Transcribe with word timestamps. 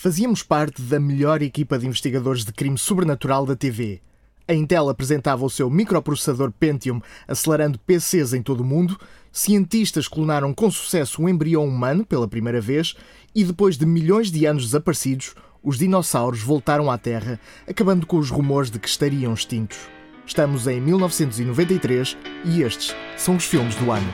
Fazíamos 0.00 0.44
parte 0.44 0.80
da 0.80 1.00
melhor 1.00 1.42
equipa 1.42 1.76
de 1.76 1.84
investigadores 1.84 2.44
de 2.44 2.52
crime 2.52 2.78
sobrenatural 2.78 3.44
da 3.44 3.56
TV. 3.56 4.00
A 4.46 4.54
Intel 4.54 4.88
apresentava 4.88 5.44
o 5.44 5.50
seu 5.50 5.68
microprocessador 5.68 6.52
Pentium 6.52 7.00
acelerando 7.26 7.80
PCs 7.80 8.32
em 8.32 8.40
todo 8.40 8.60
o 8.60 8.64
mundo, 8.64 8.96
cientistas 9.32 10.06
clonaram 10.06 10.54
com 10.54 10.70
sucesso 10.70 11.20
um 11.20 11.28
embrião 11.28 11.66
humano 11.66 12.06
pela 12.06 12.28
primeira 12.28 12.60
vez 12.60 12.94
e 13.34 13.42
depois 13.42 13.76
de 13.76 13.84
milhões 13.84 14.30
de 14.30 14.46
anos 14.46 14.66
desaparecidos, 14.66 15.34
os 15.64 15.78
dinossauros 15.78 16.42
voltaram 16.42 16.88
à 16.88 16.96
Terra, 16.96 17.40
acabando 17.66 18.06
com 18.06 18.18
os 18.18 18.30
rumores 18.30 18.70
de 18.70 18.78
que 18.78 18.88
estariam 18.88 19.34
extintos. 19.34 19.78
Estamos 20.24 20.68
em 20.68 20.80
1993 20.80 22.16
e 22.44 22.62
estes 22.62 22.94
são 23.16 23.34
os 23.34 23.44
filmes 23.44 23.74
do 23.74 23.90
ano. 23.90 24.12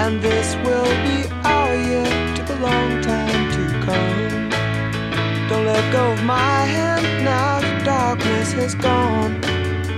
And 0.00 0.22
this 0.22 0.54
will 0.64 0.92
be 1.06 1.28
our 1.44 1.74
year, 1.74 2.06
took 2.36 2.50
a 2.50 2.60
long 2.60 3.02
time 3.02 3.42
to 3.56 3.62
come. 3.86 4.50
Don't 5.48 5.66
let 5.66 5.92
go 5.92 6.12
of 6.12 6.24
my 6.24 6.60
hand 6.76 7.24
now, 7.24 7.60
the 7.60 7.84
darkness 7.84 8.52
has 8.52 8.74
gone. 8.74 9.40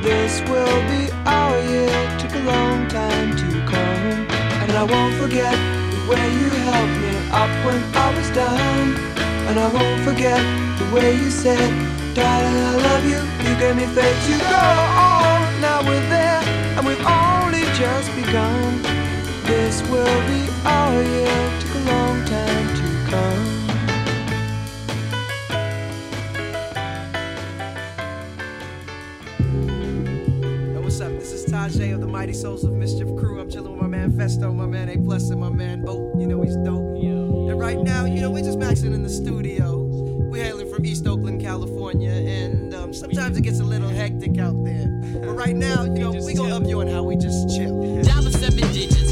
This 0.02 0.40
will 0.50 0.80
be 0.92 1.12
our 1.26 1.56
year, 1.72 2.18
took 2.18 2.34
a 2.34 2.44
long 2.44 2.88
time 2.88 3.36
to 3.36 3.48
come. 3.72 4.26
And 4.62 4.72
I 4.72 4.84
won't 4.84 5.14
forget 5.22 5.54
the 5.94 6.00
way 6.10 6.24
you 6.40 6.48
helped 6.68 6.96
me 7.04 7.14
up 7.42 7.52
when 7.66 7.80
I 7.94 8.08
was 8.16 8.28
down. 8.30 8.84
And 9.48 9.58
I 9.58 9.68
won't 9.76 10.00
forget 10.08 10.40
the 10.78 10.94
way 10.94 11.14
you 11.14 11.30
said, 11.30 11.70
darling, 12.14 12.58
I 12.70 12.74
love 12.88 13.04
you. 13.04 13.20
You 13.46 13.54
gave 13.58 13.76
me 13.76 13.86
faith 13.94 14.18
to 14.26 14.38
go 14.38 14.64
on 15.06 15.60
now 15.60 15.82
we're 15.82 16.08
there, 16.08 16.40
and 16.76 16.86
we've 16.86 17.06
only 17.06 17.64
just 17.76 18.08
begun. 18.16 18.80
This 19.50 19.82
will 19.88 20.20
be 20.28 20.48
our 20.64 21.02
year, 21.02 21.60
took 21.60 21.74
a 21.74 21.78
long 21.90 22.24
time 22.24 22.68
to 22.76 22.82
come. 23.10 23.46
what's 30.84 31.00
up? 31.00 31.10
This 31.18 31.32
is 31.32 31.52
Tajay 31.52 31.92
of 31.92 32.00
the 32.00 32.06
Mighty 32.06 32.32
Souls 32.32 32.62
of 32.62 32.74
Mischief 32.74 33.08
crew. 33.16 33.40
I'm 33.40 33.50
chilling 33.50 33.72
with 33.72 33.80
my 33.80 33.88
man 33.88 34.12
Festo, 34.12 34.54
my 34.54 34.66
man 34.66 34.88
A 34.88 34.96
Plus, 34.98 35.30
and 35.30 35.40
my 35.40 35.50
man 35.50 35.84
Oak. 35.88 36.14
You 36.16 36.28
know 36.28 36.42
he's 36.42 36.56
dope. 36.58 36.96
Yeah. 37.02 37.10
And 37.50 37.58
right 37.58 37.80
now, 37.80 38.04
you 38.04 38.20
know, 38.20 38.30
we're 38.30 38.44
just 38.44 38.60
maxing 38.60 38.94
in 38.94 39.02
the 39.02 39.10
studio. 39.10 39.82
We're 40.30 40.44
hailing 40.44 40.72
from 40.72 40.86
East 40.86 41.08
Oakland, 41.08 41.40
California, 41.40 42.12
and 42.12 42.72
um, 42.72 42.94
sometimes 42.94 43.36
it 43.36 43.42
gets 43.42 43.58
a 43.58 43.64
little 43.64 43.88
hectic 43.88 44.38
out 44.38 44.64
there. 44.64 44.86
But 45.20 45.34
right 45.34 45.56
now, 45.56 45.82
you 45.82 45.98
know, 45.98 46.12
we 46.12 46.34
gonna 46.34 46.56
up 46.56 46.66
you 46.68 46.80
on 46.80 46.86
how 46.86 47.02
we 47.02 47.16
just 47.16 47.48
chill. 47.56 48.02
Dollar 48.04 48.30
seven 48.30 48.72
digits, 48.72 49.09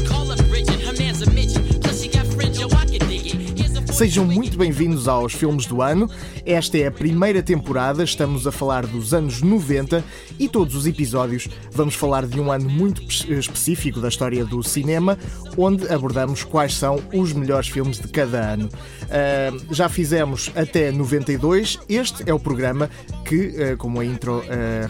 Sejam 3.99 4.23
muito 4.23 4.57
bem-vindos 4.57 5.09
aos 5.09 5.33
Filmes 5.33 5.65
do 5.65 5.81
Ano. 5.81 6.09
Esta 6.45 6.77
é 6.77 6.87
a 6.87 6.91
primeira 6.91 7.43
temporada, 7.43 8.01
estamos 8.01 8.47
a 8.47 8.51
falar 8.51 8.87
dos 8.87 9.13
anos 9.13 9.41
90 9.41 10.01
e 10.39 10.47
todos 10.47 10.73
os 10.73 10.87
episódios 10.87 11.49
vamos 11.69 11.95
falar 11.95 12.25
de 12.25 12.39
um 12.39 12.49
ano 12.49 12.69
muito 12.69 13.01
específico 13.03 13.99
da 13.99 14.07
história 14.07 14.45
do 14.45 14.63
cinema, 14.63 15.17
onde 15.57 15.85
abordamos 15.91 16.45
quais 16.45 16.75
são 16.75 17.01
os 17.13 17.33
melhores 17.33 17.67
filmes 17.67 17.99
de 17.99 18.07
cada 18.07 18.39
ano. 18.53 18.69
Uh, 18.69 19.75
já 19.75 19.89
fizemos 19.89 20.49
até 20.55 20.93
92, 20.93 21.79
este 21.89 22.23
é 22.25 22.33
o 22.33 22.39
programa 22.39 22.89
que, 23.25 23.73
uh, 23.73 23.77
como 23.77 23.99
a 23.99 24.05
intro 24.05 24.37
uh, 24.37 24.43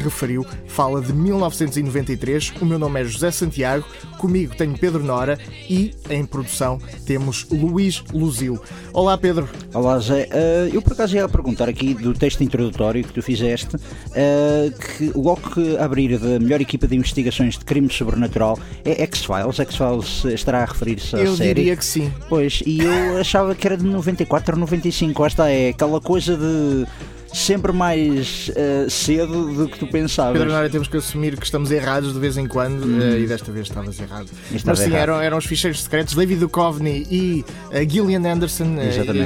referiu, 0.03 0.45
fala 0.67 1.02
de 1.02 1.13
1993. 1.13 2.53
O 2.61 2.65
meu 2.65 2.77
nome 2.77 3.02
é 3.02 3.05
José 3.05 3.31
Santiago, 3.31 3.83
comigo 4.19 4.55
tenho 4.55 4.77
Pedro 4.77 5.03
Nora 5.03 5.39
e 5.67 5.95
em 6.11 6.23
produção 6.27 6.77
temos 7.07 7.47
Luís 7.49 8.03
Luzil. 8.13 8.61
Olá, 9.00 9.17
Pedro. 9.17 9.47
Olá, 9.73 9.97
Zé. 9.97 10.28
Uh, 10.28 10.75
eu 10.75 10.81
por 10.81 10.92
acaso 10.92 11.16
ia 11.16 11.25
perguntar 11.30 11.69
aqui 11.69 11.94
do 11.94 12.14
texto 12.14 12.44
introdutório 12.44 13.02
que 13.02 13.14
tu 13.14 13.22
fizeste, 13.22 13.78
uh, 13.78 14.77
que 14.77 15.10
logo 15.15 15.39
que 15.52 15.77
abrir 15.77 16.20
da 16.20 16.37
melhor 16.37 16.60
equipa 16.60 16.86
de 16.86 16.98
investigações 16.98 17.58
de 17.58 17.64
crime 17.64 17.89
sobrenatural 17.89 18.60
é 18.83 19.02
X-Files. 19.04 19.58
X-Files 19.58 20.26
estará 20.26 20.64
a 20.64 20.65
referir-se 20.65 21.15
à 21.15 21.20
eu 21.20 21.33
série. 21.33 21.52
Eu 21.52 21.55
diria 21.55 21.77
que 21.77 21.86
sim. 21.86 22.11
Pois, 22.27 22.61
e 22.65 22.80
eu 22.82 23.17
achava 23.17 23.55
que 23.55 23.65
era 23.65 23.77
de 23.77 23.86
94 23.86 24.55
ou 24.55 24.60
95. 24.60 25.26
Esta 25.26 25.49
é 25.49 25.70
aquela 25.70 26.02
coisa 26.02 26.36
de 26.36 26.86
sempre 27.34 27.72
mais 27.72 28.50
uh, 28.50 28.90
cedo 28.90 29.54
do 29.54 29.70
que 29.70 29.78
tu 29.78 29.88
pensavas. 29.88 30.34
Pedro 30.34 30.54
Nora, 30.54 30.70
temos 30.70 30.88
que 30.88 30.98
assumir 30.98 31.38
que 31.38 31.45
estamos 31.45 31.72
errados 31.72 32.14
de 32.14 32.20
vez 32.20 32.38
em 32.38 32.48
quando 32.48 32.86
hum. 32.86 33.00
uh, 33.00 33.17
e 33.17 33.28
desta 33.28 33.52
vez 33.52 33.67
estavas 33.67 34.00
errado. 34.00 34.28
Mas 34.66 34.80
sim, 34.80 34.94
eram, 34.94 35.22
eram 35.22 35.38
os 35.38 35.45
ficheiros 35.45 35.84
secretos. 35.84 36.16
David 36.16 36.40
Duchovny 36.40 37.08
e 37.10 37.45
uh, 37.67 37.90
Gillian 37.90 38.32
Anderson 38.32 38.78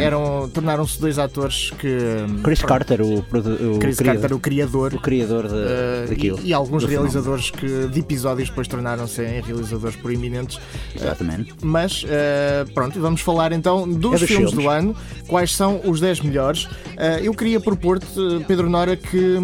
eram, 0.02 0.50
tornaram-se 0.54 1.00
dois 1.00 1.18
atores 1.18 1.72
que. 1.80 1.98
Chris 2.44 2.60
pronto, 2.60 2.70
Carter, 2.70 3.02
o, 3.02 3.20
o, 3.20 3.80
Chris 3.80 3.98
criador, 3.98 4.22
Carter, 4.22 4.34
o 4.38 4.40
criador. 4.40 4.94
O 4.94 5.00
criador 5.00 5.48
de, 5.48 6.10
daquilo. 6.10 6.40
E, 6.44 6.50
e 6.50 6.54
alguns 6.54 6.84
realizadores 6.84 7.50
que, 7.52 7.88
de 7.88 8.00
episódios 8.00 8.50
depois 8.50 8.68
tornaram-se 8.68 9.22
em 9.22 9.42
realizadores 9.42 9.96
proeminentes. 9.96 10.60
Exatamente. 10.96 11.54
mas 11.62 12.06
pronto, 12.74 13.00
vamos 13.00 13.22
falar 13.22 13.52
então 13.52 13.88
dos, 13.88 14.16
é 14.16 14.18
dos 14.20 14.28
filmes, 14.28 14.50
filmes, 14.52 14.54
do 14.54 14.70
ano. 14.70 14.96
Quais 15.28 15.56
são 15.56 15.82
os 15.86 16.00
10 16.00 16.22
melhores? 16.22 16.68
eu 17.22 17.34
queria 17.34 17.60
propor 17.60 17.93
Pedro 18.48 18.70
Nora, 18.70 18.96
que, 18.96 19.38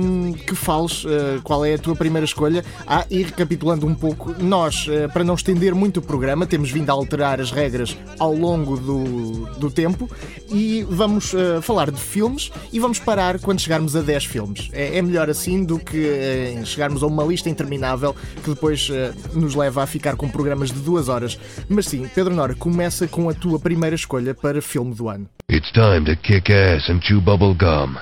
que 0.46 0.56
fales 0.56 1.04
uh, 1.04 1.42
qual 1.44 1.66
é 1.66 1.74
a 1.74 1.78
tua 1.78 1.96
primeira 1.96 2.26
escolha. 2.26 2.64
Ah, 2.88 3.06
e 3.10 3.24
recapitulando 3.24 3.86
um 3.86 3.96
pouco, 3.96 4.36
nós, 4.40 4.88
uh, 4.88 5.12
para 5.12 5.24
não 5.24 5.36
estender 5.36 5.74
muito 5.76 5.98
o 5.98 6.02
programa, 6.02 6.46
temos 6.46 6.72
vindo 6.72 6.90
a 6.90 6.94
alterar 6.94 7.40
as 7.40 7.52
regras 7.52 7.98
ao 8.18 8.34
longo 8.34 8.78
do, 8.78 9.46
do 9.58 9.72
tempo 9.72 10.10
e 10.52 10.86
vamos 10.90 11.34
uh, 11.34 11.62
falar 11.62 11.92
de 11.92 12.00
filmes 12.00 12.52
e 12.72 12.80
vamos 12.80 13.00
parar 13.00 13.40
quando 13.40 13.60
chegarmos 13.60 13.96
a 13.96 14.02
10 14.02 14.26
filmes. 14.26 14.70
É, 14.72 14.98
é 14.98 15.02
melhor 15.02 15.30
assim 15.30 15.64
do 15.64 15.80
que 15.80 16.62
chegarmos 16.66 17.04
a 17.04 17.08
uma 17.08 17.24
lista 17.24 17.50
interminável 17.50 18.16
que 18.44 18.50
depois 18.50 18.90
nos 19.34 19.56
leva 19.56 19.84
a 19.84 19.88
ficar 19.88 20.16
com 20.16 20.30
programas 20.30 20.72
de 20.72 20.80
duas 20.80 21.10
horas. 21.10 21.40
Mas 21.68 21.88
sim, 21.88 22.10
Pedro 22.14 22.34
Nora, 22.34 22.56
começa 22.56 23.08
com 23.08 23.30
a 23.30 23.34
tua 23.34 23.60
primeira 23.60 23.96
escolha 23.96 24.34
para 24.34 24.62
filme 24.62 24.94
do 24.94 25.10
ano. 25.10 25.28
It's 25.52 25.72
time 25.72 26.06
to 26.06 26.16
kick 26.22 26.52
ass 26.52 26.90
and 26.90 27.00
chew 27.02 27.20
bubble 27.22 27.56
gum. 27.56 27.98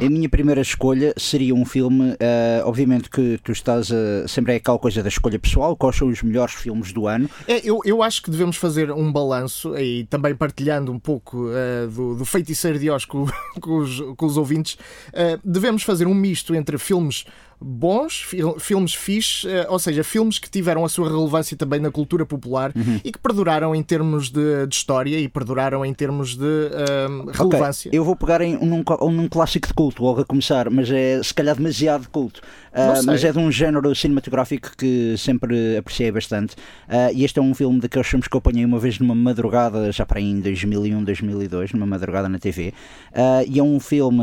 A 0.00 0.08
minha 0.08 0.28
primeira 0.28 0.60
escolha 0.60 1.12
seria 1.16 1.54
um 1.54 1.64
filme, 1.64 2.12
uh, 2.12 2.16
obviamente 2.64 3.10
que 3.10 3.38
tu 3.42 3.52
estás 3.52 3.90
a, 3.90 4.26
sempre 4.28 4.54
é 4.54 4.56
aquela 4.56 4.78
coisa 4.78 5.02
da 5.02 5.08
escolha 5.08 5.38
pessoal, 5.38 5.76
quais 5.76 5.96
são 5.96 6.08
os 6.08 6.22
melhores 6.22 6.54
filmes 6.54 6.92
do 6.92 7.06
ano. 7.06 7.28
É, 7.46 7.60
eu, 7.68 7.80
eu 7.84 8.02
acho 8.02 8.22
que 8.22 8.30
devemos 8.30 8.56
fazer 8.56 8.90
um 8.90 9.12
balanço 9.12 9.76
e 9.76 10.04
também 10.04 10.34
partilhando 10.34 10.92
um 10.92 10.98
pouco 10.98 11.48
uh, 11.48 11.88
do, 11.88 12.14
do 12.14 12.24
feiticeiro 12.24 12.78
de 12.78 12.88
Oz 12.88 13.04
com, 13.04 13.26
com, 13.60 13.78
os, 13.78 14.00
com 14.16 14.26
os 14.26 14.36
ouvintes, 14.36 14.74
uh, 15.08 15.38
devemos 15.44 15.82
fazer 15.82 16.06
um 16.06 16.14
misto 16.14 16.54
entre 16.54 16.78
filmes 16.78 17.24
bons, 17.60 18.24
filmes 18.60 18.94
fixes, 18.94 19.44
eh, 19.44 19.66
ou 19.68 19.78
seja, 19.78 20.04
filmes 20.04 20.38
que 20.38 20.48
tiveram 20.48 20.84
a 20.84 20.88
sua 20.88 21.08
relevância 21.08 21.56
também 21.56 21.80
na 21.80 21.90
cultura 21.90 22.24
popular 22.24 22.72
uhum. 22.74 23.00
e 23.04 23.10
que 23.10 23.18
perduraram 23.18 23.74
em 23.74 23.82
termos 23.82 24.30
de, 24.30 24.66
de, 24.66 24.74
história 24.74 25.18
e 25.18 25.28
perduraram 25.28 25.84
em 25.84 25.92
termos 25.92 26.36
de 26.36 26.44
uh, 26.44 27.30
relevância. 27.32 27.88
Okay. 27.88 27.98
Eu 27.98 28.04
vou 28.04 28.14
pegar 28.14 28.40
em 28.40 28.56
um, 28.56 28.84
num 29.10 29.28
clássico 29.28 29.66
de 29.66 29.74
culto 29.74 30.02
logo 30.02 30.20
a 30.20 30.24
começar, 30.24 30.70
mas 30.70 30.90
é 30.90 31.20
se 31.22 31.34
calhar 31.34 31.56
demasiado 31.56 32.02
de 32.02 32.08
culto. 32.08 32.40
Uh, 32.78 33.04
mas 33.06 33.24
é 33.24 33.32
de 33.32 33.38
um 33.38 33.50
género 33.50 33.92
cinematográfico 33.94 34.70
que 34.76 35.16
sempre 35.16 35.76
apreciei 35.76 36.12
bastante. 36.12 36.54
Uh, 36.88 37.12
e 37.12 37.24
este 37.24 37.38
é 37.38 37.42
um 37.42 37.54
filme 37.54 37.80
daqueles 37.80 38.06
filmes 38.06 38.28
que 38.28 38.36
eu 38.36 38.38
apanhei 38.38 38.64
uma 38.64 38.78
vez 38.78 38.98
numa 38.98 39.14
madrugada, 39.14 39.90
já 39.90 40.06
para 40.06 40.18
aí 40.18 40.30
em 40.30 40.40
2001, 40.40 41.02
2002, 41.02 41.72
numa 41.72 41.86
madrugada 41.86 42.28
na 42.28 42.38
TV. 42.38 42.72
Uh, 43.12 43.44
e 43.48 43.58
é 43.58 43.62
um 43.62 43.80
filme 43.80 44.22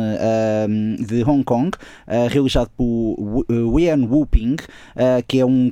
de 1.00 1.24
Hong 1.24 1.44
Kong, 1.44 1.72
realizado 2.30 2.70
por 2.78 3.16
Wian 3.50 4.06
Wuping, 4.06 4.56
que 5.28 5.40
é 5.40 5.46
um, 5.46 5.72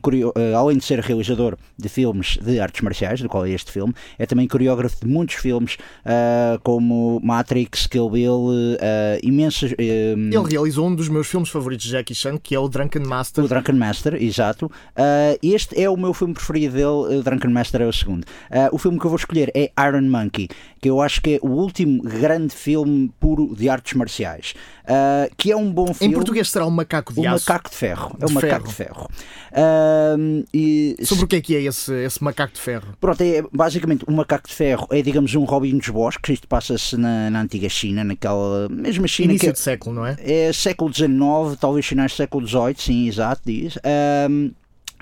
além 0.58 0.78
de 0.78 0.86
ser 0.86 1.00
realizador 1.00 1.58
de 1.78 1.90
filmes 1.90 2.38
de 2.42 2.60
artes 2.60 2.82
marciais, 2.82 3.22
do 3.22 3.30
qual 3.30 3.46
é 3.46 3.52
este 3.52 3.72
filme, 3.72 3.94
é 4.18 4.26
também 4.26 4.48
coreógrafo 4.48 5.06
de 5.06 5.08
muitos 5.08 5.36
filmes, 5.36 5.78
como 6.64 7.20
Matrix, 7.24 7.88
Kill 7.88 8.10
Bill, 8.10 8.48
imensos. 9.22 9.74
Ele 9.78 10.32
realizou 10.50 10.88
um 10.88 10.96
dos 10.96 11.10
meus 11.10 11.28
filmes 11.28 11.50
favoritos 11.50 11.86
de 11.86 11.92
Jackie 11.92 12.16
Chan, 12.16 12.38
que 12.38 12.56
é 12.56 12.60
o 12.60 12.68
Drunken 12.68 13.04
Master. 13.04 13.44
O 13.44 13.48
Drunken 13.48 13.76
Master, 13.76 14.16
exato. 14.22 14.72
Este 15.42 15.82
é 15.82 15.90
o 15.90 15.98
meu 15.98 16.14
filme 16.14 16.34
preferido 16.34 16.74
dele, 16.74 17.24
Drunken 17.24 17.52
Master 17.52 17.82
é 17.82 17.88
o 17.88 17.94
segundo. 17.94 18.26
O 18.72 18.78
filme 18.78 19.00
que 19.00 19.06
eu 19.06 19.10
vou 19.10 19.18
escolher 19.18 19.52
é 19.56 19.72
Iron 19.88 20.10
Monkey, 20.10 20.48
que 20.82 20.90
eu 20.90 21.02
acho 21.02 21.22
que 21.22 21.36
é 21.36 21.40
o 21.42 21.50
último 21.50 22.02
grande 22.04 22.54
filme 22.54 23.12
puro 23.20 23.56
de 23.56 23.70
artes 23.70 23.94
marciais. 23.94 24.54
Uh, 24.84 25.34
que 25.38 25.52
é 25.52 25.56
um 25.56 25.72
bom 25.72 25.94
filme. 25.94 26.14
Em 26.14 26.16
português 26.16 26.50
será 26.50 26.66
um 26.66 26.70
macaco 26.70 27.14
de 27.14 27.22
um 27.22 27.30
aço. 27.30 27.46
macaco 27.48 27.70
de 27.70 27.76
ferro. 27.76 28.18
É 28.20 28.26
um 28.26 28.28
de 28.28 28.34
macaco 28.34 28.68
de 28.68 28.74
ferro. 28.74 29.10
Uh, 29.52 30.46
e... 30.54 30.96
Sobre 31.04 31.24
o 31.24 31.28
que 31.28 31.38
é 31.38 31.42
que 31.42 31.56
é 31.56 31.62
esse, 31.62 31.94
esse 32.04 32.22
macaco 32.22 32.54
de 32.54 32.60
ferro? 32.60 32.88
Pronto, 33.00 33.22
é 33.22 33.42
basicamente 33.54 34.04
um 34.08 34.14
macaco 34.14 34.48
de 34.48 34.54
ferro 34.54 34.88
é, 34.92 35.02
digamos, 35.02 35.34
um 35.36 35.44
Robin 35.44 35.78
dos 35.78 35.90
Bosques. 35.90 36.34
Isto 36.34 36.48
passa-se 36.48 36.98
na, 36.98 37.30
na, 37.30 37.42
antiga 37.42 37.70
China, 37.70 38.04
naquela 38.04 38.68
mesma 38.70 39.08
China. 39.08 39.32
Início 39.32 39.50
que 39.50 39.54
de 39.54 39.60
século, 39.60 39.96
não 39.96 40.06
é? 40.06 40.18
É 40.20 40.52
século 40.52 40.94
XIX, 40.94 41.12
talvez 41.60 41.86
finais 41.86 42.12
do 42.12 42.16
século 42.16 42.46
XVIII, 42.46 42.76
sim, 42.78 43.08
exato, 43.08 43.42
diz. 43.46 43.78
Um, 44.30 44.52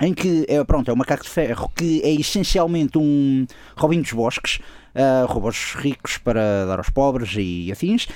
em 0.00 0.12
que 0.14 0.44
é, 0.48 0.62
pronto, 0.64 0.90
é 0.90 0.94
um 0.94 0.96
macaco 0.96 1.22
de 1.22 1.30
ferro 1.30 1.70
que 1.76 2.00
é 2.02 2.12
essencialmente 2.12 2.98
um 2.98 3.46
Robin 3.76 4.00
dos 4.00 4.12
Bosques, 4.12 4.58
uh, 4.94 5.26
robôs 5.26 5.74
ricos 5.76 6.18
para 6.18 6.66
dar 6.66 6.78
aos 6.78 6.90
pobres 6.90 7.34
e 7.36 7.70
afins. 7.70 8.06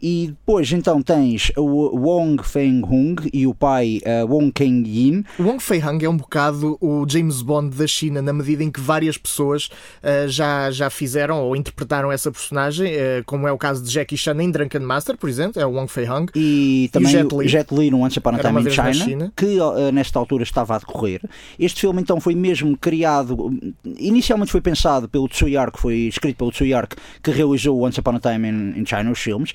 E 0.00 0.26
depois 0.28 0.70
então 0.72 1.00
tens 1.00 1.50
o 1.56 1.96
Wong 1.96 2.42
Feng 2.42 2.82
Hung 2.84 3.16
e 3.32 3.46
o 3.46 3.54
pai 3.54 4.00
uh, 4.04 4.30
Wong 4.30 4.52
Keng 4.52 4.86
Yin. 4.86 5.24
Wong 5.38 5.58
Fei 5.62 5.82
Hung 5.82 5.98
é 6.02 6.08
um 6.08 6.16
bocado 6.16 6.76
o 6.82 7.06
James 7.08 7.40
Bond 7.40 7.74
da 7.74 7.86
China, 7.86 8.20
na 8.20 8.32
medida 8.32 8.62
em 8.62 8.70
que 8.70 8.78
várias 8.78 9.16
pessoas 9.16 9.70
uh, 10.02 10.28
já, 10.28 10.70
já 10.70 10.90
fizeram 10.90 11.40
ou 11.42 11.56
interpretaram 11.56 12.12
essa 12.12 12.30
personagem, 12.30 12.92
uh, 12.94 13.24
como 13.24 13.48
é 13.48 13.52
o 13.52 13.56
caso 13.56 13.82
de 13.82 13.90
Jackie 13.90 14.18
Chan 14.18 14.36
em 14.42 14.50
Drunken 14.50 14.82
Master, 14.82 15.16
por 15.16 15.30
exemplo, 15.30 15.62
é 15.62 15.64
o 15.64 15.70
Wong 15.70 15.90
Fei 15.90 16.08
Hung. 16.08 16.26
E 16.34 16.90
também 16.92 17.10
e 17.10 17.16
o 17.16 17.18
Jet 17.18 17.34
Li, 17.34 17.48
Jet 17.48 17.74
Li 17.74 17.90
no 17.90 18.02
Once 18.02 18.18
Upon 18.18 18.34
a 18.34 18.38
Time 18.38 18.60
in 18.60 18.70
China, 18.70 18.92
China, 18.92 19.32
que 19.34 19.58
nesta 19.94 20.18
altura 20.18 20.42
estava 20.42 20.76
a 20.76 20.78
decorrer. 20.78 21.22
Este 21.58 21.80
filme 21.80 22.02
então 22.02 22.20
foi 22.20 22.34
mesmo 22.34 22.76
criado, 22.76 23.50
inicialmente 23.98 24.52
foi 24.52 24.60
pensado 24.60 25.08
pelo 25.08 25.26
Tsuyar, 25.26 25.72
que 25.72 25.80
foi 25.80 25.94
escrito 26.00 26.25
pelo 26.34 26.50
Tsuyar, 26.50 26.88
que 27.22 27.30
realizou 27.30 27.80
Once 27.80 28.00
Upon 28.00 28.16
a 28.16 28.20
Time 28.20 28.48
in, 28.48 28.80
in 28.80 28.86
China, 28.86 29.10
os 29.10 29.18
filmes. 29.18 29.52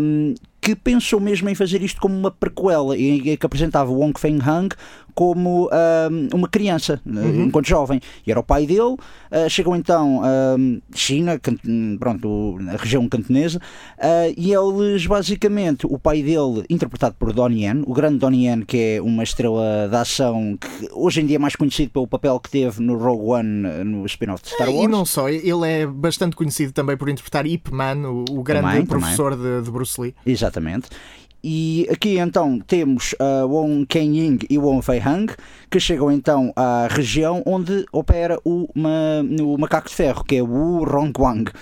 Um, 0.00 0.34
que 0.60 0.74
pensou 0.74 1.20
mesmo 1.20 1.48
em 1.48 1.54
fazer 1.54 1.80
isto 1.80 2.00
como 2.00 2.16
uma 2.16 2.30
prequela 2.30 2.96
e 2.96 3.36
que 3.36 3.46
apresentava 3.46 3.88
Wong 3.88 4.18
Feng 4.18 4.40
Hung 4.40 4.68
como 5.16 5.70
um, 5.72 6.36
uma 6.36 6.46
criança, 6.46 7.00
uhum. 7.06 7.46
enquanto 7.46 7.66
jovem. 7.66 8.00
E 8.24 8.30
era 8.30 8.38
o 8.38 8.42
pai 8.42 8.66
dele. 8.66 8.96
Uh, 9.32 9.48
chegou 9.48 9.74
então 9.74 10.20
um, 10.58 10.80
China, 10.94 11.40
pronto, 11.98 12.58
a 12.68 12.76
região 12.76 13.08
cantonesa, 13.08 13.58
uh, 13.58 14.34
e 14.36 14.52
eles 14.52 15.06
basicamente, 15.06 15.86
o 15.86 15.98
pai 15.98 16.22
dele, 16.22 16.64
interpretado 16.68 17.16
por 17.18 17.32
Donnie 17.32 17.64
Yen, 17.64 17.82
o 17.86 17.94
grande 17.94 18.18
Donnie 18.18 18.46
Yen, 18.46 18.62
que 18.62 18.76
é 18.76 19.02
uma 19.02 19.22
estrela 19.22 19.88
de 19.88 19.96
ação 19.96 20.58
que 20.60 20.88
hoje 20.92 21.22
em 21.22 21.26
dia 21.26 21.36
é 21.36 21.38
mais 21.38 21.56
conhecido 21.56 21.90
pelo 21.90 22.06
papel 22.06 22.38
que 22.38 22.50
teve 22.50 22.82
no 22.82 22.96
Rogue 22.98 23.24
One, 23.24 23.84
no 23.84 24.04
spin-off 24.04 24.42
de 24.42 24.50
Star 24.50 24.68
Wars. 24.68 24.84
E 24.84 24.86
não 24.86 25.06
só, 25.06 25.28
ele 25.30 25.66
é 25.66 25.86
bastante 25.86 26.36
conhecido 26.36 26.72
também 26.72 26.96
por 26.96 27.08
interpretar 27.08 27.46
Ip 27.46 27.72
Man, 27.72 28.08
o, 28.08 28.24
o 28.38 28.42
grande 28.42 28.68
também, 28.68 28.86
professor 28.86 29.32
também. 29.32 29.58
De, 29.58 29.64
de 29.64 29.70
Bruce 29.70 30.00
Lee. 30.00 30.14
Exatamente. 30.26 30.88
E 31.48 31.86
aqui 31.88 32.18
então 32.18 32.58
temos 32.58 33.12
uh, 33.12 33.46
Wong 33.46 33.86
Ken 33.86 34.12
Ying 34.12 34.40
e 34.50 34.58
Wong 34.58 34.84
Fei 34.84 34.98
Hang, 34.98 35.32
que 35.70 35.78
chegam 35.78 36.10
então 36.10 36.52
à 36.56 36.88
região 36.90 37.40
onde 37.46 37.86
opera 37.92 38.36
o, 38.44 38.68
ma, 38.74 39.22
o 39.40 39.56
macaco 39.56 39.88
de 39.88 39.94
ferro, 39.94 40.24
que 40.24 40.34
é 40.38 40.42
o 40.42 40.82
Rongguang. 40.82 41.52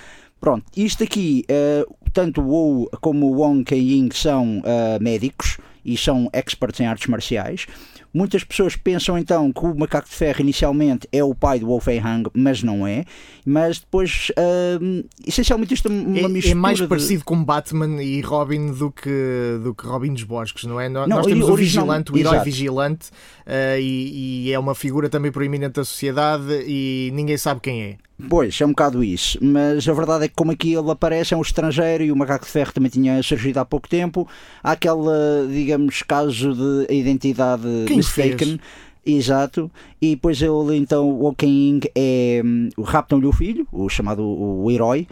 Pronto, 0.40 0.64
isto 0.74 1.04
aqui, 1.04 1.44
uh, 1.50 1.94
tanto 2.14 2.40
Wu 2.40 2.88
como 3.02 3.34
Wong 3.34 3.62
Ken 3.62 3.76
Ying 3.76 4.08
são 4.14 4.60
uh, 4.60 5.02
médicos 5.02 5.58
e 5.84 5.98
são 5.98 6.30
experts 6.32 6.80
em 6.80 6.86
artes 6.86 7.06
marciais. 7.06 7.66
Muitas 8.14 8.44
pessoas 8.44 8.76
pensam 8.76 9.18
então 9.18 9.52
que 9.52 9.66
o 9.66 9.74
macaco 9.76 10.08
de 10.08 10.14
ferro 10.14 10.40
inicialmente 10.40 11.08
é 11.10 11.24
o 11.24 11.34
pai 11.34 11.58
do 11.58 11.66
Wolfei 11.66 11.98
Hang, 11.98 12.30
mas 12.32 12.62
não 12.62 12.86
é. 12.86 13.04
Mas 13.44 13.80
depois, 13.80 14.30
uh, 14.30 15.04
essencialmente, 15.26 15.74
isto 15.74 15.88
é 15.88 15.90
uma 15.90 16.18
é, 16.20 16.28
mistura. 16.28 16.52
É 16.52 16.54
mais 16.54 16.78
de... 16.78 16.86
parecido 16.86 17.24
com 17.24 17.42
Batman 17.42 18.00
e 18.00 18.20
Robin 18.20 18.72
do 18.72 18.92
que, 18.92 19.58
do 19.64 19.74
que 19.74 19.84
Robin 19.84 20.12
dos 20.12 20.22
Bosques, 20.22 20.62
não 20.62 20.80
é? 20.80 20.88
Não, 20.88 21.08
Nós 21.08 21.26
temos 21.26 21.48
o 21.48 21.56
vigilante, 21.56 22.12
o 22.12 22.16
herói 22.16 22.34
Exato. 22.34 22.44
vigilante, 22.44 23.08
uh, 23.46 23.80
e, 23.80 24.46
e 24.46 24.52
é 24.52 24.58
uma 24.58 24.76
figura 24.76 25.08
também 25.08 25.32
proeminente 25.32 25.74
da 25.74 25.84
sociedade 25.84 26.64
e 26.68 27.10
ninguém 27.12 27.36
sabe 27.36 27.60
quem 27.60 27.82
é. 27.82 27.96
Pois, 28.28 28.60
é 28.60 28.64
um 28.64 28.68
bocado 28.68 29.02
isso, 29.02 29.38
mas 29.42 29.88
a 29.88 29.92
verdade 29.92 30.26
é 30.26 30.28
que 30.28 30.34
como 30.36 30.52
aqui 30.52 30.72
ele 30.72 30.88
aparece 30.88 31.34
é 31.34 31.36
um 31.36 31.42
estrangeiro 31.42 32.04
e 32.04 32.12
o 32.12 32.16
Macaco 32.16 32.44
de 32.44 32.50
Ferro 32.50 32.72
também 32.72 32.88
tinha 32.88 33.20
surgido 33.24 33.58
há 33.58 33.64
pouco 33.64 33.88
tempo, 33.88 34.28
há 34.62 34.72
aquele, 34.72 35.48
digamos, 35.50 36.00
caso 36.02 36.54
de 36.54 36.94
identidade 36.94 37.64
Quem 37.88 37.98
mistaken. 38.04 38.60
Exato, 39.06 39.70
e 40.04 40.10
depois 40.10 40.40
ele 40.42 40.76
então, 40.76 41.08
o 41.08 41.34
King 41.34 41.90
é 41.94 42.42
o 42.76 42.82
raptam-lhe 42.82 43.24
o 43.24 43.32
filho, 43.32 43.66
o 43.72 43.88
chamado 43.88 44.22
o, 44.22 44.70
herói, 44.70 45.06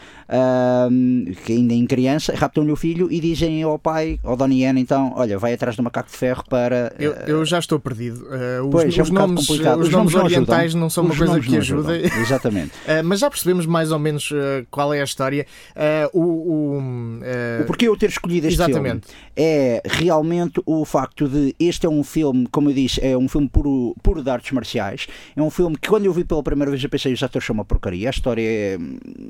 um, 0.91 1.25
que 1.47 1.55
ainda 1.55 1.73
em 1.73 1.87
criança, 1.87 2.35
raptam-lhe 2.37 2.71
o 2.71 2.77
filho 2.77 3.11
e 3.11 3.19
dizem 3.19 3.63
ao 3.63 3.79
pai, 3.79 4.21
ao 4.23 4.37
Donnie 4.37 4.65
Yen, 4.65 4.79
então, 4.79 5.15
olha, 5.17 5.39
vai 5.39 5.55
atrás 5.55 5.77
do 5.77 5.83
macaco 5.83 6.11
de 6.11 6.17
ferro 6.17 6.45
para. 6.47 6.93
Eu, 6.99 7.13
eu 7.27 7.45
já 7.45 7.59
estou 7.59 7.81
perdido. 7.81 8.27
Uh, 8.27 8.67
os, 8.67 8.71
pois, 8.71 8.99
é 8.99 9.03
um 9.03 9.07
nomes, 9.07 9.49
os, 9.49 9.61
os 9.61 9.91
nomes, 9.91 10.15
orientais 10.15 10.75
não, 10.75 10.83
não 10.83 10.91
são 10.91 11.05
uma 11.05 11.17
coisa 11.17 11.41
que 11.41 11.57
ajuda. 11.57 11.97
Exatamente. 12.21 12.73
uh, 12.81 13.03
mas 13.03 13.21
já 13.21 13.31
percebemos 13.31 13.65
mais 13.65 13.93
ou 13.93 13.99
menos 13.99 14.31
uh, 14.31 14.67
qual 14.71 14.93
é 14.93 15.01
a 15.01 15.05
história. 15.05 15.47
o, 16.13 16.21
o, 16.21 16.79
o 17.63 17.67
porquê 17.67 17.89
eu 17.89 17.97
ter 17.97 18.11
escolhido 18.11 18.47
este 18.47 18.61
exatamente. 18.61 19.07
filme 19.07 19.23
é 19.35 19.83
realmente 19.87 20.61
o 20.67 20.85
facto 20.85 21.27
de 21.27 21.55
este 21.59 21.87
é 21.87 21.89
um 21.89 22.05
filme, 22.05 22.47
como 22.51 22.69
eu 22.69 22.75
disse, 22.75 23.01
é 23.03 23.17
um 23.17 23.29
filme 23.29 23.49
puro, 23.49 23.97
puro 24.03 24.23
de 24.23 24.29
artes 24.29 24.53
marciais. 24.53 24.82
É 25.37 25.43
um 25.43 25.51
filme 25.51 25.77
que 25.77 25.89
quando 25.89 26.07
eu 26.07 26.13
vi 26.13 26.25
pela 26.25 26.43
primeira 26.43 26.71
vez 26.71 26.83
eu 26.83 26.91
pensei 26.91 27.13
os 27.13 27.23
atores 27.23 27.47
são 27.47 27.55
uma 27.55 27.65
porcaria, 27.65 28.09
a 28.09 28.11
história 28.11 28.43
é 28.43 28.79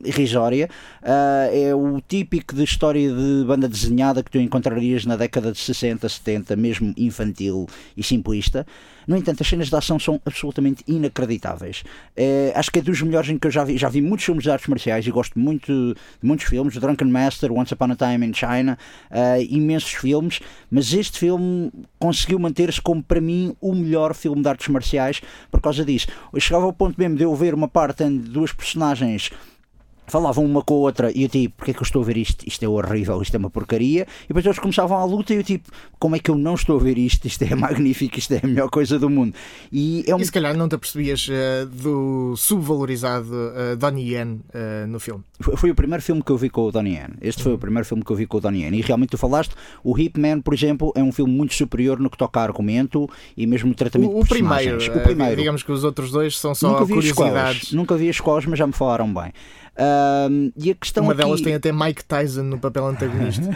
irrisória, 0.04 0.68
uh, 1.02 1.54
é 1.54 1.74
o 1.74 2.00
típico 2.00 2.54
de 2.54 2.64
história 2.64 3.08
de 3.08 3.44
banda 3.46 3.68
desenhada 3.68 4.22
que 4.22 4.30
tu 4.30 4.38
encontrarias 4.38 5.04
na 5.04 5.16
década 5.16 5.52
de 5.52 5.58
60, 5.58 6.08
70, 6.08 6.56
mesmo 6.56 6.94
infantil 6.96 7.66
e 7.96 8.02
simplista. 8.02 8.66
No 9.06 9.16
entanto, 9.16 9.42
as 9.42 9.48
cenas 9.48 9.68
de 9.68 9.76
ação 9.76 9.98
são 9.98 10.20
absolutamente 10.24 10.82
inacreditáveis. 10.86 11.84
É, 12.16 12.52
acho 12.54 12.70
que 12.70 12.78
é 12.78 12.82
dos 12.82 13.00
melhores 13.02 13.30
em 13.30 13.38
que 13.38 13.46
eu 13.46 13.50
já 13.50 13.64
vi. 13.64 13.76
Já 13.76 13.88
vi 13.88 14.00
muitos 14.00 14.24
filmes 14.24 14.44
de 14.44 14.50
artes 14.50 14.68
marciais 14.68 15.06
e 15.06 15.10
gosto 15.10 15.38
muito 15.38 15.72
de 15.72 16.26
muitos 16.26 16.46
filmes. 16.46 16.76
Drunken 16.76 17.08
Master, 17.08 17.52
Once 17.52 17.72
Upon 17.74 17.92
a 17.92 17.96
Time 17.96 18.26
in 18.26 18.32
China, 18.32 18.78
uh, 19.10 19.42
imensos 19.48 19.92
filmes. 19.92 20.40
Mas 20.70 20.92
este 20.92 21.18
filme 21.18 21.70
conseguiu 21.98 22.38
manter-se 22.38 22.80
como, 22.80 23.02
para 23.02 23.20
mim, 23.20 23.56
o 23.60 23.74
melhor 23.74 24.14
filme 24.14 24.42
de 24.42 24.48
artes 24.48 24.68
marciais 24.68 25.20
por 25.50 25.60
causa 25.60 25.84
disso. 25.84 26.06
Eu 26.32 26.40
chegava 26.40 26.64
ao 26.64 26.72
ponto 26.72 26.98
mesmo 26.98 27.16
de 27.16 27.24
eu 27.24 27.34
ver 27.34 27.54
uma 27.54 27.68
parte 27.68 28.04
de 28.04 28.18
duas 28.18 28.52
personagens 28.52 29.30
falavam 30.06 30.44
uma 30.44 30.62
com 30.62 30.74
a 30.74 30.78
outra 30.78 31.12
e 31.14 31.22
eu 31.22 31.28
tipo, 31.28 31.56
porque 31.56 31.70
é 31.70 31.74
que 31.74 31.80
eu 31.80 31.84
estou 31.84 32.02
a 32.02 32.04
ver 32.04 32.16
isto? 32.16 32.46
Isto 32.46 32.64
é 32.64 32.68
horrível, 32.68 33.20
isto 33.22 33.34
é 33.34 33.38
uma 33.38 33.50
porcaria. 33.50 34.06
E 34.24 34.28
depois 34.28 34.44
eles 34.44 34.58
começavam 34.58 34.96
a 34.96 35.04
luta 35.04 35.32
e 35.32 35.36
eu 35.36 35.44
tipo, 35.44 35.70
como 35.98 36.16
é 36.16 36.18
que 36.18 36.30
eu 36.30 36.36
não 36.36 36.54
estou 36.54 36.78
a 36.78 36.82
ver 36.82 36.98
isto? 36.98 37.26
Isto 37.26 37.44
é 37.44 37.54
magnífico, 37.56 38.18
isto 38.18 38.34
é 38.34 38.40
a 38.42 38.46
melhor 38.46 38.68
coisa 38.68 38.98
do 38.98 39.08
mundo. 39.08 39.34
E, 39.70 40.04
é 40.06 40.14
um... 40.14 40.18
e 40.18 40.24
se 40.24 40.32
calhar 40.32 40.56
não 40.56 40.68
te 40.68 40.74
apercebias 40.74 41.28
uh, 41.28 41.66
do 41.66 42.34
subvalorizado 42.36 43.32
uh, 43.32 43.76
Donnie 43.76 44.14
Yen 44.14 44.40
uh, 44.54 44.86
no 44.86 44.98
filme? 45.00 45.22
Foi, 45.40 45.56
foi, 45.56 45.70
o 45.70 45.74
primeiro 45.74 46.02
filme 46.02 46.22
que 46.22 46.30
eu 46.30 46.36
vi 46.36 46.50
com 46.50 46.62
o 46.62 46.72
Donnie 46.72 46.94
Yen. 46.94 47.10
Este 47.20 47.42
foi 47.42 47.54
o 47.54 47.58
primeiro 47.58 47.86
filme 47.86 48.04
que 48.04 48.10
eu 48.10 48.16
vi 48.16 48.26
com 48.26 48.38
o 48.38 48.40
Donnie 48.40 48.62
Yen. 48.62 48.74
E 48.74 48.80
realmente 48.80 49.10
tu 49.10 49.18
falaste, 49.18 49.54
o 49.82 49.98
Hitman, 49.98 50.40
por 50.40 50.54
exemplo, 50.54 50.92
é 50.94 51.02
um 51.02 51.12
filme 51.12 51.32
muito 51.32 51.54
superior 51.54 51.98
no 51.98 52.10
que 52.10 52.16
toca 52.16 52.40
a 52.40 52.42
argumento 52.42 53.08
e 53.36 53.46
mesmo 53.46 53.72
o 53.72 53.74
tratamento 53.74 54.12
o, 54.12 54.20
o 54.20 54.26
primeiro, 54.26 54.78
o 54.78 55.00
primeiro. 55.00 55.36
Digamos 55.36 55.62
que 55.62 55.72
os 55.72 55.84
outros 55.84 56.10
dois 56.10 56.38
são 56.38 56.54
só 56.54 56.72
Nunca 56.72 56.86
curiosidades. 56.86 57.72
Nunca 57.72 57.96
vi 57.96 58.08
as 58.08 58.16
escolas, 58.16 58.44
mas 58.46 58.58
já 58.58 58.66
me 58.66 58.72
falaram 58.72 59.12
bem. 59.12 59.32
Um, 59.78 60.52
e 60.56 60.70
a 60.70 60.74
questão 60.74 61.04
Uma 61.04 61.12
aqui... 61.12 61.22
delas 61.22 61.40
tem 61.40 61.54
até 61.54 61.72
Mike 61.72 62.04
Tyson 62.04 62.42
no 62.42 62.58
papel 62.58 62.86
antagonista. 62.86 63.48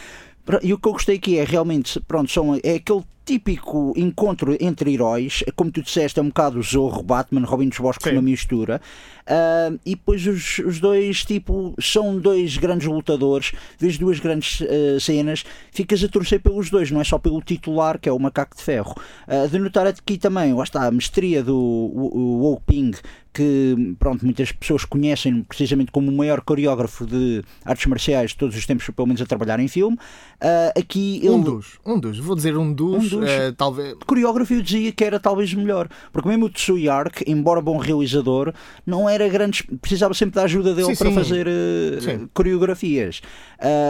e 0.62 0.72
o 0.72 0.78
que 0.78 0.88
eu 0.88 0.92
gostei 0.92 1.16
aqui 1.16 1.38
é 1.38 1.44
realmente, 1.44 2.00
pronto, 2.00 2.30
são, 2.30 2.54
é 2.62 2.74
aquele 2.76 3.04
típico 3.24 3.92
encontro 3.96 4.56
entre 4.60 4.94
heróis, 4.94 5.42
como 5.56 5.70
tu 5.70 5.82
disseste, 5.82 6.20
é 6.20 6.22
um 6.22 6.28
bocado 6.28 6.62
Zorro, 6.62 7.02
Batman, 7.02 7.44
Robin 7.44 7.68
dos 7.68 7.78
Bosques, 7.78 8.12
uma 8.12 8.22
mistura. 8.22 8.80
Uh, 9.26 9.78
e 9.84 9.96
depois 9.96 10.24
os, 10.26 10.60
os, 10.60 10.78
dois, 10.78 11.24
tipo, 11.24 11.74
são 11.80 12.16
dois 12.18 12.56
grandes 12.56 12.86
lutadores, 12.86 13.52
vês 13.78 13.98
duas 13.98 14.20
grandes 14.20 14.60
uh, 14.60 15.00
cenas, 15.00 15.44
ficas 15.72 16.02
a 16.04 16.08
torcer 16.08 16.40
pelos 16.40 16.70
dois, 16.70 16.90
não 16.92 17.00
é 17.00 17.04
só 17.04 17.18
pelo 17.18 17.42
titular, 17.42 17.98
que 17.98 18.08
é 18.08 18.12
o 18.12 18.18
Macaco 18.18 18.56
de 18.56 18.62
Ferro. 18.62 18.94
Uh, 19.26 19.48
de 19.48 19.58
notar 19.58 19.86
aqui 19.86 20.16
também, 20.16 20.54
lá 20.54 20.62
está, 20.62 20.86
a 20.86 20.90
mestria 20.90 21.42
do 21.42 21.56
Wu 21.56 22.60
Ping, 22.64 22.92
que 23.36 23.94
pronto, 23.98 24.24
muitas 24.24 24.50
pessoas 24.50 24.86
conhecem 24.86 25.42
precisamente 25.42 25.92
como 25.92 26.10
o 26.10 26.16
maior 26.16 26.40
coreógrafo 26.40 27.04
de 27.04 27.44
artes 27.66 27.84
marciais 27.84 28.30
de 28.30 28.36
todos 28.38 28.56
os 28.56 28.64
tempos, 28.64 28.88
pelo 28.88 29.06
menos 29.06 29.20
a 29.20 29.26
trabalhar 29.26 29.60
em 29.60 29.68
filme. 29.68 29.98
Uh, 30.36 30.80
aqui 30.80 31.18
ele... 31.18 31.28
Um 31.28 31.42
dos, 31.42 31.78
um 31.84 32.00
dos, 32.00 32.18
vou 32.18 32.34
dizer 32.34 32.56
um 32.56 32.72
dos, 32.72 33.12
um 33.12 33.20
dos 33.20 33.30
uh, 33.30 33.52
talvez. 33.54 33.94
Coreógrafo 34.06 34.54
eu 34.54 34.62
dizia 34.62 34.90
que 34.90 35.04
era 35.04 35.20
talvez 35.20 35.52
melhor, 35.52 35.86
porque 36.10 36.26
mesmo 36.26 36.46
o 36.46 36.48
Tsuyark, 36.48 37.24
embora 37.26 37.60
bom 37.60 37.76
realizador, 37.76 38.54
não 38.86 39.06
era 39.16 39.28
grande, 39.28 39.64
precisava 39.80 40.14
sempre 40.14 40.36
da 40.36 40.44
ajuda 40.44 40.74
dele 40.74 40.94
sim, 40.94 40.96
para 40.96 41.08
sim. 41.10 41.14
fazer 41.14 41.46
uh, 41.48 42.28
coreografias. 42.32 43.20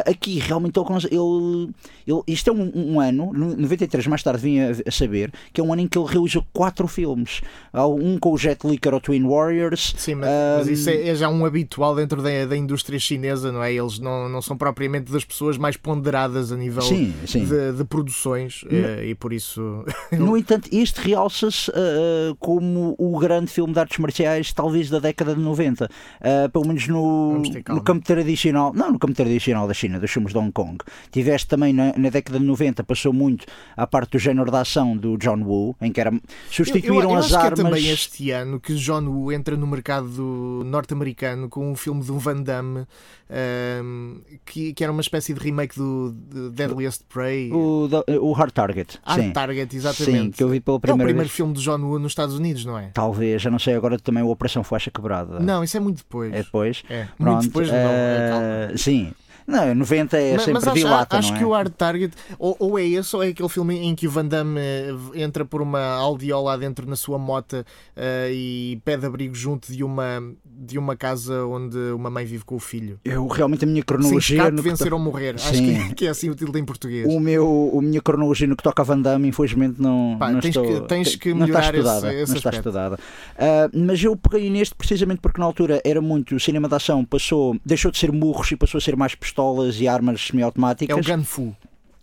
aqui 0.06 0.38
realmente 0.38 0.78
ele, 1.11 1.71
ele, 2.06 2.23
isto 2.26 2.50
é 2.50 2.52
um, 2.52 2.73
um, 2.75 3.00
ano, 3.00 3.33
93 3.33 4.06
mais 4.06 4.23
tarde 4.23 4.40
vim 4.40 4.61
a, 4.61 4.71
a, 4.87 4.90
saber, 4.90 5.33
que 5.52 5.61
é 5.61 5.64
um 5.64 5.73
ano 5.73 5.83
em 5.83 5.88
que 5.88 5.99
ele 5.99 6.06
realizou 6.09 6.45
quatro 6.52 6.87
filmes. 6.87 7.40
Um 7.75 8.18
com 8.18 8.33
o 8.33 8.38
Jet 8.38 8.66
Li, 8.66 8.78
que 8.78 8.88
era 8.88 8.97
o 8.97 9.00
Twin 9.00 9.26
Warriors. 9.26 9.95
Sim, 9.97 10.16
mas, 10.16 10.28
um... 10.28 10.59
mas 10.59 10.68
isso 10.68 10.88
é, 10.88 11.09
é, 11.09 11.14
já 11.14 11.28
um 11.28 11.45
habitual 11.45 11.95
dentro 11.95 12.23
da, 12.23 12.47
da 12.47 12.56
indústria 12.56 12.99
chinesa, 12.99 13.50
não 13.52 13.62
é? 13.62 13.73
Eles 13.73 13.99
não, 13.99 14.28
não 14.28 14.40
são 14.40 14.56
propriamente 14.56 15.11
das 15.12 15.25
pessoas 15.25 15.59
mais 15.59 15.76
ponderadas 15.76 16.52
a 16.52 16.56
nível 16.56 16.83
sim. 16.83 17.12
De, 17.26 17.73
de, 17.73 17.85
produções. 17.85 18.64
Mas, 18.64 18.75
eh, 18.75 19.14
por 19.18 19.33
isso. 19.33 19.85
no 20.12 20.37
entanto, 20.37 20.68
este 20.73 21.00
realça-se 21.00 21.71
uh, 21.71 22.35
como 22.38 22.95
o 22.99 23.18
grande 23.18 23.50
filme 23.50 23.73
de 23.73 23.80
artes 23.80 23.99
marciais, 23.99 24.52
talvez 24.52 24.90
da 24.90 24.99
década 24.99 25.15
de 25.25 25.40
90. 25.40 25.87
Uh, 25.87 26.50
pelo 26.50 26.66
menos 26.66 26.87
no, 26.88 27.42
no 27.68 27.82
campo 27.82 28.04
tradicional, 28.04 28.73
não 28.75 28.92
no 28.92 28.99
campo 28.99 29.14
tradicional 29.14 29.66
da 29.66 29.75
China, 29.75 29.99
dos 29.99 30.11
filmes 30.11 30.32
de 30.32 30.38
Hong 30.38 30.52
Kong. 30.52 30.78
Tiveste 31.11 31.49
também 31.49 31.73
na, 31.73 31.92
na, 31.96 32.11
década 32.11 32.38
de 32.38 32.44
90, 32.44 32.85
passou 32.85 33.12
muito 33.12 33.46
à 33.76 33.87
parte 33.87 34.12
do 34.12 34.18
género 34.18 34.50
da 34.50 34.61
ação 34.61 34.96
do 34.96 35.16
John 35.16 35.42
Woo, 35.42 35.76
em 35.80 35.92
que 35.92 36.00
era, 36.00 36.12
substituíram 36.50 36.96
eu, 36.96 37.11
eu, 37.11 37.11
eu 37.11 37.18
as 37.18 37.32
armas. 37.32 37.54
Que 37.54 37.61
é 37.61 37.64
também 37.64 37.88
este 37.88 38.30
ano 38.30 38.61
que 38.61 38.75
John 38.75 39.04
Woo 39.04 39.32
entra 39.32 39.56
no 39.56 39.66
mercado 39.66 40.62
norte-americano 40.64 41.49
com 41.49 41.70
um 41.70 41.76
filme 41.76 42.02
de 42.02 42.12
um 42.12 42.18
Van 42.18 42.42
Damme 42.42 42.87
um, 43.28 44.20
que, 44.44 44.73
que 44.73 44.85
era 44.85 44.92
uma 44.92 45.00
espécie 45.00 45.35
de 45.35 45.40
remake 45.40 45.76
do, 45.76 46.12
do 46.12 46.50
Deadliest 46.50 47.04
Prey. 47.08 47.50
O, 47.52 47.88
o 48.20 48.32
Hard 48.32 48.52
Target. 48.52 48.99
Hard 49.04 49.23
sim. 49.23 49.32
Target, 49.32 49.76
exatamente. 49.76 50.23
Sim, 50.26 50.30
que 50.30 50.42
eu 50.42 50.49
vi 50.49 50.61
pela 50.61 50.78
primeira 50.78 51.02
É 51.02 51.04
o 51.04 51.06
primeiro 51.06 51.28
vez. 51.28 51.37
filme 51.37 51.52
de 51.52 51.61
John 51.61 51.80
Woo 51.80 51.99
nos 51.99 52.12
Estados 52.12 52.37
Unidos, 52.37 52.64
não 52.64 52.78
é? 52.78 52.90
Talvez, 52.94 53.42
já 53.42 53.50
não 53.50 53.58
sei 53.58 53.75
agora 53.75 53.99
também 53.99 54.23
o 54.23 54.28
Operação 54.28 54.62
Faixa 54.62 54.90
Quebrada. 55.06 55.38
Não, 55.40 55.62
isso 55.62 55.76
é 55.76 55.80
muito 55.80 55.98
depois. 55.98 56.32
É 56.32 56.42
depois? 56.42 56.82
É, 56.90 57.06
Pronto, 57.16 57.32
muito 57.32 57.46
depois, 57.46 57.68
não. 57.68 57.76
É, 57.76 58.70
uh, 58.72 58.78
sim, 58.78 59.12
não, 59.46 59.74
90 59.74 60.16
é 60.16 60.32
mas, 60.32 60.42
sempre 60.42 60.54
mas 60.54 60.66
acho, 60.66 60.74
dilata, 60.74 61.18
acho 61.18 61.34
é? 61.34 61.38
que 61.38 61.44
o 61.44 61.52
Hard 61.52 61.72
Target, 61.72 62.14
ou, 62.38 62.56
ou, 62.58 62.78
é 62.78 62.84
esse, 62.84 63.14
ou 63.14 63.22
é 63.22 63.28
aquele 63.28 63.48
filme 63.48 63.76
em 63.76 63.94
que 63.94 64.06
o 64.06 64.10
Van 64.10 64.26
Damme 64.26 64.60
eh, 64.60 64.94
entra 65.14 65.44
por 65.44 65.62
uma 65.62 65.80
aldeola 65.80 66.46
lá 66.46 66.56
dentro 66.56 66.88
na 66.88 66.96
sua 66.96 67.18
moto 67.18 67.54
uh, 67.54 68.30
e 68.30 68.80
pede 68.84 69.04
abrigo 69.04 69.34
junto 69.34 69.72
de 69.72 69.82
uma, 69.82 70.22
de 70.44 70.78
uma 70.78 70.96
casa 70.96 71.44
onde 71.44 71.76
uma 71.92 72.08
mãe 72.08 72.24
vive 72.24 72.44
com 72.44 72.54
o 72.54 72.60
filho. 72.60 72.98
Eu 73.04 73.26
realmente 73.26 73.64
a 73.64 73.66
minha 73.68 73.82
cronologia. 73.82 74.44
Sim, 74.44 74.50
no 74.50 74.62
vencer 74.62 74.92
ou 74.92 74.98
morrer. 74.98 75.38
Sim. 75.38 75.48
Acho 75.48 75.88
que, 75.88 75.94
que, 75.94 76.06
é 76.06 76.10
assim 76.10 76.30
o 76.30 76.34
título 76.34 76.58
em 76.58 76.64
português. 76.64 77.06
O 77.08 77.18
meu, 77.18 77.72
a 77.76 77.82
minha 77.82 78.00
cronologia 78.00 78.46
no 78.46 78.56
que 78.56 78.62
toca 78.62 78.82
a 78.82 78.84
Van 78.84 79.00
Damme, 79.00 79.28
infelizmente, 79.28 79.80
não, 79.80 80.16
Pá, 80.18 80.30
não 80.30 80.40
tens 80.40 80.56
estou. 80.56 80.82
Que, 80.82 80.88
tens 80.88 81.16
que 81.16 81.34
melhorar 81.34 81.72
não 81.72 81.80
está 81.80 81.92
estudada. 81.92 82.12
esse, 82.12 82.22
esse 82.22 82.30
não 82.30 82.38
está 82.38 82.50
aspecto. 82.50 82.68
estudada. 82.68 82.96
Uh, 82.96 83.86
mas 83.86 84.02
eu 84.02 84.16
peguei 84.16 84.48
neste 84.50 84.74
precisamente 84.74 85.20
porque 85.20 85.40
na 85.40 85.46
altura 85.46 85.80
era 85.84 86.00
muito 86.00 86.38
cinema 86.38 86.68
de 86.68 86.74
ação, 86.74 87.04
passou, 87.04 87.56
deixou 87.64 87.90
de 87.90 87.98
ser 87.98 88.12
murros 88.12 88.50
e 88.52 88.56
passou 88.56 88.78
a 88.78 88.80
ser 88.80 88.96
mais 88.96 89.14
pistolas 89.37 89.81
e 89.81 89.87
armas 89.87 90.26
semiautomáticas. 90.26 90.97
É 90.97 91.00
o 91.00 91.16
Gunfu. 91.16 91.55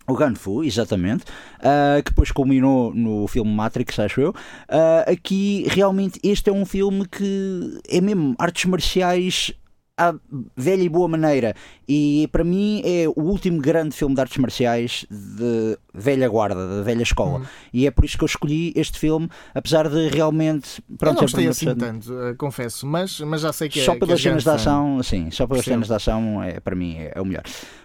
O 0.06 0.14
Gunfu, 0.14 0.62
exatamente, 0.62 1.24
uh, 1.58 2.02
que 2.02 2.10
depois 2.10 2.30
culminou 2.30 2.94
no 2.94 3.26
filme 3.26 3.50
Matrix, 3.50 3.98
acho 3.98 4.20
eu. 4.20 4.30
Uh, 4.30 5.10
aqui, 5.10 5.66
realmente, 5.68 6.20
este 6.22 6.50
é 6.50 6.52
um 6.52 6.64
filme 6.64 7.06
que 7.06 7.80
é 7.88 8.00
mesmo 8.00 8.34
artes 8.38 8.66
marciais 8.66 9.52
à 9.96 10.14
velha 10.56 10.82
e 10.82 10.88
boa 10.88 11.08
maneira. 11.08 11.54
E 11.88 12.28
para 12.32 12.42
mim 12.42 12.82
é 12.84 13.06
o 13.08 13.22
último 13.22 13.60
grande 13.60 13.94
filme 13.94 14.14
de 14.14 14.20
artes 14.20 14.36
marciais 14.38 15.06
de 15.10 15.78
velha 15.92 16.28
guarda, 16.28 16.76
da 16.78 16.82
velha 16.82 17.02
escola. 17.02 17.40
Hum. 17.40 17.44
E 17.72 17.86
é 17.86 17.90
por 17.90 18.04
isso 18.04 18.18
que 18.18 18.24
eu 18.24 18.26
escolhi 18.26 18.72
este 18.74 18.98
filme, 18.98 19.28
apesar 19.54 19.88
de 19.88 20.08
realmente. 20.08 20.82
Pronto, 20.98 21.04
eu 21.04 21.14
não 21.14 21.20
gostei 21.22 21.46
assim 21.46 21.74
tanto, 21.74 22.12
uh, 22.12 22.34
confesso, 22.36 22.86
mas, 22.86 23.20
mas 23.20 23.40
já 23.40 23.52
sei 23.52 23.68
que 23.68 23.80
é. 23.80 23.84
Só 23.84 23.94
pelas 23.94 24.20
que 24.20 24.28
é 24.28 24.30
cenas 24.30 24.42
de 24.42 24.50
ação, 24.50 25.02
sim, 25.02 25.30
só 25.30 25.46
pelas 25.46 25.64
Percebo. 25.64 25.74
cenas 25.74 25.88
de 25.88 25.94
ação, 25.94 26.42
é, 26.42 26.60
para 26.60 26.74
mim 26.74 26.96
é, 26.98 27.12
é 27.14 27.20
o 27.20 27.24
melhor. 27.24 27.44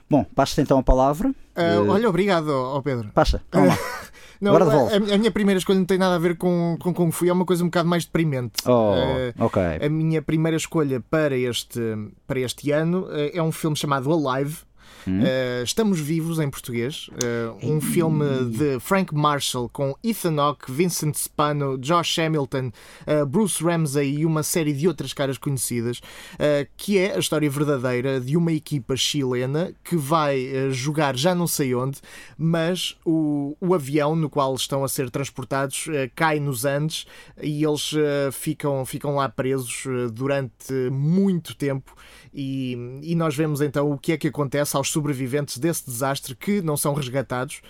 Bom, 0.09 0.23
passo-te 0.23 0.61
então 0.61 0.79
a 0.79 0.83
palavra. 0.83 1.29
Uh, 1.29 1.89
olha, 1.89 2.09
obrigado, 2.09 2.49
ó 2.49 2.81
Pedro. 2.81 3.09
Passa, 3.13 3.41
vamos 3.51 3.69
lá. 3.69 3.77
Não, 4.39 4.55
Agora 4.55 4.72
devolve. 4.72 5.12
a, 5.12 5.15
a, 5.15 5.17
minha 5.17 5.31
primeira 5.31 5.58
escolha 5.58 5.79
não 5.79 5.86
tem 5.86 5.98
nada 5.98 6.15
a 6.15 6.19
ver 6.19 6.38
com, 6.38 6.77
com 6.79 6.93
Kung 6.93 7.12
Fu, 7.12 7.25
é 7.25 7.34
uma 7.34 7.46
coisa 7.46 7.63
um 7.63 7.67
bocado 7.67 7.89
mais 7.89 8.05
deprimente. 8.05 8.53
Oh, 8.65 8.93
uh, 8.93 9.46
ok. 9.46 9.62
A 9.62 9.89
minha 9.89 10.22
primeira 10.22 10.55
escolha 10.55 11.01
para 11.01 11.36
este, 11.36 11.79
para 12.25 12.39
este 12.39 12.72
ano 12.72 13.05
uh, 13.08 13.31
é 13.34 13.43
um 13.43 13.51
filme 13.51 13.75
chamado 13.75 14.10
Alive. 14.12 14.68
Hum? 15.08 15.22
Uh, 15.22 15.63
Estamos 15.63 16.00
Vivos 16.00 16.39
em 16.39 16.50
português, 16.50 17.10
um 17.62 17.79
filme 17.82 18.25
de 18.51 18.79
Frank 18.79 19.13
Marshall 19.13 19.70
com 19.70 19.96
Ethan 20.03 20.39
Hawke, 20.39 20.72
Vincent 20.72 21.15
Spano, 21.15 21.77
Josh 21.77 22.20
Hamilton, 22.20 22.72
Bruce 23.27 23.63
Ramsey 23.63 24.20
e 24.20 24.25
uma 24.25 24.44
série 24.44 24.74
de 24.74 24.88
outras 24.88 25.13
caras 25.13 25.38
conhecidas, 25.38 26.01
que 26.77 26.98
é 26.98 27.15
a 27.15 27.20
história 27.20 27.50
verdadeira 27.50 28.20
de 28.20 28.36
uma 28.38 28.51
equipa 28.51 28.96
chilena 28.96 29.74
que 29.84 29.96
vai 29.96 30.72
jogar 30.72 31.15
já 31.15 31.36
não 31.36 31.48
sei 31.48 31.75
onde, 31.75 32.00
mas 32.38 32.98
o, 33.06 33.56
o 33.60 33.74
avião 33.74 34.15
no 34.15 34.29
qual 34.29 34.56
estão 34.56 34.84
a 34.84 34.88
ser 34.88 35.10
transportados 35.10 35.88
cai 36.15 36.39
nos 36.39 36.65
Andes 36.65 37.06
e 37.41 37.63
eles 37.63 37.91
ficam, 38.32 38.86
ficam 38.86 39.15
lá 39.15 39.29
presos 39.29 39.84
durante 40.13 40.74
muito 40.91 41.56
tempo. 41.56 41.96
E, 42.34 43.00
e, 43.01 43.15
nós 43.15 43.36
vemos 43.36 43.60
então 43.62 43.91
o 43.91 43.98
que 43.98 44.12
é 44.12 44.18
que 44.18 44.27
acontece 44.27 44.77
aos 44.77 44.88
sobreviventes 44.89 45.58
desse 45.58 45.86
desastre 45.86 46.36
que 46.36 46.62
não 46.62 46.77
são 46.77 46.93
resgatados. 46.93 47.62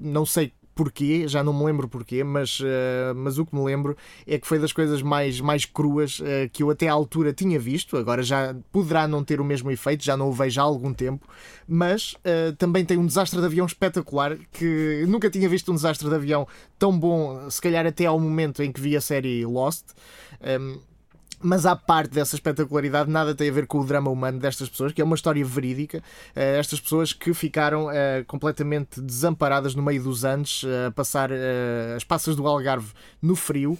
Não 0.00 0.24
sei 0.24 0.52
porquê, 0.74 1.28
já 1.28 1.42
não 1.42 1.52
me 1.52 1.64
lembro 1.64 1.88
porquê, 1.88 2.24
mas, 2.24 2.60
uh, 2.60 3.14
mas 3.14 3.38
o 3.38 3.46
que 3.46 3.54
me 3.54 3.64
lembro 3.64 3.96
é 4.26 4.38
que 4.38 4.46
foi 4.46 4.58
das 4.58 4.72
coisas 4.72 5.00
mais, 5.02 5.40
mais 5.40 5.64
cruas 5.64 6.18
uh, 6.20 6.24
que 6.52 6.62
eu 6.62 6.70
até 6.70 6.88
à 6.88 6.92
altura 6.92 7.32
tinha 7.32 7.58
visto. 7.58 7.96
Agora 7.96 8.22
já 8.22 8.54
poderá 8.72 9.06
não 9.06 9.22
ter 9.22 9.40
o 9.40 9.44
mesmo 9.44 9.70
efeito, 9.70 10.04
já 10.04 10.16
não 10.16 10.28
o 10.28 10.32
vejo 10.32 10.60
há 10.60 10.64
algum 10.64 10.92
tempo, 10.92 11.26
mas 11.66 12.16
também 12.58 12.84
tem 12.84 12.98
um 12.98 13.06
desastre 13.06 13.38
de 13.38 13.46
avião 13.46 13.66
espetacular 13.66 14.36
que 14.52 15.04
nunca 15.06 15.30
tinha 15.30 15.48
visto 15.48 15.70
um 15.70 15.74
desastre 15.74 16.08
de 16.08 16.14
avião 16.14 16.46
tão 16.78 16.98
bom, 16.98 17.48
se 17.48 17.60
calhar 17.60 17.86
até 17.86 18.06
ao 18.06 18.18
momento 18.18 18.62
em 18.62 18.72
que 18.72 18.80
vi 18.80 18.96
a 18.96 19.00
série 19.00 19.44
Lost. 19.44 19.84
Um, 20.40 20.80
mas 21.44 21.66
à 21.66 21.76
parte 21.76 22.12
dessa 22.12 22.34
espetacularidade, 22.34 23.10
nada 23.10 23.34
tem 23.34 23.50
a 23.50 23.52
ver 23.52 23.66
com 23.66 23.78
o 23.78 23.84
drama 23.84 24.10
humano 24.10 24.38
destas 24.38 24.68
pessoas, 24.68 24.92
que 24.92 25.00
é 25.02 25.04
uma 25.04 25.14
história 25.14 25.44
verídica. 25.44 25.98
Uh, 26.34 26.58
estas 26.58 26.80
pessoas 26.80 27.12
que 27.12 27.34
ficaram 27.34 27.86
uh, 27.86 28.24
completamente 28.26 29.00
desamparadas 29.00 29.74
no 29.74 29.82
meio 29.82 30.02
dos 30.02 30.24
anos, 30.24 30.64
a 30.64 30.88
uh, 30.88 30.92
passar 30.92 31.30
as 31.94 32.02
passas 32.02 32.34
do 32.34 32.46
Algarve 32.46 32.92
no 33.20 33.36
frio 33.36 33.78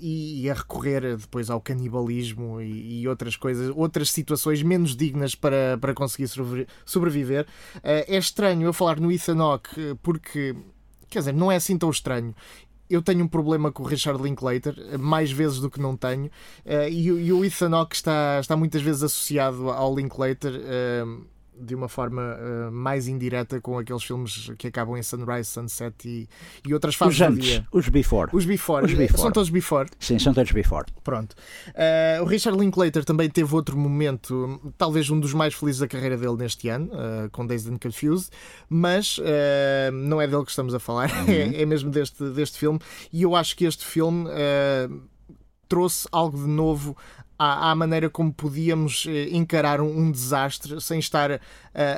e, 0.00 0.48
a 0.48 0.54
recorrer 0.54 1.16
depois 1.16 1.50
ao 1.50 1.60
canibalismo 1.60 2.60
e, 2.60 3.02
e, 3.02 3.08
outras 3.08 3.34
coisas, 3.34 3.72
outras 3.74 4.10
situações 4.10 4.62
menos 4.62 4.96
dignas 4.96 5.34
para, 5.34 5.76
para 5.80 5.92
conseguir 5.94 6.28
sobreviver. 6.84 7.46
é 7.82 8.16
estranho 8.16 8.66
eu 8.66 8.72
falar 8.72 9.00
no 9.00 9.10
Ethan 9.10 9.40
Hawke 9.40 9.96
porque. 10.02 10.54
Quer 11.08 11.20
dizer, 11.20 11.34
não 11.34 11.52
é 11.52 11.56
assim 11.56 11.78
tão 11.78 11.88
estranho 11.88 12.34
eu 12.88 13.02
tenho 13.02 13.24
um 13.24 13.28
problema 13.28 13.72
com 13.72 13.82
o 13.82 13.86
Richard 13.86 14.22
Linklater, 14.22 14.74
mais 14.98 15.30
vezes 15.30 15.60
do 15.60 15.70
que 15.70 15.80
não 15.80 15.96
tenho, 15.96 16.26
uh, 16.26 16.88
e, 16.90 17.32
o 17.32 17.44
Ethan 17.44 17.74
Hawke 17.74 17.96
está, 17.96 18.38
está 18.40 18.56
muitas 18.56 18.82
vezes 18.82 19.02
associado 19.02 19.70
ao 19.70 19.94
Linklater. 19.94 20.52
De 21.58 21.74
uma 21.74 21.88
forma 21.88 22.36
uh, 22.36 22.70
mais 22.70 23.08
indireta 23.08 23.60
com 23.60 23.78
aqueles 23.78 24.02
filmes 24.02 24.50
que 24.58 24.68
acabam 24.68 24.96
em 24.96 25.02
Sunrise, 25.02 25.50
Sunset 25.50 25.94
e, 26.06 26.28
e 26.66 26.74
outras 26.74 26.94
fases 26.94 27.14
os 27.14 27.20
antes, 27.20 27.36
do 27.36 27.42
dia. 27.42 27.66
Os 27.72 27.88
before. 27.88 28.30
Os 28.32 28.44
before. 28.44 28.84
Os 28.84 28.94
before. 28.94 29.20
São 29.20 29.32
todos 29.32 29.50
before. 29.50 29.88
Sim, 29.98 30.18
são 30.18 30.34
todos 30.34 30.52
before. 30.52 30.86
Pronto. 31.02 31.34
Uh, 31.68 32.22
o 32.22 32.26
Richard 32.26 32.58
Linklater 32.58 33.04
também 33.04 33.28
teve 33.30 33.54
outro 33.54 33.76
momento, 33.76 34.60
talvez 34.76 35.08
um 35.10 35.18
dos 35.18 35.32
mais 35.32 35.54
felizes 35.54 35.80
da 35.80 35.88
carreira 35.88 36.16
dele 36.16 36.36
neste 36.36 36.68
ano, 36.68 36.90
uh, 36.92 37.30
com 37.30 37.46
Dazed 37.46 37.72
and 37.72 37.78
Confused, 37.78 38.30
mas 38.68 39.18
não 39.92 40.20
é 40.20 40.26
dele 40.26 40.44
que 40.44 40.50
estamos 40.50 40.74
a 40.74 40.78
falar, 40.78 41.10
uhum. 41.22 41.28
é, 41.28 41.62
é, 41.62 41.66
mesmo 41.66 41.90
deste, 41.90 42.22
deste 42.30 42.58
filme. 42.58 42.78
E 43.12 43.22
eu 43.22 43.34
acho 43.34 43.56
que 43.56 43.64
este 43.64 43.84
filme 43.84 44.28
trouxe 45.68 46.08
algo 46.12 46.36
de 46.38 46.46
novo 46.46 46.96
à, 47.38 47.70
à, 47.70 47.74
maneira 47.74 48.08
como 48.08 48.32
podíamos 48.32 49.06
eh, 49.08 49.28
encarar 49.30 49.80
um, 49.80 49.98
um, 49.98 50.10
desastre 50.10 50.80
sem 50.80 50.98
estar 50.98 51.30
uh, 51.30 51.38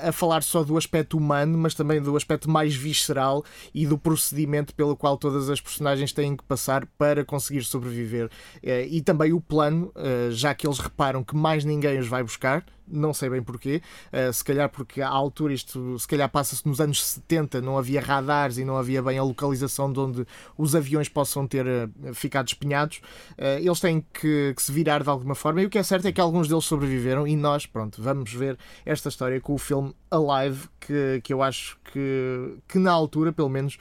a 0.08 0.12
falar 0.12 0.42
só 0.42 0.62
do 0.64 0.76
aspecto 0.76 1.16
humano, 1.16 1.56
mas 1.56 1.74
também 1.74 2.00
do 2.00 2.16
aspecto 2.16 2.50
mais 2.50 2.74
visceral 2.74 3.44
e 3.74 3.86
do 3.86 3.96
procedimento 3.96 4.74
pelo 4.74 4.96
qual 4.96 5.16
todas 5.16 5.48
as 5.48 5.60
personagens 5.60 6.12
têm 6.12 6.36
que 6.36 6.44
passar 6.44 6.86
para 6.98 7.24
conseguir 7.24 7.64
sobreviver. 7.64 8.26
Uh, 8.26 8.86
e 8.88 9.00
também 9.00 9.32
o 9.32 9.40
plano, 9.40 9.92
uh, 9.96 10.32
já 10.32 10.54
que 10.54 10.66
eles 10.66 10.78
reparam 10.78 11.22
que 11.22 11.36
mais 11.36 11.64
ninguém 11.64 11.98
os 11.98 12.08
vai 12.08 12.22
buscar, 12.22 12.64
não 12.90 13.12
sei 13.12 13.30
bem 13.30 13.42
porquê, 13.42 13.82
uh, 14.12 14.32
se 14.32 14.44
calhar 14.44 14.68
porque 14.68 15.00
à 15.00 15.08
altura 15.08 15.52
isto 15.52 15.98
se 15.98 16.06
calhar 16.06 16.28
passa-se 16.28 16.66
nos 16.66 16.80
anos 16.80 17.04
70, 17.04 17.60
não 17.60 17.78
havia 17.78 18.00
radares 18.00 18.58
e 18.58 18.64
não 18.64 18.76
havia 18.76 19.02
bem 19.02 19.18
a 19.18 19.22
localização 19.22 19.92
de 19.92 20.00
onde 20.00 20.26
os 20.56 20.74
aviões 20.74 21.08
possam 21.08 21.46
ter 21.46 21.66
uh, 21.66 22.14
ficado 22.14 22.48
espinhados, 22.48 23.00
uh, 23.38 23.58
eles 23.58 23.80
têm 23.80 24.04
que, 24.12 24.54
que, 24.54 24.62
se 24.62 24.72
virar 24.72 25.02
de 25.02 25.08
alguma 25.08 25.34
forma 25.34 25.62
e 25.62 25.66
o 25.66 25.70
que 25.70 25.78
é 25.78 25.82
certo 25.82 26.06
é 26.06 26.12
que 26.12 26.20
alguns 26.20 26.48
deles 26.48 26.64
sobreviveram 26.64 27.26
e 27.26 27.36
nós, 27.36 27.66
pronto, 27.66 28.02
vamos 28.02 28.32
ver 28.32 28.58
esta 28.84 29.08
história 29.08 29.40
com 29.40 29.54
o 29.54 29.58
filme 29.58 29.94
Alive, 30.10 30.68
que, 30.80 31.20
que 31.22 31.32
eu 31.32 31.42
acho 31.42 31.78
que, 31.92 32.56
que 32.68 32.78
na 32.78 32.92
altura, 32.92 33.32
pelo 33.32 33.48
menos, 33.48 33.78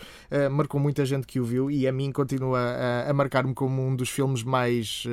marcou 0.52 0.80
muita 0.80 1.06
gente 1.06 1.26
que 1.28 1.40
o 1.40 1.46
viu 1.46 1.70
e 1.70 1.88
a 1.88 1.92
mim 1.92 2.12
continua 2.12 2.60
a, 2.60 3.10
a 3.10 3.14
marcar-me 3.14 3.54
como 3.54 3.86
um 3.86 3.96
dos 3.96 4.10
filmes 4.10 4.44
mais... 4.44 5.04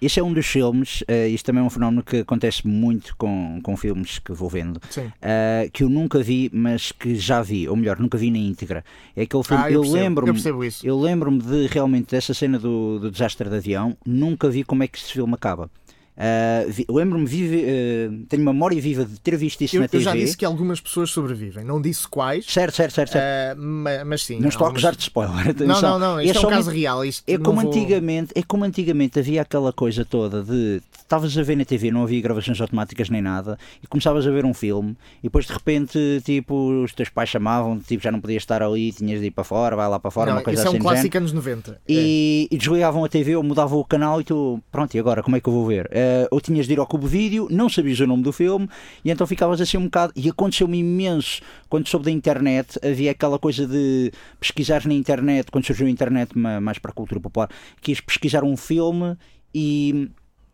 Este 0.00 0.20
é 0.20 0.22
um 0.22 0.32
dos 0.32 0.46
filmes, 0.46 1.04
isto 1.30 1.46
também 1.46 1.62
é 1.62 1.66
um 1.66 1.70
fenómeno 1.70 2.02
que 2.02 2.18
acontece 2.18 2.66
muito 2.66 3.16
com, 3.16 3.60
com 3.62 3.76
filmes 3.76 4.18
que 4.18 4.32
vou 4.32 4.48
vendo, 4.48 4.76
uh, 4.76 5.70
que 5.72 5.84
eu 5.84 5.88
nunca 5.88 6.20
vi, 6.20 6.50
mas 6.52 6.92
que 6.92 7.14
já 7.14 7.42
vi, 7.42 7.68
ou 7.68 7.76
melhor, 7.76 7.98
nunca 7.98 8.18
vi 8.18 8.30
na 8.30 8.38
íntegra. 8.38 8.84
É 9.16 9.22
aquele 9.22 9.42
filme, 9.42 9.62
ah, 9.62 9.70
eu, 9.70 9.82
lembro-me 9.82 10.40
eu, 10.82 10.98
lembro-me 10.98 11.40
de 11.40 11.66
realmente 11.66 12.10
dessa 12.10 12.34
cena 12.34 12.58
do, 12.58 12.98
do 12.98 13.10
desastre 13.10 13.48
de 13.48 13.56
avião, 13.56 13.96
nunca 14.04 14.48
vi 14.48 14.64
como 14.64 14.82
é 14.82 14.88
que 14.88 14.98
esse 14.98 15.12
filme 15.12 15.34
acaba. 15.34 15.70
Uh, 16.14 16.92
Lembro-me, 16.92 17.24
uh, 17.24 18.26
tenho 18.28 18.44
memória 18.44 18.80
viva 18.80 19.04
de 19.04 19.18
ter 19.18 19.36
visto 19.36 19.62
isso 19.62 19.76
eu, 19.76 19.80
na 19.80 19.88
TV. 19.88 20.02
Eu 20.02 20.04
já 20.04 20.12
disse 20.12 20.36
que 20.36 20.44
algumas 20.44 20.80
pessoas 20.80 21.10
sobrevivem, 21.10 21.64
não 21.64 21.80
disse 21.80 22.06
quais. 22.06 22.44
Certo, 22.46 22.74
certo, 22.76 22.92
certo. 22.92 23.12
certo. 23.12 23.58
Uh, 23.58 23.62
mas, 23.62 24.06
mas, 24.06 24.24
sim. 24.24 24.38
Não 24.38 24.48
estou 24.48 24.66
algumas... 24.66 24.84
a 24.84 24.88
acusar 24.88 24.96
de 24.96 25.02
spoiler. 25.02 25.48
Atenção. 25.50 25.82
Não, 25.82 25.98
não, 25.98 26.14
não. 26.16 26.20
Isto 26.20 26.38
é, 26.38 26.42
é 26.42 26.46
um 26.46 26.50
caso 26.50 26.70
real. 26.70 27.04
Isto 27.04 27.24
é, 27.26 27.38
como 27.38 27.60
vou... 27.60 27.70
antigamente, 27.70 28.32
é 28.34 28.42
como 28.42 28.64
antigamente 28.64 29.18
havia 29.18 29.42
aquela 29.42 29.72
coisa 29.72 30.04
toda 30.04 30.42
de 30.42 30.82
estavas 31.12 31.36
a 31.36 31.42
ver 31.42 31.56
na 31.56 31.64
TV, 31.64 31.90
não 31.90 32.02
havia 32.04 32.20
gravações 32.22 32.58
automáticas 32.58 33.10
nem 33.10 33.20
nada, 33.20 33.58
e 33.82 33.86
começavas 33.86 34.26
a 34.26 34.30
ver 34.30 34.46
um 34.46 34.54
filme, 34.54 34.96
e 35.20 35.24
depois 35.24 35.44
de 35.44 35.52
repente, 35.52 35.98
tipo, 36.24 36.82
os 36.82 36.94
teus 36.94 37.10
pais 37.10 37.28
chamavam, 37.28 37.78
tipo, 37.78 38.02
já 38.02 38.10
não 38.10 38.20
podias 38.20 38.42
estar 38.42 38.62
ali, 38.62 38.90
tinhas 38.92 39.20
de 39.20 39.26
ir 39.26 39.30
para 39.30 39.44
fora, 39.44 39.76
vai 39.76 39.88
lá 39.88 39.98
para 39.98 40.10
fora, 40.10 40.30
não, 40.30 40.38
uma 40.38 40.42
coisa 40.42 40.60
isso 40.60 40.68
assim. 40.68 40.78
Isso 40.78 40.86
é 40.86 40.90
um 40.90 40.92
clássico 40.92 41.18
anos 41.18 41.32
90. 41.32 41.80
E, 41.86 42.48
é. 42.50 42.54
e, 42.54 42.58
desligavam 42.58 43.04
a 43.04 43.08
TV 43.08 43.36
ou 43.36 43.42
mudavam 43.42 43.78
o 43.78 43.84
canal 43.84 44.20
e 44.22 44.24
tu, 44.24 44.58
pronto, 44.70 44.94
e 44.94 44.98
agora 44.98 45.22
como 45.22 45.36
é 45.36 45.40
que 45.40 45.48
eu 45.48 45.52
vou 45.52 45.66
ver? 45.66 45.90
Uh, 46.02 46.28
ou 46.30 46.40
tinhas 46.40 46.66
de 46.66 46.72
ir 46.72 46.78
ao 46.78 46.86
Cubo 46.86 47.06
Vídeo, 47.06 47.46
não 47.50 47.68
sabias 47.68 48.00
o 48.00 48.06
nome 48.06 48.22
do 48.22 48.32
filme, 48.32 48.68
e 49.04 49.10
então 49.10 49.26
ficavas 49.26 49.60
assim 49.60 49.76
um 49.76 49.84
bocado. 49.84 50.12
E 50.16 50.28
aconteceu-me 50.28 50.78
imenso 50.78 51.40
quando 51.68 51.88
soube 51.88 52.06
da 52.06 52.10
internet, 52.10 52.78
havia 52.84 53.10
aquela 53.10 53.38
coisa 53.38 53.66
de 53.66 54.10
pesquisar 54.40 54.86
na 54.86 54.94
internet, 54.94 55.50
quando 55.50 55.66
surgiu 55.66 55.86
a 55.86 55.90
internet 55.90 56.36
mais 56.36 56.78
para 56.78 56.90
a 56.90 56.94
cultura 56.94 57.20
popular, 57.20 57.48
quis 57.80 58.00
pesquisar 58.00 58.44
um 58.44 58.56
filme 58.56 59.16
e 59.54 60.10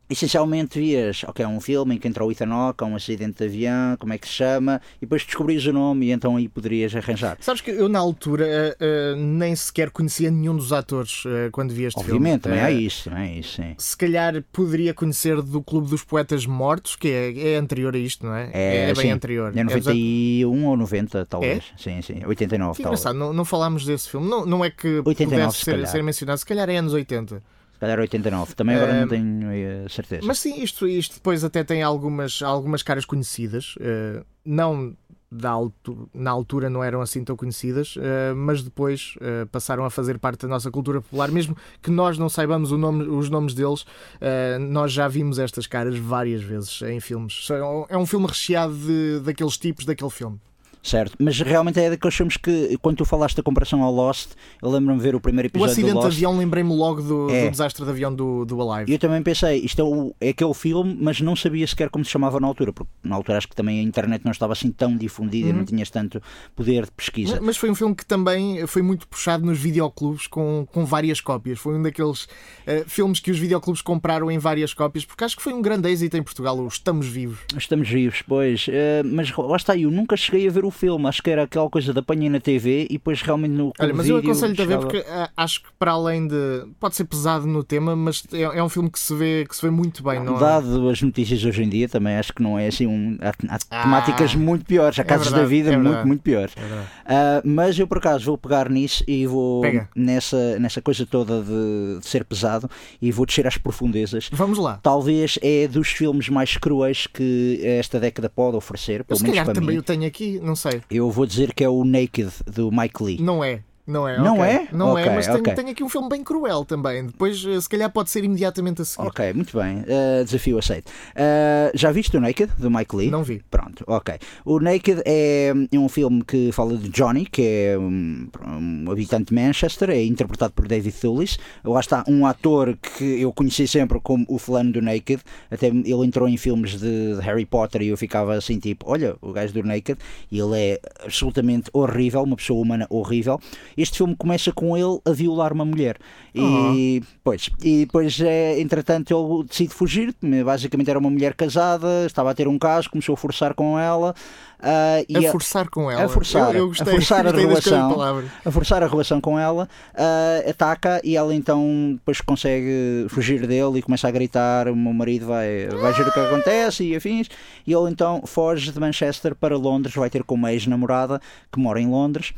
essencialmente 0.09 0.79
vias, 0.79 1.25
ok, 1.25 1.45
um 1.47 1.61
filme 1.61 1.97
em 1.97 1.99
que 1.99 2.09
entra 2.09 2.25
o 2.25 2.33
Ethan 2.33 2.50
Hawke, 2.50 2.85
um 2.85 2.97
acidente 2.97 3.38
de 3.38 3.45
avião, 3.45 3.97
como 3.99 4.12
é 4.12 4.19
que 4.19 4.27
se 4.27 4.35
chama, 4.35 4.81
e 4.97 5.00
depois 5.00 5.25
descobrias 5.25 5.65
o 5.67 5.73
nome 5.73 6.07
e 6.07 6.12
então 6.12 6.37
aí 6.37 6.49
poderias 6.49 6.95
arranjar. 6.95 7.37
Sabes 7.41 7.61
que 7.61 7.71
eu 7.71 7.88
na 7.88 7.99
altura 7.99 8.77
uh, 8.81 9.17
nem 9.17 9.55
sequer 9.55 9.91
conhecia 9.91 10.31
nenhum 10.31 10.57
dos 10.57 10.73
atores 10.73 11.25
uh, 11.25 11.50
quando 11.53 11.73
vi 11.73 11.85
este 11.85 11.99
Obviamente, 12.00 12.45
filme. 12.45 12.59
Obviamente, 12.59 12.71
também 12.71 12.83
é 12.83 12.87
isso, 12.87 13.11
também 13.11 13.37
é 13.37 13.38
isso, 13.38 13.57
sim. 13.57 13.75
Se 13.77 13.97
calhar 13.97 14.43
poderia 14.53 14.95
conhecer 14.95 15.43
do 15.43 15.62
Clube 15.62 15.88
dos 15.88 16.03
Poetas 16.03 16.47
Mortos, 16.47 16.97
que 16.97 17.09
é, 17.09 17.55
é 17.55 17.57
anterior 17.57 17.95
a 17.95 17.99
isto, 17.99 18.25
não 18.25 18.35
é? 18.35 18.50
É, 18.53 18.91
é 18.91 18.95
bem 18.95 19.07
sim. 19.07 19.11
anterior. 19.11 19.57
É 19.57 19.62
91 19.62 20.65
é 20.65 20.69
ou 20.69 20.77
90, 20.77 21.27
talvez. 21.27 21.65
É? 21.75 21.83
Sim, 21.83 22.03
sim, 22.03 22.23
89, 22.25 22.77
que 22.77 22.83
talvez. 22.83 23.05
Não, 23.15 23.33
não 23.33 23.45
falámos 23.45 23.85
desse 23.85 24.09
filme. 24.09 24.29
Não, 24.29 24.47
não 24.47 24.65
é 24.65 24.71
que 24.71 25.03
89, 25.05 25.37
pudesse 25.37 25.65
ser, 25.65 25.87
ser 25.87 26.03
mencionado, 26.03 26.38
se 26.38 26.47
calhar 26.47 26.69
é 26.69 26.77
anos 26.77 26.93
80. 26.93 27.43
Se 27.78 27.80
calhar 27.80 28.00
89, 28.00 28.56
também 28.56 28.75
agora 28.75 28.92
uh, 28.92 29.00
não 29.02 29.08
tenho 29.08 29.85
uh, 29.85 29.88
certeza. 29.88 30.26
Mas 30.26 30.40
sim, 30.40 30.61
isto, 30.61 30.88
isto 30.88 31.14
depois 31.14 31.44
até 31.44 31.62
tem 31.62 31.80
algumas, 31.80 32.42
algumas 32.42 32.82
caras 32.82 33.04
conhecidas, 33.04 33.76
uh, 33.76 34.26
não 34.44 34.97
da 35.30 35.50
altura, 35.50 36.06
na 36.12 36.30
altura 36.30 36.70
não 36.70 36.82
eram 36.82 37.00
assim 37.00 37.23
tão 37.23 37.37
conhecidas, 37.37 37.97
uh, 37.97 38.35
mas 38.35 38.62
depois 38.62 39.14
uh, 39.18 39.47
passaram 39.47 39.85
a 39.85 39.90
fazer 39.90 40.18
parte 40.18 40.42
da 40.42 40.49
nossa 40.49 40.70
cultura 40.70 41.00
popular, 41.00 41.30
mesmo 41.30 41.56
que 41.82 41.90
nós 41.90 42.18
não 42.18 42.28
saibamos 42.28 42.73
nome, 42.73 43.04
os 43.04 43.28
nomes 43.28 43.54
deles, 43.54 43.82
uh, 43.82 44.58
nós 44.58 44.90
já 44.90 45.06
vimos 45.06 45.38
estas 45.38 45.66
caras 45.66 45.97
várias 45.99 46.42
vezes 46.42 46.82
em 46.82 46.99
filmes. 46.99 47.47
É 47.88 47.97
um 47.97 48.06
filme 48.06 48.26
recheado 48.26 48.75
de, 48.75 49.20
daqueles 49.20 49.56
tipos 49.56 49.85
daquele 49.85 50.11
filme. 50.11 50.40
Certo, 50.82 51.16
mas 51.18 51.40
realmente 51.40 51.78
é 51.80 51.90
daqueles 51.90 52.14
filmes 52.14 52.37
que, 52.37 52.78
quando 52.80 52.97
tu 52.97 53.04
falaste 53.04 53.37
da 53.37 53.42
comparação 53.42 53.82
ao 53.82 53.92
Lost, 53.92 54.30
eu 54.62 54.70
lembro-me 54.70 55.00
ver 55.00 55.14
o 55.14 55.20
primeiro 55.20 55.49
episódio. 55.49 55.68
O 55.68 55.73
acidente 55.73 55.92
do 55.92 56.00
Lost. 56.00 56.11
de 56.11 56.16
avião, 56.16 56.38
lembrei-me 56.38 56.75
logo 56.75 57.02
do, 57.02 57.30
é. 57.30 57.44
do, 57.44 57.50
desastre 57.50 57.85
de 57.85 57.90
avião 57.90 58.14
do, 58.14 58.44
do 58.44 58.61
Alive. 58.61 58.92
Eu 58.92 58.99
também 58.99 59.23
pensei, 59.23 59.58
isto 59.58 59.80
é, 59.80 59.85
o, 59.85 60.14
é 60.20 60.30
aquele 60.30 60.54
filme, 60.54 60.97
mas 61.00 61.20
não 61.20 61.35
sabia 61.37 61.66
sequer 61.66 61.90
como 61.90 62.04
se 62.04 62.11
chamava 62.11 62.40
na 62.40 62.47
altura, 62.47 62.73
porque 62.73 62.90
na 63.02 63.16
altura 63.16 63.38
acho 63.38 63.49
que 63.49 63.56
também 63.56 63.80
a 63.80 63.82
internet 63.82 64.25
não 64.25 64.32
estava 64.32 64.52
assim 64.52 64.70
tão 64.70 64.97
difundida, 64.97 65.50
uhum. 65.50 65.58
não 65.58 65.64
tinhas 65.64 65.90
tanto 65.90 66.23
poder 66.54 66.85
de 66.85 66.92
pesquisa. 66.92 67.37
Mas, 67.37 67.44
mas, 67.44 67.56
foi 67.56 67.70
um 67.70 67.75
filme 67.75 67.94
que 67.94 68.06
também 68.06 68.66
foi 68.66 68.82
muito 68.82 69.06
puxado 69.08 69.44
nos 69.44 69.58
videoclubes 69.58 70.26
com, 70.26 70.66
com 70.73 70.85
várias 70.85 71.20
cópias. 71.20 71.58
Foi 71.58 71.76
um 71.76 71.82
daqueles 71.82 72.25
uh, 72.25 72.85
filmes 72.87 73.20
que 73.20 73.30
os 73.30 73.38
videoclubes 73.38 73.82
compraram 73.82 74.30
em 74.30 74.38
várias 74.38 74.73
cópias, 74.73 75.04
porque 75.04 75.25
acho 75.25 75.37
que 75.37 75.42
foi 75.42 75.52
um 75.52 75.61
grande 75.61 75.88
êxito 75.90 76.16
em 76.16 76.23
Portugal, 76.23 76.58
o 76.58 76.68
Estamos 76.68 77.06
Vivos. 77.06 77.40
Estamos 77.56 77.88
Vivos, 77.88 78.23
pois. 78.26 78.66
Uh, 78.68 79.04
mas 79.04 79.35
lá 79.37 79.56
está, 79.56 79.76
eu 79.76 79.90
nunca 79.90 80.16
cheguei 80.16 80.47
a 80.49 80.50
ver 80.50 80.64
o 80.64 80.67
filme, 80.70 81.06
acho 81.06 81.22
que 81.22 81.30
era 81.30 81.44
aquela 81.44 81.68
coisa 81.70 81.92
da 81.92 82.02
apanhei 82.08 82.30
na 82.30 82.40
TV 82.40 82.87
e 82.88 82.94
depois 82.94 83.20
realmente 83.20 83.52
no 83.52 83.72
Olha, 83.78 83.92
mas 83.92 84.08
eu 84.08 84.16
aconselho-te 84.16 84.62
chegava... 84.62 84.87
a 84.87 84.88
ver 84.88 85.02
porque 85.02 85.10
uh, 85.10 85.28
acho 85.37 85.62
que 85.62 85.68
para 85.78 85.92
além 85.92 86.26
de. 86.26 86.66
pode 86.80 86.96
ser 86.96 87.04
pesado 87.04 87.46
no 87.46 87.62
tema, 87.62 87.94
mas 87.94 88.25
é, 88.32 88.42
é, 88.42 88.62
um 88.62 88.68
filme 88.68 88.90
que 88.90 88.98
se 88.98 89.14
vê, 89.14 89.44
que 89.46 89.54
se 89.54 89.62
vê 89.62 89.70
muito 89.70 90.02
bem. 90.02 90.20
Não 90.20 90.37
é? 90.37 90.40
Dado 90.40 90.88
as 90.88 91.02
notícias 91.02 91.44
hoje 91.44 91.62
em 91.62 91.68
dia, 91.68 91.88
também 91.88 92.16
acho 92.16 92.32
que 92.32 92.42
não 92.42 92.58
é 92.58 92.68
assim. 92.68 92.87
Um, 92.87 93.18
há, 93.20 93.28
há 93.28 93.58
ah, 93.70 93.82
temáticas 93.82 94.34
muito 94.34 94.64
piores, 94.64 94.98
há 94.98 95.02
é 95.02 95.04
casos 95.04 95.26
verdade, 95.26 95.44
da 95.44 95.48
vida 95.48 95.72
é 95.72 95.76
muito, 95.76 96.06
muito 96.06 96.22
piores. 96.22 96.54
Uh, 96.54 97.42
mas 97.44 97.78
eu 97.78 97.87
por 97.87 97.98
acaso 97.98 98.25
vou 98.25 98.38
pegar 98.38 98.70
nisso 98.70 99.04
e 99.06 99.26
vou 99.26 99.62
nessa, 99.94 100.58
nessa 100.58 100.80
coisa 100.80 101.04
toda 101.04 101.42
de, 101.42 102.00
de 102.00 102.06
ser 102.06 102.25
pesado 102.25 102.70
e 103.00 103.12
vou 103.12 103.26
descer 103.26 103.46
às 103.46 103.58
profundezas. 103.58 104.30
Vamos 104.32 104.58
lá. 104.58 104.78
Talvez 104.82 105.38
é 105.42 105.68
dos 105.68 105.88
filmes 105.88 106.28
mais 106.28 106.56
cruéis 106.56 107.06
que 107.06 107.60
esta 107.62 108.00
década 108.00 108.28
pode 108.28 108.57
oferecer. 108.57 109.04
Pelo 109.04 109.16
eu, 109.16 109.18
se 109.18 109.22
menos 109.24 109.38
calhar 109.38 109.54
também 109.54 109.70
mim. 109.70 109.76
eu 109.76 109.83
tenho 109.83 110.07
aqui, 110.07 110.40
não 110.42 110.57
sei. 110.59 110.83
Eu 110.90 111.11
vou 111.11 111.25
dizer 111.25 111.55
que 111.55 111.64
é 111.64 111.68
o 111.68 111.85
Naked 111.85 112.31
do 112.47 112.71
Mike 112.71 113.03
Lee. 113.03 113.18
Não 113.21 113.42
é. 113.42 113.62
Não 113.88 114.07
é? 114.07 114.18
Não 114.18 114.35
okay. 114.35 114.44
é? 114.44 114.68
Não 114.70 114.92
okay, 114.92 115.05
é, 115.05 115.14
mas 115.14 115.29
okay. 115.29 115.42
tem, 115.42 115.55
tem, 115.55 115.70
aqui 115.70 115.83
um 115.83 115.88
filme 115.88 116.11
bem 116.11 116.22
cruel 116.22 116.62
também. 116.62 117.07
Depois, 117.07 117.42
eh, 117.42 117.59
se 117.59 117.66
calhar, 117.66 117.90
pode 117.90 118.11
ser 118.11 118.22
imediatamente 118.22 118.83
a 118.83 118.85
seguir. 118.85 119.09
Ok, 119.09 119.33
muito 119.33 119.59
bem. 119.59 119.79
Uh, 119.79 120.24
desafio 120.27 120.59
aceito. 120.59 120.90
Uh, 120.90 121.72
já 121.72 121.90
viste 121.90 122.14
o 122.14 122.20
Naked, 122.20 122.53
do 122.59 122.70
Mike 122.70 122.94
Lee? 122.94 123.11
Não 123.11 123.24
vi. 123.24 123.42
Pronto, 123.51 123.85
ok. 123.87 124.16
O 124.44 124.61
Naked 124.61 125.01
é, 125.07 125.55
é 125.72 125.79
um 125.79 125.88
filme 125.88 126.22
que 126.22 126.53
fala 126.53 126.77
de 126.77 126.90
Johnny, 126.90 127.24
que 127.24 127.40
é 127.40 127.79
um, 127.79 128.29
um 128.46 128.90
habitante 128.92 129.35
de 129.35 129.35
Manchester, 129.35 129.88
é 129.88 130.05
interpretado 130.05 130.53
por 130.53 130.68
David 130.68 130.94
Thewlis. 130.94 131.38
Lá 131.64 131.81
está 131.81 132.05
um 132.07 132.27
ator 132.27 132.77
que 132.77 133.22
eu 133.22 133.33
conheci 133.33 133.66
sempre 133.66 133.98
como 134.01 134.27
o 134.29 134.37
fulano 134.37 134.70
do 134.70 134.83
Naked. 134.83 135.22
Até 135.51 135.68
ele 135.68 136.05
entrou 136.05 136.29
em 136.29 136.37
filmes 136.37 136.79
de 136.79 137.18
Harry 137.22 137.46
Potter 137.46 137.81
e 137.81 137.88
eu 137.88 137.96
ficava 137.96 138.35
assim, 138.35 138.59
tipo, 138.59 138.85
olha, 138.87 139.16
o 139.22 139.33
gajo 139.33 139.55
do 139.55 139.62
Naked. 139.62 139.98
E 140.31 140.38
ele 140.38 140.61
é 140.61 140.81
absolutamente 141.03 141.70
horrível, 141.72 142.22
uma 142.22 142.37
pessoa 142.37 142.61
humana 142.61 142.87
horrível. 142.90 143.40
Este 143.79 143.99
filme 143.99 144.17
começa 144.17 144.53
com 144.53 144.77
ele 144.77 144.99
a 145.05 145.12
violar 145.12 145.53
uma 145.53 145.64
mulher. 145.64 145.97
E, 146.35 147.03
pois, 147.23 147.49
e 147.62 147.87
depois, 147.87 148.21
é, 148.21 148.61
entretanto, 148.61 149.14
ele 149.14 149.45
decide 149.45 149.73
fugir. 149.73 150.14
Basicamente, 150.45 150.91
era 150.91 150.99
uma 150.99 151.11
mulher 151.11 151.35
casada, 151.35 152.05
estava 152.05 152.33
a 152.33 152.35
ter 152.35 152.49
um 152.49 152.59
caso, 152.59 152.91
começou 152.91 153.12
a 153.14 153.17
forçar 153.17 153.55
com 153.55 153.79
ela. 153.79 154.14
Uh, 154.59 155.07
e 155.09 155.25
a 155.25 155.31
forçar 155.31 155.69
com 155.71 155.88
ela. 155.88 156.05
A 156.05 156.09
forçar, 156.09 156.53
eu, 156.53 156.62
eu 156.62 156.69
gostei, 156.69 156.93
a, 156.93 156.97
forçar 156.97 157.27
a 157.27 157.31
relação. 157.31 157.97
A 158.45 158.51
forçar 158.51 158.83
a 158.83 158.88
relação 158.88 159.21
com 159.21 159.38
ela. 159.38 159.69
Uh, 159.95 160.51
ataca 160.51 161.01
e 161.05 161.17
ela 161.17 161.33
então 161.33 161.93
depois 161.95 162.21
consegue 162.21 163.07
fugir 163.09 163.47
dele 163.47 163.79
e 163.79 163.83
começa 163.83 164.09
a 164.09 164.11
gritar: 164.11 164.69
O 164.69 164.75
meu 164.75 164.93
marido 164.93 165.27
vai, 165.27 165.69
vai 165.69 165.93
ver 165.93 166.09
o 166.09 166.12
que 166.12 166.21
acontece 166.21 166.83
e 166.83 166.97
afins. 166.97 167.29
E 167.64 167.73
ele 167.73 167.88
então 167.88 168.23
foge 168.27 168.73
de 168.73 168.81
Manchester 168.81 169.37
para 169.37 169.57
Londres, 169.57 169.95
vai 169.95 170.11
ter 170.11 170.25
com 170.25 170.35
uma 170.35 170.53
ex-namorada 170.53 171.21
que 171.53 171.61
mora 171.61 171.81
em 171.81 171.87
Londres. 171.87 172.35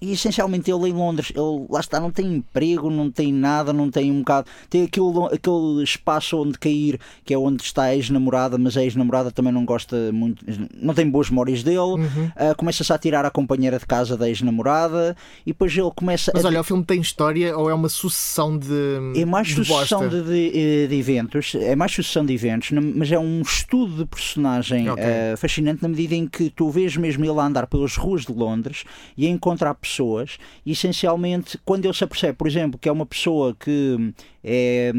E 0.00 0.12
essencialmente 0.12 0.70
ele 0.70 0.90
em 0.90 0.92
Londres, 0.92 1.32
ele 1.34 1.66
lá 1.70 1.80
está, 1.80 1.98
não 1.98 2.10
tem 2.10 2.26
emprego, 2.26 2.90
não 2.90 3.10
tem 3.10 3.32
nada, 3.32 3.72
não 3.72 3.90
tem 3.90 4.10
um 4.10 4.18
bocado. 4.18 4.46
Tem 4.68 4.82
aquele, 4.82 5.06
aquele 5.32 5.82
espaço 5.82 6.36
onde 6.42 6.58
cair, 6.58 7.00
que 7.24 7.32
é 7.32 7.38
onde 7.38 7.62
está 7.62 7.84
a 7.84 7.96
ex-namorada, 7.96 8.58
mas 8.58 8.76
a 8.76 8.82
ex-namorada 8.82 9.30
também 9.30 9.52
não 9.52 9.64
gosta 9.64 10.12
muito, 10.12 10.44
não 10.74 10.92
tem 10.92 11.08
boas 11.08 11.30
memórias 11.30 11.62
dele. 11.62 11.78
Uhum. 11.78 12.26
Uh, 12.36 12.54
Começa-se 12.56 12.92
a 12.92 12.98
tirar 12.98 13.24
a 13.24 13.30
companheira 13.30 13.78
de 13.78 13.86
casa 13.86 14.16
da 14.16 14.28
ex-namorada 14.28 15.16
e 15.46 15.50
depois 15.52 15.76
ele 15.76 15.90
começa 15.96 16.30
Mas 16.34 16.44
a... 16.44 16.48
olha, 16.48 16.60
o 16.60 16.64
filme 16.64 16.84
tem 16.84 17.00
história 17.00 17.56
ou 17.56 17.70
é 17.70 17.74
uma 17.74 17.88
sucessão 17.88 18.58
de. 18.58 18.66
É 19.14 19.24
mais 19.24 19.48
de 19.48 19.64
sucessão 19.64 20.06
de, 20.08 20.22
de, 20.22 20.88
de, 20.88 20.94
eventos, 20.94 21.54
é 21.54 21.74
mais 21.74 21.92
sucessão 21.92 22.24
de 22.24 22.34
eventos, 22.34 22.70
mas 22.70 23.10
é 23.10 23.18
um 23.18 23.40
estudo 23.40 23.96
de 23.96 24.04
personagem 24.04 24.90
okay. 24.90 25.04
uh, 25.04 25.36
fascinante 25.38 25.82
na 25.82 25.88
medida 25.88 26.14
em 26.14 26.26
que 26.26 26.50
tu 26.50 26.68
vês 26.70 26.96
mesmo 26.96 27.24
ele 27.24 27.38
a 27.38 27.44
andar 27.44 27.66
pelas 27.66 27.96
ruas 27.96 28.26
de 28.26 28.32
Londres 28.32 28.84
e 29.16 29.26
a 29.26 29.30
encontrar 29.30 29.74
pessoas 29.86 30.38
e 30.64 30.72
essencialmente 30.72 31.58
quando 31.64 31.84
ele 31.84 31.94
se 31.94 32.04
apercebe, 32.04 32.36
por 32.36 32.46
exemplo, 32.46 32.78
que 32.78 32.88
é 32.88 32.92
uma 32.92 33.06
pessoa 33.06 33.54
que 33.58 34.12
é, 34.42 34.92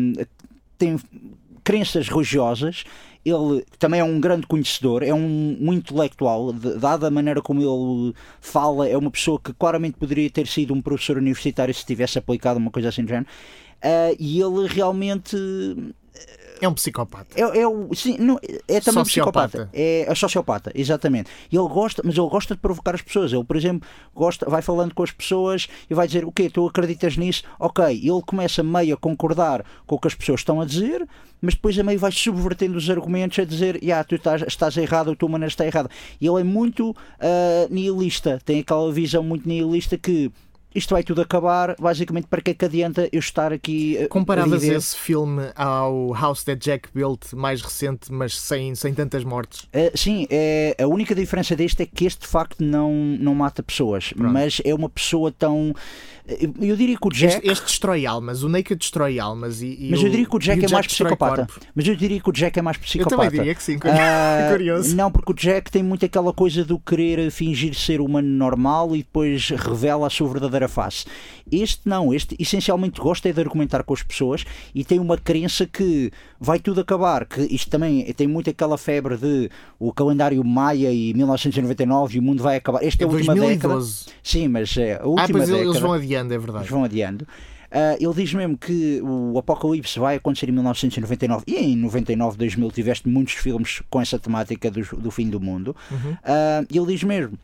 tem 0.78 0.97
crenças 1.63 2.08
religiosas, 2.08 2.86
ele 3.26 3.65
também 3.78 4.00
é 4.00 4.04
um 4.04 4.19
grande 4.19 4.47
conhecedor, 4.47 5.04
é 5.04 5.13
um, 5.13 5.58
um 5.60 5.73
intelectual, 5.73 6.54
dada 6.54 7.08
a 7.08 7.12
maneira 7.12 7.41
como 7.41 7.62
ele 7.62 8.13
fala, 8.39 8.88
é 8.88 8.97
uma 8.97 9.12
pessoa 9.12 9.39
que 9.39 9.54
claramente 9.54 9.97
poderia 9.97 10.30
ter 10.30 10.47
sido 10.47 10.73
um 10.73 10.82
professor 10.82 11.17
universitário 11.17 11.73
se 11.73 11.86
tivesse 11.86 12.17
aplicado 12.17 12.58
uma 12.58 12.71
coisa 12.71 12.89
assim 12.89 13.04
do 13.04 13.10
género. 13.10 13.28
Uh, 13.84 14.15
e 14.17 14.41
ele 14.41 14.67
realmente 14.67 15.36
é 16.62 16.67
um 16.67 16.74
psicopata. 16.74 17.28
É, 17.36 17.41
é, 17.41 17.96
sim, 17.96 18.17
não, 18.17 18.39
é 18.67 18.80
também 18.80 19.02
um 19.02 19.06
psicopata. 19.06 19.70
É, 19.74 20.06
é 20.08 20.15
sociopata, 20.15 20.72
exatamente. 20.76 21.30
E 21.52 21.56
ele 21.56 21.67
gosta, 21.67 22.02
mas 22.04 22.17
ele 22.17 22.30
gosta 22.30 22.56
de 22.56 22.62
provocar 22.62 22.96
as 22.96 23.02
pessoas. 23.02 23.32
Ele, 23.32 23.43
por 23.43 23.56
exemplo, 23.56 23.88
gosta, 24.15 24.50
vai 24.50 24.62
falando 24.62 24.93
com 24.93 25.04
as 25.04 25.12
pessoas 25.12 25.67
e 25.89 25.93
vai 25.93 26.08
dizer: 26.08 26.26
O 26.26 26.32
quê? 26.32 26.50
Tu 26.50 26.65
acreditas 26.65 27.17
nisso? 27.17 27.43
Ok. 27.60 27.86
E 27.86 28.10
ele 28.10 28.22
começa 28.26 28.63
meio 28.63 28.96
a 28.96 28.98
concordar 28.98 29.63
com 29.86 29.96
o 29.96 30.00
que 30.00 30.08
as 30.08 30.15
pessoas 30.15 30.41
estão 30.41 30.62
a 30.62 30.65
dizer, 30.65 31.08
mas 31.41 31.54
depois 31.54 31.78
a 31.78 31.84
meio 31.84 32.00
vai 32.00 32.12
subvertendo 32.12 32.78
os 32.78 32.89
argumentos 32.89 33.38
a 33.39 33.46
dizer: 33.46 33.82
Yeah, 33.84 34.04
tu 34.04 34.15
estás, 34.15 34.41
estás 34.41 34.78
errado, 34.78 35.12
a 35.12 35.15
tua 35.15 35.30
maneira 35.30 35.50
está 35.50 35.65
errada. 35.65 35.89
E 36.20 36.28
ele 36.28 36.41
é 36.41 36.43
muito 36.43 36.91
uh, 36.91 36.96
nihilista, 37.70 38.39
tem 38.43 38.60
aquela 38.60 38.91
visão 38.91 39.24
muito 39.24 39.48
nihilista 39.48 39.98
que 39.98 40.32
isto 40.78 40.94
vai 40.94 41.04
tudo 41.04 41.22
acabar, 41.22 41.76
basicamente 41.80 42.28
para 42.28 42.42
que 42.42 42.52
é 42.52 42.54
que 42.54 42.66
adianta 42.66 43.10
eu 43.12 43.20
estar 43.20 43.52
aqui. 43.52 44.08
Comparavas 44.10 44.63
esse 44.63 44.96
filme 44.96 45.52
ao 45.56 46.13
House 46.13 46.44
That 46.44 46.63
Jack 46.63 46.90
Built, 46.94 47.34
mais 47.34 47.62
recente, 47.62 48.12
mas 48.12 48.40
sem, 48.40 48.76
sem 48.76 48.94
tantas 48.94 49.24
mortes? 49.24 49.62
Uh, 49.63 49.96
sim, 49.96 50.28
é, 50.30 50.76
a 50.80 50.88
única 50.88 51.16
diferença 51.16 51.56
deste 51.56 51.84
é 51.84 51.86
que 51.86 52.06
este 52.06 52.22
de 52.22 52.28
facto 52.28 52.63
não, 52.63 52.94
não 53.20 53.34
mata 53.34 53.63
pessoas, 53.63 54.13
Pronto. 54.13 54.32
mas 54.32 54.62
é 54.63 54.74
uma 54.74 54.90
pessoa 54.90 55.32
tão. 55.32 55.74
Eu 56.60 56.76
diria 56.76 56.98
que 56.98 57.08
o 57.08 57.10
Jack. 57.10 57.36
Este, 57.38 57.50
este 57.50 57.66
destrói 57.66 58.06
almas, 58.06 58.44
o 58.44 58.50
Naked 58.50 58.78
destrói 58.78 59.18
almas. 59.18 59.62
E, 59.62 59.78
e 59.80 59.92
mas 59.92 60.04
eu 60.04 60.10
diria 60.10 60.26
que 60.26 60.36
o 60.36 60.40
Jack 60.40 60.60
o 60.60 60.60
é 60.60 60.62
Jack 60.63 60.74
mais 60.74 60.88
psicopata. 60.88 61.48
Mas 61.74 61.88
eu 61.88 61.96
diria 61.96 62.20
que 62.20 62.30
o 62.30 62.34
Jack 62.34 62.60
é 62.60 62.62
mais 62.62 62.78
psicopata. 62.78 63.16
Eu 63.16 63.18
também 63.18 63.40
diria 63.40 63.56
que 63.56 63.63
sim, 63.63 63.78
uh, 63.78 63.80
curioso. 64.52 64.96
Não, 64.96 65.10
porque 65.10 65.32
o 65.32 65.36
Jack 65.36 65.72
tem 65.72 65.82
muito 65.82 66.06
aquela 66.06 66.34
coisa 66.34 66.66
do 66.66 66.78
querer 66.78 67.32
fingir 67.32 67.74
ser 67.74 68.02
humano 68.02 68.28
normal 68.28 68.94
e 68.94 69.00
depois 69.00 69.50
revela 69.50 70.08
a 70.08 70.10
sua 70.10 70.28
verdadeira 70.28 70.66
face. 70.67 71.06
Este 71.51 71.82
não, 71.86 72.13
este 72.13 72.36
essencialmente 72.39 72.99
gosta 72.99 73.30
é 73.30 73.34
de 73.34 73.39
argumentar 73.39 73.84
com 73.84 73.93
as 73.93 74.03
pessoas 74.03 74.45
e 74.73 74.84
tem 74.84 74.99
uma 74.99 75.17
crença 75.17 75.65
que 75.65 76.12
vai 76.39 76.60
tudo 76.60 76.82
acabar. 76.82 77.25
Que 77.25 77.41
isto 77.41 77.69
também 77.69 78.03
tem 78.13 78.27
muito 78.27 78.49
aquela 78.49 78.77
febre 78.77 79.17
de 79.17 79.49
o 79.80 79.93
calendário 79.93 80.43
Maia 80.43 80.91
e 80.91 81.13
1999 81.13 82.15
e 82.15 82.19
o 82.19 82.23
mundo 82.23 82.43
vai 82.43 82.58
acabar. 82.58 82.84
Esta 82.84 83.03
é, 83.03 83.06
é 83.06 83.10
a 83.10 83.12
última 83.12 83.36
2012. 83.36 84.06
década. 84.06 84.17
Sim, 84.23 84.47
mas 84.47 84.77
é 84.77 84.99
a 85.01 85.06
última 85.06 85.23
ah, 85.23 85.27
pois 85.32 85.49
década. 85.49 85.63
eles 85.65 85.80
vão 85.80 85.93
adiando, 85.93 86.34
é 86.34 86.38
verdade. 86.38 86.60
Eles 86.60 86.71
vão 86.71 86.84
adiando. 86.84 87.27
Uh, 87.67 87.97
ele 87.99 88.13
diz 88.13 88.34
mesmo 88.34 88.58
que 88.58 89.01
o 89.01 89.38
Apocalipse 89.38 89.99
vai 89.99 90.15
acontecer 90.15 90.47
em 90.47 90.53
1999 90.53 91.43
e 91.47 91.56
em 91.56 91.75
99, 91.75 92.38
2000 92.38 92.71
tiveste 92.71 93.10
muitos 93.10 93.34
filmes 93.34 93.82
com 93.89 93.99
essa 93.99 94.17
temática 94.17 94.71
do, 94.71 94.82
do 94.97 95.12
fim 95.12 95.30
do 95.30 95.39
mundo. 95.39 95.75
Uhum. 95.91 96.12
Uh, 96.13 96.67
ele 96.73 96.93
diz 96.93 97.03
mesmo 97.03 97.38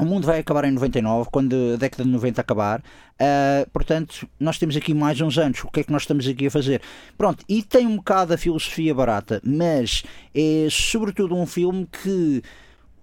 o 0.00 0.04
mundo 0.04 0.26
vai 0.26 0.40
acabar 0.40 0.64
em 0.64 0.70
99, 0.70 1.28
quando 1.30 1.74
a 1.74 1.76
década 1.76 2.04
de 2.04 2.10
90 2.10 2.40
acabar. 2.40 2.80
Uh, 2.80 3.68
portanto, 3.70 4.28
nós 4.38 4.58
temos 4.58 4.76
aqui 4.76 4.94
mais 4.94 5.20
uns 5.20 5.38
anos. 5.38 5.62
O 5.62 5.68
que 5.68 5.80
é 5.80 5.84
que 5.84 5.92
nós 5.92 6.02
estamos 6.02 6.26
aqui 6.26 6.46
a 6.46 6.50
fazer? 6.50 6.80
Pronto, 7.16 7.44
e 7.48 7.62
tem 7.62 7.86
um 7.86 7.96
bocado 7.96 8.32
a 8.34 8.38
filosofia 8.38 8.94
barata, 8.94 9.40
mas 9.44 10.02
é 10.34 10.68
sobretudo 10.70 11.34
um 11.34 11.46
filme 11.46 11.86
que 12.02 12.42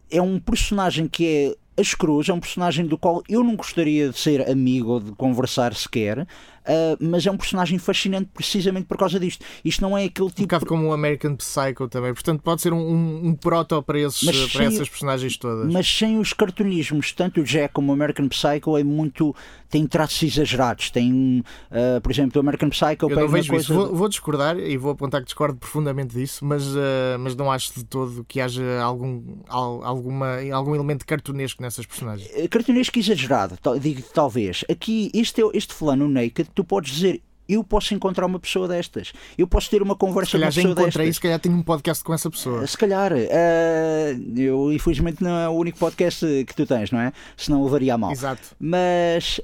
é 0.10 0.22
um 0.22 0.40
personagem 0.40 1.08
que 1.08 1.28
é 1.28 1.56
a 1.80 1.84
Scrooge 1.84 2.32
é 2.32 2.34
um 2.34 2.40
personagem 2.40 2.88
do 2.88 2.98
qual 2.98 3.22
eu 3.30 3.44
não 3.44 3.56
gostaria 3.56 4.10
de 4.10 4.18
ser 4.18 4.50
amigo 4.50 4.94
ou 4.94 5.00
de 5.00 5.12
conversar 5.12 5.76
sequer, 5.76 6.28
Uh, 6.68 6.98
mas 7.00 7.26
é 7.26 7.32
um 7.32 7.38
personagem 7.38 7.80
fascinante 7.80 8.30
precisamente 8.34 8.86
por 8.86 8.98
causa 8.98 9.18
disto. 9.18 9.44
Isto 9.64 9.82
não 9.82 9.98
é 9.98 10.04
aquele 10.04 10.30
tipo. 10.30 10.42
Um 10.42 10.46
bocado 10.46 10.66
como 10.66 10.88
o 10.88 10.94
American 10.94 11.36
Psycho 11.36 11.88
também, 11.88 12.14
portanto 12.14 12.42
pode 12.42 12.62
ser 12.62 12.74
um, 12.74 13.28
um 13.28 13.34
proto 13.34 13.82
para, 13.82 13.98
esses, 14.00 14.24
para 14.24 14.34
sem, 14.50 14.68
essas 14.68 14.90
personagens 14.90 15.38
todas. 15.38 15.72
Mas 15.72 15.88
sem 15.88 16.20
os 16.20 16.34
cartunismos, 16.34 17.14
tanto 17.14 17.40
o 17.40 17.44
Jack 17.44 17.74
como 17.74 17.92
o 17.92 17.94
American 17.94 18.28
Psycho 18.28 18.78
é 18.78 18.84
muito. 18.84 19.34
tem 19.70 19.88
traços 19.88 20.22
exagerados. 20.24 20.92
Tem, 20.92 21.42
uh, 21.72 22.02
por 22.02 22.12
exemplo, 22.12 22.38
o 22.38 22.42
American 22.42 22.70
Psycho. 22.70 23.10
Eu 23.10 23.16
não 23.16 23.28
vejo 23.30 23.50
coisa... 23.50 23.64
isso. 23.64 23.74
Vou, 23.74 23.96
vou, 23.96 24.10
discordar 24.10 24.60
e 24.60 24.76
vou 24.76 24.92
apontar 24.92 25.22
que 25.22 25.28
discordo 25.28 25.58
profundamente 25.58 26.16
disso, 26.16 26.44
mas, 26.44 26.66
uh, 26.68 27.18
mas 27.20 27.34
não 27.34 27.50
acho 27.50 27.74
de 27.76 27.86
todo 27.86 28.26
que 28.28 28.42
haja 28.42 28.82
algum, 28.82 29.22
alguma, 29.48 30.38
algum 30.52 30.76
elemento 30.76 31.06
cartunesco 31.06 31.62
nessas 31.62 31.86
personagens. 31.86 32.30
Cartunesco 32.50 33.00
exagerado, 33.00 33.58
digo 33.80 34.02
talvez. 34.14 34.66
Aqui, 34.70 35.10
este, 35.14 35.42
este 35.54 35.74
fulano 35.74 36.10
naked 36.10 36.50
tu 36.58 36.64
podes 36.64 36.92
dizer 36.92 37.22
eu 37.48 37.64
posso 37.64 37.94
encontrar 37.94 38.26
uma 38.26 38.40
pessoa 38.40 38.68
destas. 38.68 39.14
Eu 39.38 39.48
posso 39.48 39.70
ter 39.70 39.82
uma 39.82 39.96
conversa 39.96 40.38
com 40.38 40.44
uma 40.44 40.48
pessoa 40.48 40.76
destas. 40.76 40.92
Se 40.92 40.98
calhar 40.98 41.14
se 41.14 41.22
calhar 41.22 41.40
tenho 41.40 41.56
um 41.56 41.64
podcast 41.64 42.04
com 42.04 42.14
essa 42.14 42.30
pessoa. 42.30 42.68
Se 42.68 42.78
calhar. 42.78 43.14
Uh, 43.14 44.38
eu, 44.40 44.74
infelizmente, 44.74 45.24
não 45.24 45.40
é 45.40 45.48
o 45.48 45.54
único 45.54 45.80
podcast 45.80 46.26
que 46.46 46.54
tu 46.54 46.66
tens, 46.66 46.92
não 46.92 47.00
é? 47.00 47.14
Senão 47.38 47.64
levaria 47.64 47.94
a 47.94 47.98
mal. 47.98 48.12
Exato. 48.12 48.42
Mas 48.60 49.40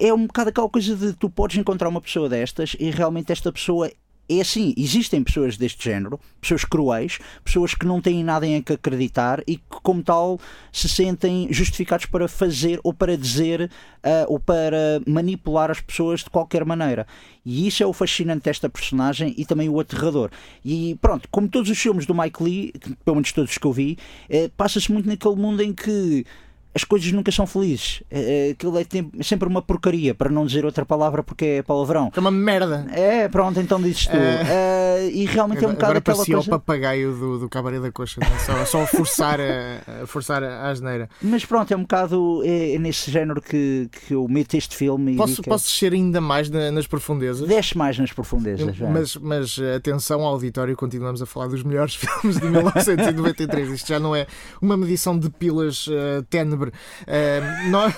é 0.00 0.14
um 0.14 0.26
bocado 0.26 0.50
aquela 0.50 0.68
coisa 0.68 0.94
de 0.94 1.12
tu 1.14 1.28
podes 1.28 1.56
encontrar 1.56 1.88
uma 1.88 2.00
pessoa 2.00 2.28
destas 2.28 2.76
e 2.78 2.90
realmente 2.90 3.32
esta 3.32 3.50
pessoa 3.50 3.90
é 4.28 4.40
assim, 4.40 4.74
existem 4.76 5.22
pessoas 5.22 5.56
deste 5.56 5.84
género, 5.84 6.20
pessoas 6.40 6.64
cruéis, 6.64 7.18
pessoas 7.42 7.74
que 7.74 7.86
não 7.86 8.00
têm 8.00 8.22
nada 8.22 8.46
em 8.46 8.60
que 8.60 8.74
acreditar 8.74 9.42
e 9.46 9.56
que, 9.56 9.80
como 9.82 10.02
tal, 10.02 10.38
se 10.70 10.88
sentem 10.88 11.48
justificados 11.50 12.06
para 12.06 12.28
fazer 12.28 12.78
ou 12.84 12.92
para 12.92 13.16
dizer 13.16 13.70
uh, 14.04 14.26
ou 14.28 14.38
para 14.38 15.00
manipular 15.06 15.70
as 15.70 15.80
pessoas 15.80 16.20
de 16.20 16.30
qualquer 16.30 16.64
maneira. 16.64 17.06
E 17.44 17.66
isso 17.66 17.82
é 17.82 17.86
o 17.86 17.92
fascinante 17.92 18.44
desta 18.44 18.68
personagem 18.68 19.34
e 19.38 19.46
também 19.46 19.68
o 19.68 19.80
aterrador. 19.80 20.30
E 20.62 20.96
pronto, 21.00 21.26
como 21.30 21.48
todos 21.48 21.70
os 21.70 21.78
filmes 21.78 22.04
do 22.04 22.14
Mike 22.14 22.42
Lee, 22.42 22.72
pelo 23.04 23.16
menos 23.16 23.32
todos 23.32 23.56
que 23.56 23.66
eu 23.66 23.72
vi, 23.72 23.96
eh, 24.28 24.50
passa-se 24.56 24.92
muito 24.92 25.08
naquele 25.08 25.36
mundo 25.36 25.62
em 25.62 25.72
que 25.72 26.26
as 26.74 26.84
coisas 26.84 27.10
nunca 27.12 27.32
são 27.32 27.46
felizes. 27.46 28.02
É, 28.10 28.48
é 28.48 28.50
aquilo 28.50 28.78
é 28.78 28.84
sempre 29.22 29.48
uma 29.48 29.62
porcaria, 29.62 30.14
para 30.14 30.30
não 30.30 30.46
dizer 30.46 30.64
outra 30.64 30.84
palavra 30.84 31.22
porque 31.22 31.44
é 31.44 31.62
palavrão. 31.62 32.10
É 32.14 32.20
uma 32.20 32.30
merda. 32.30 32.86
É, 32.92 33.28
pronto, 33.28 33.58
então 33.60 33.80
dizes 33.80 34.06
tu. 34.06 34.16
É... 34.16 35.08
Uh, 35.08 35.10
e 35.10 35.24
realmente 35.26 35.64
é 35.64 35.68
um 35.68 35.72
bocado 35.72 35.98
aquela 35.98 36.24
coisa... 36.24 36.40
o 36.40 36.44
papagaio 36.44 37.12
do, 37.14 37.38
do 37.38 37.48
cabaré 37.48 37.80
da 37.80 37.90
coxa, 37.90 38.20
né? 38.20 38.26
só, 38.44 38.64
só 38.64 38.86
forçar, 38.86 39.38
a, 39.40 40.06
forçar 40.06 40.42
a 40.42 40.68
asneira. 40.68 41.08
Mas 41.22 41.44
pronto, 41.44 41.72
é 41.72 41.76
um 41.76 41.82
bocado 41.82 42.42
é, 42.44 42.74
é 42.74 42.78
nesse 42.78 43.10
género 43.10 43.40
que, 43.40 43.88
que 43.90 44.14
eu 44.14 44.26
meto 44.28 44.54
este 44.54 44.76
filme. 44.76 45.16
Posso, 45.16 45.42
que... 45.42 45.48
posso 45.48 45.66
descer 45.66 45.92
ainda 45.92 46.20
mais 46.20 46.50
na, 46.50 46.70
nas 46.70 46.86
profundezas? 46.86 47.48
Desce 47.48 47.76
mais 47.76 47.98
nas 47.98 48.12
profundezas. 48.12 48.78
Mas, 48.78 49.16
mas 49.16 49.58
atenção 49.76 50.22
ao 50.22 50.32
auditório, 50.34 50.76
continuamos 50.76 51.22
a 51.22 51.26
falar 51.26 51.48
dos 51.48 51.62
melhores 51.62 51.94
filmes 51.96 52.38
de 52.38 52.46
1993. 52.46 53.70
Isto 53.70 53.88
já 53.88 53.98
não 53.98 54.14
é 54.14 54.26
uma 54.60 54.76
medição 54.76 55.18
de 55.18 55.30
pilas 55.30 55.86
uh, 55.86 56.22
Uh, 56.66 57.70
nós, 57.70 57.94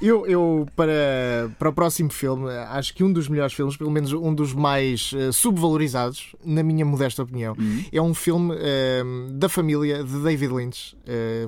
eu, 0.00 0.26
eu 0.26 0.66
para, 0.76 1.50
para 1.58 1.68
o 1.68 1.72
próximo 1.72 2.10
filme, 2.10 2.50
acho 2.50 2.94
que 2.94 3.02
um 3.02 3.12
dos 3.12 3.28
melhores 3.28 3.54
filmes, 3.54 3.76
pelo 3.76 3.90
menos 3.90 4.12
um 4.12 4.34
dos 4.34 4.52
mais 4.52 5.12
uh, 5.12 5.32
subvalorizados, 5.32 6.34
na 6.44 6.62
minha 6.62 6.84
modesta 6.84 7.22
opinião, 7.22 7.54
uhum. 7.58 7.84
é 7.90 8.02
um 8.02 8.12
filme 8.12 8.54
uh, 8.54 9.32
da 9.32 9.48
família 9.48 10.04
de 10.04 10.18
David 10.22 10.52
Lynch. 10.52 10.96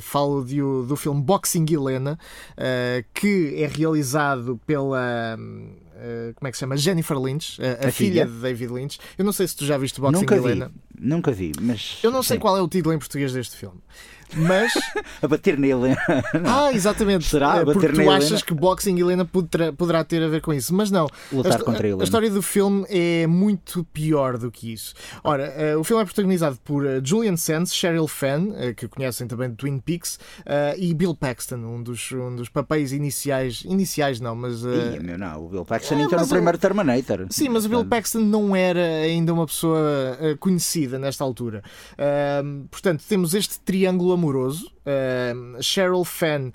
Falo 0.01 0.45
de, 0.45 0.57
do 0.57 0.97
filme 0.97 1.21
Boxing 1.21 1.67
Helena, 1.71 2.19
que 3.13 3.55
é 3.57 3.67
realizado 3.67 4.59
pela. 4.67 5.37
como 6.37 6.49
é 6.49 6.51
que 6.51 6.57
se 6.57 6.61
chama? 6.61 6.77
Jennifer 6.77 7.19
Lynch, 7.19 7.61
a, 7.61 7.89
a 7.89 7.91
filha, 7.91 8.25
filha, 8.25 8.27
de 8.27 8.33
David 8.33 8.73
Lynch. 8.73 8.99
Eu 9.17 9.25
não 9.25 9.33
sei 9.33 9.49
se 9.49 9.57
tu 9.57 9.67
já 9.67 9.77
viste 9.77 10.01
Boxing 10.01 10.21
Nunca 10.21 10.37
Helena. 10.37 10.69
Vi. 10.69 10.89
Nunca 11.01 11.33
vi, 11.33 11.53
mas. 11.61 11.99
Eu 12.03 12.11
não 12.11 12.23
sei 12.23 12.39
qual 12.39 12.57
é 12.57 12.63
o 12.63 12.69
título 12.69 12.95
em 12.95 12.99
português 12.99 13.33
deste 13.33 13.57
filme. 13.57 13.81
Mas. 14.35 14.73
a 15.23 15.29
bater 15.29 15.59
nele. 15.59 15.97
ah, 16.45 16.73
exatamente. 16.73 17.25
Será? 17.25 17.65
Porque 17.65 17.89
tu 17.89 18.11
achas 18.11 18.43
que 18.43 18.55
Boxing 18.55 18.99
Helena 18.99 19.25
poderá, 19.25 20.05
ter 20.05 20.23
a 20.23 20.29
ver 20.29 20.41
com 20.41 20.53
isso. 20.53 20.75
Mas 20.75 20.91
não. 20.91 21.07
Lutar 21.33 21.61
a, 21.61 21.65
contra 21.65 21.89
a, 21.89 22.01
a 22.01 22.05
história 22.05 22.31
do 22.31 22.43
filme 22.43 22.85
é 22.89 23.27
muito 23.27 23.85
pior 23.93 24.39
do 24.39 24.51
que 24.51 24.73
isso. 24.73 24.95
Ora, 25.25 25.53
uh, 25.77 25.81
o 25.81 25.85
filme 25.85 26.03
é 26.03 26.05
protagonizado 26.05 26.59
por 26.65 26.85
uh, 26.85 27.01
Julian 27.03 27.37
Sands, 27.37 27.75
Cheryl 27.75 28.07
Fenn, 28.07 28.51
uh, 28.51 28.75
que 28.75 28.89
conhecem 28.89 29.27
também 29.27 29.51
de 29.51 29.57
Twin 29.57 29.79
Peaks, 29.79 30.19
e 30.77 30.95
Bill 30.95 31.15
Paxton, 31.15 31.57
um 31.57 31.83
dos, 31.83 32.13
um 32.13 32.35
dos 32.37 32.49
papéis 32.49 32.93
iniciais. 32.93 33.63
Iniciais 33.65 34.21
não, 34.21 34.35
mas. 34.35 34.63
Ih, 34.63 35.01
meu, 35.03 35.19
não, 35.19 35.47
o 35.47 35.49
Bill 35.49 35.65
Paxton 35.65 35.97
é, 35.97 36.03
entrou 36.03 36.21
no 36.21 36.29
primeiro 36.29 36.59
Terminator. 36.59 37.27
Sim, 37.31 37.49
mas 37.51 37.65
o 37.65 37.69
Bill 37.69 37.85
Paxton 37.85 38.21
não 38.21 38.55
era 38.55 38.81
ainda 38.81 39.33
uma 39.33 39.47
pessoa 39.47 40.17
conhecida 40.41 40.99
nesta 40.99 41.25
altura. 41.25 41.63
portanto, 42.71 43.05
temos 43.09 43.35
este 43.35 43.59
triângulo 43.61 44.18
amoroso. 44.19 44.71
Uh, 44.85 45.63
Cheryl 45.63 46.05
Fenn 46.05 46.51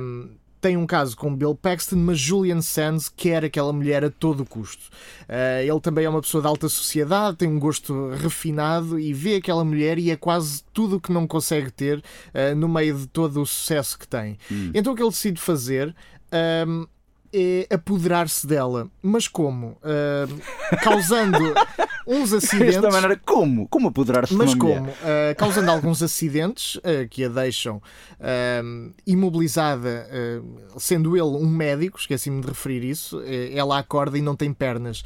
um, 0.00 0.30
tem 0.60 0.76
um 0.76 0.86
caso 0.86 1.16
com 1.16 1.34
Bill 1.34 1.54
Paxton, 1.54 1.96
mas 1.96 2.18
Julian 2.18 2.60
Sands 2.60 3.08
quer 3.08 3.44
aquela 3.44 3.72
mulher 3.72 4.04
a 4.04 4.10
todo 4.10 4.44
custo. 4.44 4.84
Uh, 5.22 5.62
ele 5.62 5.80
também 5.80 6.04
é 6.04 6.08
uma 6.08 6.20
pessoa 6.20 6.42
de 6.42 6.46
alta 6.46 6.68
sociedade, 6.68 7.38
tem 7.38 7.48
um 7.48 7.58
gosto 7.58 8.10
refinado 8.10 8.98
e 8.98 9.12
vê 9.12 9.36
aquela 9.36 9.64
mulher 9.64 9.98
e 9.98 10.10
é 10.10 10.16
quase 10.16 10.62
tudo 10.72 10.96
o 10.96 11.00
que 11.00 11.12
não 11.12 11.26
consegue 11.26 11.70
ter 11.70 11.98
uh, 11.98 12.54
no 12.54 12.68
meio 12.68 12.98
de 12.98 13.06
todo 13.06 13.40
o 13.40 13.46
sucesso 13.46 13.98
que 13.98 14.06
tem. 14.06 14.38
Hum. 14.52 14.70
Então 14.74 14.92
o 14.92 14.96
que 14.96 15.02
ele 15.02 15.10
decide 15.10 15.40
fazer. 15.40 15.94
Um, 16.66 16.86
é 17.32 17.66
apoderar-se 17.74 18.46
dela. 18.46 18.88
Mas 19.02 19.28
como? 19.28 19.78
Uh, 19.78 20.76
causando 20.82 21.38
uns 22.06 22.32
acidentes. 22.32 22.74
Desta 22.74 22.90
maneira, 22.90 23.20
como? 23.24 23.68
Como 23.68 23.88
apoderar-se 23.88 24.34
Mas 24.34 24.54
como? 24.54 24.88
Uh, 24.88 25.34
causando 25.36 25.70
alguns 25.70 26.02
acidentes 26.02 26.76
uh, 26.76 27.08
que 27.08 27.24
a 27.24 27.28
deixam 27.28 27.80
imobilizada, 29.06 30.06
sendo 30.76 31.16
ele 31.16 31.22
um 31.22 31.48
médico, 31.48 31.98
esqueci-me 31.98 32.42
de 32.42 32.48
referir 32.48 32.84
isso. 32.84 33.22
ela 33.54 33.78
acorda 33.78 34.18
e 34.18 34.20
não 34.20 34.36
tem 34.36 34.52
pernas. 34.52 35.02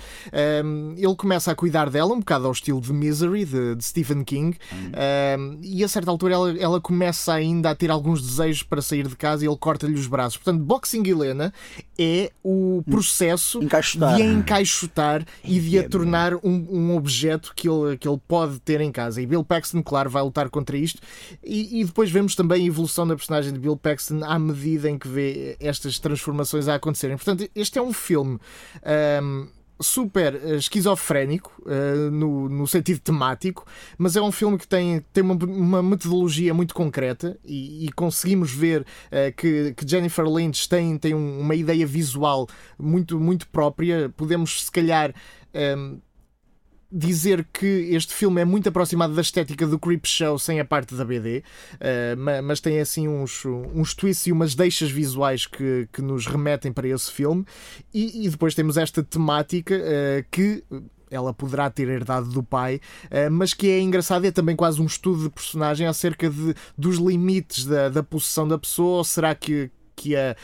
ele 0.97 1.15
começa 1.15 1.53
a 1.53 1.55
cuidar 1.55 1.91
dela, 1.91 2.13
um 2.13 2.19
bocado 2.19 2.47
ao 2.47 2.53
estilo 2.53 2.81
de 2.81 2.93
Misery, 2.93 3.45
de, 3.45 3.77
de 3.77 3.85
Stephen 3.85 4.25
King, 4.25 4.59
hum. 4.73 5.61
e 5.63 5.85
a 5.85 5.89
certa 5.89 6.11
altura 6.11 6.35
ela, 6.35 6.59
ela 6.59 6.81
começa 6.81 7.33
ainda 7.33 7.71
a 7.71 7.75
ter 7.75 7.89
alguns 7.89 8.21
desejos 8.21 8.65
para 8.65 8.83
sair 8.83 9.07
de 9.07 9.15
casa 9.15 9.45
e 9.45 9.49
ele 9.49 9.57
corta-lhe 9.57 9.95
os 9.95 10.09
braços. 10.09 10.37
Portanto, 10.37 10.65
Boxing 10.65 11.05
Helena 11.07 11.53
é 11.99 12.31
o 12.43 12.83
processo 12.89 13.63
encaixotar. 13.63 14.17
de 14.17 14.23
a 14.23 14.27
encaixotar 14.27 15.27
e 15.43 15.61
de 15.61 15.79
a 15.79 15.89
tornar 15.89 16.35
um, 16.37 16.41
um, 16.43 16.97
objeto 16.97 17.53
que 17.55 17.69
ele, 17.69 17.97
que 17.97 18.09
ele 18.09 18.21
pode 18.27 18.61
ter 18.61 18.81
em 18.81 18.91
casa. 18.91 19.21
E 19.21 19.27
Bill 19.27 19.45
Paxton, 19.45 19.83
claro, 19.83 20.11
vai 20.11 20.23
lutar 20.23 20.49
contra 20.51 20.77
isto. 20.77 21.01
E, 21.43 21.81
e 21.81 21.85
depois 21.85 22.11
vemos 22.11 22.35
também 22.35 22.65
a 22.65 22.67
evolução 22.67 23.07
da 23.07 23.17
personagem 23.17 23.53
de 23.53 23.59
Bill 23.59 23.77
Paxton 23.77 24.21
à 24.25 24.39
medida 24.39 24.91
em 24.91 24.99
que 24.99 25.09
vê 25.09 25.57
estas 25.61 25.99
transformações 25.99 26.69
a 26.69 26.75
acontecerem. 26.75 27.17
Portanto, 27.17 27.49
este 27.55 27.79
é 27.79 27.83
um 27.83 27.93
filme. 27.93 28.39
Um, 29.23 29.49
super 29.81 30.35
uh, 30.35 30.55
esquizofrénico 30.55 31.53
uh, 31.63 32.11
no, 32.11 32.49
no 32.49 32.67
sentido 32.67 33.01
temático, 33.01 33.67
mas 33.99 34.17
é 34.17 34.23
um 34.23 34.33
filme 34.33 34.59
que 34.59 34.67
tem, 34.67 35.05
tem 35.13 35.23
uma, 35.23 35.35
uma 35.35 35.83
metodologia 35.83 36.55
muito 36.55 36.75
concreta 36.75 37.39
e, 37.45 37.87
e 37.87 37.93
conseguimos 37.93 38.53
ver 38.53 38.83
uh, 38.83 39.35
que, 39.37 39.75
que, 39.75 39.89
Jennifer 39.89 40.25
Lynch 40.27 40.69
tem, 40.69 40.97
tem 40.99 41.15
um, 41.15 41.41
uma 41.41 41.55
ideia 41.55 41.87
visual 41.87 42.47
muito, 42.79 43.19
muito 43.19 43.49
própria. 43.49 44.13
Podemos, 44.17 44.65
se 44.65 44.71
calhar. 44.71 45.15
Um, 45.55 46.01
dizer 46.91 47.47
que 47.53 47.67
este 47.67 48.15
filme 48.15 48.41
é 48.41 48.45
muito 48.45 48.69
aproximado 48.69 49.15
da 49.15 49.23
estética 49.23 49.67
do 49.67 49.79
Creep 49.79 50.07
Show 50.07 50.39
sem 50.39 50.61
a 50.61 50.65
parte 50.65 50.95
da 50.95 51.05
BD, 51.05 51.43
uh, 51.75 52.43
mas 52.43 52.61
tem 52.61 52.81
assim 52.81 53.09
uns, 53.09 53.45
uns 53.45 53.95
twists 53.95 54.27
e 54.27 54.33
umas 54.33 54.55
deixas 54.55 54.91
visuais 54.91 55.47
que, 55.47 55.89
que 55.93 56.01
nos 56.01 56.27
remetem 56.27 56.73
para 56.73 56.89
esse 56.89 57.11
filme. 57.11 57.45
E, 57.93 58.27
e 58.27 58.29
depois 58.29 58.55
temos 58.55 58.77
esta 58.77 59.03
temática 59.03 59.75
uh, 59.75 60.25
que 60.31 60.65
ela 61.11 61.33
poderá 61.33 61.71
ter 61.71 61.89
herdado 61.89 62.29
do 62.31 62.43
pai, 62.43 62.81
uh, 63.07 63.31
mas 63.31 63.55
que 63.55 63.69
é 63.69 63.81
engraçado, 63.81 64.25
é 64.25 64.31
também 64.31 64.57
quase 64.57 64.81
um 64.81 64.87
estudo 64.87 65.25
de 65.25 65.31
personagem 65.31 65.87
acerca 65.87 66.29
de, 66.29 66.55
dos 66.77 66.97
limites 66.97 67.65
da, 67.65 67.89
da 67.89 68.03
possessão 68.03 68.47
da 68.47 68.59
pessoa, 68.59 68.99
ou 68.99 69.05
será 69.05 69.35
que, 69.35 69.71
que, 69.95 70.17
a, 70.17 70.37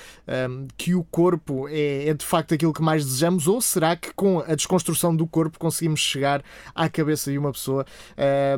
um, 0.49 0.67
que 0.77 0.95
o 0.95 1.05
corpo 1.05 1.69
é, 1.69 2.09
é, 2.09 2.15
de 2.15 2.25
facto 2.25 2.55
aquilo 2.55 2.73
que 2.73 2.83
mais 2.83 3.05
desejamos, 3.05 3.47
ou 3.47 3.61
será 3.61 3.97
que 3.97 4.13
com 4.15 4.41
a 4.41 4.55
desconstrução 4.55 5.15
do 5.15 5.27
corpo 5.27 5.59
conseguimos 5.59 6.01
chegar 6.01 6.43
à 6.75 6.89
cabeça 6.89 7.31
de 7.31 7.39
uma 7.39 7.53
pessoa? 7.53 7.85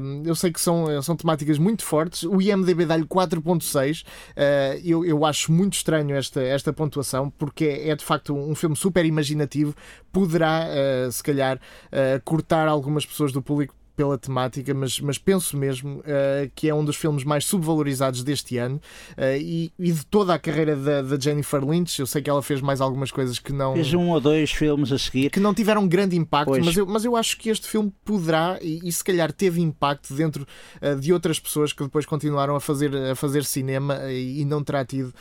Um, 0.01 0.23
eu 0.25 0.35
sei 0.35 0.53
que 0.53 0.61
são, 0.61 1.03
são 1.03 1.17
temáticas 1.17 1.59
muito 1.59 1.85
fortes, 1.85 2.23
o 2.23 2.41
IMDB 2.41 2.87
dá-lhe 2.87 3.05
4.6, 3.05 4.03
uh, 4.03 4.81
eu, 4.85 5.05
eu 5.05 5.25
acho 5.25 5.53
muito 5.53 5.75
estranho 5.75 6.15
esta, 6.17 6.43
esta 6.43 6.73
pontuação, 6.73 7.31
porque 7.31 7.65
é, 7.65 7.91
é 7.91 7.97
de 7.97 8.05
facto 8.05 8.35
um 8.35 8.55
filme 8.55 8.77
super 8.77 9.05
imaginativo, 9.05 9.75
poderá, 10.13 10.67
uh, 10.67 11.11
se 11.13 11.23
calhar, 11.23 11.57
uh, 11.57 12.21
cortar 12.25 12.69
algumas 12.69 13.07
pessoas 13.07 13.33
do 13.33 13.43
público 13.43 13.75
pela 14.03 14.19
temática, 14.19 14.75
mas, 14.75 14.99
mas 14.99 15.17
penso 15.17 15.57
mesmo 15.57 16.01
uh, 16.01 16.51
que 16.57 16.69
é 16.69 16.75
um 16.75 16.85
dos 16.85 16.97
filmes 16.97 17.23
mais 17.23 17.45
subvalorizados 17.45 18.25
deste 18.25 18.59
ano 18.59 18.81
uh, 19.17 19.37
e, 19.39 19.73
e, 19.79 19.93
de 19.93 20.05
toda 20.07 20.35
a 20.35 20.39
carreira 20.41 20.75
da, 20.75 21.03
da, 21.03 21.17
Jennifer 21.17 21.65
Lynch. 21.65 22.01
Eu 22.01 22.07
sei 22.07 22.21
que 22.21 22.29
ela 22.29 22.43
fez 22.43 22.61
mais 22.61 22.81
algumas 22.81 23.13
coisas 23.13 23.39
que 23.39 23.53
não. 23.53 23.75
Fez 23.75 23.95
um 23.95 24.11
ou 24.11 24.21
dois 24.21 24.51
filmes 24.51 24.91
a 24.91 24.99
seguir 24.99 25.31
que 25.31 25.39
não 25.39 25.55
tiveram 25.55 25.87
grande 25.87 26.17
impacto, 26.17 26.59
mas 26.65 26.77
eu, 26.77 26.85
mas 26.85 27.05
eu 27.05 27.15
acho 27.15 27.39
que 27.39 27.49
este 27.49 27.69
filme 27.69 27.93
poderá 28.05 28.59
e, 28.61 28.81
e 28.83 28.91
se 28.91 29.05
calhar 29.05 29.31
teve 29.31 29.61
impacto 29.61 30.13
dentro 30.15 30.45
uh, 30.83 30.99
de 30.99 31.13
outras 31.13 31.39
pessoas 31.39 31.73
que 31.73 31.85
depois 31.85 32.05
continuaram 32.05 32.57
a 32.57 32.61
fazer, 32.61 32.93
a 32.97 33.15
fazer 33.15 33.45
cinema 33.45 34.11
e, 34.11 34.41
e 34.41 34.45
não 34.45 34.65
terá 34.65 34.85
tido 34.85 35.15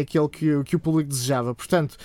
aquele 0.00 0.28
que, 0.28 0.64
que 0.64 0.74
o 0.74 0.80
público 0.80 1.08
desejava. 1.08 1.54
Portanto, 1.54 1.96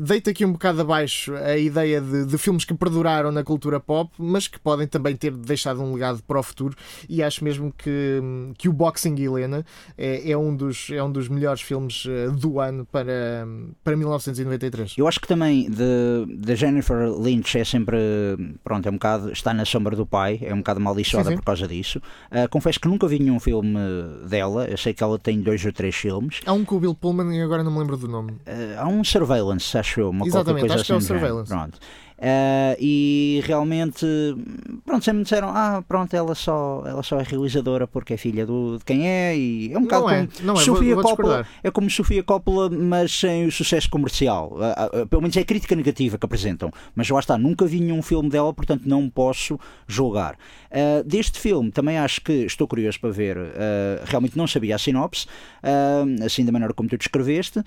deita 0.00 0.30
aqui 0.30 0.44
um 0.44 0.52
bocado 0.52 0.80
abaixo 0.80 1.34
a 1.34 1.56
ideia 1.58 2.00
de, 2.00 2.24
de 2.24 2.38
filmes 2.38 2.64
que 2.64 2.72
perduraram 2.72 3.30
na 3.30 3.42
cultura 3.42 3.80
pop, 3.80 4.10
mas 4.16 4.46
que 4.48 4.58
podem 4.58 4.86
também 4.86 5.14
ter 5.16 5.32
deixado 5.32 5.57
um 5.66 5.92
legado 5.92 6.22
para 6.22 6.38
o 6.38 6.42
futuro 6.42 6.74
e 7.08 7.22
acho 7.22 7.44
mesmo 7.44 7.72
que, 7.76 8.20
que 8.56 8.68
o 8.68 8.72
Boxing 8.72 9.14
Helena 9.18 9.64
é, 9.96 10.30
é, 10.30 10.36
um, 10.36 10.54
dos, 10.54 10.90
é 10.90 11.02
um 11.02 11.10
dos 11.10 11.28
melhores 11.28 11.60
filmes 11.60 12.04
eh, 12.08 12.28
do 12.30 12.60
ano 12.60 12.86
para, 12.86 13.46
para 13.82 13.96
1993. 13.96 14.94
Eu 14.96 15.06
acho 15.06 15.20
que 15.20 15.28
também 15.28 15.70
de, 15.70 16.36
de 16.36 16.56
Jennifer 16.56 17.10
Lynch 17.10 17.58
é 17.58 17.64
sempre 17.64 17.98
pronto, 18.62 18.86
é 18.86 18.90
um 18.90 18.94
bocado 18.94 19.32
está 19.32 19.52
na 19.52 19.64
sombra 19.64 19.96
do 19.96 20.06
pai, 20.06 20.38
é 20.42 20.52
um 20.52 20.58
bocado 20.58 20.80
maldiçoada 20.80 21.32
por 21.32 21.44
causa 21.44 21.66
disso. 21.66 22.00
Uh, 22.30 22.48
confesso 22.50 22.80
que 22.80 22.88
nunca 22.88 23.06
vi 23.06 23.18
nenhum 23.18 23.40
filme 23.40 23.78
dela, 24.28 24.66
eu 24.66 24.76
sei 24.76 24.92
que 24.92 25.02
ela 25.02 25.18
tem 25.18 25.40
dois 25.40 25.64
ou 25.64 25.72
três 25.72 25.94
filmes. 25.94 26.40
Há 26.46 26.52
um 26.52 26.64
com 26.64 26.76
o 26.76 26.80
Bill 26.80 26.94
Pullman 26.94 27.36
e 27.36 27.42
agora 27.42 27.62
não 27.62 27.72
me 27.72 27.78
lembro 27.78 27.96
do 27.96 28.08
nome. 28.08 28.32
Uh, 28.32 28.78
há 28.78 28.86
um 28.86 29.02
Surveillance, 29.04 29.76
acho 29.76 30.00
eu, 30.00 30.10
uma 30.10 30.26
Exatamente, 30.26 30.60
coisa 30.60 30.74
acho 30.74 30.82
assim. 30.82 30.86
Que 30.86 30.92
é 30.92 30.96
o 30.96 31.00
Surveillance. 31.00 31.50
Pronto. 31.50 31.78
Uh, 32.18 32.74
e 32.80 33.40
realmente, 33.44 34.04
pronto, 34.84 35.04
sempre 35.04 35.18
me 35.18 35.22
disseram: 35.22 35.50
ah, 35.50 35.84
pronto, 35.86 36.14
ela 36.14 36.34
só, 36.34 36.82
ela 36.84 37.00
só 37.00 37.20
é 37.20 37.22
realizadora 37.22 37.86
porque 37.86 38.14
é 38.14 38.16
filha 38.16 38.44
do, 38.44 38.76
de 38.76 38.84
quem 38.84 39.08
é. 39.08 39.36
E 39.36 39.72
é 39.72 39.78
um 39.78 39.82
bocado 39.82 40.02
não 40.02 40.08
como 40.08 40.20
é, 40.20 40.28
não 40.42 40.54
é, 40.54 40.56
Sofia 40.56 40.94
vou, 40.96 41.04
vou 41.04 41.16
Coppola. 41.16 41.46
É 41.62 41.70
como 41.70 41.88
Sofia 41.88 42.22
Coppola, 42.24 42.70
mas 42.70 43.12
sem 43.12 43.46
o 43.46 43.52
sucesso 43.52 43.88
comercial. 43.88 44.52
Uh, 44.54 45.02
uh, 45.02 45.06
pelo 45.06 45.22
menos 45.22 45.36
é 45.36 45.40
a 45.40 45.44
crítica 45.44 45.76
negativa 45.76 46.18
que 46.18 46.26
apresentam. 46.26 46.72
Mas 46.92 47.08
lá 47.08 47.20
está, 47.20 47.38
nunca 47.38 47.64
vi 47.66 47.78
nenhum 47.78 48.02
filme 48.02 48.28
dela, 48.28 48.52
portanto 48.52 48.82
não 48.84 49.08
posso 49.08 49.58
julgar. 49.86 50.36
deste 51.06 51.38
filme, 51.38 51.70
também 51.70 51.98
acho 51.98 52.20
que 52.20 52.32
estou 52.32 52.66
curioso 52.66 52.98
para 52.98 53.10
ver. 53.10 53.36
realmente 54.04 54.36
não 54.36 54.46
sabia 54.46 54.74
a 54.74 54.78
sinopse, 54.78 55.26
assim 56.24 56.44
da 56.44 56.50
maneira 56.50 56.74
como 56.74 56.88
tu 56.88 56.98
descreveste. 56.98 57.62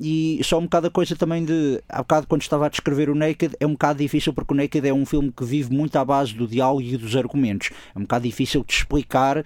e 0.00 0.40
só 0.44 0.58
um 0.58 0.62
bocado 0.62 0.86
a 0.86 0.90
coisa 0.90 1.16
também 1.16 1.44
de. 1.44 1.82
Há 1.88 1.98
bocado, 1.98 2.26
quando 2.28 2.42
estava 2.42 2.66
a 2.66 2.68
descrever 2.68 3.10
o 3.10 3.14
Naked 3.14 3.47
Naked 3.48 3.56
é 3.60 3.66
um 3.66 3.72
bocado 3.72 3.98
difícil 3.98 4.32
porque 4.32 4.52
o 4.52 4.56
Naked 4.56 4.86
é 4.86 4.92
um 4.92 5.06
filme 5.06 5.32
que 5.32 5.44
vive 5.44 5.74
muito 5.74 5.96
à 5.96 6.04
base 6.04 6.34
do 6.34 6.46
diálogo 6.46 6.82
e 6.82 6.96
dos 6.96 7.16
argumentos. 7.16 7.70
É 7.94 7.98
um 7.98 8.02
bocado 8.02 8.24
difícil 8.24 8.64
de 8.64 8.72
explicar 8.72 9.38
uh, 9.38 9.44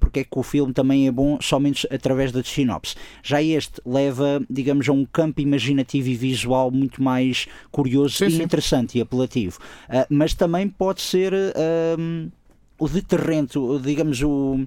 porque 0.00 0.20
é 0.20 0.24
que 0.24 0.38
o 0.38 0.42
filme 0.42 0.72
também 0.72 1.06
é 1.06 1.10
bom 1.10 1.38
somente 1.40 1.86
através 1.92 2.32
da 2.32 2.42
sinopse. 2.42 2.94
Já 3.22 3.42
este 3.42 3.80
leva, 3.84 4.42
digamos, 4.48 4.88
a 4.88 4.92
um 4.92 5.04
campo 5.04 5.40
imaginativo 5.40 6.08
e 6.08 6.14
visual 6.14 6.70
muito 6.70 7.02
mais 7.02 7.46
curioso 7.70 8.16
sim, 8.16 8.26
e 8.26 8.30
sim. 8.32 8.42
interessante 8.42 8.98
e 8.98 9.00
apelativo. 9.00 9.58
Uh, 9.88 10.06
mas 10.08 10.34
também 10.34 10.68
pode 10.68 11.02
ser. 11.02 11.32
Uh, 11.32 12.30
o 12.78 12.86
deterrente, 12.86 13.58
digamos, 13.82 14.22
o, 14.22 14.66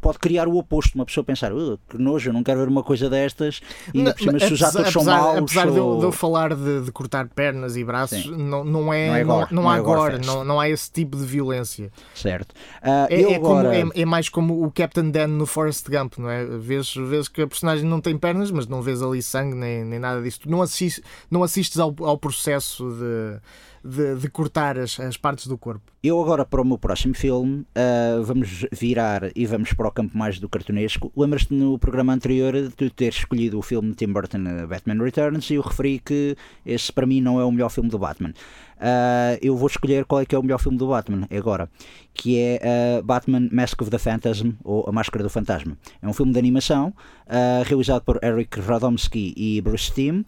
pode 0.00 0.18
criar 0.18 0.48
o 0.48 0.56
oposto, 0.56 0.94
uma 0.94 1.06
pessoa 1.06 1.24
pensar 1.24 1.52
uh, 1.52 1.78
que 1.88 1.98
nojo, 1.98 2.30
eu 2.30 2.32
não 2.32 2.42
quero 2.42 2.60
ver 2.60 2.68
uma 2.68 2.82
coisa 2.82 3.08
destas 3.08 3.60
e 3.92 3.98
ainda 3.98 4.14
por 4.14 4.20
cima 4.20 4.38
se 4.38 4.52
os 4.52 4.62
atores 4.62 4.92
são 4.92 5.04
maus 5.04 5.38
apesar 5.38 5.66
ou... 5.68 5.72
de, 5.72 5.78
eu, 5.78 5.98
de 5.98 6.04
eu 6.04 6.12
falar 6.12 6.54
de, 6.54 6.82
de, 6.82 6.92
cortar 6.92 7.28
pernas 7.28 7.76
e 7.76 7.84
braços 7.84 8.26
não, 8.26 8.64
não, 8.64 8.92
é, 8.92 9.08
não, 9.08 9.16
é 9.16 9.24
gore, 9.24 9.54
não, 9.54 9.62
não, 9.62 9.70
há 9.70 9.74
agora 9.74 10.18
não, 10.18 10.44
não 10.44 10.60
há 10.60 10.68
esse 10.68 10.90
tipo 10.90 11.16
de 11.16 11.24
violência. 11.24 11.90
Certo. 12.14 12.52
Uh, 12.82 13.06
é, 13.10 13.22
é, 13.22 13.34
agora... 13.36 13.68
como, 13.80 13.92
é, 13.92 14.00
é, 14.00 14.04
mais 14.04 14.28
como 14.28 14.64
o 14.64 14.70
Captain 14.70 15.10
Dan 15.10 15.28
no 15.28 15.46
Forrest 15.46 15.88
Gump 15.88 16.18
não 16.18 16.30
é? 16.30 16.44
vês, 16.44 16.94
vês 16.94 17.28
que 17.28 17.42
a 17.42 17.46
personagem 17.46 17.84
não 17.84 18.00
tem 18.00 18.16
pernas 18.16 18.50
mas 18.50 18.66
não 18.66 18.82
vês 18.82 19.02
ali 19.02 19.22
sangue 19.22 19.54
nem, 19.54 19.84
nem 19.84 19.98
nada 19.98 20.22
disso. 20.22 20.40
Não, 20.46 20.62
assist, 20.62 21.02
não 21.30 21.42
assistes 21.42 21.78
ao, 21.78 21.94
ao 22.00 22.18
processo 22.18 22.88
de 22.90 23.40
de, 23.86 24.16
de 24.16 24.28
cortar 24.28 24.78
as, 24.78 24.98
as, 24.98 25.16
partes 25.16 25.46
do 25.46 25.56
corpo. 25.56 25.92
Eu 26.02 26.20
agora 26.20 26.44
para 26.44 26.60
o 26.60 26.64
meu 26.64 26.78
próximo 26.78 27.14
filme 27.14 27.60
uh, 27.60 28.22
vamos 28.24 28.66
virar 28.72 29.30
e 29.34 29.46
vamos 29.46 29.72
para 29.72 29.88
o 29.88 29.90
campo 29.90 30.16
mais 30.16 30.38
do 30.38 30.48
cartunesco. 30.48 31.12
Lembras-te 31.16 31.54
no 31.54 31.78
programa 31.78 32.12
anterior 32.12 32.52
de 32.52 32.90
ter 32.90 33.08
escolhido 33.08 33.58
o 33.58 33.62
filme 33.62 33.90
de 33.90 33.96
Tim 33.96 34.12
Burton 34.12 34.66
Batman 34.68 35.02
Returns 35.02 35.50
e 35.50 35.54
eu 35.54 35.62
referi 35.62 35.98
que 35.98 36.36
esse 36.64 36.92
para 36.92 37.06
mim 37.06 37.20
não 37.20 37.40
é 37.40 37.44
o 37.44 37.52
melhor 37.52 37.70
filme 37.70 37.88
do 37.88 37.98
Batman. 37.98 38.32
Uh, 38.76 39.38
eu 39.40 39.56
vou 39.56 39.68
escolher 39.68 40.04
qual 40.04 40.20
é 40.20 40.26
que 40.26 40.34
é 40.34 40.38
o 40.38 40.42
melhor 40.42 40.58
filme 40.58 40.76
do 40.76 40.88
Batman 40.88 41.26
agora, 41.34 41.68
que 42.12 42.38
é 42.38 42.60
uh, 43.00 43.02
Batman 43.02 43.48
Mask 43.50 43.80
of 43.80 43.90
the 43.90 43.98
Phantasm 43.98 44.50
ou 44.62 44.84
A 44.86 44.92
Máscara 44.92 45.22
do 45.22 45.30
Fantasma. 45.30 45.76
É 46.02 46.06
um 46.06 46.12
filme 46.12 46.32
de 46.32 46.38
animação 46.38 46.92
uh, 47.26 47.64
realizado 47.64 48.02
por 48.02 48.22
Eric 48.22 48.60
Radomski 48.60 49.32
e 49.36 49.60
Bruce 49.62 49.92
Timm, 49.92 50.22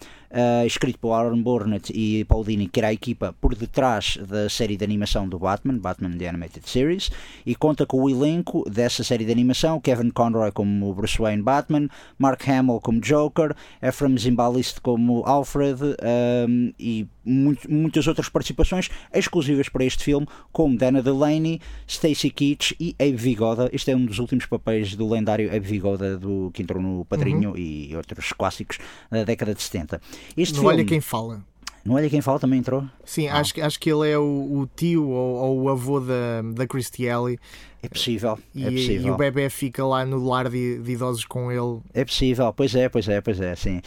escrito 0.67 0.99
por 0.99 1.13
Aaron 1.13 1.43
Burnett 1.43 1.91
e 1.95 2.25
Paul 2.25 2.45
Dini, 2.45 2.69
que 2.69 2.81
era 2.81 2.89
a 2.89 2.93
equipa 2.93 3.35
por 3.41 3.55
detrás 3.55 4.19
da 4.29 4.49
série 4.49 4.77
de 4.77 4.85
animação 4.85 5.27
do 5.27 5.39
Batman, 5.39 5.79
Batman 5.79 6.19
The 6.19 6.29
Animated 6.29 6.69
Series, 6.69 7.11
e 7.47 7.55
conta 7.55 7.87
com 7.87 8.03
o 8.03 8.11
elenco 8.11 8.69
dessa 8.69 9.03
série 9.03 9.25
de 9.25 9.33
animação, 9.33 9.81
Kevin 9.81 10.11
Conroy 10.11 10.53
como 10.53 10.93
Bruce 10.93 11.17
Wayne 11.19 11.43
Batman, 11.43 11.89
Mark 12.19 12.47
Hamill 12.47 12.81
como 12.81 13.01
Joker, 13.01 13.55
Ephraim 13.81 14.19
Zimbalist 14.19 14.81
como 14.83 15.23
Alfred 15.25 15.81
um, 15.83 16.73
e 16.79 17.07
muitas 17.29 18.07
outras 18.07 18.29
participações 18.29 18.89
exclusivas 19.13 19.69
para 19.69 19.85
este 19.85 20.03
filme, 20.05 20.27
como 20.51 20.77
Dana 20.77 21.03
Delaney, 21.03 21.61
Stacy 21.87 22.31
Keach 22.31 22.77
e 22.81 22.95
Abe 22.99 23.17
Vigoda. 23.17 23.69
Este 23.73 23.91
é 23.91 23.97
um 23.97 24.05
dos 24.05 24.19
últimos 24.19 24.47
papéis 24.47 24.95
do 24.95 25.09
lendário 25.09 25.49
Abe 25.49 25.67
Vigoda, 25.67 26.17
do, 26.17 26.51
que 26.53 26.63
entrou 26.63 26.83
no 26.83 27.05
Padrinho 27.05 27.51
uhum. 27.51 27.59
e 27.59 27.95
outros 27.97 28.33
clássicos 28.33 28.79
da 29.11 29.25
década 29.25 29.55
de 29.55 29.63
70. 29.63 30.01
Este 30.37 30.55
Não 30.55 30.63
filme, 30.63 30.77
olha 30.77 30.85
quem 30.85 31.01
fala. 31.01 31.45
Não 31.89 31.97
de 31.97 32.11
quem 32.11 32.21
fala, 32.21 32.39
também 32.39 32.59
entrou? 32.59 32.85
Sim, 33.03 33.29
ah. 33.29 33.39
acho, 33.39 33.59
acho 33.63 33.81
que 33.81 33.91
ele 33.91 34.11
é 34.11 34.19
o, 34.19 34.23
o 34.23 34.69
tio 34.77 35.09
ou, 35.09 35.37
ou, 35.37 35.63
o 35.63 35.69
avô 35.71 35.99
da, 36.01 36.43
da 36.55 36.67
Christy 36.67 37.09
Alley. 37.09 37.39
É 37.81 37.89
possível, 37.89 38.37
e, 38.53 38.67
é 38.67 38.71
possível. 38.71 39.07
E 39.07 39.11
o 39.13 39.17
bebê 39.17 39.49
fica 39.49 39.85
lá 39.87 40.05
no 40.05 40.27
lar 40.27 40.49
de, 40.49 40.81
de, 40.81 40.93
idosos 40.93 41.25
com 41.25 41.53
ele. 41.53 41.81
É 41.95 42.05
possível, 42.05 42.53
pois 42.53 42.75
é, 42.75 42.89
pois 42.89 43.09
é, 43.09 43.21
pois 43.21 43.41
é, 43.41 43.55
sim. 43.55 43.81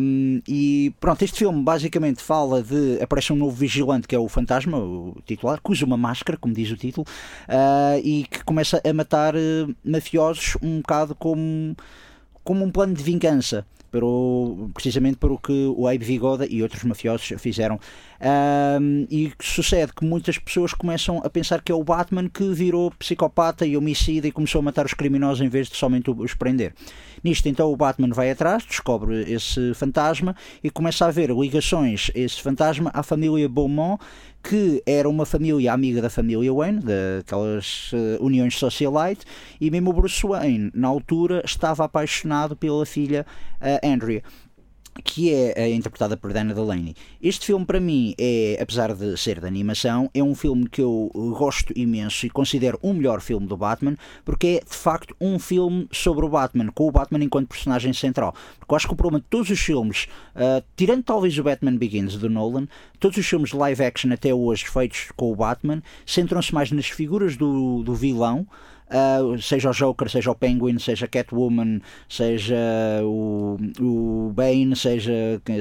Um, 0.00 0.40
e 0.48 0.94
pronto, 0.98 1.22
este 1.22 1.38
filme 1.38 1.62
basicamente 1.62 2.22
fala 2.22 2.62
de. 2.62 2.98
Aparece 3.02 3.34
um 3.34 3.36
novo 3.36 3.54
vigilante 3.54 4.08
que 4.08 4.14
é 4.14 4.18
o 4.18 4.28
fantasma, 4.28 4.78
o 4.78 5.14
titular, 5.26 5.60
que 5.62 5.70
usa 5.70 5.84
uma 5.84 5.98
máscara, 5.98 6.38
como 6.38 6.54
diz 6.54 6.70
o 6.70 6.76
título, 6.76 7.06
uh, 7.48 8.00
e 8.02 8.24
que 8.30 8.42
começa 8.44 8.80
a 8.82 8.92
matar 8.94 9.34
uh, 9.34 9.76
mafiosos 9.84 10.56
um 10.62 10.78
bocado 10.78 11.14
como, 11.14 11.76
como 12.42 12.64
um 12.64 12.70
plano 12.70 12.94
de 12.94 13.02
vingança 13.02 13.66
pelo, 13.90 14.70
precisamente 14.74 15.16
por 15.16 15.32
o 15.32 15.38
que 15.38 15.72
o 15.76 15.88
Abe 15.88 16.04
Vigoda 16.04 16.46
e 16.48 16.62
outros 16.62 16.84
mafiosos 16.84 17.32
fizeram. 17.38 17.78
Um, 18.20 19.06
e 19.10 19.32
sucede 19.40 19.92
que 19.92 20.04
muitas 20.04 20.38
pessoas 20.38 20.72
começam 20.72 21.20
a 21.24 21.28
pensar 21.28 21.60
que 21.62 21.70
é 21.70 21.74
o 21.74 21.84
Batman 21.84 22.28
que 22.28 22.48
virou 22.52 22.90
psicopata 22.92 23.66
e 23.66 23.76
homicida 23.76 24.26
e 24.26 24.32
começou 24.32 24.60
a 24.60 24.62
matar 24.62 24.86
os 24.86 24.94
criminosos 24.94 25.44
em 25.44 25.48
vez 25.48 25.68
de 25.68 25.76
somente 25.76 26.10
os 26.10 26.34
prender. 26.34 26.74
Nisto, 27.22 27.48
então, 27.48 27.72
o 27.72 27.76
Batman 27.76 28.14
vai 28.14 28.30
atrás, 28.30 28.64
descobre 28.64 29.30
esse 29.30 29.74
fantasma 29.74 30.34
e 30.62 30.70
começa 30.70 31.06
a 31.06 31.10
ver 31.10 31.30
ligações 31.30 32.10
esse 32.14 32.40
fantasma 32.40 32.90
à 32.94 33.02
família 33.02 33.48
Beaumont, 33.48 34.00
que 34.42 34.82
era 34.86 35.08
uma 35.08 35.26
família 35.26 35.72
amiga 35.72 36.00
da 36.00 36.08
família 36.08 36.52
Wayne, 36.52 36.80
daquelas 36.80 37.90
uh, 37.92 38.24
uniões 38.24 38.56
socialite, 38.56 39.24
e 39.60 39.70
mesmo 39.70 39.92
Bruce 39.92 40.24
Wayne, 40.24 40.70
na 40.72 40.86
altura, 40.86 41.42
estava 41.44 41.84
apaixonado 41.84 42.54
pela 42.54 42.86
filha 42.86 43.26
uh, 43.60 43.86
Andrea 43.86 44.22
que 45.06 45.32
é, 45.32 45.52
é 45.56 45.72
interpretada 45.72 46.16
por 46.16 46.32
Dana 46.32 46.52
Delaney. 46.52 46.94
Este 47.22 47.46
filme, 47.46 47.64
para 47.64 47.80
mim, 47.80 48.14
é, 48.18 48.58
apesar 48.60 48.92
de 48.92 49.16
ser 49.16 49.40
de 49.40 49.46
animação, 49.46 50.10
é 50.12 50.22
um 50.22 50.34
filme 50.34 50.68
que 50.68 50.82
eu 50.82 51.10
gosto 51.38 51.72
imenso 51.76 52.26
e 52.26 52.30
considero 52.30 52.78
o 52.82 52.92
melhor 52.92 53.20
filme 53.20 53.46
do 53.46 53.56
Batman, 53.56 53.96
porque 54.24 54.60
é 54.60 54.64
de 54.68 54.76
facto 54.76 55.14
um 55.20 55.38
filme 55.38 55.88
sobre 55.92 56.24
o 56.24 56.28
Batman, 56.28 56.70
com 56.72 56.88
o 56.88 56.90
Batman 56.90 57.22
enquanto 57.22 57.48
personagem 57.48 57.92
central. 57.92 58.34
Porque 58.58 58.72
eu 58.72 58.76
acho 58.76 58.88
que 58.88 58.94
o 58.94 58.96
problema 58.96 59.20
de 59.20 59.26
todos 59.30 59.48
os 59.48 59.60
filmes, 59.60 60.08
uh, 60.34 60.62
tirando 60.76 61.04
talvez 61.04 61.38
o 61.38 61.44
Batman 61.44 61.76
Begins 61.76 62.16
do 62.16 62.28
Nolan, 62.28 62.66
todos 62.98 63.16
os 63.16 63.26
filmes 63.26 63.52
live 63.52 63.84
action 63.84 64.12
até 64.12 64.34
hoje 64.34 64.66
feitos 64.66 65.12
com 65.16 65.30
o 65.30 65.36
Batman 65.36 65.82
centram-se 66.04 66.52
mais 66.52 66.72
nas 66.72 66.86
figuras 66.86 67.36
do, 67.36 67.82
do 67.84 67.94
vilão 67.94 68.46
uh, 68.90 69.40
seja 69.40 69.70
o 69.70 69.72
Joker, 69.72 70.08
seja 70.10 70.30
o 70.30 70.34
Penguin, 70.34 70.78
seja 70.78 71.08
Catwoman, 71.08 71.80
seja 72.08 72.56
o, 73.04 73.56
o 73.80 74.32
Bane, 74.34 74.76
seja, 74.76 75.12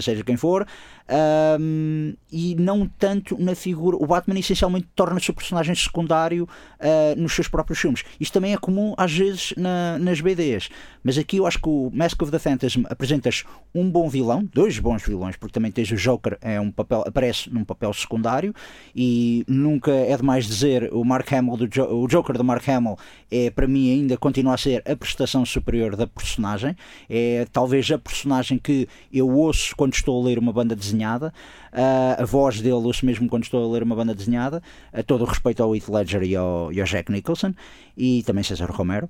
seja 0.01 0.23
quem 0.23 0.37
for, 0.37 0.65
um, 1.09 2.13
e 2.31 2.55
não 2.55 2.87
tanto 2.87 3.37
na 3.39 3.55
figura. 3.55 3.97
O 3.97 4.07
Batman 4.07 4.39
essencialmente 4.39 4.87
torna-se 4.95 5.29
o 5.29 5.33
personagem 5.33 5.75
secundário 5.75 6.45
uh, 6.45 7.19
nos 7.19 7.33
seus 7.33 7.47
próprios 7.47 7.79
filmes. 7.79 8.03
Isto 8.19 8.33
também 8.33 8.53
é 8.53 8.57
comum 8.57 8.93
às 8.97 9.11
vezes 9.11 9.53
na, 9.55 9.97
nas 9.99 10.19
BDs, 10.19 10.69
mas 11.03 11.17
aqui 11.17 11.37
eu 11.37 11.45
acho 11.45 11.59
que 11.59 11.69
o 11.69 11.91
Mask 11.93 12.21
of 12.21 12.31
the 12.31 12.39
Phantasm 12.39 12.83
apresentas 12.89 13.43
um 13.73 13.89
bom 13.89 14.09
vilão, 14.09 14.47
dois 14.53 14.79
bons 14.79 15.03
vilões, 15.03 15.35
porque 15.35 15.53
também 15.53 15.71
tens 15.71 15.91
o 15.91 15.95
Joker, 15.95 16.37
é 16.41 16.59
um 16.59 16.71
papel, 16.71 17.03
aparece 17.05 17.49
num 17.51 17.63
papel 17.63 17.93
secundário 17.93 18.53
e 18.95 19.43
nunca 19.47 19.91
é 19.91 20.15
demais 20.17 20.45
dizer 20.45 20.91
o 20.93 21.03
Mark 21.03 21.31
Hamill, 21.31 21.57
do 21.57 21.67
jo 21.67 21.83
o 21.85 22.07
Joker 22.07 22.37
do 22.37 22.43
Mark 22.43 22.67
Hamill 22.67 22.97
é 23.31 23.49
para 23.49 23.67
mim 23.67 23.91
ainda 23.91 24.17
continua 24.17 24.55
a 24.55 24.57
ser 24.57 24.81
a 24.89 24.95
prestação 24.95 25.45
superior 25.45 25.95
da 25.95 26.07
personagem, 26.07 26.75
é 27.09 27.45
talvez 27.51 27.89
a 27.91 27.97
personagem 27.97 28.57
que 28.57 28.87
eu 29.13 29.29
ouço 29.29 29.75
quando 29.75 29.93
estou 29.93 30.21
a 30.21 30.25
ler 30.25 30.39
uma 30.39 30.51
banda 30.51 30.75
desenhada 30.75 30.94
desenhada, 30.95 31.33
uh, 31.73 32.21
a 32.21 32.25
voz 32.25 32.61
dele 32.61 32.73
ouço 32.73 33.05
mesmo 33.05 33.27
quando 33.27 33.43
estou 33.43 33.69
a 33.69 33.73
ler 33.73 33.83
uma 33.83 33.95
banda 33.95 34.15
desenhada, 34.15 34.61
a 34.91 35.03
todo 35.03 35.23
o 35.23 35.25
respeito 35.25 35.61
ao 35.61 35.75
Heath 35.75 35.89
Ledger 35.89 36.23
e 36.23 36.35
ao, 36.35 36.71
e 36.71 36.79
ao 36.79 36.87
Jack 36.87 37.11
Nicholson, 37.11 37.53
e 37.95 38.23
também 38.23 38.43
César 38.43 38.71
Romero. 38.71 39.09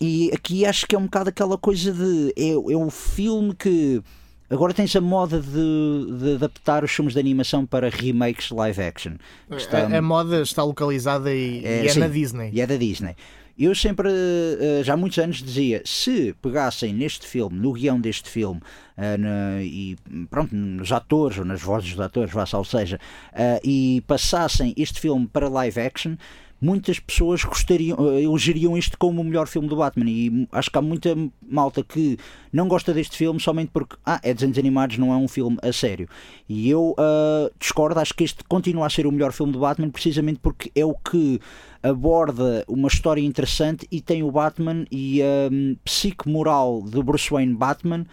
E 0.00 0.30
aqui 0.32 0.64
acho 0.64 0.86
que 0.86 0.94
é 0.94 0.98
um 0.98 1.04
bocado 1.04 1.28
aquela 1.30 1.58
coisa 1.58 1.92
de. 1.92 2.32
É, 2.36 2.50
é 2.50 2.76
um 2.76 2.90
filme 2.90 3.54
que. 3.54 4.00
Agora 4.50 4.72
tens 4.72 4.96
a 4.96 5.00
moda 5.00 5.40
de, 5.40 6.18
de, 6.18 6.34
adaptar 6.36 6.82
os 6.82 6.90
filmes 6.90 7.12
de 7.12 7.20
animação 7.20 7.66
para 7.66 7.90
remakes 7.90 8.50
live 8.50 8.80
action. 8.80 9.12
Está, 9.50 9.80
a, 9.80 9.98
a, 9.98 10.00
moda 10.00 10.40
está 10.40 10.64
localizada 10.64 11.34
e 11.34 11.62
é, 11.66 11.82
e 11.82 11.86
é 11.86 11.88
sim, 11.90 11.98
na 11.98 12.08
Disney. 12.08 12.50
E 12.54 12.60
é 12.62 12.66
da 12.66 12.76
Disney. 12.76 13.14
Eu 13.58 13.74
sempre, 13.74 14.08
eh, 14.08 14.82
já 14.84 14.94
há 14.94 14.96
muitos 14.96 15.18
anos, 15.18 15.42
dizia: 15.42 15.82
se 15.84 16.34
pegassem 16.40 16.92
neste 16.92 17.26
filme, 17.26 17.58
no 17.58 17.72
guião 17.72 18.00
deste 18.00 18.30
filme, 18.30 18.60
na, 18.96 19.62
e 19.62 19.96
pronto, 20.28 20.54
nos 20.54 20.90
atores 20.90 21.38
ou 21.38 21.44
nas 21.44 21.60
vozes 21.62 21.90
dos 21.90 22.00
atores, 22.00 22.32
vá 22.32 22.44
ou 22.54 22.64
seja, 22.64 22.98
uh, 23.32 23.60
e 23.62 24.02
passassem 24.06 24.74
este 24.76 25.00
filme 25.00 25.26
para 25.26 25.48
live 25.48 25.80
action 25.80 26.16
muitas 26.60 26.98
pessoas 26.98 27.44
gostariam, 27.44 27.96
eh, 28.10 28.22
elegeriam 28.22 28.76
isto 28.76 28.98
como 28.98 29.20
o 29.20 29.24
melhor 29.24 29.46
filme 29.46 29.68
do 29.68 29.76
Batman. 29.76 30.08
E 30.08 30.48
acho 30.52 30.70
que 30.70 30.78
há 30.78 30.82
muita 30.82 31.16
malta 31.46 31.82
que 31.82 32.18
não 32.52 32.68
gosta 32.68 32.92
deste 32.92 33.16
filme 33.16 33.40
somente 33.40 33.70
porque 33.72 33.96
ah, 34.04 34.20
é 34.22 34.34
desenhos 34.34 34.58
animados, 34.58 34.98
não 34.98 35.12
é 35.12 35.16
um 35.16 35.28
filme 35.28 35.56
a 35.62 35.72
sério. 35.72 36.08
E 36.48 36.68
eu 36.68 36.94
uh, 36.98 37.50
discordo, 37.58 38.00
acho 38.00 38.14
que 38.14 38.24
este 38.24 38.42
continua 38.44 38.86
a 38.86 38.90
ser 38.90 39.06
o 39.06 39.12
melhor 39.12 39.32
filme 39.32 39.52
do 39.52 39.60
Batman 39.60 39.90
precisamente 39.90 40.40
porque 40.42 40.70
é 40.74 40.84
o 40.84 40.94
que 40.94 41.40
aborda 41.82 42.64
uma 42.66 42.88
história 42.88 43.20
interessante 43.22 43.86
e 43.90 44.00
tem 44.00 44.22
o 44.22 44.30
Batman 44.30 44.84
e 44.90 45.22
a 45.22 45.52
um, 45.52 45.76
psique 45.84 46.28
moral 46.28 46.82
de 46.82 47.00
Bruce 47.02 47.30
Wayne 47.30 47.54
Batman 47.54 48.04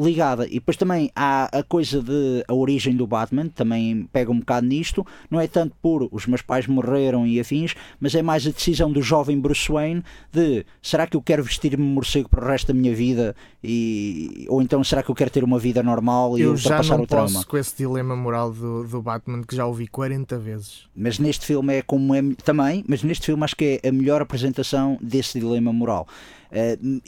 ligada. 0.00 0.46
E 0.46 0.54
depois 0.54 0.76
também 0.76 1.10
há 1.14 1.58
a 1.58 1.62
coisa 1.62 2.02
de 2.02 2.42
a 2.48 2.54
origem 2.54 2.96
do 2.96 3.06
Batman, 3.06 3.48
também 3.48 4.08
pega 4.12 4.30
um 4.30 4.38
bocado 4.38 4.66
nisto. 4.66 5.06
Não 5.30 5.40
é 5.40 5.46
tanto 5.46 5.76
por 5.82 6.08
os 6.10 6.26
meus 6.26 6.42
pais 6.42 6.66
morreram 6.66 7.26
e 7.26 7.38
afins, 7.38 7.74
mas 8.00 8.14
é 8.14 8.22
mais 8.22 8.46
a 8.46 8.50
decisão 8.50 8.90
do 8.90 9.02
jovem 9.02 9.38
Bruce 9.38 9.70
Wayne 9.70 10.02
de 10.32 10.64
será 10.80 11.06
que 11.06 11.16
eu 11.16 11.22
quero 11.22 11.42
vestir-me 11.42 11.84
morcego 11.84 12.28
para 12.28 12.44
o 12.44 12.48
resto 12.48 12.68
da 12.68 12.74
minha 12.74 12.94
vida? 12.94 13.36
E, 13.62 14.46
ou 14.48 14.62
então 14.62 14.82
será 14.82 15.02
que 15.02 15.10
eu 15.10 15.14
quero 15.14 15.30
ter 15.30 15.44
uma 15.44 15.58
vida 15.58 15.82
normal 15.82 16.38
e 16.38 16.42
eu 16.42 16.56
já 16.56 16.82
não 16.82 17.02
o 17.02 17.06
trauma? 17.06 17.30
posso 17.30 17.46
com 17.46 17.58
esse 17.58 17.76
dilema 17.76 18.16
moral 18.16 18.52
do, 18.52 18.84
do 18.84 19.02
Batman 19.02 19.42
que 19.42 19.54
já 19.54 19.66
ouvi 19.66 19.86
40 19.86 20.38
vezes. 20.38 20.88
Mas 20.96 21.18
neste 21.18 21.44
filme 21.44 21.76
é 21.76 21.82
como 21.82 22.14
é 22.14 22.22
também, 22.42 22.84
mas 22.88 23.02
neste 23.02 23.26
filme 23.26 23.44
acho 23.44 23.56
que 23.56 23.80
é 23.82 23.88
a 23.88 23.92
melhor 23.92 24.22
apresentação 24.22 24.98
desse 25.00 25.38
dilema 25.38 25.72
moral. 25.72 26.06
Uh, 26.50 27.00